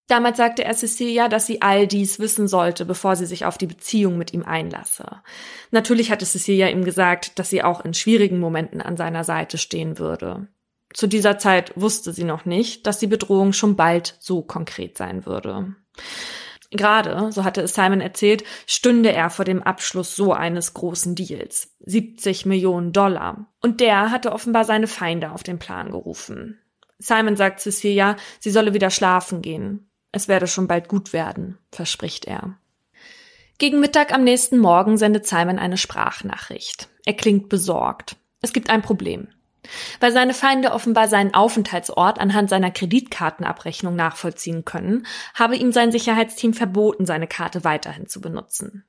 Damals 0.08 0.38
sagte 0.38 0.64
er 0.64 0.74
Cecilia, 0.74 1.28
dass 1.28 1.45
sie 1.45 1.62
all 1.62 1.86
dies 1.86 2.18
wissen 2.18 2.47
sollte, 2.47 2.84
bevor 2.84 3.16
sie 3.16 3.28
sich 3.28 3.45
auf 3.45 3.60
die 3.60 3.68
Beziehung 3.68 4.18
mit 4.18 4.34
ihm 4.34 4.41
einlasse. 4.41 5.22
Natürlich 5.70 6.10
hatte 6.10 6.26
Cecilia 6.26 6.70
ihm 6.70 6.84
gesagt, 6.84 7.38
dass 7.38 7.51
sie 7.51 7.62
auch 7.62 7.86
in 7.86 7.93
schwierigen 7.93 8.39
Momenten 8.39 8.82
an 8.82 8.97
seiner 8.97 9.24
Seite 9.24 9.60
stehen 9.60 9.99
würde. 9.99 10.47
Zu 10.91 11.06
dieser 11.06 11.38
Zeit 11.38 11.74
wusste 11.76 12.12
sie 12.12 12.24
noch 12.24 12.45
nicht, 12.45 12.88
dass 12.88 12.97
die 12.97 13.06
Bedrohung 13.06 13.53
schon 13.53 13.76
bald 13.76 14.18
so 14.20 14.41
konkret 14.41 14.97
sein 14.97 15.28
würde. 15.28 15.76
Gerade, 16.76 17.32
so 17.32 17.43
hatte 17.43 17.61
es 17.61 17.73
Simon 17.73 18.01
erzählt, 18.01 18.43
stünde 18.65 19.11
er 19.11 19.30
vor 19.30 19.45
dem 19.45 19.63
Abschluss 19.63 20.15
so 20.15 20.34
eines 20.34 20.73
großen 20.73 21.15
Deals. 21.15 21.76
70 21.80 22.45
Millionen 22.45 22.91
Dollar. 22.91 23.47
Und 23.61 23.80
der 23.80 24.11
hatte 24.11 24.32
offenbar 24.32 24.65
seine 24.65 24.88
Feinde 24.88 25.32
auf 25.32 25.43
den 25.43 25.59
Plan 25.59 25.91
gerufen. 25.91 26.59
Simon 26.97 27.36
sagt 27.36 27.59
Cecilia, 27.59 28.15
sie 28.39 28.51
solle 28.51 28.73
wieder 28.73 28.89
schlafen 28.89 29.41
gehen. 29.41 29.89
Es 30.11 30.28
werde 30.28 30.47
schon 30.47 30.67
bald 30.67 30.88
gut 30.88 31.13
werden, 31.13 31.57
verspricht 31.71 32.26
er. 32.26 32.57
Gegen 33.57 33.80
Mittag 33.80 34.13
am 34.13 34.23
nächsten 34.23 34.57
Morgen 34.57 34.97
sendet 34.97 35.28
Simon 35.28 35.59
eine 35.59 35.78
Sprachnachricht. 35.78 36.89
Er 37.05 37.13
klingt 37.13 37.49
besorgt. 37.49 38.17
Es 38.41 38.53
gibt 38.53 38.69
ein 38.69 38.82
Problem. 38.82 39.28
Weil 39.99 40.11
seine 40.11 40.34
Feinde 40.34 40.72
offenbar 40.72 41.07
seinen 41.07 41.34
Aufenthaltsort 41.34 42.20
anhand 42.20 42.49
seiner 42.49 42.72
Kreditkartenabrechnung 42.72 43.95
nachvollziehen 43.95 44.66
können, 44.66 45.05
habe 45.34 45.55
ihm 45.55 45.72
sein 45.72 45.91
Sicherheitsteam 45.91 46.53
verboten, 46.53 47.05
seine 47.05 47.28
Karte 47.28 47.63
weiterhin 47.63 48.07
zu 48.07 48.22
benutzen. 48.22 48.86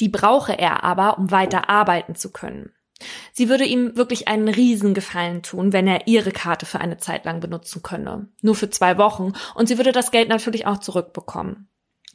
Die 0.00 0.08
brauche 0.08 0.58
er 0.58 0.84
aber, 0.84 1.18
um 1.18 1.30
weiter 1.30 1.68
arbeiten 1.68 2.14
zu 2.14 2.30
können. 2.30 2.72
Sie 3.32 3.48
würde 3.48 3.64
ihm 3.64 3.96
wirklich 3.96 4.28
einen 4.28 4.48
Riesengefallen 4.48 5.42
tun, 5.42 5.72
wenn 5.72 5.86
er 5.86 6.06
ihre 6.06 6.32
Karte 6.32 6.66
für 6.66 6.80
eine 6.80 6.98
Zeit 6.98 7.24
lang 7.24 7.40
benutzen 7.40 7.82
könne. 7.82 8.28
Nur 8.42 8.54
für 8.54 8.70
zwei 8.70 8.98
Wochen. 8.98 9.32
Und 9.54 9.68
sie 9.68 9.78
würde 9.78 9.92
das 9.92 10.10
Geld 10.10 10.28
natürlich 10.28 10.66
auch 10.66 10.78
zurückbekommen. 10.78 11.68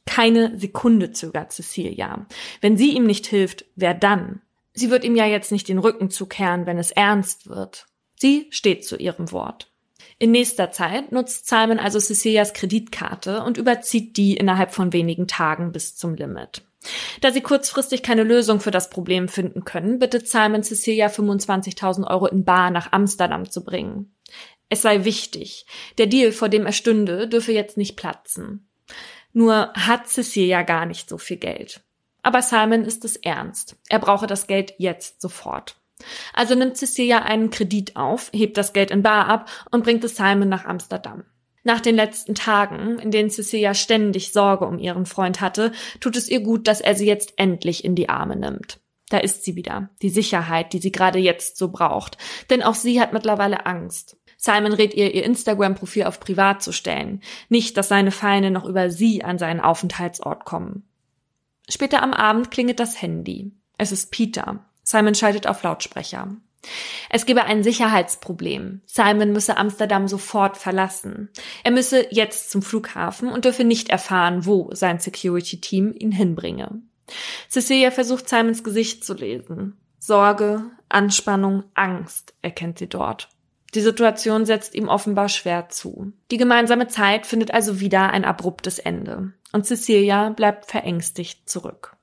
Keine 0.06 0.58
Sekunde 0.60 1.12
zögert 1.12 1.52
Cecilia. 1.52 2.28
Wenn 2.62 2.78
sie 2.78 2.96
ihm 2.96 3.06
nicht 3.06 3.26
hilft, 3.26 3.66
wer 3.76 3.96
dann? 3.96 4.42
Sie 4.74 4.92
wird 4.92 5.04
ihm 5.04 5.16
ja 5.16 5.26
jetzt 5.26 5.52
nicht 5.52 5.68
den 5.68 5.80
Rücken 5.80 6.12
zukehren, 6.12 6.66
wenn 6.66 6.78
es 6.78 6.92
ernst 6.92 7.48
wird. 7.48 7.88
Sie 8.16 8.48
steht 8.50 8.86
zu 8.86 8.98
ihrem 8.98 9.32
Wort. 9.32 9.72
In 10.18 10.32
nächster 10.32 10.72
Zeit 10.72 11.12
nutzt 11.12 11.48
Simon 11.50 11.80
also 11.80 12.00
Cecilias 12.00 12.54
Kreditkarte 12.54 13.44
und 13.44 13.58
überzieht 13.58 14.16
die 14.18 14.38
innerhalb 14.38 14.74
von 14.74 14.94
wenigen 14.94 15.28
Tagen 15.28 15.72
bis 15.72 15.96
zum 15.96 16.16
Limit. 16.16 16.64
Da 17.22 17.32
sie 17.32 17.42
kurzfristig 17.42 18.04
keine 18.04 18.24
Lösung 18.24 18.60
für 18.60 18.72
das 18.72 18.90
Problem 18.90 19.28
finden 19.28 19.66
können, 19.66 20.00
bittet 20.00 20.28
Simon 20.28 20.64
Cecilia 20.64 21.08
25.000 21.08 22.08
Euro 22.08 22.28
in 22.28 22.46
Bar 22.46 22.70
nach 22.72 22.92
Amsterdam 22.92 23.50
zu 23.50 23.64
bringen. 23.64 24.16
Es 24.70 24.82
sei 24.82 25.04
wichtig. 25.04 25.66
Der 25.98 26.08
Deal, 26.08 26.32
vor 26.32 26.50
dem 26.50 26.66
er 26.66 26.72
stünde, 26.72 27.28
dürfe 27.28 27.52
jetzt 27.52 27.78
nicht 27.78 27.96
platzen. 27.96 28.70
Nur 29.34 29.74
hat 29.74 30.08
Cecilia 30.08 30.62
gar 30.62 30.86
nicht 30.86 31.10
so 31.10 31.18
viel 31.18 31.38
Geld. 31.38 31.82
Aber 32.24 32.42
Simon 32.42 32.84
ist 32.84 33.06
es 33.06 33.18
ernst. 33.18 33.76
Er 33.90 34.00
brauche 34.00 34.28
das 34.28 34.48
Geld 34.48 34.74
jetzt 34.78 35.22
sofort. 35.22 35.78
Also 36.34 36.56
nimmt 36.56 36.78
Cecilia 36.78 37.24
einen 37.24 37.50
Kredit 37.50 37.96
auf, 37.96 38.30
hebt 38.34 38.58
das 38.58 38.74
Geld 38.74 38.92
in 38.92 39.04
Bar 39.04 39.28
ab 39.28 39.50
und 39.72 39.84
bringt 39.84 40.04
es 40.04 40.16
Simon 40.16 40.50
nach 40.50 40.66
Amsterdam. 40.66 41.24
Nach 41.64 41.82
den 41.82 41.96
letzten 41.96 42.36
Tagen, 42.36 43.00
in 43.00 43.10
denen 43.10 43.32
Cecilia 43.32 43.74
ständig 43.74 44.32
Sorge 44.32 44.66
um 44.66 44.78
ihren 44.78 45.08
Freund 45.08 45.42
hatte, 45.42 45.72
tut 46.00 46.16
es 46.16 46.30
ihr 46.30 46.42
gut, 46.42 46.68
dass 46.68 46.80
er 46.80 46.94
sie 46.94 47.08
jetzt 47.08 47.34
endlich 47.38 47.84
in 47.84 47.96
die 47.96 48.08
Arme 48.08 48.36
nimmt. 48.36 48.80
Da 49.10 49.18
ist 49.18 49.44
sie 49.44 49.56
wieder, 49.56 49.90
die 50.02 50.10
Sicherheit, 50.10 50.74
die 50.74 50.80
sie 50.80 50.92
gerade 50.92 51.20
jetzt 51.20 51.58
so 51.58 51.70
braucht. 51.70 52.18
Denn 52.50 52.62
auch 52.62 52.76
sie 52.76 53.00
hat 53.02 53.14
mittlerweile 53.14 53.66
Angst. 53.66 54.18
Simon 54.38 54.74
rät 54.74 54.94
ihr, 54.94 55.14
ihr 55.16 55.24
Instagram-Profil 55.24 56.04
auf 56.04 56.20
privat 56.20 56.62
zu 56.62 56.72
stellen. 56.72 57.22
Nicht, 57.50 57.78
dass 57.78 57.88
seine 57.88 58.12
Feinde 58.12 58.52
noch 58.52 58.66
über 58.66 58.92
sie 58.92 59.24
an 59.24 59.40
seinen 59.40 59.60
Aufenthaltsort 59.60 60.46
kommen. 60.46 60.84
Später 61.68 62.04
am 62.04 62.14
Abend 62.14 62.52
klingelt 62.52 62.80
das 62.80 63.02
Handy. 63.02 63.52
Es 63.78 63.92
ist 63.92 64.12
Peter. 64.12 64.66
Simon 64.86 65.16
schaltet 65.16 65.48
auf 65.48 65.62
Lautsprecher. 65.64 66.30
Es 67.10 67.26
gebe 67.26 67.44
ein 67.44 67.64
Sicherheitsproblem. 67.64 68.82
Simon 68.86 69.34
müsse 69.34 69.58
Amsterdam 69.58 70.08
sofort 70.08 70.58
verlassen. 70.58 71.30
Er 71.64 71.72
müsse 71.72 72.08
jetzt 72.12 72.52
zum 72.52 72.62
Flughafen 72.62 73.30
und 73.30 73.46
dürfe 73.46 73.64
nicht 73.64 73.90
erfahren, 73.90 74.46
wo 74.46 74.70
sein 74.74 75.00
Security-Team 75.00 75.94
ihn 75.98 76.12
hinbringe. 76.12 76.82
Cecilia 77.50 77.92
versucht 77.92 78.30
Simons 78.30 78.64
Gesicht 78.64 79.04
zu 79.04 79.14
lesen. 79.14 79.78
Sorge, 80.00 80.64
Anspannung, 80.90 81.64
Angst 81.74 82.34
erkennt 82.42 82.80
sie 82.80 82.88
dort. 82.88 83.30
Die 83.74 83.82
Situation 83.82 84.46
setzt 84.46 84.74
ihm 84.74 84.88
offenbar 84.88 85.30
schwer 85.30 85.68
zu. 85.70 86.14
Die 86.32 86.38
gemeinsame 86.38 86.88
Zeit 86.88 87.26
findet 87.26 87.52
also 87.52 87.80
wieder 87.80 88.12
ein 88.12 88.24
abruptes 88.24 88.80
Ende. 88.80 89.34
Und 89.52 89.66
Cecilia 89.66 90.30
bleibt 90.30 90.66
verängstigt 90.66 91.50
zurück. 91.50 91.95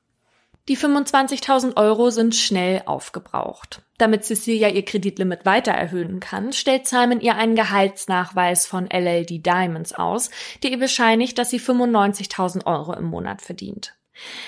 Die 0.69 0.79
25.000 0.79 1.77
Euro 1.77 2.11
sind 2.11 2.37
schnell 2.37 2.83
aufgebraucht. 2.87 3.83
Damit 3.99 4.25
Cecilia 4.25 4.69
ihr 4.69 4.85
Kreditlimit 4.85 5.45
weiter 5.45 5.73
erhöhen 5.73 6.21
kann, 6.21 6.53
stellt 6.53 6.87
Simon 6.87 7.21
ihr 7.21 7.35
einen 7.35 7.57
Gehaltsnachweis 7.57 8.67
von 8.69 8.89
LLD 8.89 9.45
Diamonds 9.45 9.93
aus, 9.93 10.31
der 10.63 10.71
ihr 10.71 10.79
bescheinigt, 10.79 11.37
dass 11.39 11.51
sie 11.51 11.59
95.000 11.59 12.67
Euro 12.67 12.93
im 12.95 13.05
Monat 13.05 13.43
verdient. 13.43 13.97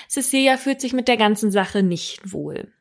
Cecilia 0.07 0.55
fühlt 0.55 0.79
sich 0.79 0.93
mit 0.93 1.09
der 1.09 1.17
ganzen 1.17 1.51
Sache 1.51 1.83
nicht 1.83 2.31
wohl. 2.31 2.71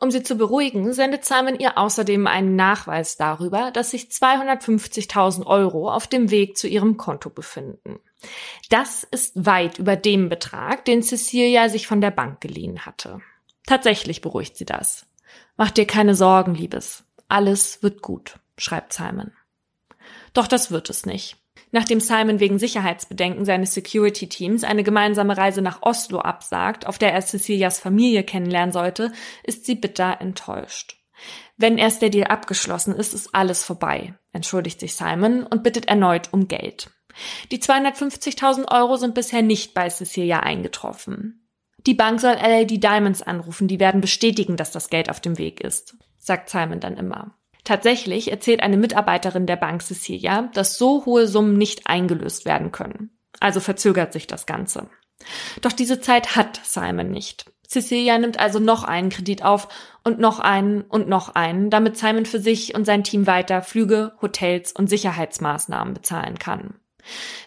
Um 0.00 0.12
sie 0.12 0.22
zu 0.22 0.36
beruhigen, 0.36 0.92
sendet 0.92 1.24
Simon 1.24 1.58
ihr 1.58 1.76
außerdem 1.76 2.26
einen 2.28 2.54
Nachweis 2.54 3.16
darüber, 3.16 3.72
dass 3.72 3.90
sich 3.90 4.04
250.000 4.04 5.44
Euro 5.44 5.90
auf 5.90 6.06
dem 6.06 6.30
Weg 6.30 6.56
zu 6.56 6.68
ihrem 6.68 6.96
Konto 6.96 7.30
befinden. 7.30 7.98
Das 8.70 9.02
ist 9.02 9.44
weit 9.44 9.78
über 9.78 9.96
dem 9.96 10.28
Betrag, 10.28 10.84
den 10.84 11.02
Cecilia 11.02 11.68
sich 11.68 11.88
von 11.88 12.00
der 12.00 12.12
Bank 12.12 12.40
geliehen 12.40 12.86
hatte. 12.86 13.20
Tatsächlich 13.66 14.20
beruhigt 14.20 14.56
sie 14.56 14.64
das. 14.64 15.06
Mach 15.56 15.72
dir 15.72 15.86
keine 15.86 16.14
Sorgen, 16.14 16.54
Liebes. 16.54 17.04
Alles 17.26 17.82
wird 17.82 18.00
gut, 18.00 18.38
schreibt 18.56 18.92
Simon. 18.92 19.32
Doch 20.32 20.46
das 20.46 20.70
wird 20.70 20.90
es 20.90 21.06
nicht. 21.06 21.36
Nachdem 21.70 22.00
Simon 22.00 22.40
wegen 22.40 22.58
Sicherheitsbedenken 22.58 23.44
seines 23.44 23.74
Security-Teams 23.74 24.64
eine 24.64 24.84
gemeinsame 24.84 25.36
Reise 25.36 25.60
nach 25.60 25.82
Oslo 25.82 26.18
absagt, 26.18 26.86
auf 26.86 26.98
der 26.98 27.12
er 27.12 27.20
Cecilias 27.20 27.78
Familie 27.78 28.22
kennenlernen 28.22 28.72
sollte, 28.72 29.12
ist 29.44 29.66
sie 29.66 29.74
bitter 29.74 30.20
enttäuscht. 30.20 30.96
Wenn 31.56 31.78
erst 31.78 32.00
der 32.00 32.10
Deal 32.10 32.28
abgeschlossen 32.28 32.94
ist, 32.94 33.12
ist 33.12 33.34
alles 33.34 33.64
vorbei, 33.64 34.14
entschuldigt 34.32 34.80
sich 34.80 34.94
Simon 34.94 35.42
und 35.44 35.62
bittet 35.62 35.88
erneut 35.88 36.32
um 36.32 36.48
Geld. 36.48 36.90
Die 37.50 37.58
250.000 37.58 38.70
Euro 38.70 38.96
sind 38.96 39.14
bisher 39.14 39.42
nicht 39.42 39.74
bei 39.74 39.88
Cecilia 39.90 40.40
eingetroffen. 40.40 41.48
Die 41.86 41.94
Bank 41.94 42.20
soll 42.20 42.34
LAD 42.34 42.82
Diamonds 42.82 43.22
anrufen, 43.22 43.68
die 43.68 43.80
werden 43.80 44.00
bestätigen, 44.00 44.56
dass 44.56 44.70
das 44.70 44.90
Geld 44.90 45.10
auf 45.10 45.20
dem 45.20 45.38
Weg 45.38 45.60
ist, 45.60 45.96
sagt 46.18 46.48
Simon 46.48 46.80
dann 46.80 46.96
immer. 46.96 47.37
Tatsächlich 47.68 48.30
erzählt 48.30 48.62
eine 48.62 48.78
Mitarbeiterin 48.78 49.44
der 49.44 49.56
Bank 49.56 49.82
Cecilia, 49.82 50.48
dass 50.54 50.78
so 50.78 51.04
hohe 51.04 51.28
Summen 51.28 51.58
nicht 51.58 51.86
eingelöst 51.86 52.46
werden 52.46 52.72
können. 52.72 53.10
Also 53.40 53.60
verzögert 53.60 54.14
sich 54.14 54.26
das 54.26 54.46
Ganze. 54.46 54.88
Doch 55.60 55.72
diese 55.72 56.00
Zeit 56.00 56.34
hat 56.34 56.58
Simon 56.64 57.10
nicht. 57.10 57.52
Cecilia 57.66 58.16
nimmt 58.16 58.40
also 58.40 58.58
noch 58.58 58.84
einen 58.84 59.10
Kredit 59.10 59.44
auf 59.44 59.68
und 60.02 60.18
noch 60.18 60.38
einen 60.38 60.80
und 60.80 61.10
noch 61.10 61.34
einen, 61.34 61.68
damit 61.68 61.98
Simon 61.98 62.24
für 62.24 62.40
sich 62.40 62.74
und 62.74 62.86
sein 62.86 63.04
Team 63.04 63.26
weiter 63.26 63.60
Flüge, 63.60 64.14
Hotels 64.22 64.72
und 64.72 64.88
Sicherheitsmaßnahmen 64.88 65.92
bezahlen 65.92 66.38
kann. 66.38 66.80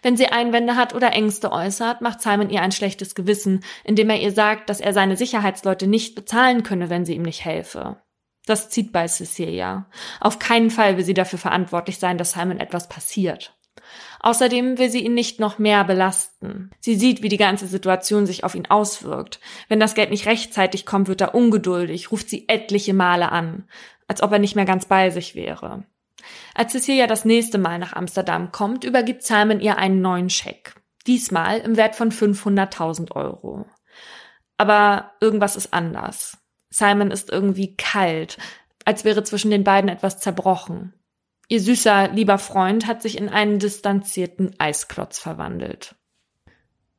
Wenn 0.04 0.18
sie 0.18 0.28
Einwände 0.28 0.76
hat 0.76 0.94
oder 0.94 1.14
Ängste 1.14 1.52
äußert, 1.52 2.02
macht 2.02 2.22
Simon 2.22 2.52
ihr 2.52 2.62
ein 2.62 2.72
schlechtes 2.72 3.16
Gewissen, 3.16 3.64
indem 3.84 4.12
er 4.12 4.22
ihr 4.22 4.34
sagt, 4.34 4.70
dass 4.70 4.82
er 4.82 4.94
seine 4.94 5.18
Sicherheitsleute 5.18 5.88
nicht 5.88 6.14
bezahlen 6.14 6.62
könne, 6.62 6.92
wenn 6.92 7.06
sie 7.06 7.16
ihm 7.16 7.24
nicht 7.24 7.44
helfe. 7.44 7.98
Das 8.52 8.68
zieht 8.68 8.92
bei 8.92 9.08
Cecilia. 9.08 9.86
Auf 10.20 10.38
keinen 10.38 10.72
Fall 10.72 10.98
will 10.98 11.06
sie 11.06 11.14
dafür 11.14 11.40
verantwortlich 11.40 12.00
sein, 12.00 12.18
dass 12.18 12.34
Simon 12.34 12.60
etwas 12.60 12.90
passiert. 12.90 13.58
Außerdem 14.20 14.78
will 14.78 14.90
sie 14.90 15.06
ihn 15.06 15.14
nicht 15.14 15.40
noch 15.40 15.58
mehr 15.58 15.86
belasten. 15.86 16.70
Sie 16.82 16.96
sieht, 16.96 17.24
wie 17.24 17.30
die 17.30 17.38
ganze 17.38 17.66
Situation 17.66 18.26
sich 18.26 18.44
auf 18.44 18.54
ihn 18.54 18.66
auswirkt. 18.66 19.40
Wenn 19.70 19.80
das 19.80 19.96
Geld 19.96 20.10
nicht 20.10 20.26
rechtzeitig 20.26 20.86
kommt, 20.86 21.08
wird 21.08 21.22
er 21.22 21.34
ungeduldig, 21.34 22.12
ruft 22.12 22.30
sie 22.30 22.50
etliche 22.50 22.94
Male 22.94 23.32
an, 23.32 23.70
als 24.10 24.22
ob 24.22 24.34
er 24.34 24.40
nicht 24.40 24.58
mehr 24.58 24.66
ganz 24.66 24.84
bei 24.84 25.12
sich 25.12 25.34
wäre. 25.34 25.86
Als 26.54 26.74
Cecilia 26.74 27.08
das 27.08 27.24
nächste 27.24 27.58
Mal 27.58 27.80
nach 27.80 27.94
Amsterdam 27.94 28.52
kommt, 28.52 28.84
übergibt 28.84 29.24
Simon 29.24 29.62
ihr 29.62 29.78
einen 29.78 30.02
neuen 30.02 30.30
Scheck. 30.30 30.76
Diesmal 31.08 31.60
im 31.60 31.78
Wert 31.78 31.96
von 31.96 32.12
500.000 32.12 33.14
Euro. 33.14 33.66
Aber 34.58 35.14
irgendwas 35.22 35.56
ist 35.56 35.74
anders. 35.74 36.41
Simon 36.72 37.12
ist 37.12 37.30
irgendwie 37.30 37.76
kalt, 37.76 38.38
als 38.86 39.04
wäre 39.04 39.24
zwischen 39.24 39.52
den 39.52 39.64
beiden 39.64 39.90
etwas 39.90 40.20
zerbrochen. 40.20 40.94
Ihr 41.48 41.62
süßer, 41.62 42.08
lieber 42.14 42.38
Freund 42.38 42.88
hat 42.88 43.02
sich 43.02 43.18
in 43.18 43.30
einen 43.30 43.60
distanzierten 43.60 44.56
Eisklotz 44.58 45.20
verwandelt. 45.20 45.96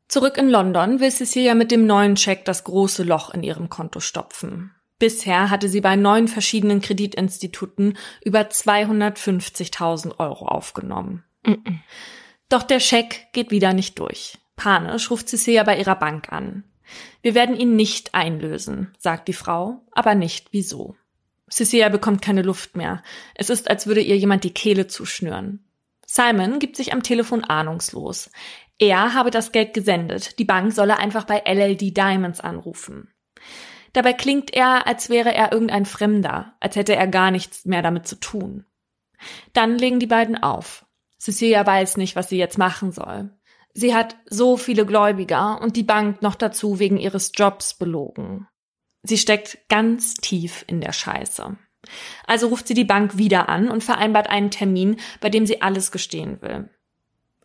Zurück 0.08 0.36
in 0.36 0.50
London 0.50 1.00
will 1.00 1.10
Cecilia 1.10 1.54
mit 1.54 1.70
dem 1.70 1.86
neuen 1.86 2.18
Scheck 2.18 2.44
das 2.44 2.64
große 2.64 3.02
Loch 3.02 3.32
in 3.32 3.42
ihrem 3.42 3.70
Konto 3.70 4.00
stopfen. 4.00 4.74
Bisher 4.98 5.48
hatte 5.48 5.70
sie 5.70 5.80
bei 5.80 5.96
neun 5.96 6.28
verschiedenen 6.28 6.82
Kreditinstituten 6.82 7.96
über 8.22 8.42
250.000 8.42 10.20
Euro 10.20 10.46
aufgenommen. 10.46 11.24
Mm 11.46 11.52
-mm. 11.52 11.78
Doch 12.50 12.62
der 12.62 12.78
Scheck 12.78 13.28
geht 13.32 13.50
wieder 13.50 13.72
nicht 13.72 13.98
durch. 13.98 14.38
Panisch 14.54 15.10
ruft 15.10 15.30
Cecilia 15.30 15.64
bei 15.64 15.78
ihrer 15.78 15.96
Bank 15.96 16.30
an. 16.30 16.64
Wir 17.22 17.34
werden 17.34 17.56
ihn 17.56 17.76
nicht 17.76 18.14
einlösen, 18.14 18.94
sagt 18.98 19.28
die 19.28 19.32
Frau, 19.32 19.84
aber 19.92 20.14
nicht 20.14 20.48
wieso. 20.52 20.96
Cecilia 21.50 21.88
bekommt 21.88 22.22
keine 22.22 22.42
Luft 22.42 22.76
mehr. 22.76 23.02
Es 23.34 23.50
ist, 23.50 23.68
als 23.68 23.86
würde 23.86 24.00
ihr 24.00 24.16
jemand 24.16 24.44
die 24.44 24.54
Kehle 24.54 24.86
zuschnüren. 24.86 25.64
Simon 26.06 26.58
gibt 26.58 26.76
sich 26.76 26.92
am 26.92 27.02
Telefon 27.02 27.44
ahnungslos. 27.44 28.30
Er 28.78 29.14
habe 29.14 29.30
das 29.30 29.52
Geld 29.52 29.74
gesendet. 29.74 30.38
Die 30.38 30.44
Bank 30.44 30.72
solle 30.72 30.98
einfach 30.98 31.24
bei 31.24 31.42
LLD 31.46 31.96
Diamonds 31.96 32.40
anrufen. 32.40 33.12
Dabei 33.92 34.14
klingt 34.14 34.54
er, 34.54 34.86
als 34.86 35.10
wäre 35.10 35.34
er 35.34 35.52
irgendein 35.52 35.84
Fremder, 35.84 36.54
als 36.60 36.76
hätte 36.76 36.96
er 36.96 37.06
gar 37.06 37.30
nichts 37.30 37.66
mehr 37.66 37.82
damit 37.82 38.06
zu 38.06 38.16
tun. 38.18 38.64
Dann 39.52 39.78
legen 39.78 40.00
die 40.00 40.06
beiden 40.06 40.42
auf. 40.42 40.86
Cecilia 41.18 41.64
weiß 41.64 41.98
nicht, 41.98 42.16
was 42.16 42.28
sie 42.28 42.38
jetzt 42.38 42.58
machen 42.58 42.90
soll. 42.90 43.30
Sie 43.74 43.94
hat 43.94 44.16
so 44.28 44.56
viele 44.56 44.84
Gläubiger 44.84 45.60
und 45.60 45.76
die 45.76 45.82
Bank 45.82 46.22
noch 46.22 46.34
dazu 46.34 46.78
wegen 46.78 46.98
ihres 46.98 47.32
Jobs 47.34 47.74
belogen. 47.74 48.46
Sie 49.02 49.18
steckt 49.18 49.58
ganz 49.68 50.14
tief 50.14 50.64
in 50.68 50.80
der 50.80 50.92
Scheiße. 50.92 51.56
Also 52.26 52.48
ruft 52.48 52.68
sie 52.68 52.74
die 52.74 52.84
Bank 52.84 53.16
wieder 53.16 53.48
an 53.48 53.68
und 53.68 53.82
vereinbart 53.82 54.28
einen 54.28 54.50
Termin, 54.50 55.00
bei 55.20 55.30
dem 55.30 55.46
sie 55.46 55.62
alles 55.62 55.90
gestehen 55.90 56.40
will. 56.40 56.70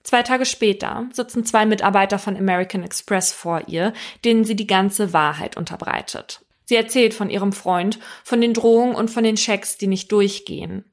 Zwei 0.03 0.23
Tage 0.23 0.45
später 0.45 1.09
sitzen 1.11 1.43
zwei 1.43 1.65
Mitarbeiter 1.65 2.19
von 2.19 2.37
American 2.37 2.83
Express 2.83 3.33
vor 3.33 3.63
ihr, 3.67 3.93
denen 4.23 4.45
sie 4.45 4.55
die 4.55 4.67
ganze 4.67 5.11
Wahrheit 5.11 5.57
unterbreitet. 5.57 6.45
Sie 6.63 6.75
erzählt 6.75 7.13
von 7.13 7.29
ihrem 7.29 7.51
Freund, 7.51 7.99
von 8.23 8.39
den 8.39 8.53
Drohungen 8.53 8.95
und 8.95 9.09
von 9.09 9.23
den 9.23 9.37
Schecks, 9.37 9.77
die 9.77 9.87
nicht 9.87 10.11
durchgehen. 10.11 10.85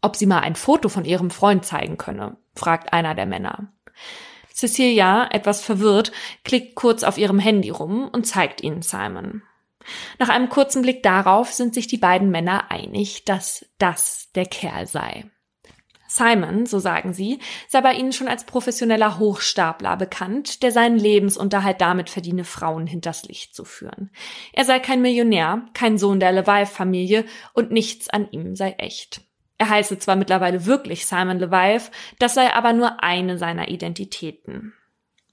Ob 0.00 0.16
sie 0.16 0.26
mal 0.26 0.40
ein 0.40 0.54
Foto 0.54 0.88
von 0.88 1.04
ihrem 1.04 1.30
Freund 1.30 1.64
zeigen 1.64 1.98
könne, 1.98 2.36
fragt 2.54 2.92
einer 2.92 3.14
der 3.14 3.26
Männer. 3.26 3.72
Cecilia, 4.58 5.28
etwas 5.30 5.62
verwirrt, 5.62 6.10
klickt 6.42 6.74
kurz 6.74 7.04
auf 7.04 7.16
ihrem 7.16 7.38
Handy 7.38 7.70
rum 7.70 8.08
und 8.08 8.26
zeigt 8.26 8.60
ihnen 8.60 8.82
Simon. 8.82 9.42
Nach 10.18 10.28
einem 10.28 10.48
kurzen 10.48 10.82
Blick 10.82 11.04
darauf 11.04 11.52
sind 11.52 11.74
sich 11.74 11.86
die 11.86 11.96
beiden 11.96 12.30
Männer 12.30 12.68
einig, 12.68 13.24
dass 13.24 13.64
das 13.78 14.30
der 14.34 14.46
Kerl 14.46 14.88
sei. 14.88 15.30
Simon, 16.08 16.66
so 16.66 16.80
sagen 16.80 17.12
sie, 17.12 17.38
sei 17.68 17.82
bei 17.82 17.92
ihnen 17.92 18.12
schon 18.12 18.26
als 18.26 18.46
professioneller 18.46 19.20
Hochstapler 19.20 19.96
bekannt, 19.96 20.64
der 20.64 20.72
seinen 20.72 20.98
Lebensunterhalt 20.98 21.80
damit 21.80 22.10
verdiene, 22.10 22.42
Frauen 22.42 22.88
hinters 22.88 23.24
Licht 23.24 23.54
zu 23.54 23.64
führen. 23.64 24.10
Er 24.52 24.64
sei 24.64 24.80
kein 24.80 25.02
Millionär, 25.02 25.66
kein 25.72 25.98
Sohn 25.98 26.18
der 26.18 26.32
Levive-Familie 26.32 27.26
und 27.52 27.70
nichts 27.70 28.08
an 28.08 28.28
ihm 28.32 28.56
sei 28.56 28.72
echt. 28.72 29.27
Er 29.58 29.68
heiße 29.68 29.98
zwar 29.98 30.16
mittlerweile 30.16 30.66
wirklich 30.66 31.06
Simon 31.06 31.40
Levive, 31.40 31.90
das 32.18 32.34
sei 32.34 32.52
aber 32.52 32.72
nur 32.72 33.02
eine 33.02 33.38
seiner 33.38 33.68
Identitäten. 33.68 34.72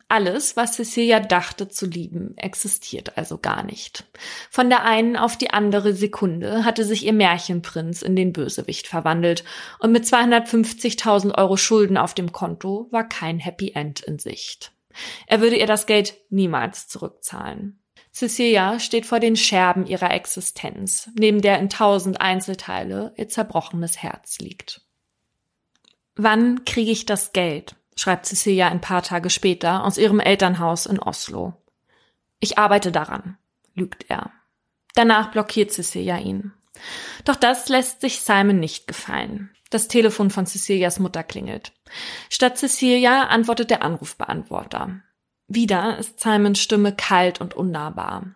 Alles, 0.08 0.56
was 0.56 0.74
Cecilia 0.74 1.20
dachte 1.20 1.68
zu 1.68 1.88
lieben, 1.88 2.38
existiert 2.38 3.18
also 3.18 3.40
gar 3.40 3.64
nicht. 3.64 4.06
Von 4.52 4.70
der 4.70 4.84
einen 4.84 5.18
auf 5.18 5.36
die 5.36 5.50
andere 5.50 5.94
Sekunde 5.94 6.64
hatte 6.64 6.86
sich 6.86 7.06
ihr 7.06 7.14
Märchenprinz 7.14 8.04
in 8.04 8.16
den 8.16 8.32
Bösewicht 8.32 8.88
verwandelt 8.88 9.44
und 9.80 9.92
mit 9.92 10.06
250.000 10.06 11.36
Euro 11.36 11.58
Schulden 11.58 11.98
auf 11.98 12.14
dem 12.14 12.32
Konto 12.32 12.88
war 12.92 13.08
kein 13.10 13.40
Happy 13.40 13.72
End 13.74 14.02
in 14.02 14.20
Sicht. 14.20 14.74
Er 15.26 15.42
würde 15.42 15.58
ihr 15.58 15.68
das 15.68 15.88
Geld 15.88 16.16
niemals 16.30 16.88
zurückzahlen. 16.88 17.80
Cecilia 18.16 18.80
steht 18.80 19.06
vor 19.06 19.20
den 19.20 19.36
Scherben 19.36 19.86
ihrer 19.86 20.12
Existenz, 20.12 21.10
neben 21.20 21.42
der 21.42 21.60
in 21.60 21.70
tausend 21.70 22.22
Einzelteile 22.22 23.14
ihr 23.18 23.28
zerbrochenes 23.28 24.02
Herz 24.02 24.40
liegt. 24.40 24.80
Wann 26.16 26.64
kriege 26.64 26.92
ich 26.92 27.06
das 27.06 27.34
Geld? 27.34 27.76
schreibt 27.98 28.26
Cecilia 28.26 28.70
ein 28.70 28.80
paar 28.80 29.04
Tage 29.04 29.30
später 29.30 29.84
aus 29.84 29.98
ihrem 29.98 30.22
Elternhaus 30.22 30.86
in 30.86 30.98
Oslo. 30.98 31.62
Ich 32.40 32.58
arbeite 32.58 32.94
daran, 32.94 33.38
lügt 33.74 34.10
er. 34.10 34.32
Danach 34.94 35.32
blockiert 35.32 35.74
Cecilia 35.74 36.18
ihn. 36.18 36.54
Doch 37.26 37.36
das 37.36 37.68
lässt 37.68 38.00
sich 38.00 38.22
Simon 38.22 38.62
nicht 38.62 38.88
gefallen. 38.88 39.50
Das 39.72 39.90
Telefon 39.90 40.30
von 40.30 40.46
Cecilias 40.46 41.00
Mutter 41.00 41.24
klingelt. 41.24 41.74
Statt 42.30 42.58
Cecilia 42.58 43.24
antwortet 43.24 43.72
der 43.72 43.82
Anrufbeantworter. 43.82 45.02
Wieder 45.48 45.98
ist 45.98 46.20
Simons 46.20 46.60
Stimme 46.60 46.96
kalt 46.96 47.40
und 47.40 47.54
unnahbar. 47.54 48.36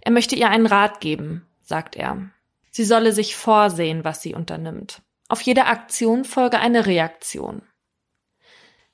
Er 0.00 0.12
möchte 0.12 0.36
ihr 0.36 0.48
einen 0.48 0.66
Rat 0.66 1.00
geben, 1.00 1.46
sagt 1.62 1.96
er. 1.96 2.30
Sie 2.70 2.84
solle 2.84 3.12
sich 3.12 3.34
vorsehen, 3.34 4.04
was 4.04 4.22
sie 4.22 4.34
unternimmt. 4.34 5.02
Auf 5.28 5.40
jede 5.40 5.66
Aktion 5.66 6.24
folge 6.24 6.58
eine 6.58 6.86
Reaktion. 6.86 7.62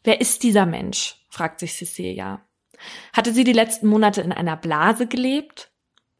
Wer 0.02 0.20
ist 0.20 0.42
dieser 0.42 0.66
Mensch? 0.66 1.16
fragt 1.28 1.60
sich 1.60 1.74
Cecilia. 1.74 2.46
Hatte 3.12 3.32
sie 3.32 3.44
die 3.44 3.52
letzten 3.52 3.86
Monate 3.86 4.20
in 4.20 4.32
einer 4.32 4.56
Blase 4.56 5.06
gelebt? 5.06 5.70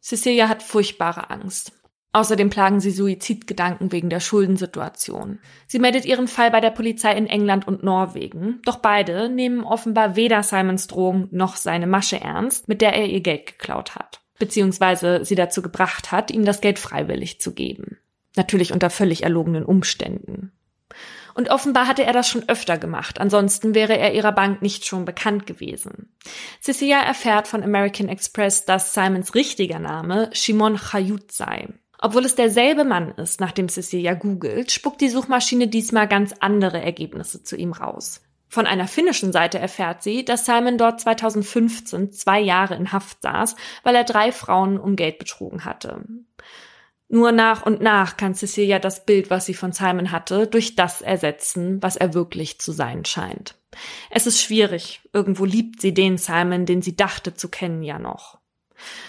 Cecilia 0.01 0.49
hat 0.49 0.63
furchtbare 0.63 1.31
Angst. 1.31 1.73
Außerdem 2.15 2.49
plagen 2.49 2.79
sie 2.79 2.93
Suizidgedanken 2.93 3.91
wegen 3.91 4.09
der 4.09 4.21
Schuldensituation. 4.21 5.41
Sie 5.67 5.81
meldet 5.81 6.05
ihren 6.05 6.29
Fall 6.29 6.53
bei 6.53 6.61
der 6.61 6.71
Polizei 6.71 7.13
in 7.13 7.27
England 7.27 7.67
und 7.67 7.83
Norwegen, 7.83 8.61
doch 8.65 8.77
beide 8.77 9.29
nehmen 9.29 9.65
offenbar 9.65 10.15
weder 10.15 10.45
Simons 10.45 10.87
Drohung 10.87 11.27
noch 11.33 11.57
seine 11.57 11.89
Masche 11.89 12.21
ernst, 12.21 12.69
mit 12.69 12.83
der 12.83 12.95
er 12.95 13.09
ihr 13.09 13.21
Geld 13.21 13.47
geklaut 13.47 13.97
hat, 13.97 14.21
beziehungsweise 14.39 15.25
sie 15.25 15.35
dazu 15.35 15.61
gebracht 15.61 16.13
hat, 16.13 16.31
ihm 16.31 16.45
das 16.45 16.61
Geld 16.61 16.79
freiwillig 16.79 17.41
zu 17.41 17.53
geben. 17.53 17.99
Natürlich 18.37 18.73
unter 18.73 18.91
völlig 18.91 19.25
erlogenen 19.25 19.65
Umständen. 19.65 20.53
Und 21.35 21.51
offenbar 21.51 21.89
hatte 21.89 22.05
er 22.05 22.13
das 22.13 22.29
schon 22.29 22.49
öfter 22.49 22.79
gemacht, 22.79 23.21
ansonsten 23.21 23.75
wäre 23.75 23.99
er 23.99 24.15
ihrer 24.15 24.31
Bank 24.31 24.63
nicht 24.63 24.87
schon 24.87 25.05
bekannt 25.05 25.47
gewesen. 25.47 26.15
Cecilia 26.61 27.01
erfährt 27.01 27.49
von 27.49 27.65
American 27.65 28.09
Express, 28.09 28.67
dass 28.67 28.95
Simons 28.95 29.35
richtiger 29.35 29.81
Name 29.81 30.31
Shimon 30.33 30.77
Chayut 30.77 31.33
sei. 31.33 31.71
Obwohl 32.05 32.27
es 32.27 32.35
derselbe 32.35 32.85
Mann 32.85 33.13
ist, 33.13 33.41
nachdem 33.41 33.71
Cecilia 33.71 34.13
googelt, 34.13 34.71
spuckt 34.71 35.01
die 35.01 35.09
Suchmaschine 35.09 35.69
diesmal 35.69 36.07
ganz 36.07 36.35
andere 36.39 36.79
Ergebnisse 36.83 37.43
zu 37.43 37.57
ihm 37.57 37.73
raus. 37.73 38.21
Von 38.47 38.67
einer 38.67 38.87
finnischen 38.87 39.33
Seite 39.33 39.59
erfährt 39.59 40.03
sie, 40.03 40.23
dass 40.23 40.45
Simon 40.45 40.77
dort 40.77 41.01
2015 41.01 42.13
zwei 42.13 42.41
Jahre 42.41 42.75
in 42.75 42.93
Haft 42.93 43.23
saß, 43.23 43.57
weil 43.85 43.95
er 43.95 44.05
drei 44.05 44.33
Frauen 44.33 44.79
um 44.79 44.97
Geld 44.97 45.19
betrogen 45.19 45.65
hatte. 45.65 46.05
Nur 47.09 47.33
nach 47.33 47.65
und 47.65 47.81
nach 47.81 48.19
kann 48.19 48.35
Cecilia 48.35 48.79
das 48.79 49.07
Bild, 49.07 49.31
was 49.31 49.47
sie 49.47 49.55
von 49.55 49.73
Simon 49.73 50.13
hatte, 50.13 50.47
durch 50.47 50.77
das 50.77 51.01
ersetzen, 51.01 51.83
was 51.83 51.97
er 51.97 52.13
wirklich 52.13 52.61
zu 52.61 52.73
sein 52.73 53.07
scheint. 53.07 53.55
Es 54.11 54.27
ist 54.27 54.43
schwierig. 54.43 55.01
Irgendwo 55.15 55.47
liebt 55.47 55.81
sie 55.81 55.95
den 55.95 56.19
Simon, 56.19 56.67
den 56.67 56.83
sie 56.83 56.97
dachte 56.97 57.33
zu 57.33 57.49
kennen, 57.49 57.83
ja 57.83 57.99
noch. 57.99 58.37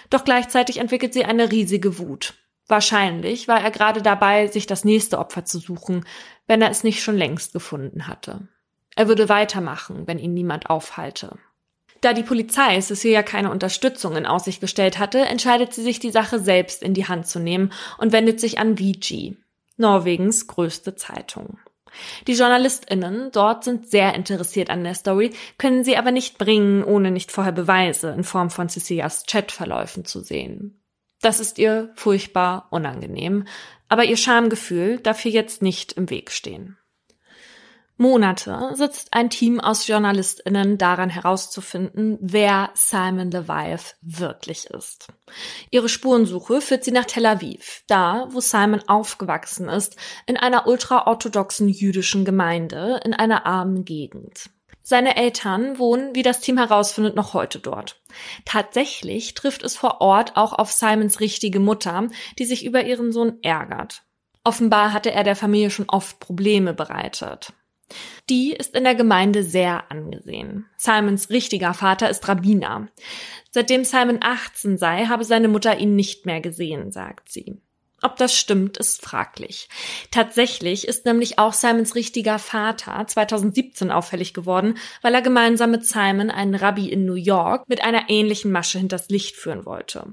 Doch 0.10 0.24
gleichzeitig 0.24 0.78
entwickelt 0.78 1.14
sie 1.14 1.26
eine 1.26 1.52
riesige 1.52 2.00
Wut. 2.00 2.36
Wahrscheinlich 2.68 3.48
war 3.48 3.62
er 3.62 3.72
gerade 3.72 4.02
dabei, 4.02 4.48
sich 4.48 4.66
das 4.66 4.86
nächste 4.86 5.20
Opfer 5.20 5.46
zu 5.46 5.60
suchen, 5.60 6.06
wenn 6.48 6.62
er 6.62 6.72
es 6.72 6.84
nicht 6.84 7.04
schon 7.04 7.18
längst 7.18 7.54
gefunden 7.54 8.08
hatte. 8.08 8.48
Er 8.96 9.08
würde 9.08 9.30
weitermachen, 9.30 10.08
wenn 10.08 10.20
ihn 10.20 10.34
niemand 10.34 10.70
aufhalte. 10.70 11.38
Da 12.02 12.14
die 12.14 12.24
Polizei 12.24 12.80
Cecilia 12.82 13.24
keine 13.24 13.52
Unterstützung 13.52 14.16
in 14.16 14.26
Aussicht 14.26 14.62
gestellt 14.62 15.00
hatte, 15.00 15.20
entscheidet 15.20 15.74
sie 15.74 15.82
sich, 15.82 16.00
die 16.00 16.12
Sache 16.12 16.40
selbst 16.40 16.82
in 16.82 16.94
die 16.94 17.08
Hand 17.08 17.28
zu 17.28 17.40
nehmen 17.40 17.72
und 17.98 18.12
wendet 18.12 18.40
sich 18.40 18.60
an 18.60 18.78
VG, 18.78 19.38
Norwegens 19.78 20.48
größte 20.48 20.96
Zeitung. 20.96 21.60
Die 22.28 22.34
JournalistInnen 22.34 23.32
dort 23.32 23.64
sind 23.64 23.90
sehr 23.90 24.14
interessiert 24.16 24.70
an 24.70 24.84
der 24.84 24.96
Story, 24.96 25.32
können 25.58 25.84
sie 25.84 25.98
aber 25.98 26.12
nicht 26.12 26.38
bringen, 26.38 26.84
ohne 26.84 27.12
nicht 27.12 27.32
vorher 27.32 27.54
Beweise 27.54 28.10
in 28.10 28.24
Form 28.24 28.50
von 28.50 28.70
Cecilias 28.70 29.26
Chatverläufen 29.26 30.06
zu 30.06 30.20
sehen. 30.20 30.82
Das 31.26 31.40
ist 31.40 31.58
ihr 31.58 31.90
furchtbar 31.96 32.68
unangenehm, 32.70 33.48
aber 33.90 34.04
ihr 34.04 34.16
Schamgefühl 34.16 35.00
darf 35.00 35.22
hier 35.22 35.32
jetzt 35.32 35.64
nicht 35.64 35.94
im 35.94 36.12
Weg 36.12 36.30
stehen. 36.30 36.78
Monate 37.98 38.70
sitzt 38.76 39.12
ein 39.12 39.32
Team 39.32 39.60
aus 39.60 39.88
JournalistInnen 39.88 40.78
daran 40.78 41.10
herauszufinden, 41.10 42.20
wer 42.22 42.70
Simon 42.76 43.32
Levive 43.32 43.96
wirklich 44.04 44.68
ist. 44.68 45.08
Ihre 45.72 45.90
Spurensuche 45.90 46.62
führt 46.62 46.84
sie 46.84 46.92
nach 46.92 47.06
Tel 47.06 47.26
Aviv, 47.26 47.82
da, 47.88 48.28
wo 48.30 48.40
Simon 48.40 48.88
aufgewachsen 48.88 49.68
ist, 49.68 49.96
in 50.28 50.38
einer 50.38 50.68
ultraorthodoxen 50.68 51.70
jüdischen 51.70 52.24
Gemeinde 52.24 53.00
in 53.04 53.16
einer 53.16 53.48
armen 53.48 53.84
Gegend. 53.84 54.52
Seine 54.88 55.18
Eltern 55.18 55.80
wohnen, 55.80 56.14
wie 56.14 56.22
das 56.22 56.42
Team 56.42 56.60
herausfindet, 56.60 57.16
noch 57.16 57.34
heute 57.34 57.58
dort. 57.58 58.00
Tatsächlich 58.46 59.34
trifft 59.34 59.64
es 59.64 59.76
vor 59.76 60.00
Ort 60.00 60.38
auch 60.38 60.54
auf 60.54 60.72
Simons 60.72 61.20
richtige 61.20 61.60
Mutter, 61.60 62.08
die 62.38 62.46
sich 62.46 62.64
über 62.64 62.86
ihren 62.86 63.12
Sohn 63.12 63.40
ärgert. 63.42 64.04
Offenbar 64.44 64.94
hatte 64.94 65.12
er 65.12 65.24
der 65.24 65.36
Familie 65.36 65.72
schon 65.72 65.90
oft 65.90 66.20
Probleme 66.20 66.76
bereitet. 66.76 67.52
Die 68.30 68.52
ist 68.54 68.76
in 68.76 68.84
der 68.84 68.94
Gemeinde 68.94 69.44
sehr 69.44 69.90
angesehen. 69.90 70.68
Simons 70.78 71.32
richtiger 71.32 71.74
Vater 71.74 72.08
ist 72.08 72.28
Rabbiner. 72.28 72.88
Seitdem 73.50 73.86
Simon 73.86 74.20
18 74.22 74.78
sei, 74.78 75.06
habe 75.06 75.24
seine 75.24 75.48
Mutter 75.48 75.80
ihn 75.80 75.96
nicht 75.96 76.28
mehr 76.28 76.42
gesehen, 76.42 76.92
sagt 76.92 77.32
sie. 77.32 77.60
Ob 78.02 78.18
das 78.18 78.38
stimmt, 78.38 78.78
ist 78.78 79.02
fraglich. 79.02 79.70
Tatsächlich 80.12 80.88
ist 80.88 81.06
nämlich 81.06 81.40
auch 81.40 81.54
Simons 81.54 81.96
richtiger 81.96 82.40
Vater 82.40 83.08
2017 83.08 83.90
auffällig 83.90 84.34
geworden, 84.34 84.78
weil 85.02 85.14
er 85.14 85.22
gemeinsam 85.22 85.72
mit 85.72 85.86
Simon 85.86 86.30
einen 86.30 86.56
Rabbi 86.56 86.90
in 86.90 87.06
New 87.06 87.16
York 87.16 87.68
mit 87.70 87.84
einer 87.84 88.10
ähnlichen 88.10 88.52
Masche 88.52 88.80
hinters 88.80 89.10
Licht 89.10 89.38
führen 89.38 89.66
wollte. 89.66 90.08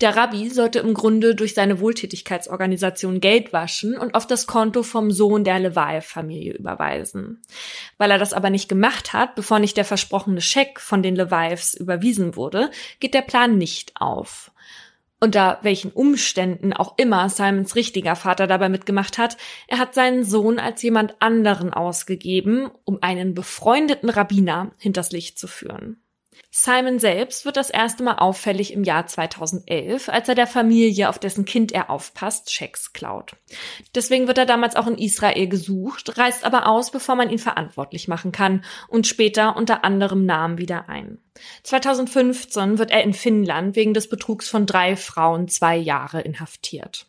Der 0.00 0.16
Rabbi 0.16 0.48
sollte 0.50 0.78
im 0.78 0.94
Grunde 0.94 1.34
durch 1.34 1.54
seine 1.54 1.80
Wohltätigkeitsorganisation 1.80 3.20
Geld 3.20 3.52
waschen 3.52 3.98
und 3.98 4.14
auf 4.14 4.28
das 4.28 4.46
Konto 4.46 4.84
vom 4.84 5.10
Sohn 5.10 5.42
der 5.42 5.58
Levi-Familie 5.58 6.54
überweisen. 6.54 7.42
Weil 7.98 8.12
er 8.12 8.18
das 8.18 8.32
aber 8.34 8.50
nicht 8.50 8.68
gemacht 8.68 9.12
hat, 9.12 9.34
bevor 9.34 9.58
nicht 9.58 9.76
der 9.76 9.84
versprochene 9.84 10.40
Scheck 10.40 10.80
von 10.80 11.02
den 11.02 11.16
Levives 11.16 11.74
überwiesen 11.74 12.36
wurde, 12.36 12.70
geht 13.00 13.14
der 13.14 13.22
Plan 13.22 13.58
nicht 13.58 13.92
auf 13.96 14.52
unter 15.20 15.58
welchen 15.62 15.92
Umständen 15.92 16.72
auch 16.72 16.98
immer 16.98 17.28
Simons 17.28 17.74
richtiger 17.74 18.16
Vater 18.16 18.46
dabei 18.46 18.68
mitgemacht 18.68 19.18
hat, 19.18 19.36
er 19.68 19.78
hat 19.78 19.94
seinen 19.94 20.24
Sohn 20.24 20.58
als 20.58 20.82
jemand 20.82 21.16
anderen 21.20 21.72
ausgegeben, 21.72 22.70
um 22.84 22.98
einen 23.00 23.34
befreundeten 23.34 24.10
Rabbiner 24.10 24.72
hinters 24.78 25.12
Licht 25.12 25.38
zu 25.38 25.48
führen. 25.48 26.02
Simon 26.50 26.98
selbst 26.98 27.44
wird 27.44 27.56
das 27.56 27.70
erste 27.70 28.02
Mal 28.02 28.16
auffällig 28.16 28.72
im 28.72 28.82
Jahr 28.82 29.06
2011, 29.06 30.08
als 30.08 30.28
er 30.28 30.34
der 30.34 30.46
Familie, 30.46 31.08
auf 31.08 31.18
dessen 31.18 31.44
Kind 31.44 31.72
er 31.72 31.90
aufpasst, 31.90 32.50
Schecks 32.50 32.92
klaut. 32.92 33.36
Deswegen 33.94 34.26
wird 34.26 34.38
er 34.38 34.46
damals 34.46 34.74
auch 34.74 34.86
in 34.86 34.96
Israel 34.96 35.48
gesucht, 35.48 36.16
reist 36.16 36.44
aber 36.44 36.66
aus, 36.66 36.90
bevor 36.90 37.14
man 37.14 37.30
ihn 37.30 37.38
verantwortlich 37.38 38.08
machen 38.08 38.32
kann 38.32 38.64
und 38.88 39.06
später 39.06 39.56
unter 39.56 39.84
anderem 39.84 40.24
Namen 40.24 40.58
wieder 40.58 40.88
ein. 40.88 41.18
2015 41.62 42.78
wird 42.78 42.90
er 42.90 43.02
in 43.02 43.12
Finnland 43.12 43.76
wegen 43.76 43.92
des 43.92 44.08
Betrugs 44.08 44.48
von 44.48 44.66
drei 44.66 44.96
Frauen 44.96 45.48
zwei 45.48 45.76
Jahre 45.76 46.22
inhaftiert. 46.22 47.06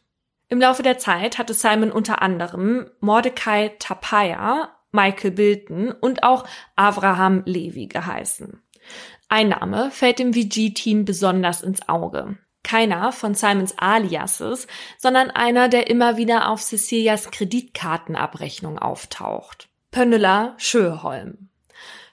Im 0.50 0.62
Laufe 0.62 0.84
der 0.84 0.98
Zeit 0.98 1.38
hatte 1.38 1.54
Simon 1.54 1.92
unter 1.92 2.22
anderem 2.22 2.90
Mordecai 3.00 3.70
Tapaya, 3.80 4.74
Michael 4.92 5.32
Bilton 5.32 5.92
und 5.92 6.24
auch 6.24 6.46
Avraham 6.76 7.44
Levi 7.46 7.88
geheißen. 7.88 8.62
Ein 9.30 9.50
Name 9.50 9.92
fällt 9.92 10.20
dem 10.20 10.34
VG-Team 10.34 11.04
besonders 11.04 11.62
ins 11.62 11.88
Auge. 11.90 12.38
Keiner 12.64 13.12
von 13.12 13.34
Simons 13.34 13.78
Aliases, 13.78 14.68
sondern 14.98 15.32
einer, 15.32 15.70
der 15.70 15.90
immer 15.90 16.18
wieder 16.18 16.50
auf 16.50 16.62
Cecilias 16.62 17.32
Kreditkartenabrechnung 17.32 18.80
auftaucht. 18.80 19.70
Pernilla 19.92 20.54
Schöholm. 20.58 21.50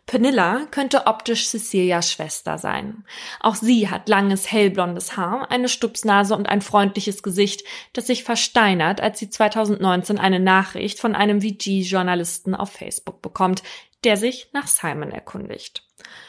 Pernilla 0.07 0.67
könnte 0.71 1.07
optisch 1.07 1.49
Cecilias 1.49 2.13
Schwester 2.13 2.59
sein. 2.59 3.05
Auch 3.41 3.55
sie 3.55 3.89
hat 3.89 4.09
langes 4.09 4.53
hellblondes 4.53 5.17
Haar, 5.17 5.51
eine 5.51 5.69
Stupsnase 5.69 6.37
und 6.37 6.47
ein 6.47 6.61
freundliches 6.61 7.23
Gesicht, 7.23 7.65
das 7.95 8.07
sich 8.07 8.23
versteinert, 8.23 9.01
als 9.01 9.19
sie 9.19 9.31
2019 9.31 10.19
eine 10.19 10.41
Nachricht 10.41 11.01
von 11.01 11.15
einem 11.15 11.41
VG-Journalisten 11.41 12.55
auf 12.55 12.71
Facebook 12.71 13.23
bekommt, 13.23 13.63
der 14.05 14.17
sich 14.17 14.49
nach 14.53 14.67
Simon 14.67 15.11
erkundigt. 15.11 15.83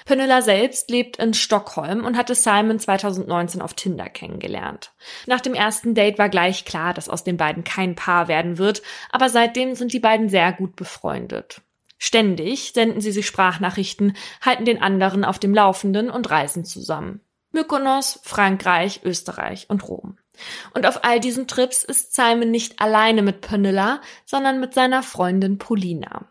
Pernilla 0.05 0.41
selbst 0.41 0.89
lebt 0.89 1.17
in 1.17 1.33
Stockholm 1.33 2.05
und 2.05 2.17
hatte 2.17 2.35
Simon 2.35 2.79
2019 2.79 3.61
auf 3.61 3.73
Tinder 3.73 4.09
kennengelernt. 4.09 4.93
Nach 5.25 5.41
dem 5.41 5.53
ersten 5.53 5.95
Date 5.95 6.17
war 6.17 6.29
gleich 6.29 6.65
klar, 6.65 6.93
dass 6.93 7.09
aus 7.09 7.23
den 7.23 7.37
beiden 7.37 7.63
kein 7.63 7.95
Paar 7.95 8.27
werden 8.27 8.57
wird, 8.57 8.81
aber 9.11 9.29
seitdem 9.29 9.75
sind 9.75 9.93
die 9.93 9.99
beiden 9.99 10.29
sehr 10.29 10.53
gut 10.53 10.75
befreundet. 10.75 11.61
Ständig 11.97 12.73
senden 12.73 13.01
sie 13.01 13.11
sich 13.11 13.25
Sprachnachrichten, 13.25 14.15
halten 14.41 14.65
den 14.65 14.81
anderen 14.81 15.25
auf 15.25 15.39
dem 15.39 15.53
Laufenden 15.53 16.09
und 16.09 16.29
reisen 16.29 16.65
zusammen. 16.65 17.21
Mykonos, 17.51 18.19
Frankreich, 18.23 19.01
Österreich 19.03 19.69
und 19.69 19.87
Rom. 19.87 20.17
Und 20.73 20.85
auf 20.85 21.05
all 21.05 21.19
diesen 21.19 21.47
Trips 21.47 21.83
ist 21.83 22.13
Simon 22.13 22.51
nicht 22.51 22.81
alleine 22.81 23.21
mit 23.21 23.41
Pernilla, 23.41 24.01
sondern 24.25 24.59
mit 24.59 24.73
seiner 24.73 25.03
Freundin 25.03 25.57
Polina. 25.57 26.29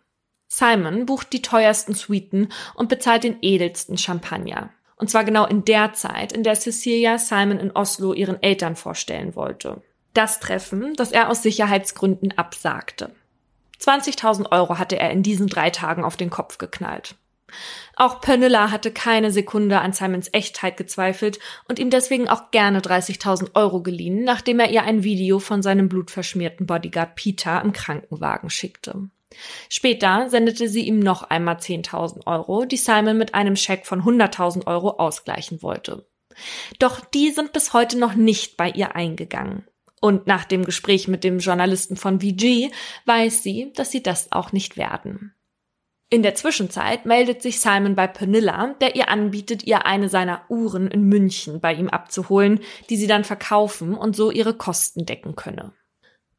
Simon 0.56 1.04
bucht 1.04 1.32
die 1.32 1.42
teuersten 1.42 1.94
Suiten 1.94 2.48
und 2.76 2.88
bezahlt 2.88 3.24
den 3.24 3.38
edelsten 3.42 3.98
Champagner. 3.98 4.70
Und 4.94 5.10
zwar 5.10 5.24
genau 5.24 5.46
in 5.46 5.64
der 5.64 5.94
Zeit, 5.94 6.32
in 6.32 6.44
der 6.44 6.54
Cecilia 6.54 7.18
Simon 7.18 7.58
in 7.58 7.72
Oslo 7.72 8.12
ihren 8.12 8.40
Eltern 8.40 8.76
vorstellen 8.76 9.34
wollte. 9.34 9.82
Das 10.12 10.38
Treffen, 10.38 10.94
das 10.94 11.10
er 11.10 11.28
aus 11.28 11.42
Sicherheitsgründen 11.42 12.38
absagte. 12.38 13.10
20.000 13.80 14.52
Euro 14.52 14.78
hatte 14.78 14.96
er 14.96 15.10
in 15.10 15.24
diesen 15.24 15.48
drei 15.48 15.70
Tagen 15.70 16.04
auf 16.04 16.16
den 16.16 16.30
Kopf 16.30 16.58
geknallt. 16.58 17.16
Auch 17.96 18.20
Pernilla 18.20 18.70
hatte 18.70 18.92
keine 18.92 19.32
Sekunde 19.32 19.80
an 19.80 19.92
Simons 19.92 20.28
Echtheit 20.32 20.76
gezweifelt 20.76 21.40
und 21.68 21.80
ihm 21.80 21.90
deswegen 21.90 22.28
auch 22.28 22.52
gerne 22.52 22.78
30.000 22.78 23.56
Euro 23.56 23.82
geliehen, 23.82 24.22
nachdem 24.22 24.60
er 24.60 24.70
ihr 24.70 24.84
ein 24.84 25.02
Video 25.02 25.40
von 25.40 25.62
seinem 25.62 25.88
blutverschmierten 25.88 26.66
Bodyguard 26.66 27.16
Peter 27.16 27.60
im 27.60 27.72
Krankenwagen 27.72 28.50
schickte. 28.50 29.10
Später 29.68 30.28
sendete 30.28 30.68
sie 30.68 30.82
ihm 30.82 30.98
noch 30.98 31.22
einmal 31.24 31.56
10.000 31.56 32.26
Euro, 32.26 32.64
die 32.64 32.76
Simon 32.76 33.18
mit 33.18 33.34
einem 33.34 33.56
Scheck 33.56 33.86
von 33.86 34.02
100.000 34.02 34.66
Euro 34.66 34.90
ausgleichen 34.90 35.62
wollte. 35.62 36.06
Doch 36.78 37.00
die 37.00 37.30
sind 37.30 37.52
bis 37.52 37.72
heute 37.72 37.98
noch 37.98 38.14
nicht 38.14 38.56
bei 38.56 38.70
ihr 38.70 38.96
eingegangen. 38.96 39.66
Und 40.00 40.26
nach 40.26 40.44
dem 40.44 40.64
Gespräch 40.64 41.08
mit 41.08 41.24
dem 41.24 41.38
Journalisten 41.38 41.96
von 41.96 42.20
VG 42.20 42.70
weiß 43.06 43.42
sie, 43.42 43.72
dass 43.74 43.90
sie 43.90 44.02
das 44.02 44.32
auch 44.32 44.52
nicht 44.52 44.76
werden. 44.76 45.34
In 46.10 46.22
der 46.22 46.34
Zwischenzeit 46.34 47.06
meldet 47.06 47.42
sich 47.42 47.60
Simon 47.60 47.94
bei 47.94 48.06
Pernilla, 48.06 48.74
der 48.80 48.94
ihr 48.94 49.08
anbietet, 49.08 49.64
ihr 49.64 49.86
eine 49.86 50.08
seiner 50.08 50.42
Uhren 50.48 50.88
in 50.88 51.04
München 51.08 51.60
bei 51.60 51.72
ihm 51.74 51.88
abzuholen, 51.88 52.60
die 52.90 52.96
sie 52.96 53.06
dann 53.06 53.24
verkaufen 53.24 53.94
und 53.94 54.14
so 54.14 54.30
ihre 54.30 54.54
Kosten 54.54 55.06
decken 55.06 55.34
könne. 55.34 55.72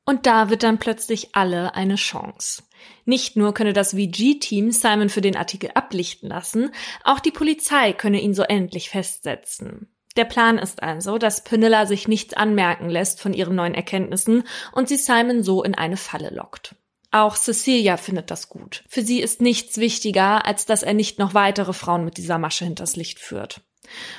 Und 0.06 0.27
da 0.27 0.49
wird 0.49 0.64
dann 0.64 0.77
plötzlich 0.77 1.36
alle 1.36 1.73
eine 1.73 1.95
Chance. 1.95 2.64
Nicht 3.06 3.36
nur 3.36 3.53
könne 3.53 3.73
das 3.73 3.91
VG-Team 3.91 4.72
Simon 4.72 5.10
für 5.10 5.22
den 5.22 5.36
Artikel 5.36 5.72
ablichten 5.73 6.30
lassen, 6.30 6.72
auch 7.03 7.19
die 7.19 7.32
Polizei 7.32 7.94
könne 7.94 8.22
ihn 8.22 8.34
so 8.34 8.44
endlich 8.44 8.90
festsetzen. 8.90 9.90
Der 10.15 10.26
Plan 10.26 10.57
ist 10.57 10.82
also, 10.82 11.18
dass 11.18 11.44
Pernilla 11.44 11.86
sich 11.86 12.07
nichts 12.07 12.34
anmerken 12.34 12.90
lässt 12.90 13.19
von 13.19 13.34
ihren 13.34 13.56
neuen 13.56 13.73
Erkenntnissen 13.73 14.44
und 14.72 14.88
sie 14.88 14.95
Simon 14.95 15.44
so 15.44 15.64
in 15.64 15.76
eine 15.76 15.98
Falle 15.98 16.30
lockt. 16.30 16.76
Auch 17.11 17.36
Cecilia 17.36 17.98
findet 17.98 18.32
das 18.32 18.49
gut. 18.49 18.84
Für 18.88 19.02
sie 19.02 19.22
ist 19.22 19.41
nichts 19.41 19.77
wichtiger, 19.77 20.45
als 20.45 20.65
dass 20.65 20.84
er 20.84 20.94
nicht 20.94 21.18
noch 21.19 21.34
weitere 21.34 21.73
Frauen 21.73 22.06
mit 22.06 22.18
dieser 22.18 22.38
Masche 22.38 22.65
hinters 22.65 22.95
Licht 22.95 23.19
führt. 23.19 23.61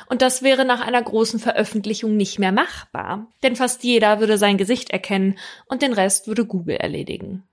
Und 0.09 0.23
das 0.23 0.43
wäre 0.43 0.65
nach 0.65 0.81
einer 0.81 1.03
großen 1.03 1.41
Veröffentlichung 1.41 2.17
nicht 2.17 2.39
mehr 2.39 2.53
machbar, 2.53 3.27
denn 3.43 3.57
fast 3.57 3.85
jeder 3.85 4.21
würde 4.21 4.39
sein 4.39 4.59
Gesicht 4.59 4.91
erkennen 4.91 5.39
und 5.67 5.83
den 5.83 5.93
Rest 5.93 6.27
würde 6.27 6.45
Google 6.45 6.77
erledigen. 6.77 7.45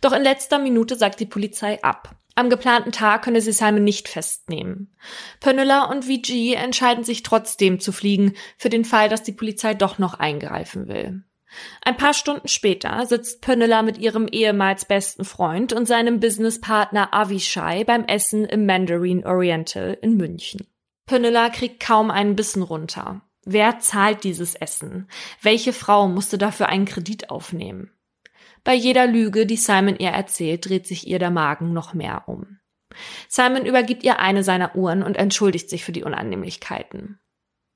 Doch 0.00 0.12
in 0.12 0.22
letzter 0.22 0.58
Minute 0.58 0.96
sagt 0.96 1.20
die 1.20 1.26
Polizei 1.26 1.82
ab. 1.82 2.16
Am 2.36 2.50
geplanten 2.50 2.90
Tag 2.90 3.22
könne 3.22 3.40
sie 3.40 3.52
Simon 3.52 3.84
nicht 3.84 4.08
festnehmen. 4.08 4.92
Pernilla 5.38 5.84
und 5.84 6.04
VG 6.04 6.54
entscheiden 6.54 7.04
sich 7.04 7.22
trotzdem 7.22 7.78
zu 7.78 7.92
fliegen, 7.92 8.34
für 8.58 8.70
den 8.70 8.84
Fall, 8.84 9.08
dass 9.08 9.22
die 9.22 9.32
Polizei 9.32 9.74
doch 9.74 9.98
noch 9.98 10.14
eingreifen 10.14 10.88
will. 10.88 11.22
Ein 11.82 11.96
paar 11.96 12.14
Stunden 12.14 12.48
später 12.48 13.06
sitzt 13.06 13.40
Pernilla 13.40 13.82
mit 13.82 13.98
ihrem 13.98 14.26
ehemals 14.26 14.84
besten 14.84 15.24
Freund 15.24 15.72
und 15.72 15.86
seinem 15.86 16.18
Businesspartner 16.18 17.14
Avishai 17.14 17.84
beim 17.84 18.04
Essen 18.06 18.44
im 18.44 18.66
Mandarin 18.66 19.24
Oriental 19.24 19.96
in 20.02 20.16
München. 20.16 20.66
Pernilla 21.06 21.50
kriegt 21.50 21.80
kaum 21.80 22.10
einen 22.10 22.36
Bissen 22.36 22.62
runter. 22.62 23.22
Wer 23.44 23.78
zahlt 23.80 24.24
dieses 24.24 24.54
Essen? 24.54 25.08
Welche 25.42 25.72
Frau 25.72 26.08
musste 26.08 26.38
dafür 26.38 26.68
einen 26.68 26.86
Kredit 26.86 27.30
aufnehmen? 27.30 27.90
Bei 28.62 28.72
jeder 28.72 29.06
Lüge, 29.06 29.44
die 29.44 29.58
Simon 29.58 29.96
ihr 29.98 30.08
erzählt, 30.08 30.68
dreht 30.68 30.86
sich 30.86 31.06
ihr 31.06 31.18
der 31.18 31.30
Magen 31.30 31.74
noch 31.74 31.92
mehr 31.92 32.24
um. 32.26 32.58
Simon 33.28 33.66
übergibt 33.66 34.02
ihr 34.02 34.18
eine 34.18 34.42
seiner 34.42 34.76
Uhren 34.76 35.02
und 35.02 35.16
entschuldigt 35.16 35.68
sich 35.68 35.84
für 35.84 35.92
die 35.92 36.04
Unannehmlichkeiten. 36.04 37.18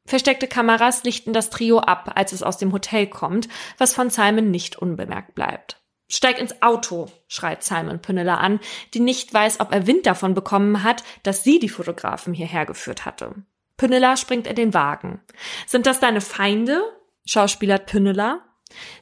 Versteckte 0.06 0.46
Kameras 0.46 1.04
lichten 1.04 1.34
das 1.34 1.50
Trio 1.50 1.80
ab, 1.80 2.12
als 2.14 2.32
es 2.32 2.42
aus 2.42 2.56
dem 2.56 2.72
Hotel 2.72 3.06
kommt, 3.06 3.48
was 3.76 3.92
von 3.92 4.08
Simon 4.08 4.50
nicht 4.50 4.76
unbemerkt 4.76 5.34
bleibt. 5.34 5.82
Steig 6.10 6.38
ins 6.38 6.62
Auto, 6.62 7.10
schreit 7.28 7.62
Simon 7.62 8.00
Pernilla 8.00 8.36
an, 8.36 8.60
die 8.94 9.00
nicht 9.00 9.32
weiß, 9.32 9.60
ob 9.60 9.72
er 9.72 9.86
Wind 9.86 10.06
davon 10.06 10.32
bekommen 10.32 10.82
hat, 10.82 11.04
dass 11.22 11.44
sie 11.44 11.58
die 11.58 11.68
Fotografen 11.68 12.32
hierher 12.32 12.64
geführt 12.64 13.04
hatte. 13.04 13.34
Pernilla 13.76 14.16
springt 14.16 14.46
in 14.46 14.56
den 14.56 14.74
Wagen. 14.74 15.20
Sind 15.66 15.86
das 15.86 16.00
deine 16.00 16.22
Feinde? 16.22 16.82
schauspielert 17.26 17.86
Pernilla. 17.86 18.40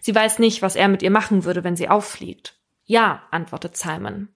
Sie 0.01 0.15
weiß 0.15 0.41
nicht, 0.41 0.63
was 0.63 0.75
er 0.75 0.89
mit 0.89 1.03
ihr 1.03 1.11
machen 1.11 1.45
würde, 1.45 1.63
wenn 1.63 1.77
sie 1.77 1.89
auffliegt. 1.89 2.59
Ja, 2.85 3.23
antwortet 3.31 3.77
Simon. 3.77 4.29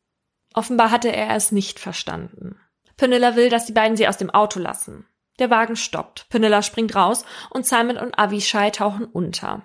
Offenbar 0.55 0.93
hatte 0.93 1.13
er 1.13 1.35
es 1.35 1.51
nicht 1.51 1.81
verstanden. 1.81 2.57
Pernilla 2.97 3.35
will, 3.35 3.49
dass 3.49 3.67
die 3.67 3.73
beiden 3.73 3.97
sie 3.97 4.07
aus 4.07 4.17
dem 4.17 4.31
Auto 4.31 4.61
lassen. 4.61 5.07
Der 5.41 5.51
Wagen 5.51 5.75
stoppt. 5.75 6.29
Pernilla 6.29 6.63
springt 6.63 6.95
raus 6.95 7.25
und 7.51 7.67
Simon 7.67 7.97
und 7.97 8.17
Avishai 8.17 8.71
tauchen 8.71 9.07
unter. 9.07 9.63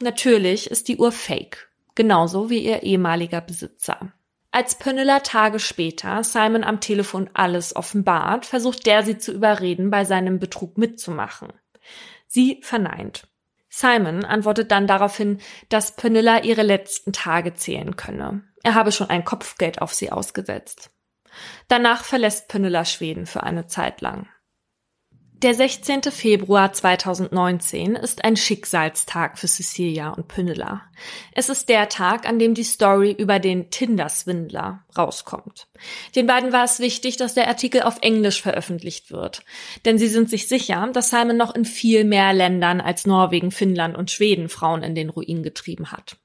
Natürlich 0.00 0.70
ist 0.70 0.86
die 0.86 0.98
Uhr 0.98 1.10
fake 1.10 1.67
genauso 1.98 2.48
wie 2.48 2.64
ihr 2.64 2.84
ehemaliger 2.84 3.40
Besitzer. 3.40 4.12
Als 4.52 4.76
Pernilla 4.76 5.18
Tage 5.18 5.58
später 5.58 6.22
Simon 6.22 6.62
am 6.62 6.80
Telefon 6.80 7.28
alles 7.34 7.74
offenbart, 7.74 8.46
versucht 8.46 8.86
der 8.86 9.02
sie 9.02 9.18
zu 9.18 9.32
überreden, 9.32 9.90
bei 9.90 10.04
seinem 10.04 10.38
Betrug 10.38 10.78
mitzumachen. 10.78 11.52
Sie 12.28 12.60
verneint. 12.62 13.26
Simon 13.68 14.24
antwortet 14.24 14.70
dann 14.70 14.86
daraufhin, 14.86 15.40
dass 15.68 15.96
Pernilla 15.96 16.44
ihre 16.44 16.62
letzten 16.62 17.12
Tage 17.12 17.54
zählen 17.54 17.96
könne. 17.96 18.44
Er 18.62 18.74
habe 18.74 18.92
schon 18.92 19.10
ein 19.10 19.24
Kopfgeld 19.24 19.82
auf 19.82 19.92
sie 19.92 20.12
ausgesetzt. 20.12 20.90
Danach 21.66 22.04
verlässt 22.04 22.46
Pernilla 22.46 22.84
Schweden 22.84 23.26
für 23.26 23.42
eine 23.42 23.66
Zeit 23.66 24.00
lang. 24.00 24.28
Der 25.42 25.54
16. 25.54 26.02
Februar 26.10 26.72
2019 26.72 27.94
ist 27.94 28.24
ein 28.24 28.36
Schicksalstag 28.36 29.38
für 29.38 29.46
Cecilia 29.46 30.10
und 30.10 30.26
Pynilla. 30.26 30.82
Es 31.32 31.48
ist 31.48 31.68
der 31.68 31.88
Tag, 31.88 32.28
an 32.28 32.40
dem 32.40 32.54
die 32.54 32.64
Story 32.64 33.14
über 33.16 33.38
den 33.38 33.70
Tinder-Swindler 33.70 34.84
rauskommt. 34.98 35.68
Den 36.16 36.26
beiden 36.26 36.52
war 36.52 36.64
es 36.64 36.80
wichtig, 36.80 37.18
dass 37.18 37.34
der 37.34 37.46
Artikel 37.46 37.82
auf 37.82 37.98
Englisch 38.00 38.42
veröffentlicht 38.42 39.12
wird. 39.12 39.44
Denn 39.84 39.96
sie 39.96 40.08
sind 40.08 40.28
sich 40.28 40.48
sicher, 40.48 40.90
dass 40.92 41.10
Simon 41.10 41.36
noch 41.36 41.54
in 41.54 41.64
viel 41.64 42.02
mehr 42.02 42.32
Ländern 42.32 42.80
als 42.80 43.06
Norwegen, 43.06 43.52
Finnland 43.52 43.96
und 43.96 44.10
Schweden 44.10 44.48
Frauen 44.48 44.82
in 44.82 44.96
den 44.96 45.08
Ruin 45.08 45.44
getrieben 45.44 45.92
hat. 45.92 46.16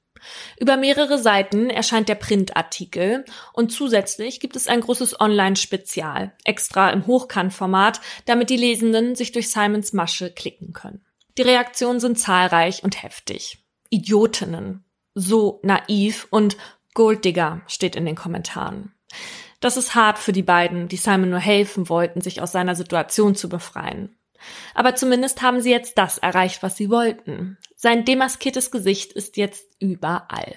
Über 0.58 0.76
mehrere 0.76 1.18
Seiten 1.18 1.70
erscheint 1.70 2.08
der 2.08 2.14
Printartikel 2.14 3.24
und 3.52 3.72
zusätzlich 3.72 4.40
gibt 4.40 4.56
es 4.56 4.66
ein 4.66 4.80
großes 4.80 5.20
Online-Spezial, 5.20 6.32
extra 6.44 6.90
im 6.90 7.06
Hochkantformat, 7.06 8.00
damit 8.24 8.50
die 8.50 8.56
Lesenden 8.56 9.14
sich 9.14 9.32
durch 9.32 9.50
Simons 9.50 9.92
Masche 9.92 10.30
klicken 10.30 10.72
können. 10.72 11.04
Die 11.36 11.42
Reaktionen 11.42 12.00
sind 12.00 12.18
zahlreich 12.18 12.84
und 12.84 13.02
heftig. 13.02 13.58
Idiotinnen, 13.90 14.84
so 15.14 15.60
naiv 15.62 16.26
und 16.30 16.56
Golddigger 16.94 17.62
steht 17.66 17.96
in 17.96 18.06
den 18.06 18.14
Kommentaren. 18.14 18.94
Das 19.60 19.76
ist 19.76 19.94
hart 19.94 20.18
für 20.18 20.32
die 20.32 20.42
beiden, 20.42 20.88
die 20.88 20.96
Simon 20.96 21.30
nur 21.30 21.40
helfen 21.40 21.88
wollten, 21.88 22.20
sich 22.20 22.40
aus 22.40 22.52
seiner 22.52 22.74
Situation 22.74 23.34
zu 23.34 23.48
befreien. 23.48 24.16
Aber 24.74 24.94
zumindest 24.94 25.42
haben 25.42 25.60
sie 25.60 25.70
jetzt 25.70 25.98
das 25.98 26.18
erreicht, 26.18 26.62
was 26.62 26.76
sie 26.76 26.90
wollten. 26.90 27.58
Sein 27.76 28.04
demaskiertes 28.04 28.70
Gesicht 28.70 29.12
ist 29.12 29.36
jetzt 29.36 29.66
überall 29.80 30.56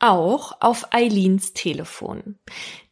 auch 0.00 0.56
auf 0.60 0.92
Eileens 0.92 1.52
Telefon. 1.52 2.38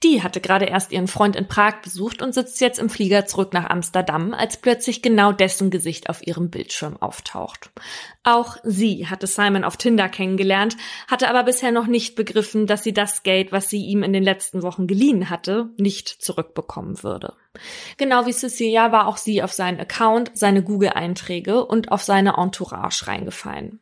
Die 0.04 0.22
hatte 0.22 0.40
gerade 0.40 0.66
erst 0.66 0.92
ihren 0.92 1.08
Freund 1.08 1.34
in 1.34 1.48
Prag 1.48 1.80
besucht 1.82 2.22
und 2.22 2.32
sitzt 2.32 2.60
jetzt 2.60 2.78
im 2.78 2.88
Flieger 2.88 3.26
zurück 3.26 3.52
nach 3.52 3.68
Amsterdam, 3.68 4.32
als 4.32 4.58
plötzlich 4.58 5.02
genau 5.02 5.32
dessen 5.32 5.70
Gesicht 5.70 6.08
auf 6.08 6.24
ihrem 6.24 6.50
Bildschirm 6.50 6.96
auftaucht. 6.98 7.70
Auch 8.22 8.58
sie 8.62 9.08
hatte 9.08 9.26
Simon 9.26 9.64
auf 9.64 9.76
Tinder 9.76 10.08
kennengelernt, 10.08 10.76
hatte 11.08 11.28
aber 11.28 11.42
bisher 11.42 11.72
noch 11.72 11.86
nicht 11.86 12.14
begriffen, 12.14 12.66
dass 12.66 12.84
sie 12.84 12.92
das 12.92 13.22
Geld, 13.22 13.50
was 13.50 13.68
sie 13.68 13.84
ihm 13.84 14.02
in 14.02 14.12
den 14.12 14.22
letzten 14.22 14.62
Wochen 14.62 14.86
geliehen 14.86 15.30
hatte, 15.30 15.70
nicht 15.78 16.08
zurückbekommen 16.08 17.02
würde. 17.02 17.34
Genau 17.96 18.26
wie 18.26 18.32
Cecilia 18.32 18.92
war 18.92 19.08
auch 19.08 19.16
sie 19.16 19.42
auf 19.42 19.52
seinen 19.52 19.80
Account, 19.80 20.30
seine 20.34 20.62
Google-Einträge 20.62 21.64
und 21.64 21.90
auf 21.90 22.02
seine 22.02 22.36
Entourage 22.36 23.06
reingefallen 23.06 23.80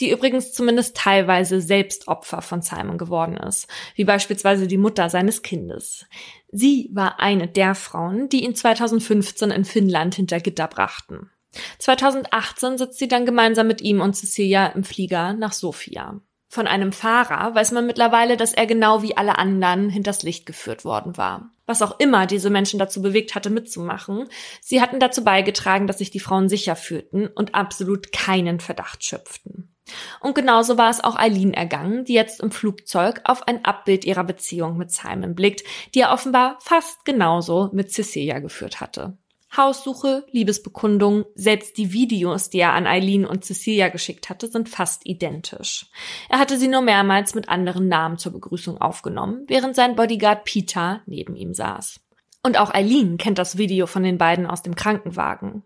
die 0.00 0.10
übrigens 0.10 0.52
zumindest 0.52 0.96
teilweise 0.96 1.60
selbst 1.60 2.08
Opfer 2.08 2.42
von 2.42 2.62
Simon 2.62 2.98
geworden 2.98 3.36
ist, 3.36 3.68
wie 3.94 4.04
beispielsweise 4.04 4.66
die 4.66 4.78
Mutter 4.78 5.08
seines 5.08 5.42
Kindes. 5.42 6.06
Sie 6.50 6.90
war 6.92 7.20
eine 7.20 7.48
der 7.48 7.74
Frauen, 7.74 8.28
die 8.28 8.44
ihn 8.44 8.54
2015 8.54 9.50
in 9.50 9.64
Finnland 9.64 10.14
hinter 10.14 10.40
Gitter 10.40 10.68
brachten. 10.68 11.30
2018 11.78 12.78
sitzt 12.78 12.98
sie 12.98 13.08
dann 13.08 13.26
gemeinsam 13.26 13.66
mit 13.66 13.80
ihm 13.80 14.00
und 14.00 14.14
Cecilia 14.14 14.66
im 14.68 14.84
Flieger 14.84 15.34
nach 15.34 15.52
Sofia. 15.52 16.20
Von 16.48 16.68
einem 16.68 16.92
Fahrer 16.92 17.52
weiß 17.54 17.72
man 17.72 17.84
mittlerweile, 17.84 18.36
dass 18.36 18.52
er 18.52 18.66
genau 18.66 19.02
wie 19.02 19.16
alle 19.16 19.38
anderen 19.38 19.90
hinters 19.90 20.22
Licht 20.22 20.46
geführt 20.46 20.84
worden 20.84 21.16
war. 21.16 21.50
Was 21.66 21.82
auch 21.82 21.98
immer 21.98 22.26
diese 22.26 22.48
Menschen 22.48 22.78
dazu 22.78 23.02
bewegt 23.02 23.34
hatte, 23.34 23.50
mitzumachen, 23.50 24.28
sie 24.60 24.80
hatten 24.80 25.00
dazu 25.00 25.24
beigetragen, 25.24 25.88
dass 25.88 25.98
sich 25.98 26.12
die 26.12 26.20
Frauen 26.20 26.48
sicher 26.48 26.76
fühlten 26.76 27.26
und 27.26 27.56
absolut 27.56 28.12
keinen 28.12 28.60
Verdacht 28.60 29.04
schöpften. 29.04 29.73
Und 30.20 30.34
genauso 30.34 30.78
war 30.78 30.90
es 30.90 31.02
auch 31.02 31.16
Eileen 31.16 31.54
ergangen, 31.54 32.04
die 32.04 32.14
jetzt 32.14 32.40
im 32.40 32.50
Flugzeug 32.50 33.20
auf 33.24 33.46
ein 33.46 33.64
Abbild 33.64 34.04
ihrer 34.04 34.24
Beziehung 34.24 34.76
mit 34.76 34.90
Simon 34.90 35.34
blickt, 35.34 35.62
die 35.94 36.00
er 36.00 36.12
offenbar 36.12 36.58
fast 36.60 37.04
genauso 37.04 37.70
mit 37.72 37.92
Cecilia 37.92 38.38
geführt 38.38 38.80
hatte. 38.80 39.18
Haussuche, 39.56 40.26
Liebesbekundung, 40.32 41.26
selbst 41.34 41.76
die 41.76 41.92
Videos, 41.92 42.50
die 42.50 42.58
er 42.58 42.72
an 42.72 42.86
Eileen 42.86 43.24
und 43.24 43.44
Cecilia 43.44 43.88
geschickt 43.88 44.28
hatte, 44.28 44.48
sind 44.48 44.68
fast 44.68 45.06
identisch. 45.06 45.86
Er 46.28 46.40
hatte 46.40 46.58
sie 46.58 46.66
nur 46.66 46.80
mehrmals 46.80 47.34
mit 47.34 47.48
anderen 47.48 47.86
Namen 47.86 48.18
zur 48.18 48.32
Begrüßung 48.32 48.80
aufgenommen, 48.80 49.44
während 49.46 49.76
sein 49.76 49.94
Bodyguard 49.94 50.44
Peter 50.44 51.02
neben 51.06 51.36
ihm 51.36 51.54
saß. 51.54 52.00
Und 52.42 52.58
auch 52.58 52.74
Eileen 52.74 53.16
kennt 53.16 53.38
das 53.38 53.56
Video 53.56 53.86
von 53.86 54.02
den 54.02 54.18
beiden 54.18 54.46
aus 54.46 54.62
dem 54.62 54.74
Krankenwagen. 54.74 55.62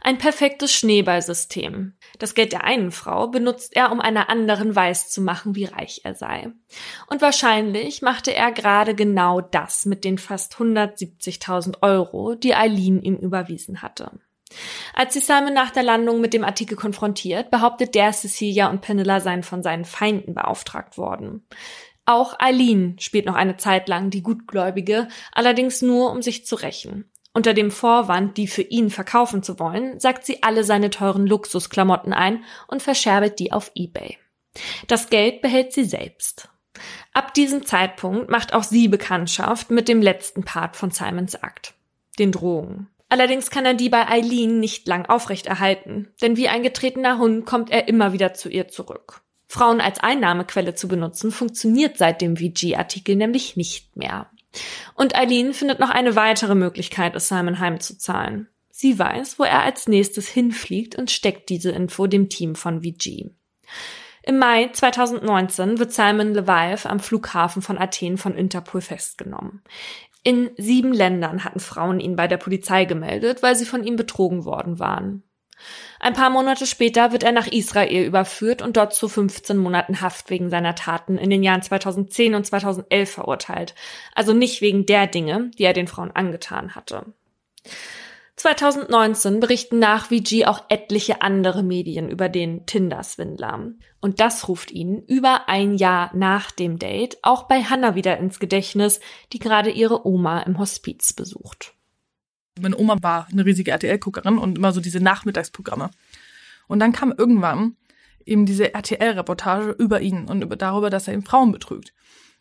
Ein 0.00 0.18
perfektes 0.18 0.72
Schneeballsystem. 0.74 1.94
Das 2.18 2.34
Geld 2.34 2.52
der 2.52 2.64
einen 2.64 2.90
Frau 2.90 3.28
benutzt 3.28 3.74
er, 3.74 3.90
um 3.90 4.00
einer 4.00 4.28
anderen 4.28 4.74
weiß 4.74 5.10
zu 5.10 5.22
machen, 5.22 5.54
wie 5.54 5.64
reich 5.64 6.02
er 6.04 6.14
sei. 6.14 6.52
Und 7.08 7.22
wahrscheinlich 7.22 8.02
machte 8.02 8.34
er 8.34 8.52
gerade 8.52 8.94
genau 8.94 9.40
das 9.40 9.86
mit 9.86 10.04
den 10.04 10.18
fast 10.18 10.54
170.000 10.56 11.82
Euro, 11.82 12.34
die 12.34 12.54
Eileen 12.54 13.02
ihm 13.02 13.16
überwiesen 13.16 13.82
hatte. 13.82 14.10
Als 14.94 15.14
sie 15.14 15.20
Simon 15.20 15.54
nach 15.54 15.70
der 15.70 15.82
Landung 15.82 16.20
mit 16.20 16.34
dem 16.34 16.44
Artikel 16.44 16.76
konfrontiert, 16.76 17.50
behauptet 17.50 17.94
der, 17.94 18.12
Cecilia 18.12 18.70
und 18.70 18.82
Penilla 18.82 19.20
seien 19.20 19.42
von 19.42 19.62
seinen 19.62 19.84
Feinden 19.84 20.34
beauftragt 20.34 20.98
worden. 20.98 21.46
Auch 22.06 22.38
Eileen 22.38 22.98
spielt 22.98 23.24
noch 23.24 23.34
eine 23.34 23.56
Zeit 23.56 23.88
lang 23.88 24.10
die 24.10 24.22
Gutgläubige, 24.22 25.08
allerdings 25.32 25.80
nur, 25.80 26.10
um 26.10 26.20
sich 26.20 26.44
zu 26.44 26.54
rächen. 26.54 27.10
Unter 27.36 27.52
dem 27.52 27.72
Vorwand, 27.72 28.36
die 28.36 28.46
für 28.46 28.62
ihn 28.62 28.90
verkaufen 28.90 29.42
zu 29.42 29.58
wollen, 29.58 29.98
sagt 29.98 30.24
sie 30.24 30.44
alle 30.44 30.62
seine 30.62 30.90
teuren 30.90 31.26
Luxusklamotten 31.26 32.12
ein 32.12 32.44
und 32.68 32.80
verscherbelt 32.80 33.40
die 33.40 33.52
auf 33.52 33.72
eBay. 33.74 34.16
Das 34.86 35.10
Geld 35.10 35.42
behält 35.42 35.72
sie 35.72 35.84
selbst. 35.84 36.48
Ab 37.12 37.34
diesem 37.34 37.66
Zeitpunkt 37.66 38.30
macht 38.30 38.54
auch 38.54 38.62
sie 38.62 38.86
Bekanntschaft 38.86 39.70
mit 39.70 39.88
dem 39.88 40.00
letzten 40.00 40.44
Part 40.44 40.76
von 40.76 40.92
Simons 40.92 41.34
Akt, 41.42 41.74
den 42.20 42.30
Drogen. 42.30 42.88
Allerdings 43.08 43.50
kann 43.50 43.66
er 43.66 43.74
die 43.74 43.88
bei 43.88 44.08
Eileen 44.08 44.60
nicht 44.60 44.86
lang 44.86 45.06
aufrechterhalten, 45.06 46.08
denn 46.22 46.36
wie 46.36 46.48
ein 46.48 46.62
getretener 46.62 47.18
Hund 47.18 47.46
kommt 47.46 47.70
er 47.70 47.88
immer 47.88 48.12
wieder 48.12 48.34
zu 48.34 48.48
ihr 48.48 48.68
zurück. 48.68 49.22
Frauen 49.46 49.80
als 49.80 50.00
Einnahmequelle 50.00 50.74
zu 50.74 50.88
benutzen, 50.88 51.30
funktioniert 51.30 51.98
seit 51.98 52.20
dem 52.20 52.36
VG-Artikel 52.36 53.14
nämlich 53.14 53.56
nicht 53.56 53.96
mehr. 53.96 54.28
Und 54.94 55.16
Eileen 55.16 55.54
findet 55.54 55.80
noch 55.80 55.90
eine 55.90 56.16
weitere 56.16 56.54
Möglichkeit, 56.54 57.14
es 57.16 57.28
Simon 57.28 57.58
heimzuzahlen. 57.58 58.48
Sie 58.70 58.98
weiß, 58.98 59.38
wo 59.38 59.44
er 59.44 59.62
als 59.62 59.86
nächstes 59.86 60.28
hinfliegt 60.28 60.96
und 60.96 61.10
steckt 61.10 61.48
diese 61.48 61.70
Info 61.70 62.06
dem 62.06 62.28
Team 62.28 62.54
von 62.54 62.82
VG. 62.82 63.30
Im 64.24 64.38
Mai 64.38 64.70
2019 64.72 65.78
wird 65.78 65.92
Simon 65.92 66.34
Levive 66.34 66.88
am 66.88 66.98
Flughafen 66.98 67.62
von 67.62 67.78
Athen 67.78 68.16
von 68.16 68.34
Interpol 68.34 68.80
festgenommen. 68.80 69.62
In 70.22 70.50
sieben 70.56 70.92
Ländern 70.92 71.44
hatten 71.44 71.60
Frauen 71.60 72.00
ihn 72.00 72.16
bei 72.16 72.26
der 72.26 72.38
Polizei 72.38 72.86
gemeldet, 72.86 73.42
weil 73.42 73.54
sie 73.54 73.66
von 73.66 73.84
ihm 73.84 73.96
betrogen 73.96 74.46
worden 74.46 74.78
waren. 74.78 75.22
Ein 76.04 76.12
paar 76.12 76.28
Monate 76.28 76.66
später 76.66 77.12
wird 77.12 77.22
er 77.22 77.32
nach 77.32 77.46
Israel 77.46 78.04
überführt 78.04 78.60
und 78.60 78.76
dort 78.76 78.92
zu 78.92 79.08
15 79.08 79.56
Monaten 79.56 80.02
Haft 80.02 80.28
wegen 80.28 80.50
seiner 80.50 80.74
Taten 80.74 81.16
in 81.16 81.30
den 81.30 81.42
Jahren 81.42 81.62
2010 81.62 82.34
und 82.34 82.44
2011 82.44 83.10
verurteilt. 83.10 83.74
Also 84.14 84.34
nicht 84.34 84.60
wegen 84.60 84.84
der 84.84 85.06
Dinge, 85.06 85.50
die 85.56 85.64
er 85.64 85.72
den 85.72 85.86
Frauen 85.86 86.10
angetan 86.10 86.74
hatte. 86.74 87.06
2019 88.36 89.40
berichten 89.40 89.78
nach 89.78 90.08
VG 90.08 90.44
auch 90.44 90.64
etliche 90.68 91.22
andere 91.22 91.62
Medien 91.62 92.10
über 92.10 92.28
den 92.28 92.66
Tinder-Swindler. 92.66 93.70
Und 94.02 94.20
das 94.20 94.46
ruft 94.46 94.72
ihn 94.72 95.02
über 95.06 95.48
ein 95.48 95.74
Jahr 95.74 96.10
nach 96.14 96.50
dem 96.50 96.78
Date 96.78 97.16
auch 97.22 97.44
bei 97.44 97.62
Hannah 97.62 97.94
wieder 97.94 98.18
ins 98.18 98.38
Gedächtnis, 98.38 99.00
die 99.32 99.38
gerade 99.38 99.70
ihre 99.70 100.06
Oma 100.06 100.40
im 100.40 100.58
Hospiz 100.58 101.14
besucht. 101.14 101.72
Meine 102.60 102.78
Oma 102.78 102.96
war 103.02 103.26
eine 103.30 103.44
riesige 103.44 103.72
RTL-Guckerin 103.72 104.38
und 104.38 104.58
immer 104.58 104.72
so 104.72 104.80
diese 104.80 105.00
Nachmittagsprogramme. 105.00 105.90
Und 106.68 106.78
dann 106.78 106.92
kam 106.92 107.12
irgendwann 107.12 107.76
eben 108.24 108.46
diese 108.46 108.72
RTL-Reportage 108.74 109.70
über 109.78 110.00
ihn 110.00 110.26
und 110.26 110.42
über, 110.42 110.56
darüber, 110.56 110.90
dass 110.90 111.08
er 111.08 111.14
eben 111.14 111.24
Frauen 111.24 111.52
betrügt. 111.52 111.92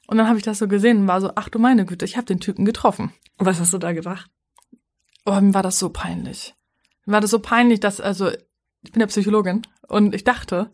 Und 0.07 0.18
dann 0.18 0.27
habe 0.27 0.38
ich 0.38 0.44
das 0.44 0.60
so 0.60 0.68
gesehen 0.68 1.02
und 1.02 1.07
war 1.07 1.22
so, 1.22 1.31
ach 1.35 1.49
du 1.49 1.60
meine 1.60 1.85
Güte, 1.85 2.06
ich 2.06 2.18
habe 2.18 2.26
den 2.26 2.40
Typen 2.40 2.65
getroffen. 2.65 3.14
Und 3.38 3.45
was 3.45 3.60
hast 3.60 3.73
du 3.73 3.77
da 3.77 3.94
gedacht? 3.94 4.30
Oh, 5.26 5.40
mir 5.40 5.53
war 5.53 5.64
das 5.64 5.80
so 5.80 5.90
peinlich. 5.90 6.53
Mir 7.06 7.14
war 7.14 7.22
das 7.22 7.31
so 7.31 7.40
peinlich, 7.40 7.80
dass, 7.80 8.02
also, 8.02 8.30
ich 8.30 8.91
bin 8.91 8.99
ja 8.99 9.07
Psychologin 9.07 9.61
und 9.88 10.14
ich 10.14 10.23
dachte, 10.23 10.72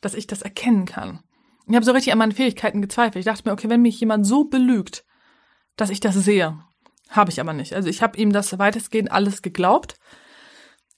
dass 0.00 0.14
ich 0.14 0.26
das 0.26 0.42
erkennen 0.42 0.84
kann. 0.84 1.20
Ich 1.66 1.74
habe 1.74 1.84
so 1.84 1.92
richtig 1.92 2.12
an 2.12 2.18
meinen 2.18 2.32
Fähigkeiten 2.32 2.82
gezweifelt. 2.82 3.16
Ich 3.16 3.24
dachte 3.24 3.48
mir, 3.48 3.52
okay, 3.52 3.68
wenn 3.68 3.82
mich 3.82 3.98
jemand 4.00 4.26
so 4.26 4.44
belügt, 4.44 5.04
dass 5.76 5.90
ich 5.90 6.00
das 6.00 6.14
sehe, 6.16 6.58
habe 7.10 7.30
ich 7.30 7.40
aber 7.40 7.52
nicht. 7.52 7.74
Also 7.74 7.88
ich 7.88 8.02
habe 8.02 8.16
ihm 8.16 8.32
das 8.32 8.58
weitestgehend 8.58 9.12
alles 9.12 9.42
geglaubt. 9.42 9.96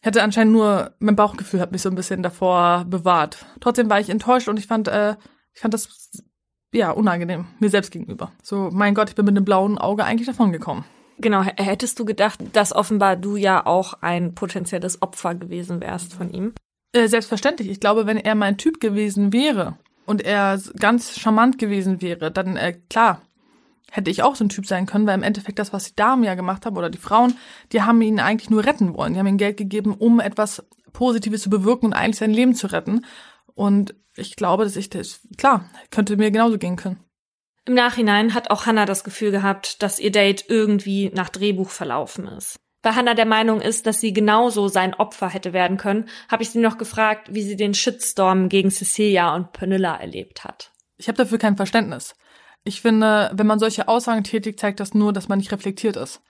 Ich 0.01 0.07
hatte 0.07 0.23
anscheinend 0.23 0.53
nur, 0.53 0.95
mein 0.99 1.17
Bauchgefühl 1.17 1.61
hat 1.61 1.73
mich 1.73 1.83
so 1.83 1.89
ein 1.89 1.95
bisschen 1.95 2.23
davor 2.23 2.85
bewahrt. 2.87 3.47
Trotzdem 3.61 3.89
war 3.89 4.01
ich 4.01 4.11
enttäuscht 4.11 4.49
und 4.49 4.59
ich 4.59 4.67
fand, 4.67 4.89
äh, 4.89 5.17
ich 5.55 5.61
fand 5.61 5.75
das 5.75 6.11
ja 6.73 6.91
unangenehm 6.91 7.47
mir 7.61 7.71
selbst 7.71 7.93
gegenüber. 7.93 8.33
So, 8.43 8.71
mein 8.73 8.95
Gott, 8.95 9.11
ich 9.11 9.15
bin 9.15 9.25
mit 9.25 9.37
einem 9.37 9.45
blauen 9.45 9.79
Auge 9.79 10.05
eigentlich 10.05 10.27
davon 10.27 10.53
gekommen. 10.53 10.85
Genau, 11.19 11.43
hättest 11.43 11.99
du 12.01 12.05
gedacht, 12.05 12.41
dass 12.53 12.75
offenbar 12.75 13.17
du 13.17 13.37
ja 13.37 13.65
auch 13.65 13.95
ein 14.01 14.35
potenzielles 14.35 15.03
Opfer 15.03 15.35
gewesen 15.35 15.81
wärst 15.81 16.15
von 16.15 16.33
ihm? 16.33 16.53
Äh, 16.93 17.07
selbstverständlich. 17.07 17.71
Ich 17.71 17.81
glaube, 17.81 18.07
wenn 18.07 18.17
er 18.17 18.35
mein 18.35 18.59
Typ 18.59 18.81
gewesen 18.81 19.33
wäre 19.33 19.79
und 20.05 20.23
er 20.23 20.61
ganz 20.79 21.19
charmant 21.19 21.59
gewesen 21.59 22.03
wäre, 22.03 22.33
dann 22.33 22.57
äh, 22.57 22.73
klar, 22.91 23.23
hätte 23.93 24.11
ich 24.11 24.23
auch 24.23 24.35
so 24.35 24.45
ein 24.45 24.49
Typ 24.49 24.67
sein 24.67 24.87
können, 24.87 25.07
weil 25.07 25.17
im 25.17 25.23
Endeffekt 25.23 25.59
das, 25.59 25.73
was 25.73 25.85
die 25.85 25.95
Damen 25.95 26.25
ja 26.25 26.35
gemacht 26.35 26.65
haben 26.65 26.77
oder 26.77 26.89
die 26.89 26.99
Frauen, 26.99 27.37
die 27.73 27.83
haben 27.83 28.01
ihn 28.01 28.21
eigentlich 28.21 28.49
nur 28.49 28.65
retten 28.65 28.97
wollen. 28.97 29.13
Die 29.13 29.19
haben 29.19 29.27
ihm 29.27 29.37
Geld 29.37 29.59
gegeben, 29.59 29.95
um 29.95 30.19
etwas 30.19 30.65
Positives 30.93 31.43
zu 31.43 31.51
bewirken 31.51 31.87
und 31.87 31.93
eigentlich 31.93 32.17
sein 32.17 32.33
Leben 32.33 32.55
zu 32.55 32.69
retten. 32.69 33.05
Und 33.55 33.95
ich 34.17 34.35
glaube, 34.37 34.65
dass 34.65 34.77
ich 34.77 34.89
das, 34.89 35.21
klar, 35.37 35.69
könnte 35.91 36.17
mir 36.17 36.31
genauso 36.31 36.57
gehen 36.57 36.77
können. 36.77 37.01
Im 37.67 37.75
Nachhinein 37.75 38.35
hat 38.35 38.51
auch 38.51 38.65
Hannah 38.67 38.87
das 38.87 39.05
Gefühl 39.05 39.31
gehabt, 39.31 39.83
dass 39.83 40.01
ihr 40.01 40.11
Date 40.11 40.47
irgendwie 40.49 41.11
nach 41.15 41.29
Drehbuch 41.29 41.71
verlaufen 41.71 42.27
ist. 42.27 42.59
Weil 42.83 42.97
Hannah 42.97 43.15
der 43.15 43.27
Meinung 43.27 43.61
ist, 43.61 43.87
dass 43.87 44.01
sie 44.01 44.13
genauso 44.13 44.69
sein 44.69 44.95
Opfer 44.95 45.29
hätte 45.29 45.53
werden 45.53 45.77
können, 45.77 46.09
habe 46.31 46.43
ich 46.43 46.51
sie 46.51 46.59
noch 46.59 46.79
gefragt, 46.79 47.29
wie 47.33 47.43
sie 47.43 47.57
den 47.57 47.75
Shitstorm 47.75 48.49
gegen 48.49 48.71
Cecilia 48.71 49.35
und 49.35 49.53
Pernilla 49.53 49.97
erlebt 49.97 50.45
hat. 50.45 50.73
Ich 50.97 51.09
habe 51.09 51.19
dafür 51.19 51.39
kein 51.39 51.57
Verständnis. 51.57 52.17
Ich 52.65 52.81
finde, 52.81 53.31
wenn 53.35 53.47
man 53.47 53.59
solche 53.59 53.89
Aussagen 53.89 54.25
tätigt, 54.25 54.61
zeigt 54.61 54.81
das 54.81 54.95
nur, 54.95 55.13
dass 55.13 55.29
man 55.29 55.39
nicht 55.39 55.53
reflektiert 55.53 55.97
ist. 55.97 56.23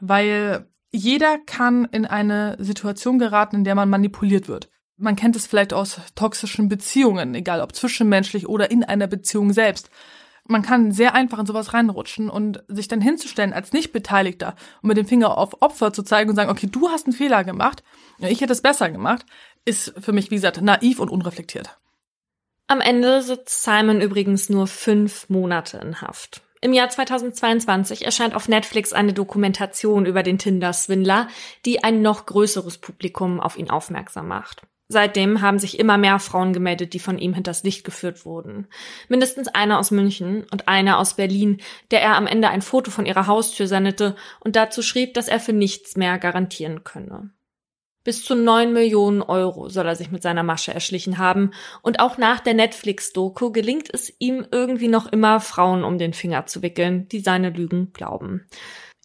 Weil 0.00 0.68
jeder 0.90 1.38
kann 1.38 1.86
in 1.86 2.06
eine 2.06 2.56
Situation 2.58 3.18
geraten, 3.18 3.56
in 3.56 3.64
der 3.64 3.74
man 3.74 3.90
manipuliert 3.90 4.48
wird. 4.48 4.68
Man 4.96 5.16
kennt 5.16 5.36
es 5.36 5.46
vielleicht 5.46 5.72
aus 5.72 6.00
toxischen 6.14 6.68
Beziehungen, 6.68 7.34
egal 7.34 7.60
ob 7.60 7.74
zwischenmenschlich 7.74 8.48
oder 8.48 8.70
in 8.70 8.84
einer 8.84 9.06
Beziehung 9.06 9.52
selbst 9.52 9.90
man 10.48 10.62
kann 10.62 10.92
sehr 10.92 11.14
einfach 11.14 11.38
in 11.38 11.46
sowas 11.46 11.74
reinrutschen 11.74 12.30
und 12.30 12.62
sich 12.68 12.88
dann 12.88 13.00
hinzustellen 13.00 13.52
als 13.52 13.72
Nichtbeteiligter 13.72 14.54
und 14.82 14.88
mit 14.88 14.96
dem 14.96 15.06
Finger 15.06 15.36
auf 15.36 15.60
Opfer 15.60 15.92
zu 15.92 16.02
zeigen 16.02 16.30
und 16.30 16.36
sagen, 16.36 16.50
okay, 16.50 16.68
du 16.70 16.88
hast 16.88 17.06
einen 17.06 17.16
Fehler 17.16 17.44
gemacht, 17.44 17.82
ich 18.18 18.40
hätte 18.40 18.52
es 18.52 18.62
besser 18.62 18.90
gemacht, 18.90 19.26
ist 19.64 19.94
für 19.98 20.12
mich, 20.12 20.30
wie 20.30 20.36
gesagt, 20.36 20.60
naiv 20.60 21.00
und 21.00 21.10
unreflektiert. 21.10 21.78
Am 22.68 22.80
Ende 22.80 23.22
sitzt 23.22 23.62
Simon 23.62 24.00
übrigens 24.00 24.48
nur 24.48 24.66
fünf 24.66 25.28
Monate 25.28 25.78
in 25.78 26.00
Haft. 26.00 26.42
Im 26.60 26.72
Jahr 26.72 26.88
2022 26.88 28.04
erscheint 28.04 28.34
auf 28.34 28.48
Netflix 28.48 28.92
eine 28.92 29.12
Dokumentation 29.12 30.04
über 30.04 30.24
den 30.24 30.38
Tinder-Swindler, 30.38 31.28
die 31.64 31.84
ein 31.84 32.02
noch 32.02 32.26
größeres 32.26 32.78
Publikum 32.78 33.38
auf 33.38 33.56
ihn 33.56 33.70
aufmerksam 33.70 34.26
macht. 34.26 34.62
Seitdem 34.88 35.42
haben 35.42 35.60
sich 35.60 35.78
immer 35.78 35.96
mehr 35.96 36.18
Frauen 36.18 36.52
gemeldet, 36.52 36.92
die 36.92 36.98
von 36.98 37.18
ihm 37.18 37.34
hinters 37.34 37.62
Licht 37.62 37.84
geführt 37.84 38.24
wurden. 38.24 38.66
Mindestens 39.08 39.46
eine 39.46 39.78
aus 39.78 39.92
München 39.92 40.44
und 40.50 40.66
eine 40.66 40.98
aus 40.98 41.14
Berlin, 41.14 41.60
der 41.92 42.02
er 42.02 42.16
am 42.16 42.26
Ende 42.26 42.48
ein 42.48 42.62
Foto 42.62 42.90
von 42.90 43.06
ihrer 43.06 43.28
Haustür 43.28 43.68
sendete 43.68 44.16
und 44.40 44.56
dazu 44.56 44.82
schrieb, 44.82 45.14
dass 45.14 45.28
er 45.28 45.38
für 45.38 45.52
nichts 45.52 45.96
mehr 45.96 46.18
garantieren 46.18 46.82
könne. 46.82 47.30
Bis 48.06 48.24
zu 48.24 48.36
neun 48.36 48.72
Millionen 48.72 49.20
Euro 49.20 49.68
soll 49.68 49.84
er 49.84 49.96
sich 49.96 50.12
mit 50.12 50.22
seiner 50.22 50.44
Masche 50.44 50.72
erschlichen 50.72 51.18
haben 51.18 51.50
und 51.82 51.98
auch 51.98 52.18
nach 52.18 52.38
der 52.38 52.54
Netflix-Doku 52.54 53.50
gelingt 53.50 53.92
es 53.92 54.14
ihm 54.20 54.46
irgendwie 54.52 54.86
noch 54.86 55.10
immer, 55.10 55.40
Frauen 55.40 55.82
um 55.82 55.98
den 55.98 56.12
Finger 56.12 56.46
zu 56.46 56.62
wickeln, 56.62 57.08
die 57.08 57.18
seine 57.18 57.50
Lügen 57.50 57.92
glauben. 57.92 58.46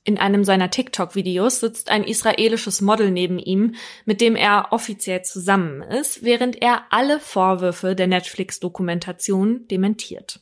In 0.03 0.19
einem 0.19 0.43
seiner 0.43 0.69
TikTok-Videos 0.69 1.61
sitzt 1.61 1.89
ein 1.89 2.03
israelisches 2.03 2.81
Model 2.81 3.09
neben 3.09 3.39
ihm, 3.39 3.73
mit 4.05 4.21
dem 4.21 4.35
er 4.35 4.67
offiziell 4.69 5.23
zusammen 5.23 5.81
ist, 5.81 6.23
während 6.23 6.61
er 6.61 6.83
alle 6.91 7.19
Vorwürfe 7.19 7.95
der 7.95 8.05
Netflix-Dokumentation 8.05 9.67
dementiert. 9.67 10.41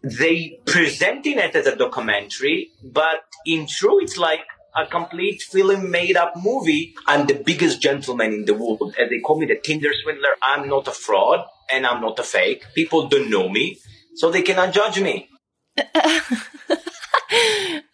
They 0.00 0.62
presenting 0.64 1.36
it 1.36 1.54
as 1.54 1.66
a 1.66 1.76
documentary, 1.76 2.70
but 2.82 3.20
in 3.44 3.66
true 3.66 4.00
it's 4.00 4.16
like 4.16 4.46
a 4.76 4.86
complete 4.86 5.42
film 5.42 5.90
made 5.90 6.16
up 6.16 6.34
movie. 6.36 6.94
I'm 7.06 7.26
the 7.26 7.34
biggest 7.34 7.80
gentleman 7.80 8.32
in 8.32 8.44
the 8.44 8.54
world. 8.54 8.94
As 8.98 9.08
they 9.08 9.20
call 9.20 9.38
me 9.40 9.46
the 9.46 9.56
Tinder 9.62 9.90
swindler, 10.02 10.34
I'm 10.42 10.68
not 10.68 10.86
a 10.88 10.92
fraud 10.92 11.44
and 11.72 11.86
I'm 11.86 12.00
not 12.00 12.18
a 12.18 12.22
fake. 12.22 12.62
People 12.74 13.08
don't 13.08 13.30
know 13.30 13.48
me, 13.48 13.78
so 14.14 14.30
they 14.30 14.42
cannot 14.42 14.72
judge 14.74 15.00
me. 15.00 15.28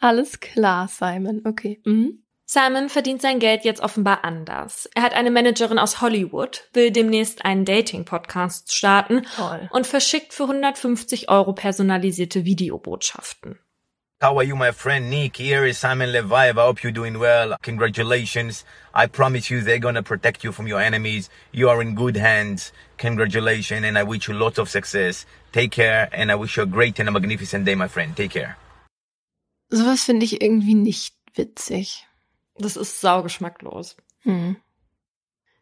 Alles 0.01 0.41
klar, 0.41 0.89
Simon. 0.89 1.43
Okay. 1.47 1.81
Mhm. 1.85 2.19
Simon 2.45 2.91
verdient 2.91 3.23
sein 3.23 3.39
Geld 3.39 3.65
jetzt 3.65 3.81
offenbar 3.81 4.25
anders. 4.25 4.87
Er 4.95 5.03
hat 5.03 5.15
eine 5.15 5.31
Managerin 5.31 5.79
aus 5.79 6.03
Hollywood, 6.03 6.69
will 6.75 6.91
demnächst 6.91 7.47
einen 7.47 7.65
Dating-Podcast 7.65 8.75
starten 8.75 9.23
Toll. 9.37 9.71
und 9.73 9.87
verschickt 9.87 10.35
für 10.35 10.43
150 10.43 11.31
Euro 11.31 11.55
personalisierte 11.55 12.45
Videobotschaften. 12.45 13.59
How 14.23 14.39
are 14.39 14.45
you, 14.45 14.55
my 14.55 14.71
friend 14.71 15.11
Nick? 15.11 15.39
Here 15.39 15.65
is 15.65 15.79
Simon 15.79 16.13
Levi. 16.13 16.51
I 16.51 16.53
hope 16.53 16.85
you're 16.85 16.93
doing 16.93 17.19
well. 17.19 17.57
Congratulations. 17.61 18.65
I 18.95 19.07
promise 19.09 19.51
you 19.51 19.63
they're 19.63 19.81
gonna 19.81 20.05
protect 20.05 20.45
you 20.45 20.53
from 20.53 20.69
your 20.69 20.81
enemies. 20.81 21.29
You 21.51 21.69
are 21.71 21.83
in 21.83 21.97
good 21.97 22.17
hands. 22.17 22.71
Congratulations 22.99 23.85
and 23.85 23.99
I 23.99 24.05
wish 24.05 24.29
you 24.29 24.35
lots 24.35 24.61
of 24.61 24.69
success. 24.69 25.27
Take 25.51 25.73
care 25.73 26.09
and 26.13 26.31
I 26.31 26.37
wish 26.37 26.57
you 26.57 26.63
a 26.63 26.67
great 26.67 27.01
and 27.01 27.09
a 27.09 27.11
magnificent 27.11 27.65
day, 27.65 27.75
my 27.75 27.89
friend. 27.89 28.17
Take 28.17 28.31
care. 28.31 28.57
Sowas 29.73 30.05
finde 30.05 30.25
ich 30.25 30.41
irgendwie 30.41 30.77
nicht 30.77 31.17
witzig. 31.35 32.07
Das 32.59 32.77
ist 32.77 33.01
saugeschmacklos. 33.01 33.97
Hm. 34.23 34.55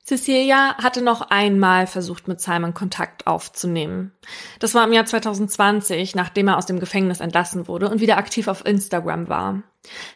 Cecilia 0.04 0.76
hatte 0.78 1.02
noch 1.02 1.20
einmal 1.30 1.86
versucht, 1.86 2.26
mit 2.26 2.40
Simon 2.40 2.74
Kontakt 2.74 3.26
aufzunehmen. 3.26 4.12
Das 4.58 4.74
war 4.74 4.84
im 4.84 4.92
Jahr 4.92 5.06
2020, 5.06 6.14
nachdem 6.14 6.48
er 6.48 6.56
aus 6.56 6.66
dem 6.66 6.80
Gefängnis 6.80 7.20
entlassen 7.20 7.68
wurde 7.68 7.88
und 7.88 8.00
wieder 8.00 8.16
aktiv 8.16 8.48
auf 8.48 8.64
Instagram 8.64 9.28
war. 9.28 9.62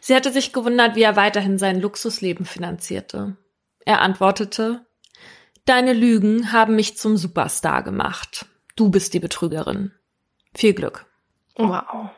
Sie 0.01 0.15
hatte 0.15 0.31
sich 0.31 0.53
gewundert, 0.53 0.95
wie 0.95 1.03
er 1.03 1.15
weiterhin 1.15 1.57
sein 1.57 1.79
Luxusleben 1.79 2.45
finanzierte. 2.45 3.37
Er 3.85 4.01
antwortete, 4.01 4.85
Deine 5.65 5.93
Lügen 5.93 6.51
haben 6.51 6.75
mich 6.75 6.95
zum 6.95 7.17
Superstar 7.17 7.81
gemacht. 7.81 8.45
Du 8.75 8.91
bist 8.91 9.15
die 9.15 9.19
Betrügerin. 9.19 9.91
Viel 10.53 10.73
Glück. 10.73 11.07
Wow. 11.55 12.11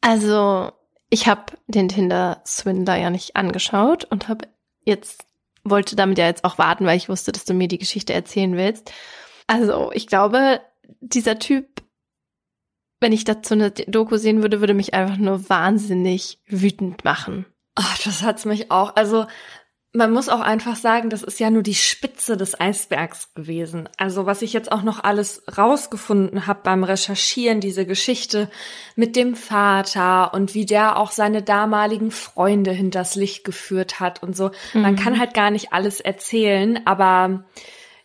Also, 0.00 0.72
ich 1.10 1.28
habe 1.28 1.52
den 1.68 1.88
Tinder-Swindler 1.88 2.96
ja 2.96 3.10
nicht 3.10 3.36
angeschaut 3.36 4.04
und 4.04 4.28
habe 4.28 4.48
jetzt, 4.84 5.24
wollte 5.64 5.96
damit 5.96 6.18
ja 6.18 6.26
jetzt 6.26 6.44
auch 6.44 6.58
warten, 6.58 6.86
weil 6.86 6.96
ich 6.96 7.08
wusste, 7.08 7.32
dass 7.32 7.44
du 7.44 7.54
mir 7.54 7.68
die 7.68 7.78
Geschichte 7.78 8.12
erzählen 8.12 8.56
willst. 8.56 8.92
Also, 9.46 9.90
ich 9.92 10.06
glaube, 10.06 10.60
dieser 11.00 11.38
Typ, 11.38 11.82
wenn 13.00 13.12
ich 13.12 13.24
dazu 13.24 13.54
eine 13.54 13.70
Doku 13.70 14.16
sehen 14.16 14.42
würde, 14.42 14.60
würde 14.60 14.74
mich 14.74 14.94
einfach 14.94 15.16
nur 15.16 15.48
wahnsinnig 15.48 16.40
wütend 16.46 17.04
machen. 17.04 17.46
Ach, 17.74 17.98
das 18.04 18.22
hat's 18.22 18.44
mich 18.44 18.70
auch. 18.70 18.96
Also, 18.96 19.26
man 19.94 20.10
muss 20.10 20.30
auch 20.30 20.40
einfach 20.40 20.76
sagen, 20.76 21.10
das 21.10 21.22
ist 21.22 21.38
ja 21.38 21.50
nur 21.50 21.62
die 21.62 21.74
Spitze 21.74 22.38
des 22.38 22.58
Eisbergs 22.58 23.34
gewesen. 23.34 23.90
Also 23.98 24.24
was 24.24 24.40
ich 24.40 24.54
jetzt 24.54 24.72
auch 24.72 24.82
noch 24.82 25.04
alles 25.04 25.42
rausgefunden 25.58 26.46
habe 26.46 26.60
beim 26.62 26.82
Recherchieren, 26.82 27.60
diese 27.60 27.84
Geschichte 27.84 28.50
mit 28.96 29.16
dem 29.16 29.36
Vater 29.36 30.32
und 30.32 30.54
wie 30.54 30.64
der 30.64 30.96
auch 30.96 31.10
seine 31.10 31.42
damaligen 31.42 32.10
Freunde 32.10 32.72
hinters 32.72 33.16
Licht 33.16 33.44
geführt 33.44 34.00
hat 34.00 34.22
und 34.22 34.34
so. 34.34 34.50
Mhm. 34.72 34.80
Man 34.80 34.96
kann 34.96 35.18
halt 35.18 35.34
gar 35.34 35.50
nicht 35.50 35.74
alles 35.74 36.00
erzählen, 36.00 36.80
aber 36.86 37.44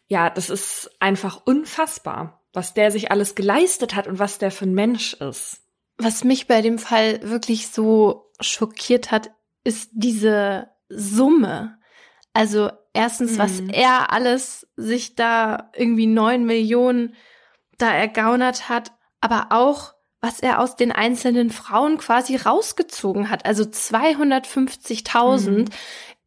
ja, 0.07 0.30
das 0.30 0.49
ist 0.49 0.91
einfach 0.99 1.41
unfassbar, 1.45 2.41
was 2.51 2.73
der 2.73 2.91
sich 2.91 3.11
alles 3.11 3.34
geleistet 3.34 3.95
hat 3.95 4.07
und 4.07 4.19
was 4.19 4.39
der 4.39 4.51
für 4.51 4.65
ein 4.65 4.73
Mensch 4.73 5.14
ist. 5.14 5.61
Was 5.97 6.26
mich 6.26 6.47
bei 6.47 6.61
dem 6.61 6.80
Fall 6.80 7.22
wirklich 7.23 7.69
so 7.69 8.30
schockiert 8.41 9.09
hat, 9.09 9.31
ist 9.64 9.89
diese 9.93 10.68
Summe. 10.89 11.77
Also 12.38 12.69
erstens, 12.93 13.31
mhm. 13.34 13.38
was 13.39 13.59
er 13.72 14.14
alles 14.14 14.68
sich 14.76 15.15
da 15.15 15.72
irgendwie 15.76 16.05
neun 16.05 16.45
Millionen 16.45 17.15
da 17.80 17.91
ergaunert 17.91 18.69
hat, 18.69 18.91
aber 19.22 19.47
auch, 19.49 19.95
was 20.22 20.39
er 20.39 20.59
aus 20.59 20.76
den 20.76 20.91
einzelnen 20.91 21.49
Frauen 21.49 21.97
quasi 21.97 22.35
rausgezogen 22.35 23.31
hat. 23.31 23.47
Also 23.47 23.64
250.000. 23.64 25.49
Mhm. 25.49 25.65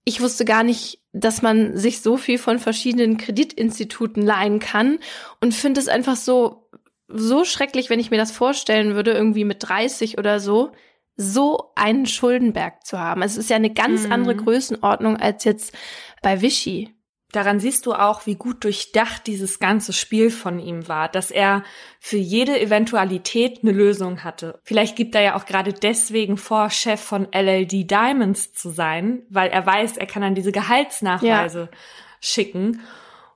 Ich 0.05 0.21
wusste 0.21 0.45
gar 0.45 0.65
nicht, 0.65 1.01
dass 1.13 1.43
man 1.43 1.77
sich 1.77 2.01
so 2.01 2.17
viel 2.17 2.39
von 2.39 2.59
verschiedenen 2.59 3.17
Kreditinstituten 3.17 4.25
leihen 4.25 4.59
kann 4.59 4.99
und 5.41 5.55
finde 5.55 5.81
es 5.81 5.87
einfach 5.87 6.17
so, 6.17 6.69
so 7.07 7.45
schrecklich, 7.45 7.89
wenn 7.89 8.01
ich 8.01 8.11
mir 8.11 8.19
das 8.19 8.33
vorstellen 8.33 8.97
würde, 8.97 9.13
irgendwie 9.13 9.45
mit 9.45 9.59
30 9.61 10.19
oder 10.19 10.41
so, 10.41 10.73
so 11.17 11.73
einen 11.75 12.07
Schuldenberg 12.07 12.85
zu 12.87 12.99
haben. 12.99 13.23
Also 13.23 13.39
es 13.39 13.45
ist 13.45 13.51
ja 13.51 13.57
eine 13.57 13.73
ganz 13.73 14.07
mhm. 14.07 14.13
andere 14.13 14.37
Größenordnung 14.37 15.17
als 15.17 15.45
jetzt 15.45 15.77
bei 16.23 16.41
Vichy. 16.41 16.95
Daran 17.33 17.61
siehst 17.61 17.87
du 17.87 17.93
auch, 17.93 18.27
wie 18.27 18.35
gut 18.35 18.65
durchdacht 18.65 19.27
dieses 19.27 19.61
ganze 19.61 19.93
Spiel 19.93 20.31
von 20.31 20.59
ihm 20.59 20.89
war, 20.89 21.09
dass 21.09 21.31
er 21.31 21.63
für 22.01 22.17
jede 22.17 22.61
Eventualität 22.61 23.61
eine 23.63 23.71
Lösung 23.71 24.25
hatte. 24.25 24.61
Vielleicht 24.65 24.97
gibt 24.97 25.15
er 25.15 25.23
ja 25.23 25.37
auch 25.37 25.47
gerade 25.47 25.73
deswegen 25.73 26.37
vor, 26.37 26.71
Chef 26.71 27.01
von 27.01 27.29
LLD 27.33 27.89
Diamonds 27.89 28.53
zu 28.53 28.71
sein, 28.71 29.23
weil 29.29 29.51
er 29.51 29.65
weiß, 29.65 29.97
er 29.97 30.07
kann 30.07 30.23
dann 30.23 30.35
diese 30.35 30.53
Gehaltsnachweise 30.53 31.69
ja. 31.71 31.79
schicken. 32.21 32.81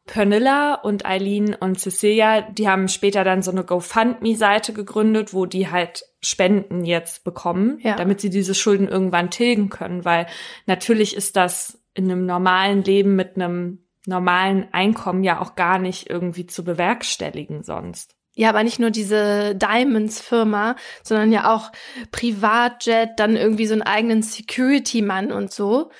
Pernilla 0.06 0.74
und 0.74 1.06
Eileen 1.06 1.54
und 1.54 1.80
Cecilia, 1.80 2.42
die 2.42 2.68
haben 2.68 2.88
später 2.88 3.24
dann 3.24 3.42
so 3.42 3.50
eine 3.50 3.64
GoFundMe-Seite 3.64 4.74
gegründet, 4.74 5.32
wo 5.32 5.46
die 5.46 5.70
halt 5.70 6.04
Spenden 6.20 6.84
jetzt 6.84 7.24
bekommen, 7.24 7.78
ja. 7.82 7.96
damit 7.96 8.20
sie 8.20 8.30
diese 8.30 8.54
Schulden 8.54 8.88
irgendwann 8.88 9.30
tilgen 9.30 9.70
können, 9.70 10.04
weil 10.04 10.26
natürlich 10.66 11.16
ist 11.16 11.36
das 11.36 11.82
in 11.94 12.10
einem 12.10 12.26
normalen 12.26 12.82
Leben 12.82 13.16
mit 13.16 13.36
einem 13.36 13.84
normalen 14.06 14.68
Einkommen 14.72 15.24
ja 15.24 15.40
auch 15.40 15.54
gar 15.54 15.78
nicht 15.78 16.10
irgendwie 16.10 16.46
zu 16.46 16.64
bewerkstelligen 16.64 17.62
sonst. 17.62 18.14
Ja, 18.36 18.48
aber 18.48 18.64
nicht 18.64 18.80
nur 18.80 18.90
diese 18.90 19.54
Diamonds-Firma, 19.54 20.76
sondern 21.02 21.32
ja 21.32 21.54
auch 21.54 21.70
Privatjet, 22.10 23.10
dann 23.16 23.36
irgendwie 23.36 23.66
so 23.66 23.74
einen 23.74 23.82
eigenen 23.82 24.22
Security-Mann 24.22 25.30
und 25.30 25.52
so 25.52 25.90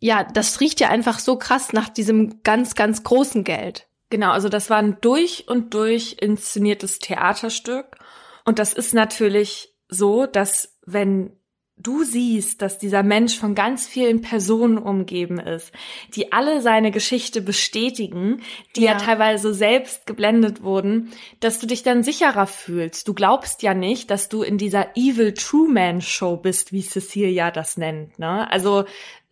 ja, 0.00 0.24
das 0.24 0.60
riecht 0.60 0.80
ja 0.80 0.88
einfach 0.88 1.18
so 1.18 1.36
krass 1.36 1.72
nach 1.72 1.88
diesem 1.88 2.42
ganz, 2.42 2.74
ganz 2.74 3.02
großen 3.02 3.44
Geld. 3.44 3.88
Genau, 4.10 4.30
also 4.30 4.48
das 4.48 4.70
war 4.70 4.78
ein 4.78 4.98
durch 5.00 5.48
und 5.48 5.74
durch 5.74 6.16
inszeniertes 6.20 6.98
Theaterstück. 6.98 7.96
Und 8.44 8.58
das 8.58 8.72
ist 8.72 8.94
natürlich 8.94 9.74
so, 9.88 10.26
dass 10.26 10.78
wenn 10.86 11.38
du 11.80 12.02
siehst, 12.02 12.60
dass 12.62 12.78
dieser 12.78 13.02
Mensch 13.02 13.38
von 13.38 13.54
ganz 13.54 13.86
vielen 13.86 14.20
Personen 14.20 14.78
umgeben 14.78 15.38
ist, 15.38 15.72
die 16.14 16.32
alle 16.32 16.60
seine 16.60 16.90
Geschichte 16.90 17.40
bestätigen, 17.40 18.42
die 18.76 18.82
ja. 18.82 18.92
ja, 18.92 18.98
teilweise 18.98 19.54
selbst 19.54 20.06
geblendet 20.06 20.62
wurden, 20.62 21.12
dass 21.40 21.58
du 21.60 21.66
dich 21.66 21.82
dann 21.82 22.02
sicherer 22.02 22.46
fühlst. 22.46 23.06
Du 23.06 23.14
glaubst 23.14 23.62
ja 23.62 23.74
nicht, 23.74 24.10
dass 24.10 24.28
du 24.28 24.42
in 24.42 24.58
dieser 24.58 24.96
Evil 24.96 25.34
True 25.34 25.68
Man 25.68 26.00
Show 26.00 26.36
bist, 26.36 26.72
wie 26.72 26.82
Cecilia 26.82 27.50
das 27.50 27.76
nennt, 27.76 28.18
ne? 28.18 28.50
Also, 28.50 28.84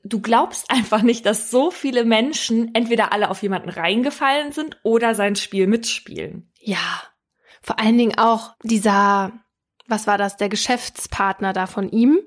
du 0.08 0.20
glaubst 0.20 0.70
einfach 0.70 1.02
nicht, 1.02 1.26
dass 1.26 1.50
so 1.50 1.70
viele 1.70 2.04
Menschen 2.04 2.74
entweder 2.74 3.12
alle 3.12 3.30
auf 3.30 3.42
jemanden 3.42 3.68
reingefallen 3.68 4.52
sind 4.52 4.78
oder 4.82 5.14
sein 5.14 5.36
Spiel 5.36 5.66
mitspielen. 5.66 6.50
Ja. 6.58 7.02
Vor 7.62 7.80
allen 7.80 7.98
Dingen 7.98 8.16
auch 8.18 8.54
dieser 8.62 9.32
was 9.88 10.06
war 10.06 10.18
das, 10.18 10.36
der 10.36 10.48
Geschäftspartner 10.48 11.52
da 11.52 11.66
von 11.66 11.88
ihm, 11.90 12.18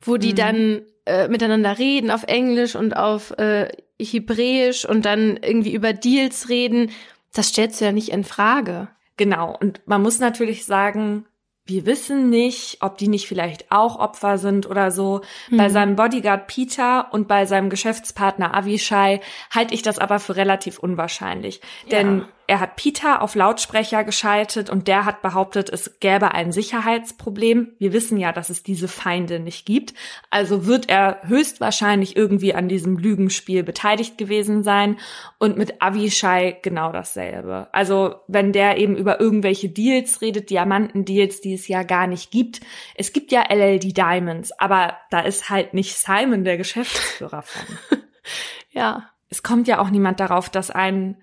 wo 0.00 0.16
die 0.16 0.32
mhm. 0.32 0.36
dann 0.36 0.82
äh, 1.06 1.28
miteinander 1.28 1.78
reden 1.78 2.10
auf 2.10 2.24
Englisch 2.24 2.76
und 2.76 2.96
auf 2.96 3.32
äh, 3.38 3.68
Hebräisch 4.00 4.84
und 4.84 5.04
dann 5.04 5.36
irgendwie 5.36 5.74
über 5.74 5.92
Deals 5.92 6.48
reden. 6.48 6.90
Das 7.32 7.48
stellst 7.48 7.80
du 7.80 7.84
ja 7.86 7.92
nicht 7.92 8.10
in 8.10 8.24
Frage. 8.24 8.88
Genau. 9.16 9.56
Und 9.58 9.82
man 9.86 10.02
muss 10.02 10.18
natürlich 10.18 10.64
sagen, 10.64 11.26
wir 11.70 11.86
wissen 11.86 12.30
nicht, 12.30 12.78
ob 12.80 12.98
die 12.98 13.06
nicht 13.06 13.28
vielleicht 13.28 13.70
auch 13.70 13.98
Opfer 13.98 14.38
sind 14.38 14.68
oder 14.68 14.90
so. 14.90 15.20
Mhm. 15.48 15.56
Bei 15.56 15.68
seinem 15.68 15.96
Bodyguard 15.96 16.48
Peter 16.48 17.06
und 17.12 17.28
bei 17.28 17.46
seinem 17.46 17.70
Geschäftspartner 17.70 18.54
Avishai 18.54 19.20
halte 19.54 19.72
ich 19.72 19.82
das 19.82 19.98
aber 19.98 20.18
für 20.18 20.34
relativ 20.36 20.80
unwahrscheinlich. 20.80 21.60
Ja. 21.86 21.98
Denn 21.98 22.24
er 22.50 22.58
hat 22.58 22.74
Peter 22.74 23.22
auf 23.22 23.36
Lautsprecher 23.36 24.02
geschaltet 24.02 24.70
und 24.70 24.88
der 24.88 25.04
hat 25.04 25.22
behauptet, 25.22 25.70
es 25.70 26.00
gäbe 26.00 26.34
ein 26.34 26.50
Sicherheitsproblem. 26.50 27.74
Wir 27.78 27.92
wissen 27.92 28.18
ja, 28.18 28.32
dass 28.32 28.50
es 28.50 28.64
diese 28.64 28.88
Feinde 28.88 29.38
nicht 29.38 29.66
gibt. 29.66 29.94
Also 30.30 30.66
wird 30.66 30.88
er 30.88 31.20
höchstwahrscheinlich 31.28 32.16
irgendwie 32.16 32.52
an 32.52 32.68
diesem 32.68 32.98
Lügenspiel 32.98 33.62
beteiligt 33.62 34.18
gewesen 34.18 34.64
sein. 34.64 34.96
Und 35.38 35.58
mit 35.58 35.80
Avishai 35.80 36.58
genau 36.60 36.90
dasselbe. 36.90 37.68
Also 37.70 38.16
wenn 38.26 38.52
der 38.52 38.78
eben 38.78 38.96
über 38.96 39.20
irgendwelche 39.20 39.68
Deals 39.68 40.20
redet, 40.20 40.50
Diamantendeals, 40.50 41.40
die 41.40 41.54
es 41.54 41.68
ja 41.68 41.84
gar 41.84 42.08
nicht 42.08 42.32
gibt. 42.32 42.62
Es 42.96 43.12
gibt 43.12 43.30
ja 43.30 43.44
LLD 43.48 43.96
Diamonds, 43.96 44.50
aber 44.58 44.96
da 45.12 45.20
ist 45.20 45.50
halt 45.50 45.72
nicht 45.72 45.96
Simon 45.96 46.42
der 46.42 46.56
Geschäftsführer 46.56 47.42
von. 47.42 48.00
ja. 48.72 49.08
Es 49.32 49.44
kommt 49.44 49.68
ja 49.68 49.78
auch 49.78 49.90
niemand 49.90 50.18
darauf, 50.18 50.50
dass 50.50 50.72
ein 50.72 51.16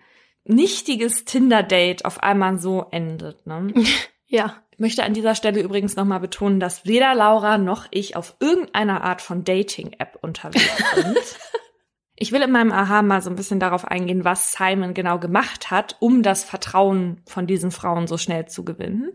nichtiges 0.47 1.25
Tinder-Date 1.25 2.05
auf 2.05 2.23
einmal 2.23 2.57
so 2.57 2.85
endet. 2.91 3.45
Ne? 3.45 3.73
ja. 4.27 4.55
Ich 4.71 4.79
möchte 4.79 5.03
an 5.03 5.15
dieser 5.15 5.33
Stelle 5.33 5.59
übrigens 5.61 5.95
nochmal 5.95 6.19
betonen, 6.19 6.59
dass 6.59 6.85
weder 6.85 7.15
Laura 7.15 7.57
noch 7.57 7.87
ich 7.89 8.15
auf 8.15 8.35
irgendeiner 8.39 9.03
Art 9.03 9.23
von 9.23 9.43
Dating-App 9.43 10.19
unterwegs 10.21 10.71
sind. 10.93 11.17
ich 12.15 12.31
will 12.31 12.43
in 12.43 12.51
meinem 12.51 12.71
Aha 12.71 13.01
mal 13.01 13.23
so 13.23 13.31
ein 13.31 13.35
bisschen 13.35 13.59
darauf 13.59 13.85
eingehen, 13.85 14.23
was 14.23 14.51
Simon 14.51 14.93
genau 14.93 15.17
gemacht 15.17 15.71
hat, 15.71 15.95
um 15.99 16.21
das 16.21 16.43
Vertrauen 16.43 17.23
von 17.25 17.47
diesen 17.47 17.71
Frauen 17.71 18.05
so 18.05 18.19
schnell 18.19 18.45
zu 18.45 18.63
gewinnen. 18.63 19.13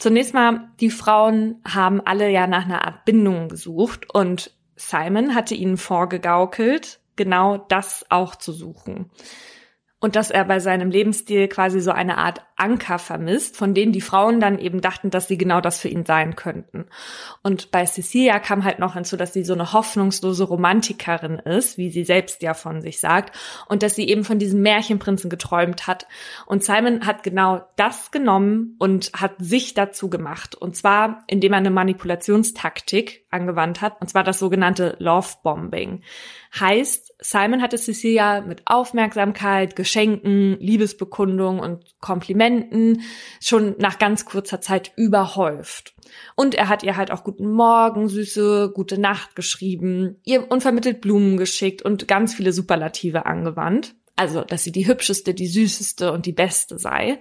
Zunächst 0.00 0.34
mal, 0.34 0.68
die 0.80 0.90
Frauen 0.90 1.62
haben 1.64 2.00
alle 2.00 2.28
ja 2.28 2.48
nach 2.48 2.64
einer 2.64 2.84
Art 2.84 3.04
Bindung 3.04 3.48
gesucht 3.48 4.12
und 4.12 4.50
Simon 4.74 5.36
hatte 5.36 5.54
ihnen 5.54 5.76
vorgegaukelt, 5.76 6.98
genau 7.14 7.56
das 7.56 8.04
auch 8.08 8.34
zu 8.34 8.50
suchen 8.50 9.12
und 10.00 10.16
dass 10.16 10.30
er 10.30 10.44
bei 10.44 10.60
seinem 10.60 10.90
Lebensstil 10.90 11.48
quasi 11.48 11.80
so 11.80 11.90
eine 11.90 12.18
Art 12.18 12.42
Anker 12.58 12.98
vermisst, 12.98 13.56
von 13.56 13.72
denen 13.72 13.92
die 13.92 14.00
Frauen 14.00 14.40
dann 14.40 14.58
eben 14.58 14.80
dachten, 14.80 15.10
dass 15.10 15.28
sie 15.28 15.38
genau 15.38 15.60
das 15.60 15.78
für 15.78 15.88
ihn 15.88 16.04
sein 16.04 16.34
könnten. 16.34 16.86
Und 17.42 17.70
bei 17.70 17.86
Cecilia 17.86 18.40
kam 18.40 18.64
halt 18.64 18.80
noch 18.80 18.94
hinzu, 18.94 19.16
dass 19.16 19.32
sie 19.32 19.44
so 19.44 19.54
eine 19.54 19.72
hoffnungslose 19.72 20.44
Romantikerin 20.44 21.38
ist, 21.38 21.78
wie 21.78 21.90
sie 21.90 22.04
selbst 22.04 22.42
ja 22.42 22.54
von 22.54 22.82
sich 22.82 22.98
sagt, 22.98 23.36
und 23.68 23.82
dass 23.82 23.94
sie 23.94 24.08
eben 24.08 24.24
von 24.24 24.38
diesem 24.38 24.60
Märchenprinzen 24.62 25.30
geträumt 25.30 25.86
hat. 25.86 26.06
Und 26.46 26.64
Simon 26.64 27.06
hat 27.06 27.22
genau 27.22 27.64
das 27.76 28.10
genommen 28.10 28.74
und 28.78 29.12
hat 29.14 29.34
sich 29.38 29.74
dazu 29.74 30.10
gemacht. 30.10 30.56
Und 30.56 30.76
zwar, 30.76 31.22
indem 31.28 31.52
er 31.52 31.58
eine 31.58 31.70
Manipulationstaktik 31.70 33.24
angewandt 33.30 33.80
hat, 33.80 34.00
und 34.00 34.08
zwar 34.08 34.24
das 34.24 34.38
sogenannte 34.38 34.96
Love 34.98 35.28
Bombing. 35.42 36.02
Heißt, 36.58 37.14
Simon 37.20 37.60
hatte 37.60 37.76
Cecilia 37.76 38.40
mit 38.40 38.62
Aufmerksamkeit, 38.64 39.76
Geschenken, 39.76 40.56
Liebesbekundung 40.60 41.60
und 41.60 41.84
Komplimenten 42.00 42.47
schon 43.40 43.74
nach 43.78 43.98
ganz 43.98 44.24
kurzer 44.24 44.60
Zeit 44.60 44.92
überhäuft. 44.96 45.94
Und 46.34 46.54
er 46.54 46.68
hat 46.68 46.82
ihr 46.82 46.96
halt 46.96 47.10
auch 47.10 47.24
guten 47.24 47.50
Morgen, 47.50 48.08
süße, 48.08 48.72
gute 48.74 48.98
Nacht 48.98 49.36
geschrieben, 49.36 50.16
ihr 50.24 50.50
unvermittelt 50.50 51.00
Blumen 51.00 51.36
geschickt 51.36 51.82
und 51.82 52.08
ganz 52.08 52.34
viele 52.34 52.52
Superlative 52.52 53.26
angewandt. 53.26 53.94
Also, 54.16 54.42
dass 54.42 54.64
sie 54.64 54.72
die 54.72 54.88
hübscheste, 54.88 55.32
die 55.32 55.46
süßeste 55.46 56.10
und 56.10 56.26
die 56.26 56.32
beste 56.32 56.76
sei. 56.76 57.20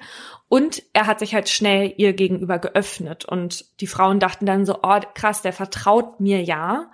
Und 0.49 0.81
er 0.93 1.05
hat 1.05 1.19
sich 1.19 1.35
halt 1.35 1.47
schnell 1.47 1.93
ihr 1.97 2.13
gegenüber 2.13 2.57
geöffnet 2.57 3.23
und 3.23 3.65
die 3.81 3.87
Frauen 3.87 4.19
dachten 4.19 4.47
dann 4.47 4.65
so, 4.65 4.79
oh 4.81 4.99
krass, 5.13 5.43
der 5.43 5.53
vertraut 5.53 6.19
mir 6.19 6.41
ja. 6.41 6.89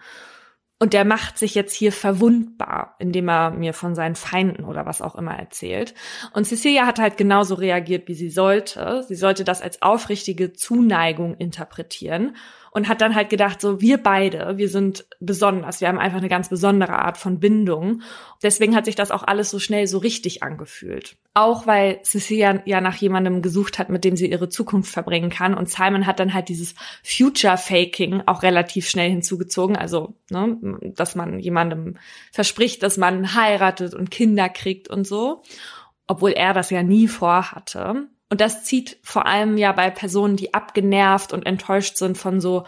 Und 0.84 0.92
der 0.92 1.06
macht 1.06 1.38
sich 1.38 1.56
jetzt 1.56 1.74
hier 1.74 1.94
verwundbar, 1.94 2.96
indem 3.00 3.30
er 3.30 3.52
mir 3.52 3.74
von 3.74 3.96
seinen 3.96 4.16
Feinden 4.16 4.66
oder 4.66 4.86
was 4.86 5.02
auch 5.02 5.16
immer 5.16 5.34
erzählt. 5.34 5.94
Und 6.34 6.44
Cecilia 6.46 6.86
hat 6.86 7.00
halt 7.00 7.16
genauso 7.16 7.56
reagiert, 7.56 8.10
wie 8.10 8.16
sie 8.16 8.30
sollte. 8.30 9.06
Sie 9.08 9.16
sollte 9.16 9.46
das 9.46 9.62
als 9.62 9.82
aufrichtige 9.82 10.52
Zuneigung 10.52 11.36
interpretieren 11.36 12.36
und 12.74 12.88
hat 12.88 13.02
dann 13.02 13.14
halt 13.14 13.30
gedacht, 13.30 13.62
so 13.62 13.82
wir 13.82 14.02
beide, 14.02 14.58
wir 14.58 14.68
sind 14.68 15.06
besonders, 15.20 15.80
wir 15.80 15.88
haben 15.88 16.00
einfach 16.00 16.18
eine 16.18 16.30
ganz 16.30 16.50
besondere 16.50 16.94
Art 16.94 17.20
von 17.20 17.40
Bindung. 17.40 18.02
Deswegen 18.42 18.76
hat 18.76 18.86
sich 18.86 18.96
das 18.96 19.12
auch 19.12 19.24
alles 19.24 19.52
so 19.52 19.60
schnell 19.60 19.86
so 19.86 20.00
richtig 20.00 20.42
angefühlt. 20.42 21.16
Auch 21.36 21.68
weil 21.68 22.02
Cecilia 22.04 22.64
ja 22.66 22.82
nach 22.82 22.96
jemandem 22.96 23.44
gesucht 23.44 23.78
hat, 23.78 23.90
mit 23.90 24.04
dem 24.04 24.18
sie 24.18 24.30
ihre 24.30 24.50
Zukunft 24.50 24.92
verbringen 24.92 25.30
kann. 25.30 25.54
Und 25.54 25.70
Simon 25.70 26.08
hat 26.08 26.20
dann 26.20 26.34
halt 26.34 26.50
dieses 26.50 26.74
Future-Faking 27.04 28.24
auch 28.26 28.42
relativ 28.42 28.90
schnell 28.90 29.12
hinzugezogen. 29.12 29.76
Also, 29.76 30.16
ne, 30.32 30.58
dass 30.96 31.14
man 31.14 31.40
jemandem 31.40 31.98
verspricht, 32.32 32.82
dass 32.82 32.98
man 32.98 33.36
heiratet 33.36 33.94
und 33.94 34.10
Kinder 34.10 34.50
kriegt 34.50 34.90
und 34.90 35.06
so. 35.06 35.44
Obwohl 36.08 36.32
er 36.32 36.54
das 36.54 36.72
ja 36.72 36.82
nie 36.82 37.08
vorhatte. 37.08 38.08
Und 38.34 38.42
das 38.42 38.64
zieht 38.64 38.98
vor 39.04 39.28
allem 39.28 39.60
ja 39.60 39.74
bei 39.74 39.92
Personen, 39.92 40.38
die 40.38 40.56
abgenervt 40.56 41.34
und 41.34 41.46
enttäuscht 41.46 41.98
sind 41.98 42.18
von 42.18 42.42
so 42.42 42.66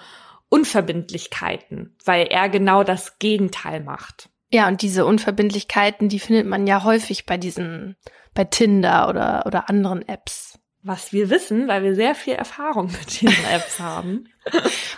Unverbindlichkeiten, 0.47 1.95
weil 2.05 2.27
er 2.27 2.49
genau 2.49 2.83
das 2.83 3.17
Gegenteil 3.17 3.81
macht. 3.81 4.29
Ja, 4.51 4.67
und 4.67 4.83
diese 4.83 5.07
Unverbindlichkeiten, 5.07 6.07
die 6.07 6.19
findet 6.19 6.45
man 6.45 6.67
ja 6.67 6.83
häufig 6.83 7.25
bei 7.25 7.37
diesen, 7.37 7.95
bei 8.35 8.43
Tinder 8.43 9.09
oder, 9.09 9.47
oder 9.47 9.67
anderen 9.67 10.07
Apps. 10.07 10.59
Was 10.83 11.11
wir 11.11 11.31
wissen, 11.31 11.67
weil 11.67 11.81
wir 11.81 11.95
sehr 11.95 12.13
viel 12.13 12.35
Erfahrung 12.35 12.91
mit 12.91 13.21
diesen 13.21 13.45
Apps 13.51 13.79
haben. 13.79 14.25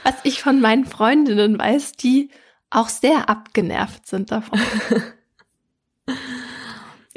Was 0.03 0.15
ich 0.23 0.41
von 0.41 0.59
meinen 0.59 0.83
Freundinnen 0.83 1.57
weiß, 1.57 1.93
die 1.93 2.29
auch 2.71 2.89
sehr 2.89 3.29
abgenervt 3.29 4.05
sind 4.05 4.31
davon. 4.33 4.59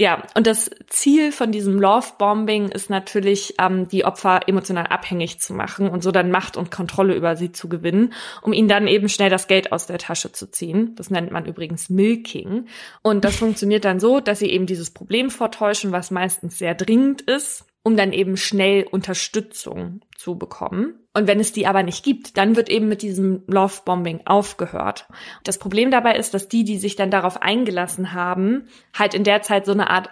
Ja, 0.01 0.23
und 0.35 0.47
das 0.47 0.71
Ziel 0.87 1.31
von 1.31 1.53
diesem 1.53 1.79
Love-Bombing 1.79 2.71
ist 2.71 2.89
natürlich, 2.89 3.57
ähm, 3.59 3.87
die 3.87 4.07
Opfer 4.07 4.49
emotional 4.49 4.87
abhängig 4.87 5.41
zu 5.41 5.53
machen 5.53 5.91
und 5.91 6.03
so 6.03 6.11
dann 6.11 6.31
Macht 6.31 6.57
und 6.57 6.71
Kontrolle 6.71 7.15
über 7.15 7.37
sie 7.37 7.53
zu 7.53 7.69
gewinnen, 7.69 8.15
um 8.41 8.55
ihnen 8.55 8.67
dann 8.67 8.87
eben 8.87 9.11
schnell 9.11 9.29
das 9.29 9.47
Geld 9.47 9.73
aus 9.73 9.87
der 9.87 9.99
Tasche 9.99 10.33
zu 10.33 10.51
ziehen. 10.51 10.95
Das 10.95 11.11
nennt 11.11 11.33
man 11.33 11.45
übrigens 11.45 11.91
Milking. 11.91 12.65
Und 13.03 13.27
das 13.27 13.37
funktioniert 13.37 13.85
dann 13.85 14.01
so, 14.01 14.21
dass 14.21 14.39
sie 14.39 14.49
eben 14.49 14.65
dieses 14.65 14.91
Problem 14.91 15.29
vortäuschen, 15.29 15.93
was 15.93 16.11
meistens 16.11 16.57
sehr 16.57 16.75
dringend 16.75 17.21
ist, 17.21 17.67
um 17.83 17.95
dann 17.95 18.15
eben 18.15 18.39
schnell 18.39 18.87
Unterstützung 18.91 20.01
zu 20.17 20.39
bekommen. 20.39 20.95
Und 21.13 21.27
wenn 21.27 21.41
es 21.41 21.53
die 21.53 21.67
aber 21.67 21.83
nicht 21.83 22.05
gibt, 22.05 22.37
dann 22.37 22.55
wird 22.55 22.69
eben 22.69 22.89
mit 22.89 23.03
diesem 23.03 23.43
Love-Bombing 23.49 24.21
aufgehört. 24.27 25.09
Das 25.43 25.59
Problem 25.59 25.91
dabei 25.91 26.15
ist, 26.17 26.35
dass 26.35 26.49
die, 26.49 26.63
die 26.63 26.79
sich 26.79 26.95
dann 26.95 27.11
darauf 27.11 27.43
eingelassen 27.43 28.13
haben, 28.13 28.69
halt 28.97 29.15
in 29.15 29.25
der 29.25 29.43
Zeit 29.43 29.67
so 29.67 29.73
eine 29.73 29.91
Art 29.91 30.11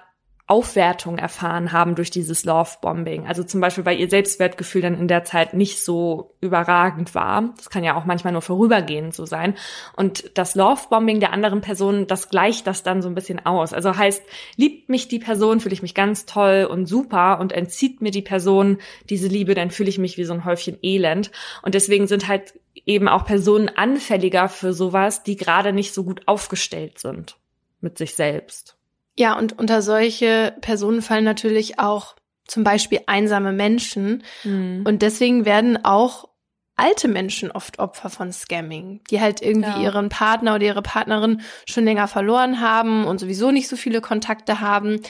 Aufwertung 0.48 1.18
erfahren 1.18 1.72
haben 1.72 1.94
durch 1.94 2.10
dieses 2.10 2.44
Love-Bombing. 2.44 3.26
Also 3.26 3.44
zum 3.44 3.60
Beispiel, 3.60 3.84
weil 3.84 4.00
ihr 4.00 4.08
Selbstwertgefühl 4.08 4.80
dann 4.80 4.98
in 4.98 5.06
der 5.06 5.22
Zeit 5.24 5.52
nicht 5.52 5.84
so 5.84 6.34
überragend 6.40 7.14
war. 7.14 7.52
Das 7.58 7.68
kann 7.68 7.84
ja 7.84 7.96
auch 7.96 8.06
manchmal 8.06 8.32
nur 8.32 8.40
vorübergehend 8.40 9.14
so 9.14 9.26
sein. 9.26 9.54
Und 9.94 10.38
das 10.38 10.54
Love-Bombing 10.54 11.20
der 11.20 11.34
anderen 11.34 11.60
Person, 11.60 12.06
das 12.06 12.30
gleicht 12.30 12.66
das 12.66 12.82
dann 12.82 13.02
so 13.02 13.10
ein 13.10 13.14
bisschen 13.14 13.44
aus. 13.44 13.74
Also 13.74 13.94
heißt, 13.94 14.22
liebt 14.56 14.88
mich 14.88 15.06
die 15.06 15.18
Person, 15.18 15.60
fühle 15.60 15.74
ich 15.74 15.82
mich 15.82 15.94
ganz 15.94 16.24
toll 16.24 16.66
und 16.70 16.86
super 16.86 17.40
und 17.40 17.52
entzieht 17.52 18.00
mir 18.00 18.10
die 18.10 18.22
Person 18.22 18.78
diese 19.10 19.28
Liebe, 19.28 19.52
dann 19.52 19.70
fühle 19.70 19.90
ich 19.90 19.98
mich 19.98 20.16
wie 20.16 20.24
so 20.24 20.32
ein 20.32 20.46
Häufchen 20.46 20.78
Elend. 20.82 21.30
Und 21.60 21.74
deswegen 21.74 22.06
sind 22.06 22.26
halt 22.26 22.54
eben 22.86 23.06
auch 23.06 23.26
Personen 23.26 23.68
anfälliger 23.68 24.48
für 24.48 24.72
sowas, 24.72 25.22
die 25.22 25.36
gerade 25.36 25.74
nicht 25.74 25.92
so 25.92 26.04
gut 26.04 26.22
aufgestellt 26.24 26.98
sind 26.98 27.36
mit 27.82 27.98
sich 27.98 28.14
selbst. 28.14 28.77
Ja, 29.18 29.36
und 29.36 29.58
unter 29.58 29.82
solche 29.82 30.54
Personen 30.60 31.02
fallen 31.02 31.24
natürlich 31.24 31.80
auch 31.80 32.14
zum 32.46 32.62
Beispiel 32.62 33.00
einsame 33.06 33.52
Menschen. 33.52 34.22
Mhm. 34.44 34.84
Und 34.86 35.02
deswegen 35.02 35.44
werden 35.44 35.84
auch 35.84 36.28
alte 36.76 37.08
Menschen 37.08 37.50
oft 37.50 37.80
Opfer 37.80 38.10
von 38.10 38.32
Scamming, 38.32 39.00
die 39.10 39.20
halt 39.20 39.42
irgendwie 39.42 39.70
Ja. 39.70 39.82
ihren 39.82 40.08
Partner 40.08 40.54
oder 40.54 40.64
ihre 40.64 40.82
Partnerin 40.82 41.40
schon 41.66 41.84
länger 41.84 42.06
verloren 42.06 42.60
haben 42.60 43.04
und 43.06 43.18
sowieso 43.18 43.50
nicht 43.50 43.66
so 43.66 43.74
viele 43.74 44.00
Kontakte 44.00 44.60
haben 44.60 45.00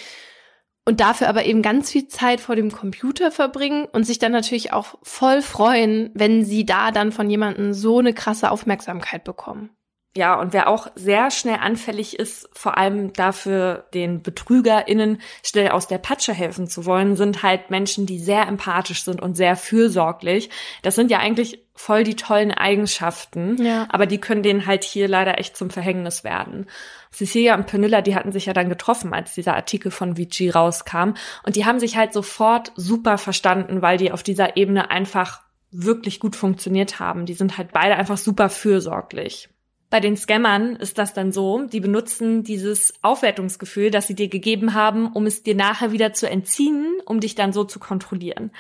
und 0.87 1.01
dafür 1.01 1.29
aber 1.29 1.45
eben 1.45 1.61
ganz 1.61 1.91
viel 1.91 2.09
Zeit 2.09 2.41
vor 2.41 2.57
dem 2.57 2.73
Computer 2.73 3.31
verbringen 3.31 3.85
und 3.93 4.05
sich 4.05 4.19
dann 4.19 4.33
natürlich 4.33 4.73
auch 4.73 4.95
voll 5.03 5.43
freuen, 5.43 6.11
wenn 6.15 6.47
sie 6.47 6.65
da 6.65 6.91
dann 6.93 7.13
von 7.13 7.29
jemandem 7.29 7.75
so 7.75 7.99
eine 7.99 8.15
krasse 8.15 8.51
Aufmerksamkeit 8.51 9.23
bekommen. 9.25 9.69
Ja, 10.17 10.41
und 10.41 10.53
wer 10.53 10.69
auch 10.69 10.89
sehr 10.95 11.31
schnell 11.31 11.59
anfällig 11.61 12.19
ist, 12.19 12.49
vor 12.53 12.77
allem 12.77 13.13
dafür 13.13 13.87
den 13.95 14.21
BetrügerInnen 14.23 15.21
schnell 15.45 15.69
aus 15.69 15.87
der 15.87 15.99
Patsche 15.99 16.33
helfen 16.33 16.67
zu 16.67 16.87
wollen, 16.87 17.15
sind 17.15 17.43
halt 17.43 17.71
Menschen, 17.71 18.07
die 18.07 18.19
sehr 18.19 18.49
empathisch 18.49 19.05
sind 19.05 19.21
und 19.21 19.37
sehr 19.37 19.55
fürsorglich. 19.55 20.51
Das 20.83 20.97
sind 20.97 21.11
ja 21.11 21.19
eigentlich 21.19 21.63
voll 21.75 22.03
die 22.03 22.17
tollen 22.17 22.51
Eigenschaften, 22.51 23.63
Ja. 23.63 23.87
aber 23.91 24.07
die 24.07 24.19
können 24.19 24.43
denen 24.43 24.67
halt 24.67 24.83
hier 24.83 25.07
leider 25.07 25.39
echt 25.39 25.57
zum 25.57 25.71
Verhängnis 25.71 26.25
werden. 26.25 26.67
Cecilia 27.13 27.55
und 27.55 27.67
Pernilla, 27.67 28.01
die 28.01 28.17
hatten 28.17 28.33
sich 28.33 28.47
ja 28.47 28.53
dann 28.53 28.69
getroffen, 28.69 29.15
als 29.15 29.35
dieser 29.35 29.55
Artikel 29.55 29.91
von 29.93 30.17
VG 30.17 30.51
rauskam. 30.51 31.13
Und 31.45 31.55
die 31.55 31.65
haben 31.65 31.79
sich 31.79 31.97
halt 31.97 32.13
sofort 32.13 32.73
super 32.75 33.19
verstanden, 33.19 33.83
weil 33.83 33.99
die 33.99 34.11
auf 34.11 34.23
dieser 34.23 34.57
Ebene 34.57 34.91
einfach 34.91 35.43
wirklich 35.71 36.19
gut 36.19 36.35
funktioniert 36.35 36.99
haben. 36.99 37.27
Die 37.27 37.35
sind 37.35 37.57
halt 37.59 37.73
beide 37.73 37.95
einfach 37.95 38.19
super 38.19 38.49
fürsorglich. 38.49 39.49
Bei 39.91 40.01
den 40.01 40.17
Scammern 40.17 40.77
ist 40.77 40.99
das 40.99 41.15
dann 41.15 41.33
so, 41.33 41.63
die 41.63 41.81
benutzen 41.81 42.45
dieses 42.45 42.93
Aufwertungsgefühl, 43.01 43.91
das 43.91 44.07
sie 44.07 44.15
dir 44.15 44.29
gegeben 44.29 44.75
haben, 44.75 45.11
um 45.13 45.25
es 45.25 45.43
dir 45.43 45.55
nachher 45.55 45.93
wieder 45.93 46.13
zu 46.13 46.29
entziehen, 46.29 47.01
um 47.07 47.21
dich 47.21 47.35
dann 47.35 47.55
so 47.55 47.65
zu 47.65 47.79
kontrollieren. 47.79 48.51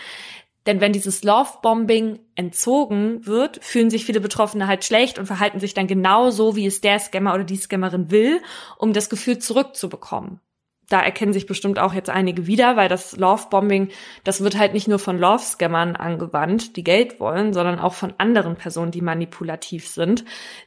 Denn 0.66 0.80
wenn 0.80 0.92
dieses 0.92 1.24
Love-Bombing 1.24 2.18
entzogen 2.34 3.26
wird, 3.26 3.62
fühlen 3.62 3.90
sich 3.90 4.04
viele 4.04 4.20
Betroffene 4.20 4.66
halt 4.66 4.84
schlecht 4.84 5.18
und 5.18 5.26
verhalten 5.26 5.60
sich 5.60 5.74
dann 5.74 5.86
genau 5.86 6.30
so, 6.30 6.56
wie 6.56 6.66
es 6.66 6.80
der 6.80 6.98
Scammer 6.98 7.34
oder 7.34 7.44
die 7.44 7.56
Scammerin 7.56 8.10
will, 8.10 8.40
um 8.78 8.92
das 8.92 9.10
Gefühl 9.10 9.38
zurückzubekommen. 9.38 10.40
Da 10.88 11.00
erkennen 11.00 11.32
sich 11.34 11.46
bestimmt 11.46 11.78
auch 11.78 11.92
jetzt 11.92 12.08
einige 12.08 12.46
wieder, 12.46 12.76
weil 12.76 12.88
das 12.88 13.16
Love-Bombing, 13.16 13.88
das 14.24 14.42
wird 14.42 14.56
halt 14.56 14.72
nicht 14.72 14.88
nur 14.88 14.98
von 14.98 15.18
Love-Scammern 15.18 15.96
angewandt, 15.96 16.76
die 16.76 16.84
Geld 16.84 17.20
wollen, 17.20 17.52
sondern 17.52 17.78
auch 17.78 17.92
von 17.94 18.14
anderen 18.16 18.56
Personen, 18.56 18.90
die 18.90 19.02
manipulativ 19.02 19.86
sind. 19.86 20.24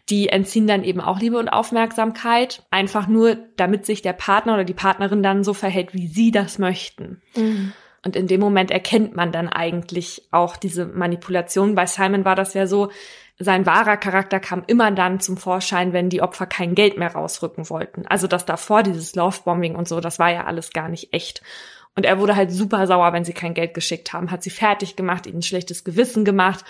Die 0.10 0.30
entziehen 0.30 0.68
dann 0.68 0.84
eben 0.84 1.02
auch 1.02 1.20
Liebe 1.20 1.40
und 1.40 1.50
Aufmerksamkeit, 1.50 2.64
einfach 2.70 3.08
nur, 3.08 3.38
damit 3.58 3.86
sich 3.86 4.04
der 4.04 4.14
Partner 4.14 4.54
oder 4.54 4.64
die 4.64 4.74
Partnerin 4.74 5.24
dann 5.24 5.44
so 5.44 5.54
verhält, 5.54 5.94
wie 5.94 6.08
sie 6.08 6.32
das 6.32 6.60
möchten. 6.60 7.22
Und 8.04 8.16
in 8.16 8.28
dem 8.28 8.42
Moment 8.42 8.72
erkennt 8.72 9.16
man 9.16 9.32
dann 9.32 9.48
eigentlich 9.48 10.24
auch 10.32 10.58
diese 10.58 10.86
Manipulation. 10.86 11.76
Bei 11.76 11.86
Simon 11.86 12.26
war 12.26 12.36
das 12.36 12.54
ja 12.54 12.66
so, 12.66 12.90
sein 13.44 13.66
wahrer 13.66 13.98
Charakter 13.98 14.40
kam 14.40 14.64
immer 14.68 14.92
dann 14.92 15.20
zum 15.20 15.38
Vorschein, 15.38 15.94
wenn 15.94 16.10
die 16.10 16.22
Opfer 16.22 16.46
kein 16.46 16.76
Geld 16.76 16.98
mehr 16.98 17.14
rausrücken 17.14 17.70
wollten. 17.70 18.06
Also 18.08 18.28
das 18.28 18.46
davor, 18.46 18.84
dieses 18.84 19.16
Lovebombing 19.16 19.76
und 19.76 19.88
so, 19.88 20.00
das 20.00 20.20
war 20.20 20.32
ja 20.32 20.46
alles 20.46 20.72
gar 20.72 20.90
nicht 20.90 21.14
echt. 21.14 21.42
Und 21.96 22.06
er 22.06 22.20
wurde 22.20 22.36
halt 22.36 22.52
super 22.52 22.88
sauer, 22.88 23.12
wenn 23.12 23.26
sie 23.26 23.34
kein 23.34 23.54
Geld 23.54 23.74
geschickt 23.74 24.14
haben, 24.14 24.32
hat 24.32 24.44
sie 24.44 24.50
fertig 24.50 24.96
gemacht, 24.96 25.28
ihnen 25.28 25.42
schlechtes 25.42 25.84
Gewissen 25.84 26.24
gemacht, 26.24 26.64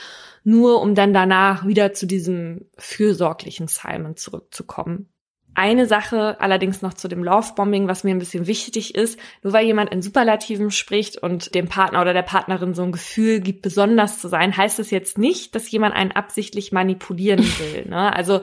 nur 0.43 0.81
um 0.81 0.95
dann 0.95 1.13
danach 1.13 1.65
wieder 1.65 1.93
zu 1.93 2.07
diesem 2.07 2.65
fürsorglichen 2.77 3.67
Simon 3.67 4.15
zurückzukommen. 4.15 5.09
Eine 5.53 5.85
Sache 5.85 6.37
allerdings 6.39 6.81
noch 6.81 6.93
zu 6.93 7.09
dem 7.09 7.23
Lovebombing, 7.23 7.87
was 7.87 8.03
mir 8.03 8.11
ein 8.11 8.19
bisschen 8.19 8.47
wichtig 8.47 8.95
ist. 8.95 9.19
Nur 9.43 9.51
weil 9.51 9.65
jemand 9.65 9.91
in 9.91 10.01
Superlativen 10.01 10.71
spricht 10.71 11.17
und 11.17 11.53
dem 11.55 11.67
Partner 11.67 12.01
oder 12.01 12.13
der 12.13 12.21
Partnerin 12.21 12.73
so 12.73 12.83
ein 12.83 12.93
Gefühl 12.93 13.41
gibt, 13.41 13.61
besonders 13.61 14.19
zu 14.19 14.29
sein, 14.29 14.55
heißt 14.55 14.79
es 14.79 14.91
jetzt 14.91 15.17
nicht, 15.17 15.53
dass 15.53 15.69
jemand 15.69 15.95
einen 15.95 16.13
absichtlich 16.13 16.71
manipulieren 16.71 17.39
will. 17.59 17.85
Ne? 17.89 18.15
Also 18.15 18.41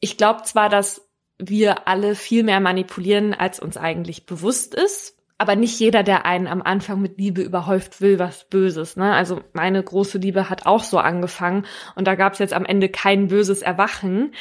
ich 0.00 0.16
glaube 0.18 0.42
zwar, 0.42 0.68
dass 0.68 1.08
wir 1.38 1.88
alle 1.88 2.14
viel 2.14 2.42
mehr 2.42 2.60
manipulieren, 2.60 3.32
als 3.32 3.60
uns 3.60 3.76
eigentlich 3.76 4.26
bewusst 4.26 4.74
ist. 4.74 5.14
Aber 5.40 5.54
nicht 5.54 5.78
jeder, 5.78 6.02
der 6.02 6.26
einen 6.26 6.48
am 6.48 6.62
Anfang 6.62 7.00
mit 7.00 7.16
Liebe 7.16 7.42
überhäuft, 7.42 8.00
will 8.00 8.18
was 8.18 8.48
Böses. 8.50 8.96
Ne? 8.96 9.14
Also 9.14 9.40
meine 9.52 9.80
große 9.80 10.18
Liebe 10.18 10.50
hat 10.50 10.66
auch 10.66 10.82
so 10.82 10.98
angefangen 10.98 11.64
und 11.94 12.08
da 12.08 12.16
gab 12.16 12.32
es 12.32 12.40
jetzt 12.40 12.52
am 12.52 12.64
Ende 12.64 12.88
kein 12.88 13.28
böses 13.28 13.62
Erwachen. 13.62 14.32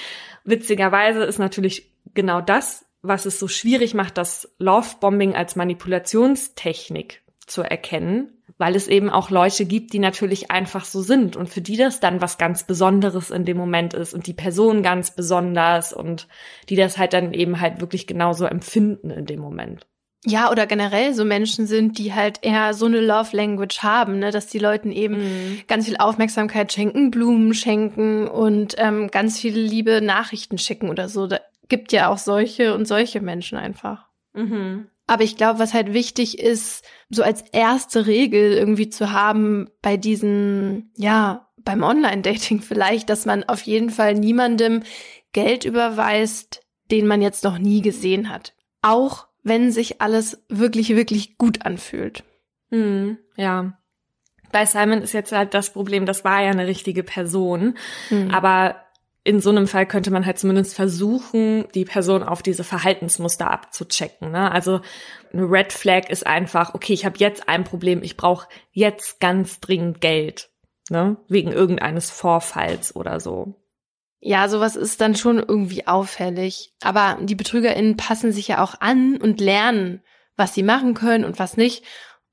Witzigerweise 0.47 1.25
ist 1.25 1.39
natürlich 1.39 1.91
genau 2.13 2.39
das, 2.39 2.85
was 3.01 3.25
es 3.25 3.37
so 3.37 3.49
schwierig 3.49 3.93
macht, 3.93 4.17
das 4.17 4.55
Lovebombing 4.59 5.35
als 5.35 5.57
Manipulationstechnik 5.57 7.21
zu 7.45 7.63
erkennen, 7.63 8.31
weil 8.57 8.77
es 8.77 8.87
eben 8.87 9.09
auch 9.09 9.29
Leute 9.29 9.65
gibt, 9.65 9.91
die 9.91 9.99
natürlich 9.99 10.49
einfach 10.49 10.85
so 10.85 11.01
sind 11.01 11.35
und 11.35 11.49
für 11.49 11.59
die 11.59 11.75
das 11.75 11.99
dann 11.99 12.21
was 12.21 12.37
ganz 12.37 12.63
Besonderes 12.63 13.29
in 13.29 13.43
dem 13.43 13.57
Moment 13.57 13.93
ist 13.93 14.13
und 14.13 14.25
die 14.25 14.33
Person 14.33 14.83
ganz 14.83 15.13
besonders 15.13 15.91
und 15.91 16.29
die 16.69 16.77
das 16.77 16.97
halt 16.97 17.11
dann 17.11 17.33
eben 17.33 17.59
halt 17.59 17.81
wirklich 17.81 18.07
genauso 18.07 18.45
empfinden 18.45 19.09
in 19.09 19.25
dem 19.25 19.41
Moment. 19.41 19.85
Ja, 20.25 20.51
oder 20.51 20.65
generell 20.65 21.13
so 21.13 21.23
Menschen 21.23 21.67
sind, 21.67 21.99
die 21.99 22.13
halt 22.13 22.39
eher 22.41 22.73
so 22.73 22.85
eine 22.85 22.99
Love 22.99 23.35
Language 23.35 23.79
haben, 23.83 24.19
ne, 24.19 24.31
dass 24.31 24.47
die 24.47 24.59
Leuten 24.59 24.91
eben 24.91 25.15
Mhm. 25.17 25.61
ganz 25.67 25.85
viel 25.85 25.97
Aufmerksamkeit 25.97 26.73
schenken, 26.73 27.11
Blumen 27.11 27.53
schenken 27.53 28.27
und 28.27 28.75
ähm, 28.77 29.09
ganz 29.11 29.39
viele 29.39 29.61
liebe 29.61 30.01
Nachrichten 30.01 30.57
schicken 30.57 30.89
oder 30.89 31.07
so. 31.07 31.27
Da 31.27 31.39
gibt 31.69 31.91
ja 31.91 32.09
auch 32.09 32.17
solche 32.17 32.73
und 32.73 32.87
solche 32.87 33.21
Menschen 33.21 33.57
einfach. 33.57 34.07
Mhm. 34.33 34.87
Aber 35.05 35.23
ich 35.23 35.37
glaube, 35.37 35.59
was 35.59 35.73
halt 35.73 35.93
wichtig 35.93 36.39
ist, 36.39 36.83
so 37.09 37.23
als 37.23 37.41
erste 37.53 38.07
Regel 38.07 38.53
irgendwie 38.53 38.89
zu 38.89 39.11
haben 39.13 39.69
bei 39.81 39.95
diesen, 39.97 40.91
ja, 40.97 41.47
beim 41.57 41.83
Online-Dating 41.83 42.61
vielleicht, 42.61 43.09
dass 43.09 43.25
man 43.25 43.43
auf 43.45 43.61
jeden 43.61 43.91
Fall 43.91 44.15
niemandem 44.15 44.83
Geld 45.31 45.63
überweist, 45.63 46.61
den 46.91 47.07
man 47.07 47.21
jetzt 47.21 47.43
noch 47.43 47.59
nie 47.59 47.81
gesehen 47.81 48.29
hat. 48.29 48.53
Auch 48.81 49.26
wenn 49.47 49.71
sich 49.71 50.01
alles 50.01 50.43
wirklich, 50.49 50.95
wirklich 50.95 51.37
gut 51.37 51.65
anfühlt. 51.65 52.23
Mhm. 52.69 53.17
Ja. 53.35 53.77
Bei 54.51 54.65
Simon 54.65 55.01
ist 55.01 55.13
jetzt 55.13 55.31
halt 55.31 55.53
das 55.53 55.71
Problem, 55.73 56.05
das 56.05 56.23
war 56.23 56.41
ja 56.41 56.51
eine 56.51 56.67
richtige 56.67 57.03
Person. 57.03 57.77
Mhm. 58.09 58.31
Aber 58.31 58.75
in 59.23 59.41
so 59.41 59.49
einem 59.49 59.67
Fall 59.67 59.85
könnte 59.85 60.09
man 60.09 60.25
halt 60.25 60.39
zumindest 60.39 60.73
versuchen, 60.73 61.65
die 61.75 61.83
Person 61.83 62.23
auf 62.23 62.41
diese 62.41 62.63
Verhaltensmuster 62.63 63.51
abzuchecken. 63.51 64.31
Ne? 64.31 64.49
Also 64.49 64.79
eine 65.33 65.43
Red 65.43 65.73
Flag 65.73 66.09
ist 66.09 66.25
einfach, 66.25 66.73
okay, 66.73 66.93
ich 66.93 67.05
habe 67.05 67.17
jetzt 67.19 67.49
ein 67.49 67.65
Problem, 67.65 68.03
ich 68.03 68.15
brauche 68.15 68.47
jetzt 68.71 69.19
ganz 69.19 69.59
dringend 69.59 69.99
Geld. 69.99 70.49
Ne? 70.89 71.17
Wegen 71.27 71.51
irgendeines 71.51 72.09
Vorfalls 72.09 72.95
oder 72.95 73.19
so. 73.19 73.55
Ja, 74.19 74.49
sowas 74.49 74.75
ist 74.75 74.99
dann 74.99 75.15
schon 75.15 75.37
irgendwie 75.37 75.87
auffällig. 75.87 76.73
Aber 76.81 77.17
die 77.21 77.35
BetrügerInnen 77.35 77.97
passen 77.97 78.31
sich 78.31 78.47
ja 78.47 78.63
auch 78.63 78.75
an 78.79 79.17
und 79.17 79.39
lernen, 79.39 80.01
was 80.35 80.53
sie 80.53 80.63
machen 80.63 80.93
können 80.93 81.25
und 81.25 81.39
was 81.39 81.57
nicht. 81.57 81.83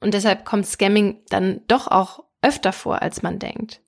Und 0.00 0.14
deshalb 0.14 0.44
kommt 0.44 0.66
Scamming 0.66 1.22
dann 1.28 1.62
doch 1.66 1.88
auch 1.88 2.24
öfter 2.42 2.72
vor, 2.72 3.02
als 3.02 3.22
man 3.22 3.38
denkt. 3.38 3.80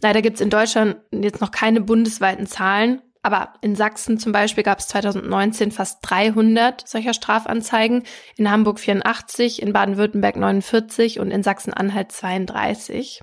Leider 0.00 0.22
gibt's 0.22 0.40
in 0.40 0.50
Deutschland 0.50 0.96
jetzt 1.10 1.40
noch 1.40 1.50
keine 1.50 1.80
bundesweiten 1.80 2.46
Zahlen, 2.46 3.02
aber 3.24 3.54
in 3.62 3.74
Sachsen 3.74 4.18
zum 4.18 4.32
Beispiel 4.32 4.62
gab 4.62 4.80
es 4.80 4.88
2019 4.88 5.72
fast 5.72 5.98
300 6.02 6.86
solcher 6.86 7.14
Strafanzeigen, 7.14 8.02
in 8.36 8.50
Hamburg 8.50 8.78
84, 8.78 9.62
in 9.62 9.72
Baden-Württemberg 9.72 10.36
49 10.36 11.20
und 11.20 11.30
in 11.30 11.42
Sachsen-Anhalt 11.42 12.12
32. 12.12 13.22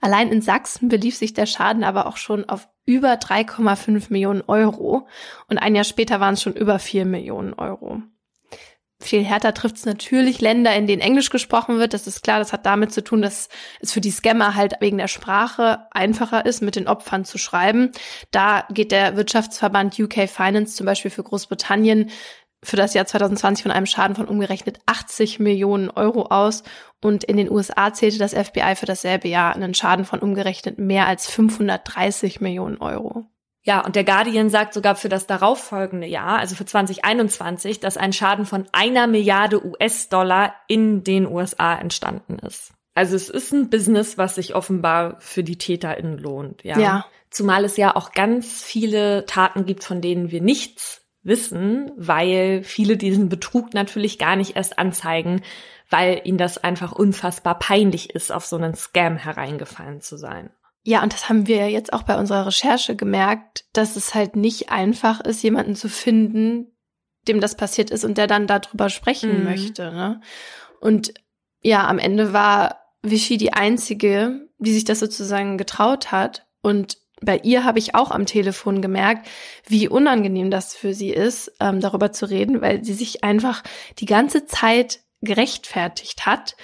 Allein 0.00 0.30
in 0.30 0.40
Sachsen 0.40 0.88
belief 0.88 1.16
sich 1.16 1.34
der 1.34 1.46
Schaden 1.46 1.82
aber 1.82 2.06
auch 2.06 2.16
schon 2.16 2.48
auf 2.48 2.68
über 2.86 3.14
3,5 3.14 4.06
Millionen 4.10 4.42
Euro 4.46 5.08
und 5.48 5.58
ein 5.58 5.74
Jahr 5.74 5.84
später 5.84 6.20
waren 6.20 6.34
es 6.34 6.42
schon 6.42 6.54
über 6.54 6.78
4 6.78 7.04
Millionen 7.04 7.52
Euro. 7.54 8.02
Viel 9.02 9.24
härter 9.24 9.54
trifft 9.54 9.76
es 9.76 9.86
natürlich 9.86 10.42
Länder, 10.42 10.74
in 10.74 10.86
denen 10.86 11.00
Englisch 11.00 11.30
gesprochen 11.30 11.78
wird. 11.78 11.94
Das 11.94 12.06
ist 12.06 12.22
klar, 12.22 12.38
das 12.38 12.52
hat 12.52 12.66
damit 12.66 12.92
zu 12.92 13.02
tun, 13.02 13.22
dass 13.22 13.48
es 13.80 13.92
für 13.92 14.02
die 14.02 14.10
Scammer 14.10 14.54
halt 14.54 14.74
wegen 14.80 14.98
der 14.98 15.08
Sprache 15.08 15.86
einfacher 15.90 16.44
ist, 16.44 16.60
mit 16.60 16.76
den 16.76 16.86
Opfern 16.86 17.24
zu 17.24 17.38
schreiben. 17.38 17.92
Da 18.30 18.66
geht 18.70 18.92
der 18.92 19.16
Wirtschaftsverband 19.16 19.98
UK 19.98 20.28
Finance 20.28 20.76
zum 20.76 20.84
Beispiel 20.84 21.10
für 21.10 21.22
Großbritannien 21.22 22.10
für 22.62 22.76
das 22.76 22.92
Jahr 22.92 23.06
2020 23.06 23.62
von 23.62 23.72
einem 23.72 23.86
Schaden 23.86 24.14
von 24.14 24.28
umgerechnet 24.28 24.80
80 24.84 25.40
Millionen 25.40 25.88
Euro 25.90 26.26
aus. 26.26 26.62
Und 27.00 27.24
in 27.24 27.38
den 27.38 27.50
USA 27.50 27.94
zählte 27.94 28.18
das 28.18 28.34
FBI 28.34 28.76
für 28.76 28.86
dasselbe 28.86 29.28
Jahr 29.28 29.54
einen 29.54 29.72
Schaden 29.72 30.04
von 30.04 30.20
umgerechnet 30.20 30.78
mehr 30.78 31.06
als 31.06 31.26
530 31.30 32.42
Millionen 32.42 32.76
Euro. 32.76 33.24
Ja, 33.62 33.84
und 33.84 33.94
der 33.94 34.04
Guardian 34.04 34.48
sagt 34.48 34.72
sogar 34.72 34.96
für 34.96 35.10
das 35.10 35.26
darauffolgende 35.26 36.06
Jahr, 36.06 36.38
also 36.38 36.54
für 36.54 36.64
2021, 36.64 37.78
dass 37.80 37.98
ein 37.98 38.12
Schaden 38.12 38.46
von 38.46 38.66
einer 38.72 39.06
Milliarde 39.06 39.64
US-Dollar 39.64 40.54
in 40.66 41.04
den 41.04 41.26
USA 41.26 41.74
entstanden 41.74 42.38
ist. 42.38 42.72
Also 42.94 43.16
es 43.16 43.28
ist 43.28 43.52
ein 43.52 43.70
Business, 43.70 44.18
was 44.18 44.36
sich 44.36 44.54
offenbar 44.54 45.16
für 45.20 45.44
die 45.44 45.58
TäterInnen 45.58 46.18
lohnt. 46.18 46.64
Ja. 46.64 46.78
Ja. 46.78 47.06
Zumal 47.28 47.64
es 47.64 47.76
ja 47.76 47.94
auch 47.94 48.12
ganz 48.12 48.62
viele 48.62 49.24
Taten 49.26 49.66
gibt, 49.66 49.84
von 49.84 50.00
denen 50.00 50.30
wir 50.30 50.40
nichts 50.40 51.02
wissen, 51.22 51.92
weil 51.96 52.62
viele 52.64 52.96
diesen 52.96 53.28
Betrug 53.28 53.74
natürlich 53.74 54.18
gar 54.18 54.36
nicht 54.36 54.56
erst 54.56 54.78
anzeigen, 54.78 55.42
weil 55.90 56.22
ihnen 56.24 56.38
das 56.38 56.58
einfach 56.58 56.92
unfassbar 56.92 57.58
peinlich 57.58 58.14
ist, 58.14 58.32
auf 58.32 58.46
so 58.46 58.56
einen 58.56 58.74
Scam 58.74 59.16
hereingefallen 59.16 60.00
zu 60.00 60.16
sein. 60.16 60.50
Ja, 60.82 61.02
und 61.02 61.12
das 61.12 61.28
haben 61.28 61.46
wir 61.46 61.68
jetzt 61.70 61.92
auch 61.92 62.02
bei 62.02 62.18
unserer 62.18 62.46
Recherche 62.46 62.96
gemerkt, 62.96 63.64
dass 63.72 63.96
es 63.96 64.14
halt 64.14 64.34
nicht 64.36 64.70
einfach 64.70 65.20
ist, 65.20 65.42
jemanden 65.42 65.76
zu 65.76 65.88
finden, 65.88 66.68
dem 67.28 67.40
das 67.40 67.54
passiert 67.54 67.90
ist 67.90 68.04
und 68.04 68.16
der 68.16 68.26
dann 68.26 68.46
darüber 68.46 68.88
sprechen 68.88 69.38
Mhm. 69.40 69.44
möchte. 69.44 69.92
Ne? 69.92 70.20
Und 70.80 71.12
ja, 71.62 71.86
am 71.86 71.98
Ende 71.98 72.32
war 72.32 72.80
Vichy 73.02 73.36
die 73.36 73.52
einzige, 73.52 74.48
die 74.58 74.72
sich 74.72 74.84
das 74.84 75.00
sozusagen 75.00 75.58
getraut 75.58 76.12
hat. 76.12 76.46
Und 76.62 76.96
bei 77.20 77.36
ihr 77.36 77.64
habe 77.64 77.78
ich 77.78 77.94
auch 77.94 78.10
am 78.10 78.24
Telefon 78.24 78.80
gemerkt, 78.80 79.28
wie 79.66 79.88
unangenehm 79.88 80.50
das 80.50 80.74
für 80.74 80.94
sie 80.94 81.10
ist, 81.10 81.52
ähm, 81.60 81.80
darüber 81.80 82.12
zu 82.12 82.24
reden, 82.30 82.62
weil 82.62 82.82
sie 82.82 82.94
sich 82.94 83.22
einfach 83.22 83.62
die 83.98 84.06
ganze 84.06 84.46
Zeit 84.46 85.00
gerechtfertigt 85.20 86.24
hat, 86.24 86.56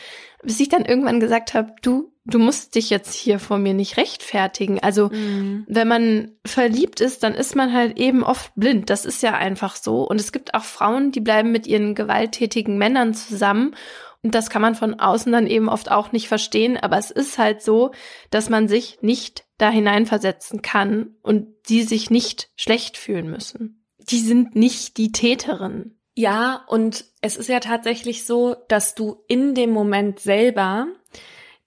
bis 0.43 0.61
ich 0.61 0.69
dann 0.69 0.85
irgendwann 0.85 1.21
gesagt 1.21 1.55
habe, 1.55 1.75
du, 1.83 2.13
du 2.25 2.39
musst 2.39 2.75
dich 2.75 2.91
jetzt 2.91 3.15
hier 3.15 3.39
vor 3.39 3.59
mir 3.59 3.75
nicht 3.75 3.97
rechtfertigen. 3.97 4.81
Also 4.83 5.11
wenn 5.11 5.89
man 5.89 6.33
verliebt 6.45 7.01
ist, 7.01 7.23
dann 7.23 7.35
ist 7.35 7.57
man 7.57 7.73
halt 7.73 7.99
eben 7.99 8.23
oft 8.23 8.53
blind. 8.55 8.91
Das 8.91 9.05
ist 9.05 9.23
ja 9.23 9.35
einfach 9.35 9.77
so. 9.77 10.07
Und 10.07 10.21
es 10.21 10.33
gibt 10.33 10.55
auch 10.55 10.65
Frauen, 10.65 11.13
die 11.13 11.21
bleiben 11.21 11.53
mit 11.53 11.67
ihren 11.67 11.95
gewalttätigen 11.95 12.79
Männern 12.79 13.15
zusammen. 13.15 13.75
Und 14.23 14.35
das 14.35 14.51
kann 14.51 14.63
man 14.63 14.75
von 14.75 14.99
außen 14.99 15.31
dann 15.31 15.47
eben 15.47 15.69
oft 15.69 15.91
auch 15.91 16.13
nicht 16.13 16.29
verstehen. 16.29 16.77
Aber 16.77 16.99
es 16.99 17.11
ist 17.11 17.39
halt 17.39 17.63
so, 17.63 17.93
dass 18.31 18.51
man 18.51 18.67
sich 18.67 18.99
nicht 19.01 19.45
da 19.59 19.71
hineinversetzen 19.71 20.63
kann 20.63 21.15
und 21.23 21.47
die 21.69 21.83
sich 21.83 22.11
nicht 22.11 22.51
schlecht 22.57 22.97
fühlen 22.97 23.31
müssen. 23.31 23.85
Die 23.99 24.21
sind 24.21 24.55
nicht 24.55 24.97
die 24.97 25.13
Täterin. 25.13 25.96
Ja, 26.19 26.65
und 26.67 27.05
es 27.21 27.37
ist 27.37 27.49
ja 27.51 27.61
tatsächlich 27.61 28.25
so, 28.25 28.57
dass 28.69 28.95
du 28.95 29.23
in 29.29 29.55
dem 29.55 29.71
Moment 29.71 30.19
selber 30.19 30.87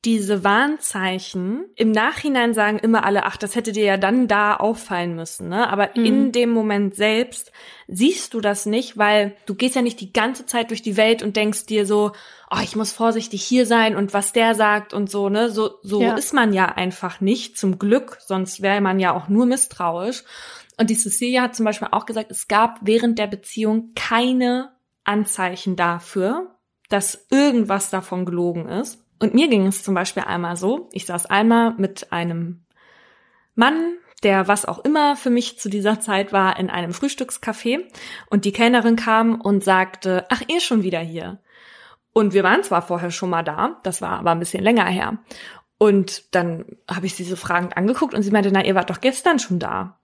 diese 0.05 0.43
Warnzeichen 0.45 1.65
im 1.75 1.91
Nachhinein 1.91 2.53
sagen 2.53 2.79
immer 2.79 3.05
alle, 3.05 3.25
ach, 3.25 3.37
das 3.37 3.55
hätte 3.55 3.73
dir 3.73 3.83
ja 3.83 3.97
dann 3.97 4.27
da 4.29 4.55
auffallen 4.55 5.13
müssen, 5.13 5.49
ne? 5.49 5.69
Aber 5.69 5.89
Mhm. 5.93 6.05
in 6.05 6.31
dem 6.31 6.49
Moment 6.51 6.95
selbst 6.95 7.51
siehst 7.87 8.33
du 8.33 8.39
das 8.41 8.65
nicht, 8.65 8.97
weil 8.97 9.35
du 9.45 9.55
gehst 9.55 9.75
ja 9.75 9.81
nicht 9.83 9.99
die 9.99 10.13
ganze 10.13 10.45
Zeit 10.45 10.69
durch 10.71 10.81
die 10.81 10.95
Welt 10.97 11.21
und 11.21 11.35
denkst 11.35 11.65
dir 11.65 11.85
so, 11.85 12.13
oh, 12.49 12.59
ich 12.63 12.75
muss 12.77 12.93
vorsichtig 12.93 13.43
hier 13.43 13.65
sein 13.65 13.95
und 13.97 14.13
was 14.13 14.31
der 14.31 14.55
sagt 14.55 14.93
und 14.93 15.11
so, 15.11 15.27
ne? 15.29 15.49
So, 15.51 15.75
so 15.83 16.01
Ja. 16.01 16.15
ist 16.15 16.33
man 16.33 16.53
ja 16.53 16.65
einfach 16.67 17.19
nicht, 17.21 17.57
zum 17.57 17.77
Glück, 17.77 18.17
sonst 18.25 18.61
wäre 18.61 18.79
man 18.81 18.99
ja 19.01 19.13
auch 19.13 19.27
nur 19.27 19.45
misstrauisch. 19.45 20.23
Und 20.79 20.89
die 20.89 20.95
Cecilia 20.95 21.41
hat 21.41 21.55
zum 21.55 21.65
Beispiel 21.65 21.89
auch 21.91 22.05
gesagt, 22.05 22.31
es 22.31 22.47
gab 22.47 22.79
während 22.81 23.19
der 23.19 23.27
Beziehung 23.27 23.91
keine 23.95 24.71
Anzeichen 25.03 25.75
dafür, 25.75 26.55
dass 26.87 27.27
irgendwas 27.29 27.89
davon 27.89 28.23
gelogen 28.23 28.69
ist. 28.69 29.03
Und 29.19 29.33
mir 29.33 29.49
ging 29.49 29.67
es 29.67 29.83
zum 29.83 29.93
Beispiel 29.93 30.23
einmal 30.23 30.55
so, 30.55 30.87
ich 30.93 31.05
saß 31.05 31.25
einmal 31.25 31.73
mit 31.73 32.13
einem 32.13 32.63
Mann, 33.55 33.97
der 34.23 34.47
was 34.47 34.65
auch 34.65 34.79
immer 34.79 35.17
für 35.17 35.29
mich 35.29 35.59
zu 35.59 35.67
dieser 35.67 35.99
Zeit 35.99 36.31
war, 36.31 36.57
in 36.57 36.69
einem 36.69 36.93
Frühstückscafé 36.93 37.83
und 38.29 38.45
die 38.45 38.53
Kellnerin 38.53 38.95
kam 38.95 39.41
und 39.41 39.65
sagte, 39.65 40.25
ach, 40.29 40.43
ihr 40.47 40.61
schon 40.61 40.83
wieder 40.83 40.99
hier. 40.99 41.39
Und 42.13 42.33
wir 42.33 42.43
waren 42.43 42.63
zwar 42.63 42.83
vorher 42.83 43.11
schon 43.11 43.29
mal 43.29 43.43
da, 43.43 43.81
das 43.83 44.01
war 44.01 44.19
aber 44.19 44.31
ein 44.31 44.39
bisschen 44.39 44.63
länger 44.63 44.85
her. 44.85 45.17
Und 45.77 46.33
dann 46.33 46.65
habe 46.89 47.05
ich 47.05 47.15
sie 47.15 47.25
so 47.25 47.35
fragend 47.35 47.75
angeguckt 47.75 48.13
und 48.13 48.23
sie 48.23 48.31
meinte, 48.31 48.51
na, 48.51 48.63
ihr 48.63 48.75
wart 48.75 48.89
doch 48.89 49.01
gestern 49.01 49.39
schon 49.39 49.59
da. 49.59 49.99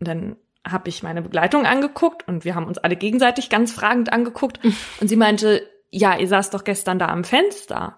Und 0.00 0.08
dann 0.08 0.36
habe 0.66 0.88
ich 0.88 1.02
meine 1.02 1.22
Begleitung 1.22 1.64
angeguckt 1.64 2.26
und 2.26 2.44
wir 2.44 2.54
haben 2.54 2.66
uns 2.66 2.78
alle 2.78 2.96
gegenseitig 2.96 3.50
ganz 3.50 3.72
fragend 3.72 4.12
angeguckt. 4.12 4.60
Und 5.00 5.08
sie 5.08 5.16
meinte, 5.16 5.62
ja, 5.90 6.18
ihr 6.18 6.26
saß 6.26 6.50
doch 6.50 6.64
gestern 6.64 6.98
da 6.98 7.06
am 7.06 7.24
Fenster. 7.24 7.94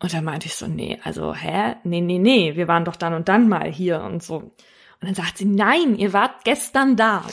Und 0.00 0.12
dann 0.12 0.24
meinte 0.24 0.46
ich 0.46 0.56
so, 0.56 0.66
nee, 0.66 0.98
also, 1.04 1.32
hä? 1.32 1.76
Nee, 1.84 2.00
nee, 2.00 2.18
nee, 2.18 2.56
wir 2.56 2.66
waren 2.66 2.84
doch 2.84 2.96
dann 2.96 3.14
und 3.14 3.28
dann 3.28 3.48
mal 3.48 3.70
hier 3.70 4.00
und 4.00 4.20
so. 4.20 4.36
Und 4.38 4.52
dann 5.00 5.14
sagt 5.14 5.38
sie, 5.38 5.44
nein, 5.44 5.96
ihr 5.96 6.12
wart 6.12 6.44
gestern 6.44 6.96
da. 6.96 7.24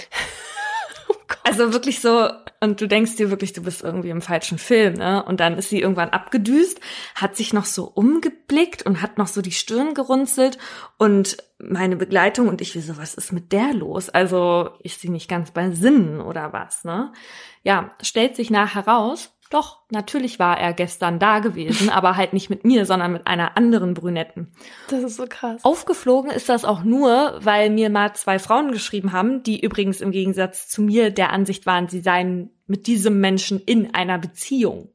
Also 1.44 1.74
wirklich 1.74 2.00
so, 2.00 2.30
und 2.60 2.80
du 2.80 2.88
denkst 2.88 3.16
dir 3.16 3.30
wirklich, 3.32 3.54
du 3.54 3.64
bist 3.64 3.84
irgendwie 3.84 4.10
im 4.10 4.22
falschen 4.22 4.58
Film, 4.58 4.94
ne? 4.96 5.24
Und 5.24 5.40
dann 5.40 5.58
ist 5.58 5.70
sie 5.70 5.82
irgendwann 5.82 6.10
abgedüst, 6.10 6.80
hat 7.16 7.36
sich 7.36 7.54
noch 7.54 7.66
so 7.66 7.86
umgeblickt 7.86 8.84
und 8.86 9.02
hat 9.02 9.18
noch 9.18 9.28
so 9.28 9.42
die 9.42 9.52
Stirn 9.52 9.94
gerunzelt 9.94 10.58
und 10.98 11.38
meine 11.58 11.96
Begleitung 11.96 12.48
und 12.48 12.62
ich 12.62 12.76
wie 12.76 12.82
so, 12.82 12.98
was 12.98 13.16
ist 13.16 13.32
mit 13.32 13.52
der 13.52 13.74
los? 13.74 14.10
Also 14.10 14.70
ist 14.84 15.02
sie 15.02 15.10
nicht 15.10 15.30
ganz 15.30 15.52
bei 15.52 15.72
Sinnen 15.72 16.22
oder 16.22 16.54
was, 16.54 16.84
ne? 16.84 17.12
Ja, 17.64 17.92
stellt 18.02 18.36
sich 18.36 18.50
nachher 18.50 18.88
raus, 18.88 19.32
doch, 19.50 19.80
natürlich 19.90 20.38
war 20.38 20.60
er 20.60 20.74
gestern 20.74 21.18
da 21.18 21.40
gewesen, 21.40 21.90
aber 21.90 22.16
halt 22.16 22.34
nicht 22.34 22.50
mit 22.50 22.64
mir, 22.64 22.86
sondern 22.86 23.14
mit 23.14 23.28
einer 23.28 23.58
anderen 23.58 23.94
Brünetten. 23.94 24.52
Das 24.90 25.04
ist 25.04 25.16
so 25.16 25.26
krass. 25.28 25.64
Aufgeflogen 25.64 26.32
ist 26.32 26.50
das 26.50 26.66
auch 26.66 26.84
nur, 26.84 27.40
weil 27.42 27.70
mir 27.70 27.90
mal 27.90 28.14
zwei 28.14 28.38
Frauen 28.40 28.72
geschrieben 28.72 29.12
haben, 29.12 29.44
die 29.44 29.60
übrigens 29.60 30.02
im 30.02 30.12
Gegensatz 30.12 30.68
zu 30.68 30.82
mir 30.82 31.10
der 31.10 31.32
Ansicht 31.32 31.66
waren, 31.66 31.88
sie 31.88 32.02
seien 32.02 32.52
mit 32.68 32.86
diesem 32.88 33.20
Menschen 33.20 33.60
in 33.60 33.94
einer 33.94 34.20
Beziehung. 34.20 34.90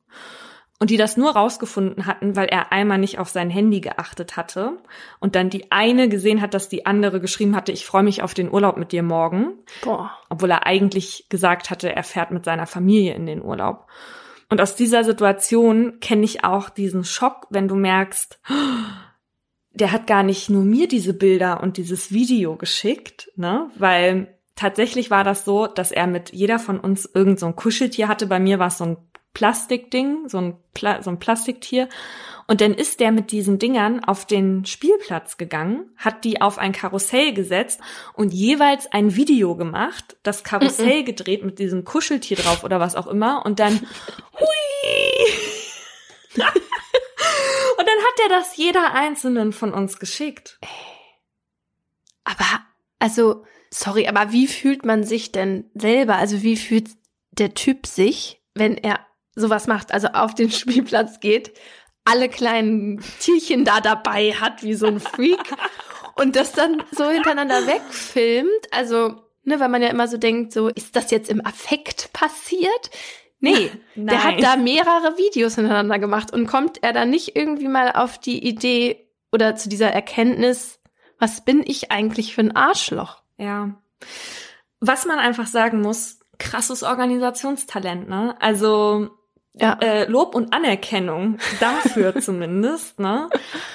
Und 0.80 0.90
die 0.90 0.96
das 0.96 1.16
nur 1.16 1.30
rausgefunden 1.30 2.04
hatten, 2.04 2.36
weil 2.36 2.46
er 2.46 2.72
einmal 2.72 2.98
nicht 2.98 3.18
auf 3.18 3.28
sein 3.28 3.48
Handy 3.48 3.80
geachtet 3.80 4.36
hatte 4.36 4.76
und 5.18 5.34
dann 5.34 5.48
die 5.48 5.70
eine 5.72 6.08
gesehen 6.08 6.42
hat, 6.42 6.52
dass 6.52 6.68
die 6.68 6.84
andere 6.84 7.20
geschrieben 7.20 7.56
hatte, 7.56 7.72
ich 7.72 7.86
freue 7.86 8.02
mich 8.02 8.22
auf 8.22 8.34
den 8.34 8.52
Urlaub 8.52 8.76
mit 8.76 8.92
dir 8.92 9.02
morgen, 9.02 9.54
Boah. 9.82 10.10
obwohl 10.28 10.50
er 10.50 10.66
eigentlich 10.66 11.26
gesagt 11.30 11.70
hatte, 11.70 11.94
er 11.94 12.02
fährt 12.02 12.32
mit 12.32 12.44
seiner 12.44 12.66
Familie 12.66 13.14
in 13.14 13.24
den 13.24 13.42
Urlaub. 13.42 13.86
Und 14.48 14.60
aus 14.60 14.76
dieser 14.76 15.04
Situation 15.04 16.00
kenne 16.00 16.24
ich 16.24 16.44
auch 16.44 16.68
diesen 16.68 17.04
Schock, 17.04 17.46
wenn 17.50 17.68
du 17.68 17.74
merkst, 17.74 18.40
der 19.72 19.92
hat 19.92 20.06
gar 20.06 20.22
nicht 20.22 20.50
nur 20.50 20.62
mir 20.62 20.88
diese 20.88 21.14
Bilder 21.14 21.62
und 21.62 21.76
dieses 21.76 22.12
Video 22.12 22.56
geschickt, 22.56 23.30
ne? 23.36 23.70
Weil 23.76 24.38
tatsächlich 24.54 25.10
war 25.10 25.24
das 25.24 25.44
so, 25.44 25.66
dass 25.66 25.90
er 25.90 26.06
mit 26.06 26.32
jeder 26.32 26.58
von 26.58 26.78
uns 26.78 27.10
irgend 27.12 27.40
so 27.40 27.46
ein 27.46 27.56
Kuscheltier 27.56 28.08
hatte. 28.08 28.26
Bei 28.26 28.38
mir 28.38 28.58
war 28.58 28.68
es 28.68 28.78
so 28.78 28.84
ein 28.84 28.96
Plastikding, 29.32 30.28
so 30.28 30.38
ein, 30.38 30.56
Pla 30.72 31.02
so 31.02 31.10
ein 31.10 31.18
Plastiktier. 31.18 31.88
Und 32.46 32.60
dann 32.60 32.74
ist 32.74 33.00
der 33.00 33.10
mit 33.10 33.32
diesen 33.32 33.58
Dingern 33.58 34.04
auf 34.04 34.26
den 34.26 34.64
Spielplatz 34.66 35.36
gegangen, 35.36 35.90
hat 35.96 36.24
die 36.24 36.40
auf 36.40 36.58
ein 36.58 36.72
Karussell 36.72 37.32
gesetzt 37.32 37.80
und 38.12 38.34
jeweils 38.34 38.90
ein 38.92 39.16
Video 39.16 39.56
gemacht, 39.56 40.16
das 40.22 40.44
Karussell 40.44 41.04
gedreht 41.04 41.44
mit 41.44 41.58
diesem 41.58 41.84
Kuscheltier 41.84 42.36
drauf 42.36 42.64
oder 42.64 42.80
was 42.80 42.96
auch 42.96 43.06
immer 43.06 43.44
und 43.46 43.60
dann 43.60 43.80
hui. 44.38 44.64
und 46.34 47.86
dann 47.86 47.98
hat 47.98 48.20
er 48.22 48.28
das 48.28 48.56
jeder 48.56 48.92
einzelnen 48.92 49.52
von 49.52 49.72
uns 49.72 49.98
geschickt. 49.98 50.58
Aber, 52.24 52.62
also, 52.98 53.44
sorry, 53.70 54.08
aber 54.08 54.32
wie 54.32 54.46
fühlt 54.46 54.84
man 54.84 55.04
sich 55.04 55.32
denn 55.32 55.70
selber? 55.74 56.16
Also, 56.16 56.42
wie 56.42 56.56
fühlt 56.56 56.90
der 57.30 57.54
Typ 57.54 57.86
sich, 57.86 58.42
wenn 58.54 58.76
er 58.76 59.00
sowas 59.34 59.66
macht? 59.66 59.92
Also, 59.92 60.08
auf 60.08 60.34
den 60.34 60.50
Spielplatz 60.50 61.20
geht, 61.20 61.52
alle 62.04 62.28
kleinen 62.28 63.02
Tierchen 63.20 63.64
da 63.64 63.80
dabei 63.80 64.32
hat, 64.32 64.62
wie 64.62 64.74
so 64.74 64.86
ein 64.86 65.00
Freak, 65.00 65.40
und 66.16 66.36
das 66.36 66.52
dann 66.52 66.82
so 66.92 67.08
hintereinander 67.08 67.66
wegfilmt? 67.66 68.72
Also, 68.72 69.16
ne, 69.44 69.60
weil 69.60 69.68
man 69.68 69.82
ja 69.82 69.88
immer 69.88 70.08
so 70.08 70.16
denkt, 70.16 70.52
so, 70.52 70.68
ist 70.68 70.96
das 70.96 71.10
jetzt 71.10 71.30
im 71.30 71.44
Affekt 71.44 72.12
passiert? 72.12 72.90
Nee, 73.40 73.70
der 73.94 74.24
hat 74.24 74.34
Nein. 74.34 74.42
da 74.42 74.56
mehrere 74.56 75.18
Videos 75.18 75.56
hintereinander 75.56 75.98
gemacht 75.98 76.32
und 76.32 76.46
kommt 76.46 76.82
er 76.82 76.92
dann 76.92 77.10
nicht 77.10 77.36
irgendwie 77.36 77.68
mal 77.68 77.92
auf 77.92 78.18
die 78.18 78.46
Idee 78.46 79.08
oder 79.32 79.56
zu 79.56 79.68
dieser 79.68 79.90
Erkenntnis, 79.90 80.80
was 81.18 81.44
bin 81.44 81.62
ich 81.64 81.90
eigentlich 81.90 82.34
für 82.34 82.42
ein 82.42 82.56
Arschloch? 82.56 83.22
Ja. 83.36 83.74
Was 84.80 85.06
man 85.06 85.18
einfach 85.18 85.46
sagen 85.46 85.80
muss, 85.80 86.20
krasses 86.38 86.82
Organisationstalent, 86.82 88.08
ne? 88.08 88.36
Also 88.40 89.10
Ja. 89.56 89.78
äh, 89.80 90.04
Lob 90.10 90.34
und 90.34 90.52
Anerkennung 90.52 91.38
dafür 91.60 92.20
zumindest, 92.20 92.98
ne? 92.98 93.28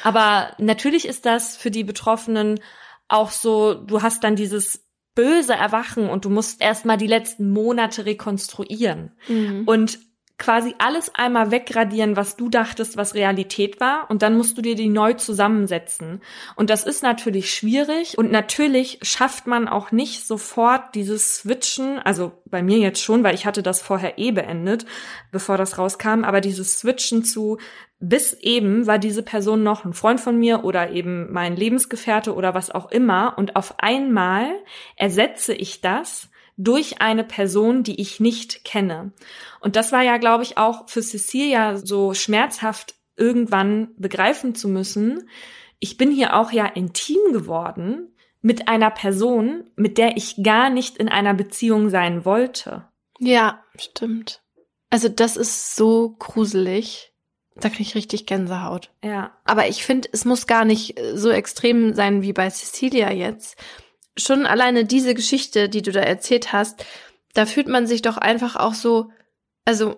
Aber 0.04 0.52
natürlich 0.58 1.08
ist 1.08 1.26
das 1.26 1.56
für 1.56 1.72
die 1.72 1.84
Betroffenen 1.86 2.60
auch 3.08 3.32
so, 3.32 3.74
du 3.74 4.02
hast 4.02 4.24
dann 4.24 4.36
dieses 4.36 4.86
böse 5.16 5.54
Erwachen 5.54 6.10
und 6.10 6.26
du 6.26 6.30
musst 6.30 6.62
erstmal 6.62 6.98
die 6.98 7.08
letzten 7.08 7.50
Monate 7.52 8.06
rekonstruieren 8.06 9.14
Mhm. 9.28 9.64
und 9.66 10.00
quasi 10.40 10.74
alles 10.80 11.14
einmal 11.14 11.52
wegradieren, 11.52 12.16
was 12.16 12.38
du 12.38 12.50
dachtest, 12.50 12.98
was 12.98 13.14
Realität 13.14 13.80
war, 13.80 14.10
und 14.10 14.24
dann 14.24 14.36
musst 14.36 14.58
du 14.58 14.62
dir 14.62 14.76
die 14.76 14.90
neu 14.90 15.14
zusammensetzen. 15.14 16.22
Und 16.56 16.70
das 16.70 16.86
ist 16.86 17.04
natürlich 17.04 17.54
schwierig 17.54 18.18
und 18.18 18.32
natürlich 18.32 19.00
schafft 19.04 19.46
man 19.46 19.68
auch 19.68 19.92
nicht 19.92 20.26
sofort 20.26 20.96
dieses 20.96 21.36
Switchen, 21.36 22.00
also 22.00 22.32
bei 22.46 22.64
mir 22.64 22.80
jetzt 22.80 23.04
schon, 23.04 23.24
weil 23.24 23.36
ich 23.36 23.46
hatte 23.46 23.62
das 23.62 23.82
vorher 23.82 24.18
eh 24.18 24.32
beendet, 24.32 24.86
bevor 25.32 25.58
das 25.58 25.78
rauskam, 25.78 26.24
aber 26.24 26.42
dieses 26.42 26.80
Switchen 26.80 27.24
zu 27.24 27.58
bis 28.00 28.34
eben 28.34 28.88
war 28.88 28.98
diese 28.98 29.24
Person 29.24 29.62
noch 29.62 29.84
ein 29.84 29.94
Freund 29.94 30.22
von 30.22 30.40
mir 30.40 30.64
oder 30.64 30.92
eben 30.92 31.34
mein 31.34 31.58
Lebensgefährte 31.58 32.34
oder 32.34 32.54
was 32.54 32.72
auch 32.72 32.90
immer 32.92 33.34
und 33.38 33.58
auf 33.58 33.76
einmal 33.80 34.48
ersetze 34.96 35.54
ich 35.54 35.82
das 35.82 36.30
durch 36.60 37.02
eine 37.02 37.24
Person, 37.24 37.84
die 37.84 38.00
ich 38.02 38.20
nicht 38.20 38.66
kenne. 38.66 39.14
Und 39.62 39.78
das 39.78 39.92
war 39.92 40.04
ja, 40.04 40.18
glaube 40.18 40.44
ich, 40.44 40.58
auch 40.58 40.90
für 40.90 41.02
Cecilia 41.02 41.78
so 41.78 42.14
schmerzhaft 42.14 42.96
irgendwann 43.16 43.90
begreifen 43.98 44.56
zu 44.56 44.68
müssen, 44.68 45.30
ich 45.80 45.98
bin 45.98 46.12
hier 46.12 46.36
auch 46.36 46.52
ja 46.52 46.66
intim 46.66 47.32
geworden 47.32 48.14
mit 48.42 48.68
einer 48.68 48.92
Person, 48.92 49.70
mit 49.76 49.98
der 49.98 50.18
ich 50.18 50.44
gar 50.44 50.70
nicht 50.70 50.98
in 50.98 51.10
einer 51.10 51.34
Beziehung 51.34 51.90
sein 51.90 52.26
wollte. 52.26 52.88
Ja, 53.20 53.64
stimmt. 53.78 54.42
Also 54.90 55.08
das 55.08 55.38
ist 55.38 55.76
so 55.76 56.16
gruselig. 56.20 57.14
Da 57.56 57.70
kriege 57.70 57.84
ich 57.84 57.96
richtig 57.96 58.26
Gänsehaut. 58.26 58.92
Ja. 59.04 59.38
Aber 59.44 59.68
ich 59.68 59.84
finde, 59.86 60.10
es 60.12 60.24
muss 60.24 60.48
gar 60.48 60.64
nicht 60.64 60.98
so 61.14 61.30
extrem 61.30 61.94
sein 61.94 62.22
wie 62.22 62.34
bei 62.34 62.50
Cecilia 62.50 63.12
jetzt. 63.12 63.58
Schon 64.20 64.46
alleine 64.46 64.86
diese 64.86 65.14
Geschichte, 65.16 65.70
die 65.70 65.82
du 65.82 65.92
da 65.92 66.02
erzählt 66.02 66.54
hast, 66.54 66.86
da 67.34 67.46
fühlt 67.46 67.68
man 67.68 67.88
sich 67.88 68.02
doch 68.02 68.18
einfach 68.18 68.56
auch 68.56 68.74
so, 68.74 69.12
also 69.66 69.96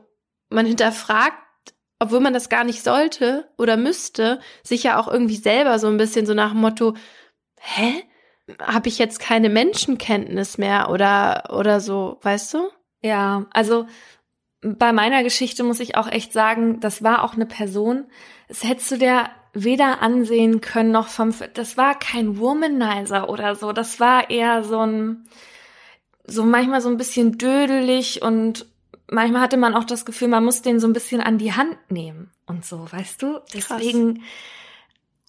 man 0.49 0.65
hinterfragt, 0.65 1.35
obwohl 1.99 2.19
man 2.19 2.34
das 2.34 2.49
gar 2.49 2.64
nicht 2.64 2.84
sollte 2.84 3.49
oder 3.57 3.77
müsste, 3.77 4.39
sich 4.64 4.84
ja 4.84 4.99
auch 4.99 5.07
irgendwie 5.07 5.35
selber 5.35 5.80
so 5.80 5.88
ein 5.88 5.98
bisschen 5.98 6.26
so 6.26 6.34
nach 6.34 6.52
dem 6.52 6.61
Motto, 6.61 6.95
hä? 7.60 8.03
Habe 8.60 8.89
ich 8.89 8.98
jetzt 8.98 9.19
keine 9.19 9.49
Menschenkenntnis 9.49 10.57
mehr 10.57 10.89
oder 10.89 11.53
oder 11.57 11.80
so, 11.80 12.18
weißt 12.22 12.56
du? 12.56 12.69
Ja, 13.02 13.45
also 13.52 13.85
bei 14.61 14.91
meiner 14.91 15.23
Geschichte 15.23 15.64
muss 15.64 15.80
ich 15.80 15.95
auch 15.95 16.07
echt 16.07 16.34
sagen, 16.34 16.80
das 16.80 17.03
war 17.03 17.23
auch 17.23 17.34
eine 17.34 17.45
Person, 17.45 18.06
das 18.48 18.64
hättest 18.64 18.91
du 18.91 18.98
dir 18.98 19.30
weder 19.53 20.02
ansehen 20.02 20.61
können 20.61 20.91
noch 20.91 21.07
vom, 21.07 21.34
das 21.53 21.78
war 21.78 21.98
kein 21.98 22.38
Womanizer 22.40 23.30
oder 23.30 23.56
so, 23.56 23.73
das 23.73 23.99
war 23.99 24.30
eher 24.30 24.64
so 24.64 24.80
ein, 24.80 25.26
so 26.26 26.44
manchmal 26.44 26.82
so 26.82 26.90
ein 26.90 26.98
bisschen 26.98 27.38
dödelig 27.38 28.22
und 28.22 28.65
manchmal 29.11 29.41
hatte 29.41 29.57
man 29.57 29.76
auch 29.76 29.84
das 29.84 30.06
Gefühl, 30.06 30.30
man 30.30 30.45
muss 30.45 30.61
den 30.61 30.80
so 30.80 30.88
ein 30.88 30.94
bisschen 30.94 31.22
an 31.22 31.38
die 31.38 31.53
Hand 31.53 31.78
nehmen 31.90 32.32
und 32.45 32.65
so, 32.65 32.91
weißt 32.91 33.22
du? 33.22 33.40
Deswegen, 33.53 34.15
Krass. 34.15 34.26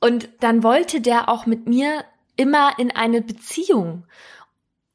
und 0.01 0.29
dann 0.41 0.63
wollte 0.63 1.01
der 1.01 1.29
auch 1.29 1.47
mit 1.47 1.67
mir 1.67 2.05
immer 2.37 2.79
in 2.79 2.91
eine 2.91 3.21
Beziehung. 3.23 4.05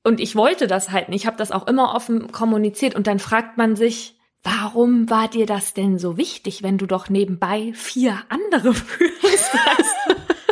Und 0.04 0.22
ich 0.22 0.36
wollte 0.38 0.68
das 0.68 0.92
halt 0.92 1.10
nicht, 1.10 1.24
ich 1.24 1.28
habe 1.28 1.38
das 1.38 1.52
auch 1.52 1.68
immer 1.68 1.94
offen 1.94 2.32
kommuniziert 2.32 2.96
und 2.96 3.08
dann 3.08 3.20
fragt 3.20 3.58
man 3.58 3.76
sich, 3.76 4.17
Warum 4.50 5.10
war 5.10 5.28
dir 5.28 5.46
das 5.46 5.74
denn 5.74 6.00
so 6.00 6.16
wichtig, 6.16 6.64
wenn 6.64 6.78
du 6.78 6.86
doch 6.86 7.10
nebenbei 7.10 7.74
vier 7.74 8.24
andere 8.30 8.74
führst? 8.74 9.52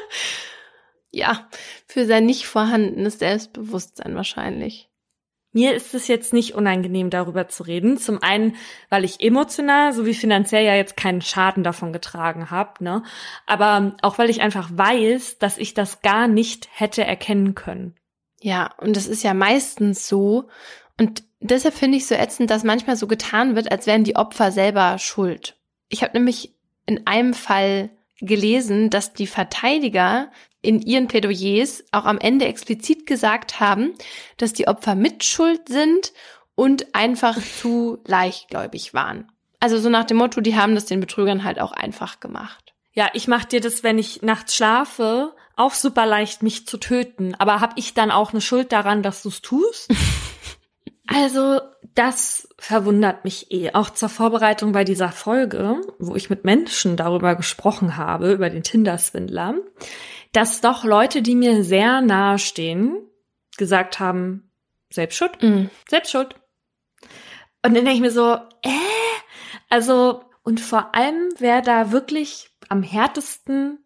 ja, 1.11 1.47
für 1.88 2.05
sein 2.05 2.26
nicht 2.26 2.45
vorhandenes 2.45 3.19
Selbstbewusstsein 3.19 4.15
wahrscheinlich. 4.15 4.89
Mir 5.53 5.73
ist 5.73 5.93
es 5.93 6.09
jetzt 6.09 6.34
nicht 6.34 6.55
unangenehm, 6.55 7.09
darüber 7.09 7.47
zu 7.47 7.63
reden. 7.63 7.97
Zum 7.97 8.22
einen, 8.22 8.57
weil 8.89 9.05
ich 9.05 9.22
emotional 9.22 9.93
sowie 9.93 10.13
finanziell 10.13 10.65
ja 10.65 10.76
jetzt 10.76 10.97
keinen 10.97 11.22
Schaden 11.22 11.63
davon 11.63 11.93
getragen 11.93 12.51
habe, 12.51 12.84
ne? 12.84 13.03
Aber 13.45 13.95
auch 14.01 14.17
weil 14.17 14.30
ich 14.30 14.41
einfach 14.41 14.69
weiß, 14.73 15.38
dass 15.38 15.57
ich 15.57 15.73
das 15.73 16.01
gar 16.01 16.27
nicht 16.27 16.67
hätte 16.73 17.05
erkennen 17.05 17.55
können. 17.55 17.95
Ja, 18.41 18.73
und 18.77 18.97
das 18.97 19.07
ist 19.07 19.23
ja 19.23 19.34
meistens 19.34 20.09
so. 20.09 20.49
Und 20.99 21.23
deshalb 21.51 21.76
finde 21.76 21.97
ich 21.97 22.07
so 22.07 22.15
ätzend, 22.15 22.49
dass 22.49 22.63
manchmal 22.63 22.95
so 22.95 23.07
getan 23.07 23.55
wird, 23.55 23.72
als 23.72 23.88
wären 23.88 24.03
die 24.03 24.15
Opfer 24.15 24.51
selber 24.51 24.97
schuld. 24.99 25.55
Ich 25.89 26.03
habe 26.03 26.13
nämlich 26.13 26.53
in 26.85 27.05
einem 27.07 27.34
Fall 27.34 27.89
gelesen, 28.22 28.89
dass 28.89 29.13
die 29.13 29.27
Verteidiger 29.27 30.31
in 30.61 30.81
ihren 30.81 31.07
Plädoyers 31.07 31.84
auch 31.91 32.05
am 32.05 32.17
Ende 32.17 32.45
explizit 32.45 33.05
gesagt 33.05 33.59
haben, 33.59 33.93
dass 34.38 34.53
die 34.53 34.67
Opfer 34.67 34.95
mitschuld 34.95 35.67
sind 35.67 36.13
und 36.55 36.95
einfach 36.95 37.38
zu 37.61 37.99
leichtgläubig 38.05 38.93
waren. 38.93 39.31
Also 39.59 39.80
so 39.80 39.89
nach 39.89 40.05
dem 40.05 40.17
Motto, 40.17 40.41
die 40.41 40.55
haben 40.55 40.76
das 40.76 40.85
den 40.85 40.99
Betrügern 40.99 41.43
halt 41.43 41.59
auch 41.59 41.72
einfach 41.72 42.19
gemacht. 42.19 42.73
Ja, 42.93 43.09
ich 43.13 43.27
mach 43.27 43.45
dir 43.45 43.61
das, 43.61 43.84
wenn 43.84 43.97
ich 43.97 44.22
nachts 44.22 44.55
schlafe, 44.55 45.34
auch 45.55 45.73
super 45.73 46.05
leicht, 46.05 46.43
mich 46.43 46.65
zu 46.65 46.77
töten. 46.77 47.35
Aber 47.35 47.59
hab 47.59 47.77
ich 47.77 47.93
dann 47.93 48.11
auch 48.11 48.31
eine 48.31 48.41
Schuld 48.41 48.72
daran, 48.72 49.03
dass 49.03 49.22
du's 49.22 49.41
tust? 49.41 49.91
Also, 51.07 51.61
das 51.94 52.49
verwundert 52.57 53.23
mich 53.23 53.52
eh. 53.52 53.72
Auch 53.73 53.90
zur 53.91 54.10
Vorbereitung 54.10 54.72
bei 54.72 54.84
dieser 54.84 55.11
Folge, 55.11 55.82
wo 55.99 56.15
ich 56.15 56.30
mit 56.30 56.44
Menschen 56.45 56.98
darüber 56.98 57.36
gesprochen 57.36 57.98
habe, 57.98 58.34
über 58.34 58.49
den 58.49 58.64
Tinder-Swindler, 58.64 59.56
dass 60.34 60.61
doch 60.61 60.84
Leute, 60.84 61.22
die 61.22 61.36
mir 61.36 61.64
sehr 61.64 62.02
nahe 62.02 62.40
stehen, 62.40 62.98
gesagt 63.57 63.99
haben, 63.99 64.52
Selbstschuld, 64.91 65.41
mm. 65.41 65.69
Selbstschuld. 65.88 66.36
Und 67.64 67.73
dann 67.76 67.86
denke 67.86 67.94
ich 67.94 68.02
mir 68.02 68.11
so, 68.11 68.36
äh, 68.61 68.69
also, 69.69 70.23
und 70.44 70.60
vor 70.60 70.95
allem, 70.95 71.30
wer 71.38 71.61
da 71.61 71.91
wirklich 71.91 72.49
am 72.69 72.84
härtesten 72.84 73.80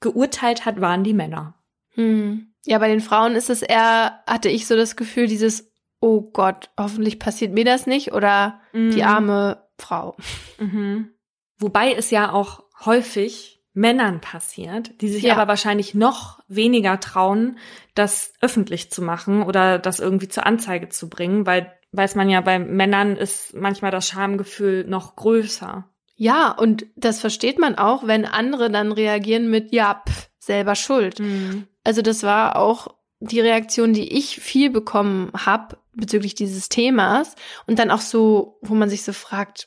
geurteilt 0.00 0.64
hat, 0.64 0.80
waren 0.80 1.04
die 1.04 1.14
Männer. 1.14 1.54
Hm. 1.94 2.54
Ja, 2.64 2.78
bei 2.78 2.88
den 2.88 3.00
Frauen 3.00 3.34
ist 3.34 3.50
es 3.50 3.62
eher, 3.62 4.22
hatte 4.26 4.48
ich 4.48 4.66
so 4.66 4.76
das 4.76 4.96
Gefühl, 4.96 5.26
dieses 5.26 5.69
oh 6.00 6.22
Gott, 6.22 6.70
hoffentlich 6.78 7.18
passiert 7.18 7.52
mir 7.52 7.64
das 7.64 7.86
nicht 7.86 8.12
oder 8.12 8.60
mhm. 8.72 8.90
die 8.90 9.04
arme 9.04 9.68
Frau. 9.78 10.16
Mhm. 10.58 11.10
Wobei 11.58 11.92
es 11.92 12.10
ja 12.10 12.32
auch 12.32 12.64
häufig 12.84 13.62
Männern 13.72 14.20
passiert, 14.20 15.00
die 15.00 15.08
sich 15.08 15.24
ja. 15.24 15.34
aber 15.34 15.46
wahrscheinlich 15.46 15.94
noch 15.94 16.40
weniger 16.48 16.98
trauen, 16.98 17.58
das 17.94 18.32
öffentlich 18.40 18.90
zu 18.90 19.02
machen 19.02 19.42
oder 19.42 19.78
das 19.78 20.00
irgendwie 20.00 20.28
zur 20.28 20.46
Anzeige 20.46 20.88
zu 20.88 21.08
bringen, 21.08 21.46
weil 21.46 21.72
weiß 21.92 22.14
man 22.14 22.28
ja, 22.28 22.40
bei 22.40 22.58
Männern 22.58 23.16
ist 23.16 23.54
manchmal 23.54 23.90
das 23.90 24.08
Schamgefühl 24.08 24.84
noch 24.84 25.16
größer. 25.16 25.88
Ja, 26.16 26.50
und 26.50 26.86
das 26.96 27.20
versteht 27.20 27.58
man 27.58 27.76
auch, 27.76 28.06
wenn 28.06 28.26
andere 28.26 28.70
dann 28.70 28.92
reagieren 28.92 29.50
mit, 29.50 29.72
ja, 29.72 30.02
pff, 30.08 30.28
selber 30.38 30.74
schuld. 30.74 31.18
Mhm. 31.18 31.66
Also 31.82 32.02
das 32.02 32.22
war 32.22 32.56
auch 32.56 32.94
die 33.20 33.40
Reaktion, 33.40 33.92
die 33.92 34.16
ich 34.16 34.40
viel 34.40 34.70
bekommen 34.70 35.30
habe 35.34 35.78
bezüglich 35.92 36.34
dieses 36.34 36.68
Themas 36.68 37.34
und 37.66 37.78
dann 37.78 37.90
auch 37.90 38.00
so, 38.00 38.58
wo 38.62 38.74
man 38.74 38.88
sich 38.88 39.02
so 39.02 39.12
fragt, 39.12 39.66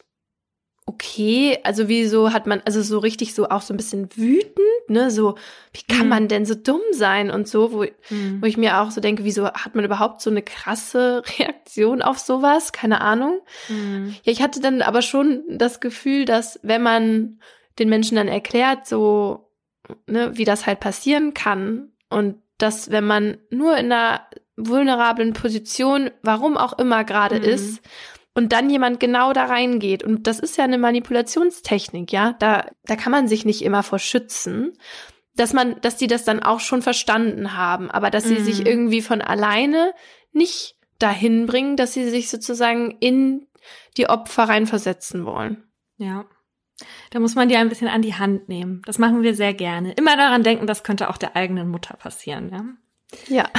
okay, 0.85 1.59
also 1.63 1.87
wieso 1.87 2.33
hat 2.33 2.45
man, 2.45 2.61
also 2.65 2.81
so 2.81 2.99
richtig 2.99 3.33
so 3.33 3.49
auch 3.49 3.61
so 3.61 3.73
ein 3.73 3.77
bisschen 3.77 4.09
wütend, 4.15 4.57
ne, 4.89 5.11
so, 5.11 5.35
wie 5.73 5.83
kann 5.87 6.03
mhm. 6.03 6.09
man 6.09 6.27
denn 6.27 6.45
so 6.45 6.55
dumm 6.55 6.81
sein 6.91 7.31
und 7.31 7.47
so, 7.47 7.71
wo, 7.71 7.85
mhm. 8.09 8.41
wo 8.41 8.45
ich 8.45 8.57
mir 8.57 8.79
auch 8.79 8.91
so 8.91 8.99
denke, 8.99 9.23
wieso 9.23 9.45
hat 9.45 9.75
man 9.75 9.85
überhaupt 9.85 10.21
so 10.21 10.29
eine 10.29 10.41
krasse 10.41 11.23
Reaktion 11.39 12.01
auf 12.01 12.19
sowas? 12.19 12.73
Keine 12.73 13.01
Ahnung. 13.01 13.39
Mhm. 13.69 14.15
Ja, 14.23 14.31
ich 14.31 14.41
hatte 14.41 14.59
dann 14.59 14.81
aber 14.81 15.01
schon 15.01 15.43
das 15.49 15.79
Gefühl, 15.79 16.25
dass 16.25 16.59
wenn 16.63 16.83
man 16.83 17.39
den 17.79 17.89
Menschen 17.89 18.15
dann 18.15 18.27
erklärt, 18.27 18.85
so, 18.85 19.49
ne, 20.05 20.31
wie 20.37 20.45
das 20.45 20.65
halt 20.65 20.79
passieren 20.79 21.33
kann 21.33 21.91
und 22.09 22.35
dass 22.57 22.91
wenn 22.91 23.05
man 23.05 23.37
nur 23.49 23.77
in 23.77 23.91
einer 23.91 24.27
vulnerablen 24.55 25.33
Position, 25.33 26.11
warum 26.21 26.57
auch 26.57 26.77
immer 26.77 27.03
gerade 27.03 27.39
mhm. 27.39 27.45
ist, 27.45 27.81
und 28.35 28.51
dann 28.51 28.69
jemand 28.69 28.99
genau 28.99 29.31
da 29.33 29.45
reingeht. 29.45 30.03
Und 30.03 30.25
das 30.25 30.39
ist 30.39 30.57
ja 30.57 30.63
eine 30.63 30.77
Manipulationstechnik, 30.77 32.11
ja. 32.11 32.33
Da, 32.39 32.65
da 32.85 32.95
kann 32.95 33.11
man 33.11 33.27
sich 33.27 33.45
nicht 33.45 33.61
immer 33.61 33.83
vor 33.83 33.99
schützen. 33.99 34.73
Dass 35.35 35.53
man, 35.53 35.79
dass 35.81 35.97
die 35.97 36.07
das 36.07 36.25
dann 36.25 36.41
auch 36.41 36.59
schon 36.59 36.83
verstanden 36.83 37.57
haben, 37.57 37.89
aber 37.89 38.11
dass 38.11 38.23
sie 38.23 38.35
mhm. 38.35 38.43
sich 38.43 38.65
irgendwie 38.65 39.01
von 39.01 39.21
alleine 39.21 39.93
nicht 40.31 40.75
dahin 40.99 41.47
bringen, 41.47 41.75
dass 41.75 41.93
sie 41.93 42.07
sich 42.09 42.29
sozusagen 42.29 42.91
in 42.99 43.47
die 43.97 44.09
Opfer 44.09 44.43
reinversetzen 44.43 45.25
wollen. 45.25 45.63
Ja. 45.97 46.25
Da 47.11 47.19
muss 47.19 47.35
man 47.35 47.49
die 47.49 47.55
ein 47.55 47.69
bisschen 47.69 47.87
an 47.87 48.01
die 48.01 48.15
Hand 48.15 48.49
nehmen. 48.49 48.81
Das 48.85 48.99
machen 48.99 49.23
wir 49.23 49.35
sehr 49.35 49.53
gerne. 49.53 49.93
Immer 49.93 50.17
daran 50.17 50.43
denken, 50.43 50.67
das 50.67 50.83
könnte 50.83 51.09
auch 51.09 51.17
der 51.17 51.35
eigenen 51.35 51.69
Mutter 51.69 51.95
passieren, 51.97 52.51
ja? 52.51 52.65
Ja. 53.27 53.49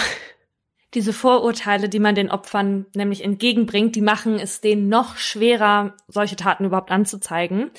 Diese 0.94 1.12
Vorurteile, 1.12 1.88
die 1.88 1.98
man 1.98 2.14
den 2.14 2.30
Opfern 2.30 2.86
nämlich 2.94 3.24
entgegenbringt, 3.24 3.96
die 3.96 4.00
machen 4.00 4.38
es 4.38 4.60
denen 4.60 4.88
noch 4.88 5.16
schwerer, 5.16 5.94
solche 6.06 6.36
Taten 6.36 6.64
überhaupt 6.64 6.92
anzuzeigen. 6.92 7.70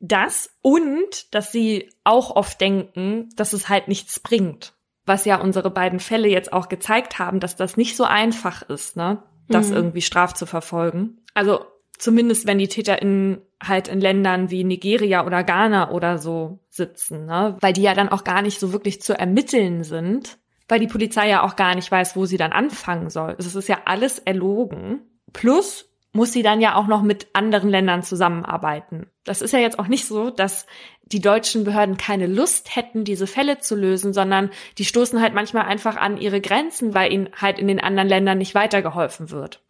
Das 0.00 0.50
und, 0.60 1.32
dass 1.34 1.52
sie 1.52 1.88
auch 2.02 2.34
oft 2.34 2.60
denken, 2.60 3.28
dass 3.36 3.52
es 3.52 3.68
halt 3.68 3.86
nichts 3.86 4.18
bringt. 4.18 4.74
Was 5.06 5.24
ja 5.24 5.40
unsere 5.40 5.70
beiden 5.70 6.00
Fälle 6.00 6.28
jetzt 6.28 6.52
auch 6.52 6.68
gezeigt 6.68 7.18
haben, 7.18 7.38
dass 7.38 7.56
das 7.56 7.76
nicht 7.76 7.96
so 7.96 8.04
einfach 8.04 8.62
ist, 8.62 8.96
ne? 8.96 9.22
Das 9.48 9.68
mhm. 9.68 9.76
irgendwie 9.76 10.02
straf 10.02 10.32
zu 10.32 10.46
verfolgen. 10.46 11.18
Also 11.34 11.64
zumindest 11.98 12.46
wenn 12.46 12.58
die 12.58 12.68
TäterInnen 12.68 13.42
halt 13.62 13.88
in 13.88 14.00
Ländern 14.00 14.50
wie 14.50 14.64
Nigeria 14.64 15.26
oder 15.26 15.44
Ghana 15.44 15.90
oder 15.90 16.18
so 16.18 16.58
sitzen, 16.70 17.26
ne? 17.26 17.56
Weil 17.60 17.72
die 17.72 17.82
ja 17.82 17.94
dann 17.94 18.08
auch 18.08 18.24
gar 18.24 18.42
nicht 18.42 18.58
so 18.58 18.72
wirklich 18.72 19.00
zu 19.00 19.16
ermitteln 19.16 19.84
sind, 19.84 20.38
weil 20.68 20.80
die 20.80 20.86
Polizei 20.86 21.28
ja 21.28 21.42
auch 21.42 21.56
gar 21.56 21.74
nicht 21.74 21.90
weiß, 21.90 22.16
wo 22.16 22.26
sie 22.26 22.36
dann 22.36 22.52
anfangen 22.52 23.10
soll. 23.10 23.36
Es 23.38 23.54
ist 23.54 23.68
ja 23.68 23.78
alles 23.84 24.18
erlogen. 24.18 25.00
Plus 25.32 25.90
muss 26.12 26.32
sie 26.32 26.42
dann 26.42 26.60
ja 26.60 26.76
auch 26.76 26.86
noch 26.86 27.02
mit 27.02 27.26
anderen 27.32 27.68
Ländern 27.68 28.02
zusammenarbeiten. 28.02 29.08
Das 29.24 29.42
ist 29.42 29.52
ja 29.52 29.58
jetzt 29.58 29.78
auch 29.78 29.88
nicht 29.88 30.06
so, 30.06 30.30
dass 30.30 30.66
die 31.02 31.20
deutschen 31.20 31.64
Behörden 31.64 31.96
keine 31.96 32.26
Lust 32.26 32.76
hätten, 32.76 33.04
diese 33.04 33.26
Fälle 33.26 33.58
zu 33.58 33.74
lösen, 33.74 34.12
sondern 34.12 34.50
die 34.78 34.84
stoßen 34.84 35.20
halt 35.20 35.34
manchmal 35.34 35.64
einfach 35.64 35.96
an 35.96 36.16
ihre 36.16 36.40
Grenzen, 36.40 36.94
weil 36.94 37.12
ihnen 37.12 37.28
halt 37.38 37.58
in 37.58 37.68
den 37.68 37.80
anderen 37.80 38.08
Ländern 38.08 38.38
nicht 38.38 38.54
weitergeholfen 38.54 39.30
wird. 39.30 39.62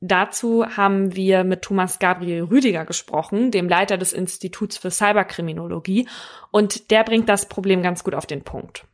Dazu 0.00 0.66
haben 0.76 1.16
wir 1.16 1.42
mit 1.42 1.62
Thomas 1.62 1.98
Gabriel 1.98 2.44
Rüdiger 2.44 2.84
gesprochen, 2.84 3.50
dem 3.50 3.68
Leiter 3.68 3.96
des 3.96 4.12
Instituts 4.12 4.76
für 4.76 4.90
Cyberkriminologie, 4.90 6.06
und 6.50 6.90
der 6.90 7.02
bringt 7.02 7.30
das 7.30 7.48
Problem 7.48 7.82
ganz 7.82 8.04
gut 8.04 8.14
auf 8.14 8.26
den 8.26 8.44
Punkt. 8.44 8.84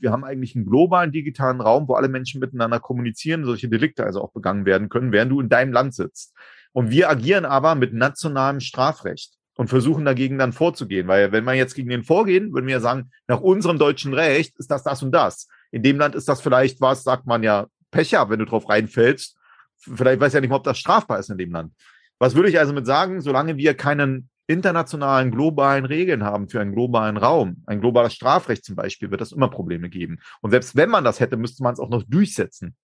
Wir 0.00 0.12
haben 0.12 0.24
eigentlich 0.24 0.56
einen 0.56 0.66
globalen 0.66 1.12
digitalen 1.12 1.60
Raum, 1.60 1.88
wo 1.88 1.94
alle 1.94 2.08
Menschen 2.08 2.40
miteinander 2.40 2.80
kommunizieren, 2.80 3.44
solche 3.44 3.68
Delikte 3.68 4.04
also 4.04 4.22
auch 4.22 4.32
begangen 4.32 4.64
werden 4.64 4.88
können, 4.88 5.12
während 5.12 5.30
du 5.30 5.40
in 5.40 5.48
deinem 5.48 5.72
Land 5.72 5.94
sitzt. 5.94 6.34
Und 6.72 6.90
wir 6.90 7.10
agieren 7.10 7.44
aber 7.44 7.74
mit 7.74 7.92
nationalem 7.92 8.60
Strafrecht 8.60 9.34
und 9.56 9.68
versuchen 9.68 10.04
dagegen 10.04 10.38
dann 10.38 10.52
vorzugehen. 10.52 11.06
Weil 11.08 11.32
wenn 11.32 11.44
wir 11.44 11.54
jetzt 11.54 11.74
gegen 11.74 11.90
den 11.90 12.04
vorgehen, 12.04 12.52
würden 12.52 12.66
wir 12.66 12.74
ja 12.74 12.80
sagen, 12.80 13.10
nach 13.28 13.40
unserem 13.40 13.78
deutschen 13.78 14.14
Recht 14.14 14.58
ist 14.58 14.70
das 14.70 14.82
das 14.82 15.02
und 15.02 15.12
das. 15.12 15.48
In 15.70 15.82
dem 15.82 15.98
Land 15.98 16.14
ist 16.14 16.28
das 16.28 16.40
vielleicht 16.40 16.80
was, 16.80 17.02
sagt 17.02 17.26
man 17.26 17.42
ja, 17.42 17.66
Pech 17.90 18.16
ab, 18.16 18.30
wenn 18.30 18.38
du 18.38 18.46
drauf 18.46 18.68
reinfällst. 18.68 19.36
Vielleicht 19.78 20.20
weiß 20.20 20.32
ja 20.32 20.40
nicht 20.40 20.50
mal, 20.50 20.56
ob 20.56 20.64
das 20.64 20.78
strafbar 20.78 21.18
ist 21.18 21.30
in 21.30 21.38
dem 21.38 21.52
Land. 21.52 21.74
Was 22.18 22.34
würde 22.34 22.48
ich 22.48 22.58
also 22.58 22.72
mit 22.72 22.86
sagen, 22.86 23.20
solange 23.20 23.56
wir 23.56 23.74
keinen 23.74 24.28
internationalen, 24.50 25.30
globalen 25.30 25.84
Regeln 25.84 26.24
haben 26.24 26.48
für 26.48 26.60
einen 26.60 26.72
globalen 26.72 27.16
Raum, 27.16 27.62
ein 27.66 27.80
globales 27.80 28.14
Strafrecht 28.14 28.64
zum 28.64 28.74
Beispiel, 28.74 29.10
wird 29.10 29.20
es 29.20 29.32
immer 29.32 29.48
Probleme 29.48 29.88
geben. 29.88 30.18
Und 30.42 30.50
selbst 30.50 30.76
wenn 30.76 30.90
man 30.90 31.04
das 31.04 31.20
hätte, 31.20 31.36
müsste 31.36 31.62
man 31.62 31.72
es 31.72 31.80
auch 31.80 31.88
noch 31.88 32.02
durchsetzen. 32.02 32.76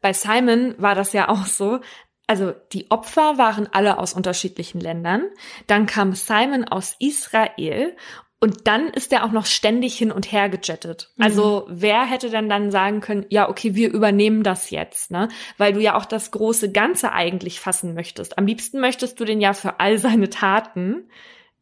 Bei 0.00 0.12
Simon 0.12 0.74
war 0.78 0.94
das 0.94 1.12
ja 1.12 1.28
auch 1.28 1.46
so. 1.46 1.80
Also 2.28 2.52
die 2.72 2.90
Opfer 2.90 3.38
waren 3.38 3.68
alle 3.72 3.98
aus 3.98 4.12
unterschiedlichen 4.12 4.80
Ländern. 4.80 5.24
Dann 5.66 5.86
kam 5.86 6.12
Simon 6.12 6.64
aus 6.64 6.94
Israel 7.00 7.96
und 8.40 8.68
dann 8.68 8.88
ist 8.88 9.12
er 9.12 9.24
auch 9.24 9.32
noch 9.32 9.46
ständig 9.46 9.98
hin 9.98 10.12
und 10.12 10.30
her 10.30 10.48
gejettet. 10.48 11.10
Mhm. 11.16 11.24
Also 11.24 11.66
wer 11.68 12.04
hätte 12.04 12.30
denn 12.30 12.48
dann 12.48 12.70
sagen 12.70 13.00
können, 13.00 13.26
ja, 13.30 13.48
okay, 13.48 13.74
wir 13.74 13.92
übernehmen 13.92 14.42
das 14.42 14.70
jetzt, 14.70 15.10
ne? 15.10 15.28
Weil 15.56 15.72
du 15.72 15.80
ja 15.80 15.96
auch 15.96 16.04
das 16.04 16.30
große 16.30 16.70
Ganze 16.70 17.12
eigentlich 17.12 17.58
fassen 17.58 17.94
möchtest. 17.94 18.38
Am 18.38 18.46
liebsten 18.46 18.80
möchtest 18.80 19.18
du 19.18 19.24
den 19.24 19.40
ja 19.40 19.54
für 19.54 19.80
all 19.80 19.98
seine 19.98 20.30
Taten 20.30 21.08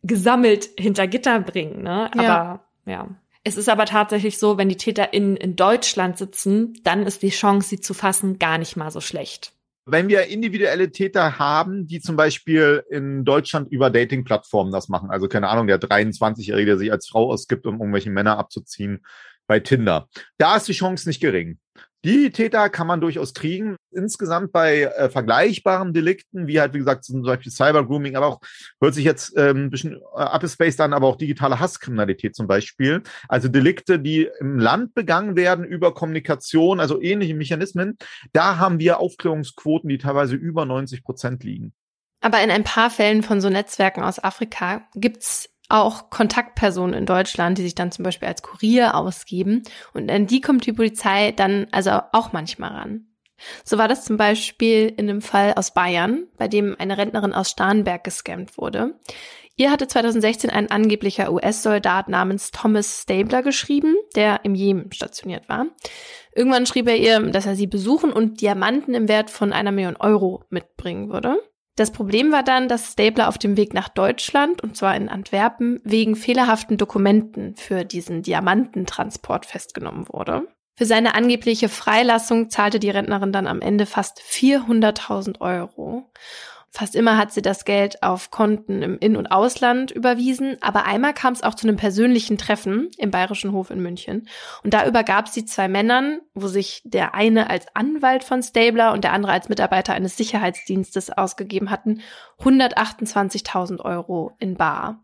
gesammelt 0.03 0.69
hinter 0.79 1.07
Gitter 1.07 1.41
bringen, 1.41 1.83
ne? 1.83 2.11
Aber 2.13 2.23
ja. 2.23 2.61
ja. 2.85 3.09
Es 3.43 3.57
ist 3.57 3.69
aber 3.69 3.87
tatsächlich 3.87 4.39
so, 4.39 4.59
wenn 4.59 4.69
die 4.69 4.77
TäterInnen 4.77 5.37
in 5.37 5.57
Deutschland 5.57 6.19
sitzen, 6.19 6.75
dann 6.83 7.07
ist 7.07 7.23
die 7.23 7.31
Chance, 7.31 7.69
sie 7.69 7.81
zu 7.81 7.95
fassen, 7.95 8.39
gar 8.39 8.59
nicht 8.59 8.77
mal 8.77 8.91
so 8.91 9.01
schlecht. 9.01 9.53
Wenn 9.89 10.09
wir 10.09 10.27
individuelle 10.27 10.91
Täter 10.91 11.39
haben, 11.39 11.87
die 11.87 12.01
zum 12.01 12.17
Beispiel 12.17 12.85
in 12.91 13.25
Deutschland 13.25 13.71
über 13.71 13.89
Dating-Plattformen 13.89 14.73
das 14.73 14.89
machen, 14.89 15.11
also 15.11 15.29
keine 15.29 15.49
Ahnung, 15.49 15.69
der 15.69 15.81
23-Jährige, 15.81 16.73
der 16.73 16.79
sich 16.79 16.91
als 16.91 17.09
Frau 17.09 17.31
ausgibt, 17.31 17.67
um 17.67 17.79
irgendwelche 17.79 18.11
Männer 18.11 18.37
abzuziehen 18.37 19.05
bei 19.47 19.61
Tinder, 19.61 20.09
da 20.39 20.57
ist 20.57 20.69
die 20.69 20.73
Chance 20.73 21.09
nicht 21.09 21.21
gering. 21.21 21.59
Die 22.07 22.31
Täter 22.31 22.71
kann 22.71 22.87
man 22.87 23.01
durchaus 23.01 23.35
kriegen. 23.35 23.75
Insgesamt 23.91 24.53
bei 24.53 24.83
äh, 24.83 25.11
vergleichbaren 25.11 25.93
Delikten, 25.93 26.47
wie 26.47 26.61
halt, 26.61 26.73
wie 26.73 26.79
gesagt, 26.79 27.05
zum 27.05 27.23
Beispiel 27.23 27.51
Cybergrooming, 27.51 28.15
aber 28.15 28.27
auch, 28.27 28.41
hört 28.81 28.95
sich 28.95 29.05
jetzt 29.05 29.33
ähm, 29.37 29.65
ein 29.65 29.71
bisschen 29.71 29.95
äh, 30.15 30.21
abgespaced 30.21 30.81
an, 30.81 30.93
aber 30.93 31.09
auch 31.09 31.17
digitale 31.17 31.59
Hasskriminalität 31.59 32.37
zum 32.37 32.47
Beispiel. 32.47 33.03
Also 33.29 33.49
Delikte, 33.49 33.99
die 33.99 34.31
im 34.39 34.61
Land 34.61 34.95
begangen 34.95 35.35
werden 35.35 35.65
über 35.65 35.95
Kommunikation, 35.95 36.79
also 36.79 37.03
ähnliche 37.03 37.35
Mechanismen. 37.35 37.99
Da 38.33 38.59
haben 38.59 38.79
wir 38.79 39.01
Aufklärungsquoten, 39.01 39.89
die 39.89 39.99
teilweise 39.99 40.37
über 40.37 40.65
90 40.65 41.03
Prozent 41.03 41.43
liegen. 41.43 41.73
Aber 42.21 42.41
in 42.41 42.53
ein 42.53 42.65
paar 42.65 42.91
Fällen 42.91 43.25
von 43.25 43.41
so 43.41 43.51
Netzwerken 43.51 44.05
aus 44.05 44.23
Afrika 44.23 44.87
gibt's 44.95 45.49
auch 45.69 46.11
Kontaktpersonen 46.11 46.95
in 46.95 47.07
Deutschland, 47.07 47.59
die 47.59 47.63
sich 47.63 47.75
dann 47.75 47.93
zum 47.93 48.03
Beispiel 48.05 48.29
als 48.29 48.43
Kurier 48.43 48.95
ausgeben. 48.95 49.63
Und 49.93 50.11
an 50.11 50.27
die 50.27 50.41
kommt 50.41 50.67
die 50.67 50.73
Polizei 50.73 51.33
dann 51.33 51.67
also 51.73 52.01
auch 52.13 52.33
manchmal 52.33 52.71
ran. 52.71 53.07
So 53.65 53.77
war 53.79 53.89
das 53.89 54.05
zum 54.05 54.17
Beispiel 54.17 54.93
in 54.97 55.11
einem 55.11 55.21
Fall 55.21 55.55
aus 55.55 55.75
Bayern, 55.75 56.27
bei 56.39 56.49
dem 56.49 56.77
eine 56.79 56.97
Rentnerin 56.97 57.35
aus 57.35 57.51
Starnberg 57.51 58.03
gescammt 58.05 58.57
wurde. 58.57 58.99
Ihr 59.59 59.71
hatte 59.71 59.87
2016 59.87 60.51
ein 60.51 60.71
angeblicher 60.71 61.33
US-Soldat 61.33 62.09
namens 62.09 62.51
Thomas 62.51 63.03
Stabler 63.03 63.43
geschrieben, 63.43 63.97
der 64.15 64.41
im 64.45 64.55
Jemen 64.55 64.93
stationiert 64.93 65.49
war. 65.49 65.67
Irgendwann 66.35 66.67
schrieb 66.67 66.89
er 66.89 66.97
ihr, 66.97 67.21
dass 67.31 67.47
er 67.47 67.57
sie 67.57 67.67
besuchen 67.67 68.13
und 68.13 68.43
Diamanten 68.43 68.95
im 68.95 69.09
Wert 69.09 69.31
von 69.31 69.55
einer 69.55 69.73
Million 69.73 69.97
Euro 69.97 70.45
mitbringen 70.51 71.11
würde. 71.11 71.39
Das 71.77 71.91
Problem 71.91 72.33
war 72.33 72.43
dann, 72.43 72.69
dass 72.69 72.93
Stapler 72.93 73.29
auf 73.29 73.37
dem 73.37 73.59
Weg 73.59 73.75
nach 73.75 73.91
Deutschland, 73.91 74.63
und 74.63 74.77
zwar 74.77 74.97
in 74.97 75.11
Antwerpen, 75.11 75.81
wegen 75.85 76.17
fehlerhaften 76.17 76.79
Dokumenten 76.79 77.55
für 77.55 77.85
diesen 77.85 78.23
Diamantentransport 78.23 79.45
festgenommen 79.45 80.09
wurde. 80.09 80.49
Für 80.75 80.87
seine 80.87 81.15
angebliche 81.15 81.69
Freilassung 81.69 82.51
zahlte 82.51 82.81
die 82.81 82.91
Rentnerin 82.91 83.33
dann 83.33 83.47
am 83.47 83.61
Ende 83.61 83.87
fast 83.87 84.21
400.000 84.21 85.41
Euro. 85.41 86.11
Fast 86.71 86.95
immer 86.95 87.17
hat 87.17 87.33
sie 87.33 87.41
das 87.41 87.65
Geld 87.65 88.03
auf 88.03 88.31
Konten 88.31 88.83
im 88.83 88.99
In- 88.99 89.17
und 89.17 89.29
Ausland 89.29 89.91
überwiesen, 89.93 90.59
aber 90.61 90.85
einmal 90.85 91.15
kam 91.15 91.33
es 91.33 91.43
auch 91.43 91.55
zu 91.55 91.67
einem 91.67 91.79
persönlichen 91.79 92.37
Treffen 92.37 92.91
im 92.99 93.11
Bayerischen 93.11 93.53
Hof 93.53 93.71
in 93.71 93.81
München. 93.81 94.29
Und 94.63 94.75
da 94.75 94.87
übergab 94.87 95.29
sie 95.29 95.47
zwei 95.47 95.69
Männern, 95.69 96.21
wo 96.35 96.49
sich 96.49 96.83
der 96.85 97.15
eine 97.15 97.49
als 97.49 97.67
Anwalt 97.75 98.25
von 98.25 98.43
Stabler 98.43 98.93
und 98.93 99.05
der 99.05 99.13
andere 99.13 99.33
als 99.33 99.49
Mitarbeiter 99.49 99.95
eines 99.95 100.19
Sicherheitsdienstes 100.19 101.11
ausgegeben 101.11 101.71
hatten, 101.71 102.03
128.000 102.41 103.81
Euro 103.81 104.33
in 104.39 104.57
Bar. 104.57 105.03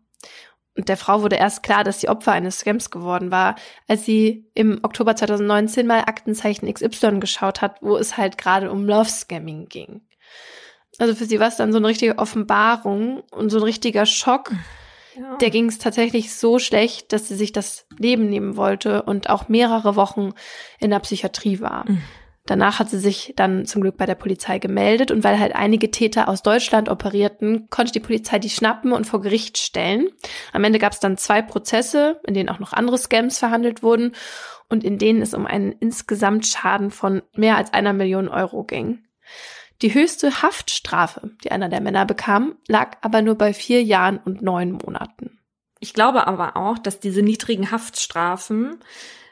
Und 0.75 0.89
der 0.89 0.97
Frau 0.97 1.21
wurde 1.21 1.35
erst 1.35 1.61
klar, 1.61 1.83
dass 1.83 1.99
sie 1.99 2.09
Opfer 2.09 2.31
eines 2.31 2.59
Scams 2.59 2.89
geworden 2.89 3.29
war, 3.31 3.55
als 3.87 4.05
sie 4.05 4.49
im 4.55 4.79
Oktober 4.83 5.15
2019 5.15 5.85
mal 5.85 6.01
Aktenzeichen 6.01 6.71
XY 6.71 7.19
geschaut 7.19 7.61
hat, 7.61 7.81
wo 7.81 7.95
es 7.95 8.17
halt 8.17 8.37
gerade 8.37 8.71
um 8.71 8.85
Love 8.85 9.09
Scamming 9.09 9.67
ging. 9.67 10.01
Also 10.99 11.15
für 11.15 11.25
sie 11.25 11.39
war 11.39 11.47
es 11.47 11.57
dann 11.57 11.71
so 11.71 11.77
eine 11.77 11.87
richtige 11.87 12.17
Offenbarung 12.17 13.23
und 13.31 13.49
so 13.49 13.57
ein 13.57 13.63
richtiger 13.63 14.05
Schock. 14.05 14.51
Ja. 15.15 15.37
Der 15.37 15.49
ging 15.49 15.67
es 15.67 15.77
tatsächlich 15.77 16.33
so 16.33 16.59
schlecht, 16.59 17.13
dass 17.13 17.27
sie 17.27 17.35
sich 17.35 17.51
das 17.51 17.85
Leben 17.97 18.29
nehmen 18.29 18.55
wollte 18.57 19.03
und 19.03 19.29
auch 19.29 19.47
mehrere 19.47 19.95
Wochen 19.95 20.33
in 20.79 20.89
der 20.89 20.99
Psychiatrie 20.99 21.59
war. 21.59 21.89
Mhm. 21.89 22.01
Danach 22.45 22.79
hat 22.79 22.89
sie 22.89 22.99
sich 22.99 23.33
dann 23.37 23.65
zum 23.65 23.81
Glück 23.81 23.95
bei 23.95 24.05
der 24.05 24.15
Polizei 24.15 24.59
gemeldet 24.59 25.11
und 25.11 25.23
weil 25.23 25.39
halt 25.39 25.55
einige 25.55 25.91
Täter 25.91 26.27
aus 26.27 26.43
Deutschland 26.43 26.89
operierten, 26.89 27.69
konnte 27.69 27.93
die 27.93 28.01
Polizei 28.01 28.37
die 28.37 28.49
schnappen 28.49 28.91
und 28.91 29.07
vor 29.07 29.21
Gericht 29.21 29.57
stellen. 29.57 30.09
Am 30.51 30.65
Ende 30.65 30.77
gab 30.77 30.91
es 30.91 30.99
dann 30.99 31.15
zwei 31.15 31.41
Prozesse, 31.41 32.19
in 32.27 32.33
denen 32.33 32.49
auch 32.49 32.59
noch 32.59 32.73
andere 32.73 32.97
Scams 32.97 33.37
verhandelt 33.37 33.81
wurden 33.81 34.13
und 34.67 34.83
in 34.83 34.97
denen 34.97 35.21
es 35.21 35.33
um 35.33 35.45
einen 35.45 35.71
insgesamt 35.71 36.45
Schaden 36.45 36.91
von 36.91 37.21
mehr 37.33 37.55
als 37.55 37.71
einer 37.71 37.93
Million 37.93 38.27
Euro 38.27 38.65
ging. 38.65 39.05
Die 39.83 39.93
höchste 39.93 40.41
Haftstrafe, 40.41 41.31
die 41.43 41.51
einer 41.51 41.67
der 41.67 41.81
Männer 41.81 42.05
bekam, 42.05 42.55
lag 42.69 42.97
aber 43.01 43.21
nur 43.21 43.35
bei 43.35 43.53
vier 43.53 43.83
Jahren 43.83 44.17
und 44.17 44.41
neun 44.41 44.71
Monaten. 44.71 45.39
Ich 45.81 45.93
glaube 45.93 46.25
aber 46.25 46.55
auch, 46.55 46.79
dass 46.79 47.01
diese 47.01 47.21
niedrigen 47.21 47.69
Haftstrafen 47.69 48.79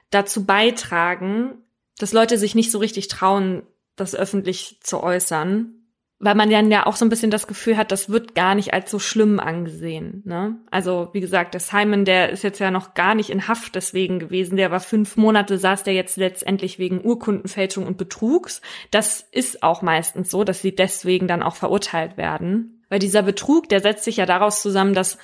dazu 0.09 0.45
beitragen, 0.45 1.53
dass 1.97 2.11
Leute 2.11 2.37
sich 2.37 2.53
nicht 2.53 2.69
so 2.69 2.79
richtig 2.79 3.07
trauen, 3.07 3.63
das 3.95 4.13
öffentlich 4.13 4.79
zu 4.83 5.01
äußern, 5.01 5.80
weil 6.21 6.35
man 6.35 6.49
dann 6.49 6.71
ja 6.71 6.85
auch 6.85 6.95
so 6.95 7.03
ein 7.03 7.09
bisschen 7.09 7.31
das 7.31 7.47
Gefühl 7.47 7.77
hat, 7.77 7.91
das 7.91 8.09
wird 8.09 8.35
gar 8.35 8.53
nicht 8.53 8.73
als 8.73 8.91
so 8.91 8.99
schlimm 8.99 9.39
angesehen. 9.39 10.21
Ne? 10.23 10.55
Also 10.69 11.09
wie 11.13 11.19
gesagt, 11.19 11.55
der 11.55 11.61
Simon, 11.61 12.05
der 12.05 12.29
ist 12.29 12.43
jetzt 12.43 12.59
ja 12.59 12.69
noch 12.69 12.93
gar 12.93 13.15
nicht 13.15 13.31
in 13.31 13.47
Haft 13.47 13.73
deswegen 13.73 14.19
gewesen. 14.19 14.55
Der 14.55 14.69
war 14.69 14.79
fünf 14.79 15.17
Monate, 15.17 15.57
saß 15.57 15.83
der 15.83 15.95
jetzt 15.95 16.17
letztendlich 16.17 16.77
wegen 16.77 17.03
Urkundenfälschung 17.03 17.87
und 17.87 17.97
Betrugs. 17.97 18.61
Das 18.91 19.27
ist 19.31 19.63
auch 19.63 19.81
meistens 19.81 20.29
so, 20.29 20.43
dass 20.43 20.61
sie 20.61 20.75
deswegen 20.75 21.27
dann 21.27 21.41
auch 21.41 21.55
verurteilt 21.55 22.17
werden. 22.17 22.83
Weil 22.87 22.99
dieser 22.99 23.23
Betrug, 23.23 23.69
der 23.69 23.79
setzt 23.79 24.03
sich 24.03 24.17
ja 24.17 24.25
daraus 24.25 24.61
zusammen, 24.61 24.93
dass 24.93 25.17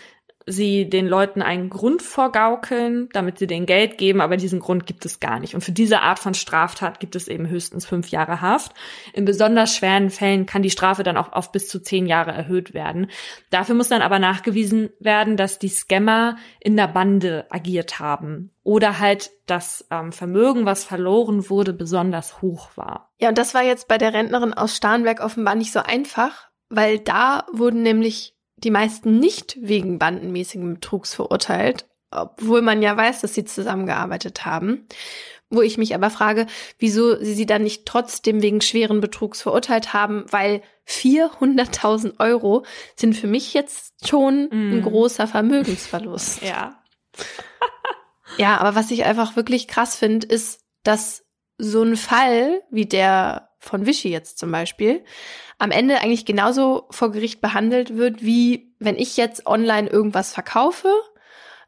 sie 0.47 0.89
den 0.89 1.07
Leuten 1.07 1.41
einen 1.41 1.69
Grund 1.69 2.01
vorgaukeln, 2.01 3.09
damit 3.11 3.37
sie 3.37 3.47
denen 3.47 3.65
Geld 3.65 3.97
geben, 3.97 4.21
aber 4.21 4.37
diesen 4.37 4.61
Grund 4.61 4.85
gibt 4.85 5.05
es 5.05 5.19
gar 5.19 5.39
nicht. 5.39 5.53
Und 5.53 5.61
für 5.61 5.73
diese 5.73 6.01
Art 6.01 6.19
von 6.19 6.33
Straftat 6.33 7.01
gibt 7.01 7.15
es 7.17 7.27
eben 7.27 7.49
höchstens 7.49 7.85
fünf 7.85 8.07
Jahre 8.07 8.41
Haft. 8.41 8.71
In 9.13 9.25
besonders 9.25 9.75
schweren 9.75 10.09
Fällen 10.09 10.45
kann 10.45 10.61
die 10.61 10.69
Strafe 10.69 11.03
dann 11.03 11.17
auch 11.17 11.33
auf 11.33 11.51
bis 11.51 11.67
zu 11.67 11.81
zehn 11.81 12.07
Jahre 12.07 12.31
erhöht 12.31 12.73
werden. 12.73 13.11
Dafür 13.49 13.75
muss 13.75 13.89
dann 13.89 14.01
aber 14.01 14.19
nachgewiesen 14.19 14.89
werden, 14.99 15.35
dass 15.35 15.59
die 15.59 15.67
Scammer 15.67 16.37
in 16.61 16.77
der 16.77 16.87
Bande 16.87 17.45
agiert 17.49 17.99
haben 17.99 18.51
oder 18.63 18.99
halt 18.99 19.31
das 19.47 19.85
ähm, 19.91 20.13
Vermögen, 20.13 20.65
was 20.65 20.85
verloren 20.85 21.49
wurde, 21.49 21.73
besonders 21.73 22.41
hoch 22.41 22.69
war. 22.75 23.11
Ja, 23.19 23.29
und 23.29 23.37
das 23.37 23.53
war 23.53 23.63
jetzt 23.63 23.89
bei 23.89 23.97
der 23.97 24.13
Rentnerin 24.13 24.53
aus 24.53 24.77
Starnberg 24.77 25.19
offenbar 25.19 25.55
nicht 25.55 25.73
so 25.73 25.79
einfach, 25.79 26.47
weil 26.69 26.99
da 26.99 27.45
wurden 27.51 27.81
nämlich 27.81 28.36
die 28.57 28.71
meisten 28.71 29.19
nicht 29.19 29.57
wegen 29.61 29.99
bandenmäßigen 29.99 30.75
Betrugs 30.75 31.13
verurteilt, 31.13 31.85
obwohl 32.11 32.61
man 32.61 32.81
ja 32.81 32.97
weiß, 32.97 33.21
dass 33.21 33.33
sie 33.33 33.45
zusammengearbeitet 33.45 34.45
haben. 34.45 34.87
Wo 35.49 35.61
ich 35.61 35.77
mich 35.77 35.95
aber 35.95 36.09
frage, 36.09 36.45
wieso 36.77 37.15
sie 37.23 37.33
sie 37.33 37.45
dann 37.45 37.63
nicht 37.63 37.85
trotzdem 37.85 38.41
wegen 38.41 38.59
schweren 38.59 38.99
Betrugs 38.99 39.41
verurteilt 39.41 39.93
haben, 39.93 40.25
weil 40.29 40.61
400.000 40.87 42.19
Euro 42.19 42.65
sind 42.97 43.15
für 43.15 43.27
mich 43.27 43.53
jetzt 43.53 44.07
schon 44.07 44.49
ein 44.51 44.81
großer 44.81 45.25
Vermögensverlust. 45.27 46.41
ja. 46.41 46.83
ja, 48.37 48.57
aber 48.57 48.75
was 48.75 48.91
ich 48.91 49.05
einfach 49.05 49.37
wirklich 49.37 49.69
krass 49.69 49.95
finde, 49.95 50.27
ist, 50.27 50.65
dass 50.83 51.23
so 51.57 51.81
ein 51.81 51.95
Fall 51.95 52.61
wie 52.69 52.85
der 52.85 53.46
von 53.59 53.85
Vichy 53.85 54.09
jetzt 54.09 54.37
zum 54.37 54.51
Beispiel 54.51 55.03
am 55.57 55.71
Ende 55.71 55.99
eigentlich 55.99 56.25
genauso 56.25 56.87
vor 56.91 57.11
Gericht 57.11 57.41
behandelt 57.41 57.97
wird, 57.97 58.23
wie 58.23 58.73
wenn 58.79 58.95
ich 58.95 59.17
jetzt 59.17 59.47
online 59.47 59.89
irgendwas 59.89 60.33
verkaufe 60.33 60.89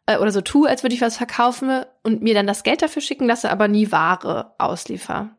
äh, 0.06 0.18
oder 0.18 0.32
so 0.32 0.42
tue, 0.42 0.70
als 0.70 0.84
würde 0.84 0.96
ich 0.96 1.02
was 1.02 1.18
verkaufen 1.18 1.84
und 2.04 2.22
mir 2.22 2.34
dann 2.34 2.48
das 2.48 2.64
Geld 2.64 2.82
dafür 2.82 3.02
schicken 3.02 3.26
lasse, 3.26 3.52
aber 3.52 3.68
nie 3.68 3.92
Ware 3.92 4.54
ausliefer. 4.58 5.36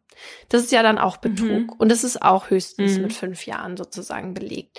Das 0.49 0.63
ist 0.63 0.73
ja 0.73 0.83
dann 0.83 0.99
auch 0.99 1.17
Betrug. 1.17 1.49
Mhm. 1.49 1.73
Und 1.79 1.91
das 1.91 2.05
ist 2.05 2.23
auch 2.23 2.51
höchstens 2.51 2.97
mhm. 2.97 3.03
mit 3.03 3.13
fünf 3.13 3.47
Jahren 3.47 3.77
sozusagen 3.77 4.35
belegt. 4.35 4.79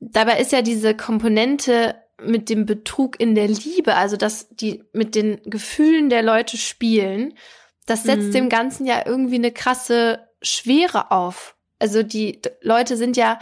Dabei 0.00 0.40
ist 0.40 0.52
ja 0.52 0.62
diese 0.62 0.96
Komponente 0.96 1.94
mit 2.20 2.48
dem 2.48 2.66
Betrug 2.66 3.20
in 3.20 3.34
der 3.34 3.48
Liebe, 3.48 3.94
also 3.94 4.16
dass 4.16 4.48
die 4.48 4.84
mit 4.92 5.14
den 5.14 5.40
Gefühlen 5.44 6.08
der 6.08 6.22
Leute 6.22 6.56
spielen, 6.56 7.34
das 7.86 8.04
setzt 8.04 8.28
mhm. 8.28 8.32
dem 8.32 8.48
Ganzen 8.48 8.86
ja 8.86 9.02
irgendwie 9.04 9.36
eine 9.36 9.52
krasse 9.52 10.28
Schwere 10.42 11.10
auf. 11.10 11.56
Also 11.78 12.02
die 12.02 12.40
Leute 12.60 12.96
sind 12.96 13.16
ja 13.16 13.38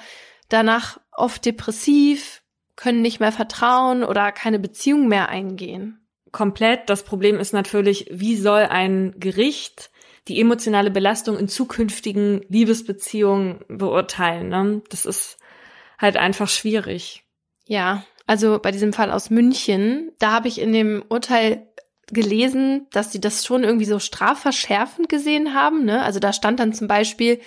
danach 0.48 1.01
oft 1.12 1.44
depressiv, 1.44 2.43
können 2.77 3.02
nicht 3.02 3.20
mehr 3.20 3.32
vertrauen 3.32 4.05
oder 4.05 4.32
keine 4.32 4.59
Beziehung 4.59 5.09
mehr 5.09 5.28
eingehen. 5.28 6.06
Komplett. 6.32 6.89
Das 6.89 7.02
Problem 7.02 7.39
ist 7.39 7.52
natürlich, 7.52 8.06
wie 8.10 8.36
soll 8.36 8.62
ein 8.62 9.14
Gericht 9.18 9.90
die 10.28 10.40
emotionale 10.40 10.90
Belastung 10.90 11.39
in 11.39 11.48
zukünftigen 11.48 12.43
Liebesbeziehungen 12.48 13.60
beurteilen? 13.68 14.48
Ne? 14.48 14.82
Das 14.90 15.06
ist 15.06 15.39
halt 15.98 16.16
einfach 16.16 16.48
schwierig. 16.48 17.24
Ja, 17.66 18.05
also 18.27 18.59
bei 18.59 18.70
diesem 18.70 18.93
Fall 18.93 19.10
aus 19.10 19.31
München, 19.31 20.12
da 20.18 20.32
habe 20.32 20.48
ich 20.48 20.60
in 20.60 20.72
dem 20.72 21.05
Urteil 21.09 21.66
gelesen, 22.12 22.87
dass 22.93 23.12
sie 23.12 23.20
das 23.20 23.45
schon 23.45 23.65
irgendwie 23.65 23.85
so 23.85 23.99
strafverschärfend 23.99 25.09
gesehen 25.09 25.55
haben. 25.55 25.85
Ne? 25.85 26.03
Also 26.03 26.20
da 26.20 26.32
stand 26.32 26.61
dann 26.61 26.73
zum 26.73 26.89
Beispiel, 26.89 27.41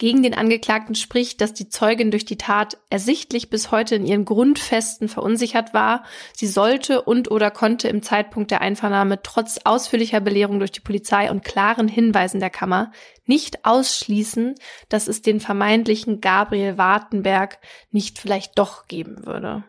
gegen 0.00 0.22
den 0.22 0.32
Angeklagten 0.32 0.94
spricht, 0.94 1.42
dass 1.42 1.52
die 1.52 1.68
Zeugin 1.68 2.10
durch 2.10 2.24
die 2.24 2.38
Tat 2.38 2.78
ersichtlich 2.88 3.50
bis 3.50 3.70
heute 3.70 3.96
in 3.96 4.06
ihren 4.06 4.24
Grundfesten 4.24 5.08
verunsichert 5.08 5.74
war. 5.74 6.04
Sie 6.34 6.46
sollte 6.46 7.02
und 7.02 7.30
oder 7.30 7.50
konnte 7.50 7.86
im 7.88 8.02
Zeitpunkt 8.02 8.50
der 8.50 8.62
Einvernahme 8.62 9.22
trotz 9.22 9.60
ausführlicher 9.62 10.20
Belehrung 10.20 10.58
durch 10.58 10.72
die 10.72 10.80
Polizei 10.80 11.30
und 11.30 11.44
klaren 11.44 11.86
Hinweisen 11.86 12.40
der 12.40 12.48
Kammer 12.48 12.92
nicht 13.26 13.66
ausschließen, 13.66 14.54
dass 14.88 15.06
es 15.06 15.20
den 15.20 15.38
vermeintlichen 15.38 16.22
Gabriel 16.22 16.78
Wartenberg 16.78 17.58
nicht 17.90 18.18
vielleicht 18.18 18.58
doch 18.58 18.86
geben 18.86 19.26
würde. 19.26 19.64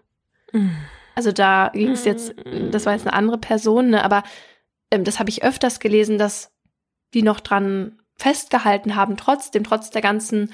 Mhm. 0.53 0.77
Also 1.15 1.31
da 1.31 1.69
ging 1.73 1.91
es 1.91 2.05
jetzt, 2.05 2.33
das 2.71 2.85
war 2.85 2.93
jetzt 2.93 3.05
eine 3.05 3.15
andere 3.15 3.37
Person, 3.37 3.89
ne, 3.89 4.03
aber 4.03 4.23
ähm, 4.91 5.03
das 5.03 5.19
habe 5.19 5.29
ich 5.29 5.43
öfters 5.43 5.79
gelesen, 5.79 6.17
dass 6.17 6.51
die 7.13 7.23
noch 7.23 7.39
dran 7.39 7.99
festgehalten 8.15 8.95
haben, 8.95 9.17
trotzdem, 9.17 9.63
trotz 9.63 9.89
der 9.89 10.01
ganzen 10.01 10.53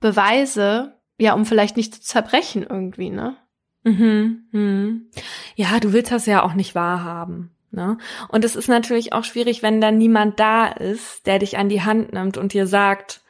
Beweise, 0.00 1.00
ja, 1.18 1.32
um 1.34 1.46
vielleicht 1.46 1.76
nicht 1.76 1.94
zu 1.94 2.00
zerbrechen 2.00 2.66
irgendwie, 2.68 3.10
ne? 3.10 3.36
Mhm, 3.84 4.48
mhm. 4.50 5.10
Ja, 5.54 5.78
du 5.80 5.92
willst 5.92 6.12
das 6.12 6.26
ja 6.26 6.42
auch 6.42 6.54
nicht 6.54 6.74
wahrhaben. 6.74 7.56
Ne? 7.70 7.98
Und 8.28 8.44
es 8.44 8.56
ist 8.56 8.68
natürlich 8.68 9.12
auch 9.12 9.24
schwierig, 9.24 9.62
wenn 9.62 9.80
dann 9.80 9.98
niemand 9.98 10.40
da 10.40 10.66
ist, 10.66 11.26
der 11.26 11.38
dich 11.38 11.58
an 11.58 11.68
die 11.68 11.82
Hand 11.82 12.12
nimmt 12.12 12.36
und 12.36 12.52
dir 12.52 12.66
sagt, 12.66 13.20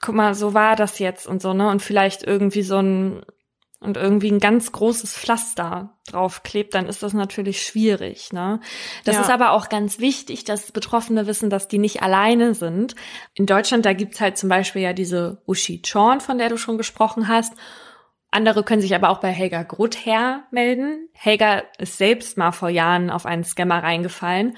guck 0.00 0.14
mal, 0.14 0.34
so 0.34 0.54
war 0.54 0.76
das 0.76 0.98
jetzt 0.98 1.26
und 1.26 1.40
so, 1.42 1.52
ne? 1.52 1.68
Und 1.68 1.82
vielleicht 1.82 2.22
irgendwie 2.22 2.62
so 2.62 2.78
ein 2.78 3.22
und 3.80 3.96
irgendwie 3.96 4.30
ein 4.30 4.40
ganz 4.40 4.72
großes 4.72 5.16
Pflaster 5.16 5.96
draufklebt, 6.06 6.74
dann 6.74 6.86
ist 6.86 7.02
das 7.02 7.14
natürlich 7.14 7.62
schwierig. 7.62 8.32
Ne? 8.32 8.60
Das 9.04 9.14
ja. 9.14 9.22
ist 9.22 9.30
aber 9.30 9.52
auch 9.52 9.70
ganz 9.70 9.98
wichtig, 9.98 10.44
dass 10.44 10.70
Betroffene 10.70 11.26
wissen, 11.26 11.48
dass 11.48 11.66
die 11.66 11.78
nicht 11.78 12.02
alleine 12.02 12.54
sind. 12.54 12.94
In 13.34 13.46
Deutschland, 13.46 13.86
da 13.86 13.94
gibt's 13.94 14.20
halt 14.20 14.36
zum 14.36 14.50
Beispiel 14.50 14.82
ja 14.82 14.92
diese 14.92 15.42
Uschi 15.46 15.80
Chorn, 15.80 16.20
von 16.20 16.36
der 16.36 16.50
du 16.50 16.58
schon 16.58 16.76
gesprochen 16.76 17.26
hast. 17.26 17.54
Andere 18.30 18.62
können 18.62 18.82
sich 18.82 18.94
aber 18.94 19.08
auch 19.08 19.18
bei 19.18 19.30
Helga 19.30 19.62
Gruther 19.62 20.44
melden. 20.50 21.08
Helga 21.14 21.62
ist 21.78 21.96
selbst 21.96 22.36
mal 22.36 22.52
vor 22.52 22.68
Jahren 22.68 23.10
auf 23.10 23.24
einen 23.24 23.44
Scammer 23.44 23.82
reingefallen 23.82 24.56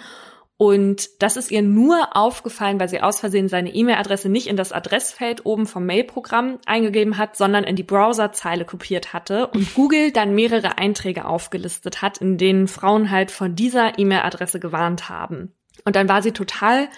und 0.62 1.20
das 1.20 1.36
ist 1.36 1.50
ihr 1.50 1.60
nur 1.60 2.16
aufgefallen, 2.16 2.78
weil 2.78 2.88
sie 2.88 3.00
aus 3.00 3.18
Versehen 3.18 3.48
seine 3.48 3.74
E-Mail-Adresse 3.74 4.28
nicht 4.28 4.46
in 4.46 4.56
das 4.56 4.70
Adressfeld 4.70 5.44
oben 5.44 5.66
vom 5.66 5.84
Mail-Programm 5.86 6.60
eingegeben 6.66 7.18
hat, 7.18 7.36
sondern 7.36 7.64
in 7.64 7.74
die 7.74 7.82
Browserzeile 7.82 8.64
kopiert 8.64 9.12
hatte 9.12 9.48
und 9.48 9.74
Google 9.74 10.12
dann 10.12 10.36
mehrere 10.36 10.78
Einträge 10.78 11.24
aufgelistet 11.24 12.00
hat, 12.00 12.18
in 12.18 12.38
denen 12.38 12.68
Frauen 12.68 13.10
halt 13.10 13.32
von 13.32 13.56
dieser 13.56 13.98
E-Mail-Adresse 13.98 14.60
gewarnt 14.60 15.08
haben. 15.08 15.52
Und 15.84 15.96
dann 15.96 16.08
war 16.08 16.22
sie 16.22 16.30
total 16.30 16.88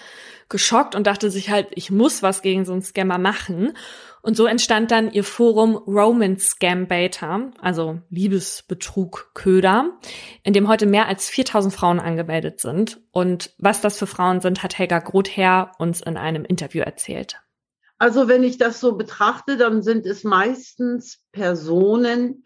geschockt 0.47 0.93
und 0.93 1.07
dachte 1.07 1.31
sich 1.31 1.49
halt, 1.49 1.69
ich 1.71 1.89
muss 1.89 2.21
was 2.21 2.43
gegen 2.43 2.65
so 2.65 2.73
einen 2.73 2.83
Scammer 2.83 3.17
machen 3.17 3.75
und 4.25 4.35
so 4.35 4.47
entstand 4.47 4.89
dann 4.89 5.11
ihr 5.11 5.23
Forum 5.23 5.75
Roman 5.75 6.39
Scam 6.39 6.87
also 7.61 7.99
Liebesbetrug 8.09 9.29
Köder, 9.35 9.99
in 10.43 10.53
dem 10.53 10.67
heute 10.67 10.87
mehr 10.87 11.07
als 11.07 11.29
4000 11.29 11.71
Frauen 11.71 11.99
angemeldet 11.99 12.59
sind. 12.59 12.99
Und 13.11 13.53
was 13.59 13.81
das 13.81 13.99
für 13.99 14.07
Frauen 14.07 14.41
sind, 14.41 14.63
hat 14.63 14.79
Helga 14.79 14.97
Grother 14.97 15.73
uns 15.77 16.01
in 16.01 16.17
einem 16.17 16.43
Interview 16.43 16.81
erzählt. 16.81 17.39
Also 17.99 18.27
wenn 18.27 18.43
ich 18.43 18.57
das 18.57 18.79
so 18.79 18.97
betrachte, 18.97 19.57
dann 19.57 19.83
sind 19.83 20.07
es 20.07 20.23
meistens 20.23 21.19
Personen, 21.31 22.45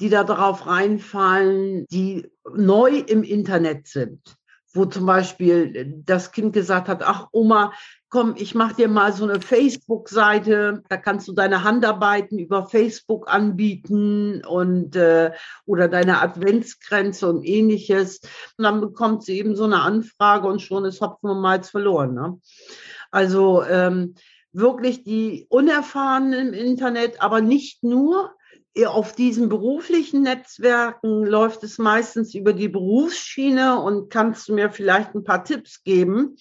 die 0.00 0.08
da 0.08 0.24
drauf 0.24 0.66
reinfallen, 0.66 1.84
die 1.90 2.26
neu 2.54 3.00
im 3.06 3.22
Internet 3.22 3.86
sind 3.86 4.38
wo 4.72 4.84
zum 4.84 5.06
Beispiel 5.06 6.02
das 6.04 6.32
Kind 6.32 6.52
gesagt 6.52 6.88
hat, 6.88 7.02
ach 7.02 7.28
Oma, 7.32 7.72
komm, 8.10 8.34
ich 8.36 8.54
mach 8.54 8.72
dir 8.72 8.88
mal 8.88 9.12
so 9.12 9.24
eine 9.24 9.40
Facebook-Seite, 9.40 10.82
da 10.88 10.96
kannst 10.96 11.28
du 11.28 11.32
deine 11.32 11.62
Handarbeiten 11.62 12.38
über 12.38 12.66
Facebook 12.66 13.30
anbieten 13.30 14.42
und 14.46 14.96
äh, 14.96 15.32
oder 15.66 15.88
deine 15.88 16.22
Adventsgrenze 16.22 17.28
und 17.28 17.44
ähnliches. 17.44 18.20
Und 18.56 18.64
dann 18.64 18.80
bekommt 18.80 19.24
sie 19.24 19.38
eben 19.38 19.56
so 19.56 19.64
eine 19.64 19.82
Anfrage 19.82 20.48
und 20.48 20.62
schon 20.62 20.86
ist 20.86 21.00
Hopfen 21.00 21.30
und 21.30 21.40
Malz 21.40 21.68
verloren. 21.70 22.14
Ne? 22.14 22.40
Also 23.10 23.62
ähm, 23.64 24.14
wirklich 24.52 25.04
die 25.04 25.46
Unerfahrenen 25.50 26.54
im 26.54 26.54
Internet, 26.54 27.20
aber 27.22 27.40
nicht 27.40 27.82
nur. 27.82 28.32
Auf 28.86 29.12
diesen 29.12 29.48
beruflichen 29.48 30.22
Netzwerken 30.22 31.24
läuft 31.26 31.64
es 31.64 31.78
meistens 31.78 32.32
über 32.32 32.52
die 32.52 32.68
Berufsschiene 32.68 33.80
und 33.80 34.08
kannst 34.08 34.48
du 34.48 34.54
mir 34.54 34.70
vielleicht 34.70 35.16
ein 35.16 35.24
paar 35.24 35.42
Tipps 35.42 35.82
geben? 35.82 36.36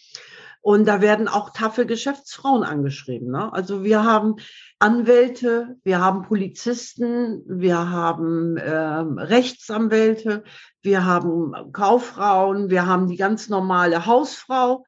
Und 0.68 0.86
da 0.86 1.00
werden 1.00 1.30
auch 1.30 1.52
taffe 1.52 1.86
Geschäftsfrauen 1.86 2.64
angeschrieben. 2.64 3.32
Ne? 3.32 3.54
Also 3.54 3.86
wir 3.86 4.04
haben 4.04 4.36
Anwälte, 4.80 5.78
wir 5.86 6.02
haben 6.02 6.24
Polizisten, 6.24 7.42
wir 7.48 7.90
haben 7.90 8.58
äh, 8.58 8.76
Rechtsanwälte, 8.76 10.44
wir 10.82 11.06
haben 11.06 11.54
Kauffrauen, 11.72 12.70
wir 12.70 12.86
haben 12.86 13.08
die 13.08 13.16
ganz 13.16 13.48
normale 13.48 14.08
Hausfrau. 14.08 14.84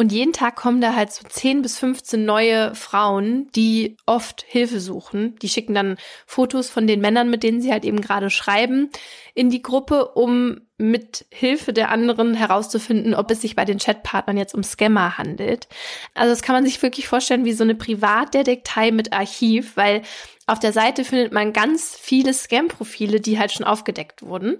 Und 0.00 0.12
jeden 0.12 0.32
Tag 0.32 0.54
kommen 0.54 0.80
da 0.80 0.94
halt 0.94 1.12
so 1.12 1.24
10 1.28 1.60
bis 1.60 1.76
15 1.76 2.24
neue 2.24 2.72
Frauen, 2.76 3.50
die 3.56 3.96
oft 4.06 4.44
Hilfe 4.46 4.78
suchen. 4.78 5.34
Die 5.42 5.48
schicken 5.48 5.74
dann 5.74 5.96
Fotos 6.24 6.70
von 6.70 6.86
den 6.86 7.00
Männern, 7.00 7.30
mit 7.30 7.42
denen 7.42 7.60
sie 7.60 7.72
halt 7.72 7.84
eben 7.84 8.00
gerade 8.00 8.30
schreiben, 8.30 8.90
in 9.34 9.50
die 9.50 9.60
Gruppe, 9.60 10.10
um 10.10 10.60
mit 10.76 11.26
Hilfe 11.30 11.72
der 11.72 11.90
anderen 11.90 12.34
herauszufinden, 12.34 13.12
ob 13.12 13.28
es 13.32 13.40
sich 13.40 13.56
bei 13.56 13.64
den 13.64 13.80
Chatpartnern 13.80 14.36
jetzt 14.36 14.54
um 14.54 14.62
Scammer 14.62 15.18
handelt. 15.18 15.66
Also 16.14 16.30
das 16.30 16.42
kann 16.42 16.54
man 16.54 16.64
sich 16.64 16.80
wirklich 16.80 17.08
vorstellen 17.08 17.44
wie 17.44 17.52
so 17.52 17.64
eine 17.64 17.74
Privatdetektei 17.74 18.92
mit 18.92 19.12
Archiv, 19.12 19.76
weil 19.76 20.02
auf 20.48 20.58
der 20.58 20.72
Seite 20.72 21.04
findet 21.04 21.32
man 21.32 21.52
ganz 21.52 21.94
viele 21.94 22.32
Scam-Profile, 22.32 23.20
die 23.20 23.38
halt 23.38 23.52
schon 23.52 23.66
aufgedeckt 23.66 24.22
wurden. 24.22 24.56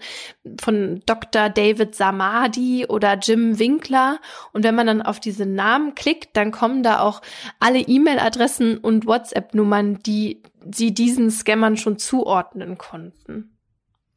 Von 0.61 1.03
Dr. 1.07 1.49
David 1.49 1.95
Samadi 1.95 2.87
oder 2.87 3.15
Jim 3.19 3.59
Winkler. 3.59 4.21
Und 4.53 4.65
wenn 4.65 4.75
man 4.75 4.87
dann 4.87 5.03
auf 5.03 5.19
diese 5.19 5.47
Namen 5.47 5.95
klickt, 5.95 6.37
dann 6.37 6.53
kommen 6.53 6.83
da 6.83 7.01
auch 7.01 7.23
alle 7.59 7.81
E-Mail-Adressen 7.81 8.79
und 8.79 9.07
WhatsApp-Nummern, 9.07 10.01
die 10.03 10.43
sie 10.71 10.93
diesen 10.93 11.31
Scammern 11.31 11.77
schon 11.77 11.99
zuordnen 11.99 12.77
konnten, 12.77 13.57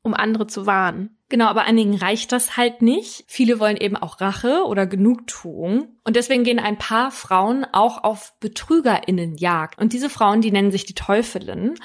um 0.02 0.14
andere 0.14 0.48
zu 0.48 0.66
warnen. 0.66 1.18
Genau, 1.32 1.46
aber 1.46 1.64
einigen 1.64 1.96
reicht 1.96 2.34
das 2.34 2.58
halt 2.58 2.82
nicht. 2.82 3.24
Viele 3.26 3.58
wollen 3.58 3.78
eben 3.78 3.96
auch 3.96 4.20
Rache 4.20 4.66
oder 4.66 4.86
Genugtuung. 4.86 5.88
Und 6.04 6.18
deswegen 6.18 6.44
gehen 6.44 6.60
ein 6.60 6.78
paar 6.78 7.10
Frauen 7.10 7.66
auch 7.72 8.04
auf 8.04 8.38
BetrügerInnenjagd. 8.42 9.80
Und 9.80 9.94
diese 9.94 10.10
Frauen, 10.10 10.42
die 10.42 10.52
nennen 10.52 10.72
sich 10.72 10.86
die 10.86 10.94
Teufelinnen. 10.94 11.76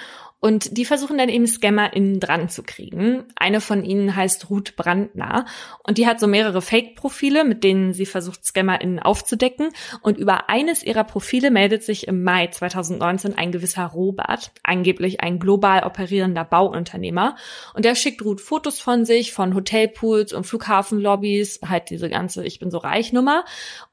Und 0.47 0.79
die 0.79 0.85
versuchen 0.85 1.19
dann 1.19 1.29
eben 1.29 1.49
ScammerInnen 1.49 2.21
dran 2.21 2.49
zu 2.49 2.63
kriegen. 2.63 3.25
Eine 3.35 3.61
von 3.61 3.85
ihnen 3.85 4.15
heißt 4.15 4.49
Ruth 4.49 4.77
Brandner 4.77 5.45
und 5.83 5.99
die 5.99 6.07
hat 6.07 6.21
so 6.21 6.29
mehrere 6.29 6.63
Fake-Profile, 6.63 7.43
mit 7.43 7.65
denen 7.65 7.95
sie 7.95 8.07
versucht, 8.07 8.47
ScammerInnen 8.47 9.01
aufzudecken. 9.01 9.71
Und 10.03 10.19
über 10.19 10.49
eines 10.49 10.85
ihrer 10.85 11.03
Profile 11.03 11.51
meldet 11.51 11.83
sich 11.83 12.07
im 12.07 12.23
Mai 12.23 12.47
2019 12.47 13.37
ein 13.37 13.51
gewisser 13.51 13.87
Robert, 13.87 14.53
angeblich 14.63 15.21
ein 15.21 15.41
global 15.41 15.83
operierender 15.83 16.45
Bauunternehmer. 16.45 17.35
Und 17.75 17.85
der 17.85 17.97
schickt 17.97 18.25
Ruth 18.25 18.41
Fotos 18.41 18.79
von 18.79 19.05
sich, 19.05 19.33
von 19.33 19.53
Hotelpools 19.53 20.33
und 20.33 20.47
Flughafenlobbys, 20.47 21.59
halt 21.69 21.91
diese 21.91 22.09
ganze 22.09 22.47
Ich 22.47 22.61
bin 22.61 22.71
so 22.71 22.79
reich 22.79 23.13
Nummer. 23.13 23.45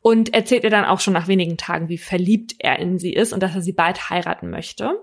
Und 0.04 0.34
erzählt 0.34 0.66
ihr 0.66 0.70
dann 0.70 0.84
auch 0.84 1.00
schon 1.00 1.14
nach 1.14 1.30
wenigen 1.30 1.56
Tagen, 1.56 1.88
wie 1.88 1.98
verliebt 1.98 2.56
er 2.60 2.78
in 2.78 3.00
sie 3.00 3.14
ist 3.14 3.32
und 3.32 3.42
dass 3.42 3.56
er 3.56 3.62
sie 3.62 3.72
bald 3.72 4.10
heiraten 4.10 4.50
möchte. 4.50 5.00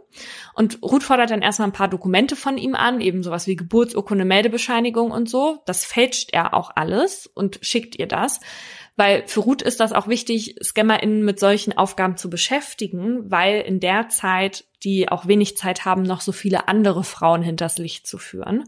Und 0.52 0.82
Ruth 0.82 1.04
fordert 1.04 1.30
dann 1.30 1.40
erstmal 1.40 1.68
ein 1.68 1.72
paar 1.72 1.88
Dokumente 1.88 2.36
von 2.36 2.58
ihm 2.58 2.74
an, 2.74 3.00
eben 3.00 3.22
sowas 3.22 3.46
wie 3.46 3.56
Geburtsurkunde, 3.56 4.26
Meldebescheinigung 4.26 5.10
und 5.10 5.30
so. 5.30 5.62
Das 5.64 5.86
fälscht 5.86 6.34
er 6.34 6.52
auch 6.52 6.72
alles 6.76 7.26
und 7.26 7.60
schickt 7.62 7.98
ihr 7.98 8.08
das. 8.08 8.40
Weil 8.94 9.26
für 9.26 9.40
Ruth 9.40 9.62
ist 9.62 9.80
das 9.80 9.94
auch 9.94 10.06
wichtig, 10.06 10.56
ScammerInnen 10.62 11.24
mit 11.24 11.40
solchen 11.40 11.78
Aufgaben 11.78 12.18
zu 12.18 12.28
beschäftigen, 12.28 13.30
weil 13.30 13.62
in 13.62 13.80
der 13.80 14.10
Zeit, 14.10 14.66
die 14.84 15.08
auch 15.08 15.26
wenig 15.26 15.56
Zeit 15.56 15.86
haben, 15.86 16.02
noch 16.02 16.20
so 16.20 16.32
viele 16.32 16.68
andere 16.68 17.04
Frauen 17.04 17.40
hinters 17.40 17.78
Licht 17.78 18.06
zu 18.06 18.18
führen. 18.18 18.64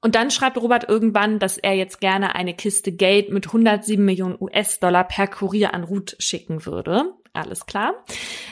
Und 0.00 0.14
dann 0.14 0.30
schreibt 0.30 0.56
Robert 0.58 0.88
irgendwann, 0.88 1.38
dass 1.38 1.58
er 1.58 1.74
jetzt 1.74 2.00
gerne 2.00 2.34
eine 2.34 2.54
Kiste 2.54 2.92
Geld 2.92 3.30
mit 3.30 3.46
107 3.46 4.04
Millionen 4.04 4.36
US-Dollar 4.40 5.04
per 5.04 5.26
Kurier 5.26 5.74
an 5.74 5.84
Ruth 5.84 6.14
schicken 6.20 6.64
würde. 6.66 7.14
Alles 7.32 7.66
klar. 7.66 7.94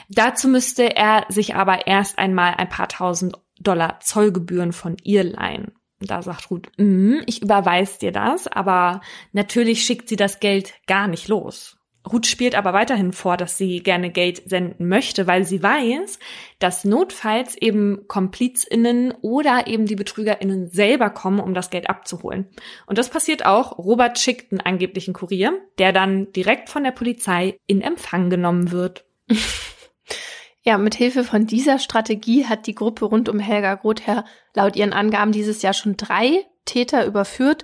Dazu 0.09 0.47
müsste 0.49 0.95
er 0.95 1.25
sich 1.29 1.55
aber 1.55 1.87
erst 1.87 2.19
einmal 2.19 2.55
ein 2.55 2.69
paar 2.69 2.89
tausend 2.89 3.37
Dollar 3.59 3.99
Zollgebühren 4.01 4.73
von 4.73 4.97
ihr 5.03 5.23
leihen. 5.23 5.71
Da 5.99 6.21
sagt 6.21 6.51
Ruth, 6.51 6.69
mm, 6.77 7.21
ich 7.25 7.41
überweise 7.41 7.97
dir 7.99 8.11
das, 8.11 8.47
aber 8.47 9.01
natürlich 9.31 9.83
schickt 9.83 10.09
sie 10.09 10.15
das 10.15 10.39
Geld 10.39 10.73
gar 10.85 11.07
nicht 11.07 11.27
los. 11.27 11.76
Ruth 12.11 12.27
spielt 12.27 12.55
aber 12.55 12.73
weiterhin 12.73 13.11
vor, 13.13 13.37
dass 13.37 13.57
sie 13.57 13.81
gerne 13.81 14.09
Geld 14.09 14.49
senden 14.49 14.87
möchte, 14.87 15.27
weil 15.27 15.45
sie 15.45 15.61
weiß, 15.61 16.19
dass 16.59 16.85
notfalls 16.85 17.55
eben 17.55 18.07
KomplizInnen 18.07 19.13
oder 19.21 19.67
eben 19.67 19.85
die 19.85 19.95
BetrügerInnen 19.95 20.69
selber 20.69 21.09
kommen, 21.09 21.39
um 21.39 21.53
das 21.53 21.69
Geld 21.69 21.89
abzuholen. 21.89 22.47
Und 22.85 22.97
das 22.97 23.09
passiert 23.09 23.45
auch. 23.45 23.77
Robert 23.77 24.19
schickt 24.19 24.51
einen 24.51 24.61
angeblichen 24.61 25.13
Kurier, 25.13 25.53
der 25.77 25.91
dann 25.91 26.31
direkt 26.31 26.69
von 26.69 26.83
der 26.83 26.91
Polizei 26.91 27.57
in 27.67 27.81
Empfang 27.81 28.29
genommen 28.29 28.71
wird. 28.71 29.05
Ja, 30.63 30.77
mit 30.77 30.95
Hilfe 30.95 31.23
von 31.23 31.47
dieser 31.47 31.79
Strategie 31.79 32.45
hat 32.45 32.67
die 32.67 32.75
Gruppe 32.75 33.05
rund 33.05 33.29
um 33.29 33.39
Helga 33.39 33.75
Grother 33.75 34.25
laut 34.53 34.75
ihren 34.75 34.91
Angaben 34.91 35.31
dieses 35.31 35.61
Jahr 35.61 35.73
schon 35.73 35.95
drei 35.95 36.43
Täter 36.67 37.05
überführt 37.05 37.63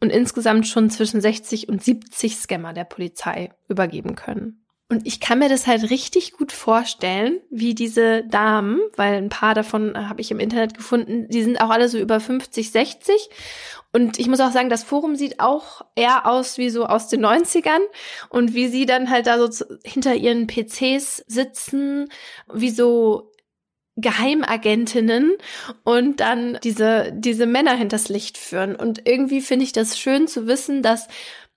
und 0.00 0.10
insgesamt 0.10 0.66
schon 0.66 0.88
zwischen 0.88 1.20
60 1.20 1.68
und 1.68 1.82
70 1.82 2.36
Scammer 2.36 2.72
der 2.72 2.84
Polizei 2.84 3.50
übergeben 3.68 4.14
können. 4.14 4.64
Und 4.90 5.06
ich 5.06 5.18
kann 5.18 5.38
mir 5.38 5.48
das 5.48 5.66
halt 5.66 5.90
richtig 5.90 6.32
gut 6.32 6.52
vorstellen, 6.52 7.40
wie 7.50 7.74
diese 7.74 8.22
Damen, 8.24 8.80
weil 8.96 9.14
ein 9.14 9.30
paar 9.30 9.54
davon 9.54 10.08
habe 10.08 10.20
ich 10.20 10.30
im 10.30 10.38
Internet 10.38 10.76
gefunden, 10.76 11.26
die 11.28 11.42
sind 11.42 11.60
auch 11.60 11.70
alle 11.70 11.88
so 11.88 11.98
über 11.98 12.20
50, 12.20 12.70
60. 12.70 13.30
Und 13.94 14.18
ich 14.18 14.28
muss 14.28 14.40
auch 14.40 14.52
sagen, 14.52 14.68
das 14.68 14.84
Forum 14.84 15.16
sieht 15.16 15.40
auch 15.40 15.82
eher 15.96 16.26
aus 16.26 16.58
wie 16.58 16.68
so 16.68 16.84
aus 16.84 17.08
den 17.08 17.24
90ern 17.24 17.80
und 18.28 18.54
wie 18.54 18.68
sie 18.68 18.84
dann 18.84 19.08
halt 19.08 19.26
da 19.26 19.50
so 19.50 19.64
hinter 19.84 20.14
ihren 20.14 20.46
PCs 20.46 21.24
sitzen, 21.26 22.10
wie 22.52 22.70
so 22.70 23.32
Geheimagentinnen 23.96 25.36
und 25.84 26.20
dann 26.20 26.58
diese, 26.64 27.12
diese 27.14 27.46
Männer 27.46 27.74
hinters 27.74 28.08
Licht 28.08 28.38
führen. 28.38 28.74
Und 28.74 29.06
irgendwie 29.08 29.40
finde 29.40 29.64
ich 29.64 29.72
das 29.72 29.98
schön 29.98 30.26
zu 30.26 30.46
wissen, 30.46 30.82
dass 30.82 31.08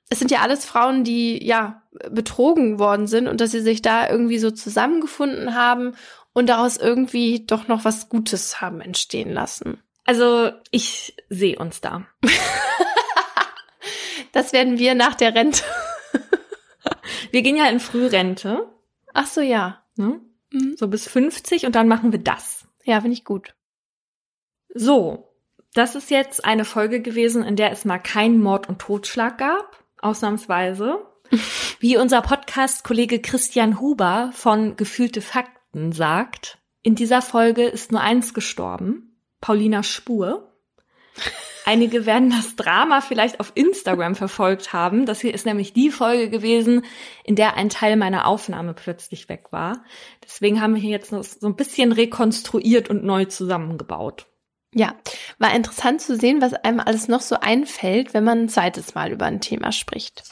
es 0.09 0.19
sind 0.19 0.31
ja 0.31 0.39
alles 0.39 0.65
Frauen, 0.65 1.03
die 1.03 1.45
ja 1.45 1.83
betrogen 2.09 2.79
worden 2.79 3.07
sind 3.07 3.27
und 3.27 3.41
dass 3.41 3.51
sie 3.51 3.61
sich 3.61 3.81
da 3.81 4.09
irgendwie 4.09 4.39
so 4.39 4.51
zusammengefunden 4.51 5.55
haben 5.55 5.95
und 6.33 6.47
daraus 6.47 6.77
irgendwie 6.77 7.45
doch 7.45 7.67
noch 7.67 7.83
was 7.83 8.09
Gutes 8.09 8.61
haben 8.61 8.79
entstehen 8.79 9.33
lassen. 9.33 9.81
Also 10.05 10.51
ich 10.71 11.17
sehe 11.29 11.59
uns 11.59 11.81
da. 11.81 12.05
das 14.31 14.53
werden 14.53 14.79
wir 14.79 14.95
nach 14.95 15.15
der 15.15 15.35
Rente. 15.35 15.63
wir 17.31 17.41
gehen 17.41 17.57
ja 17.57 17.67
in 17.67 17.79
Frührente. 17.79 18.65
Ach 19.13 19.27
so, 19.27 19.41
ja. 19.41 19.83
Ne? 19.97 20.21
Mhm. 20.51 20.75
So 20.77 20.87
bis 20.87 21.07
50 21.07 21.65
und 21.65 21.75
dann 21.75 21.87
machen 21.87 22.11
wir 22.11 22.19
das. 22.19 22.67
Ja, 22.83 23.01
finde 23.01 23.13
ich 23.15 23.25
gut. 23.25 23.55
So, 24.73 25.27
das 25.73 25.95
ist 25.95 26.09
jetzt 26.09 26.45
eine 26.45 26.65
Folge 26.65 27.01
gewesen, 27.01 27.43
in 27.43 27.55
der 27.55 27.71
es 27.71 27.85
mal 27.85 27.99
keinen 27.99 28.41
Mord 28.41 28.69
und 28.69 28.79
Totschlag 28.79 29.37
gab, 29.37 29.83
ausnahmsweise. 30.01 31.05
Wie 31.79 31.97
unser 31.97 32.21
Podcast-Kollege 32.21 33.21
Christian 33.21 33.79
Huber 33.79 34.31
von 34.33 34.75
Gefühlte 34.75 35.21
Fakten 35.21 35.91
sagt, 35.91 36.57
in 36.81 36.95
dieser 36.95 37.21
Folge 37.21 37.65
ist 37.65 37.91
nur 37.91 38.01
eins 38.01 38.33
gestorben, 38.33 39.19
Paulina 39.41 39.83
Spur. 39.83 40.53
Einige 41.67 42.05
werden 42.05 42.29
das 42.29 42.55
Drama 42.55 43.01
vielleicht 43.01 43.41
auf 43.41 43.51
Instagram 43.53 44.15
verfolgt 44.15 44.71
haben. 44.71 45.05
Das 45.05 45.19
hier 45.19 45.33
ist 45.33 45.45
nämlich 45.45 45.73
die 45.73 45.91
Folge 45.91 46.29
gewesen, 46.29 46.85
in 47.25 47.35
der 47.35 47.57
ein 47.57 47.67
Teil 47.67 47.97
meiner 47.97 48.25
Aufnahme 48.25 48.73
plötzlich 48.73 49.27
weg 49.27 49.47
war. 49.51 49.83
Deswegen 50.23 50.61
haben 50.61 50.75
wir 50.75 50.81
hier 50.81 50.91
jetzt 50.91 51.11
noch 51.11 51.25
so 51.25 51.45
ein 51.45 51.57
bisschen 51.57 51.91
rekonstruiert 51.91 52.89
und 52.89 53.03
neu 53.03 53.25
zusammengebaut. 53.25 54.27
Ja, 54.73 54.95
war 55.39 55.53
interessant 55.53 55.99
zu 55.99 56.15
sehen, 56.15 56.41
was 56.41 56.53
einem 56.53 56.79
alles 56.79 57.09
noch 57.09 57.21
so 57.21 57.35
einfällt, 57.41 58.13
wenn 58.13 58.23
man 58.23 58.43
ein 58.43 58.49
zweites 58.49 58.95
Mal 58.95 59.11
über 59.11 59.25
ein 59.25 59.41
Thema 59.41 59.73
spricht. 59.73 60.23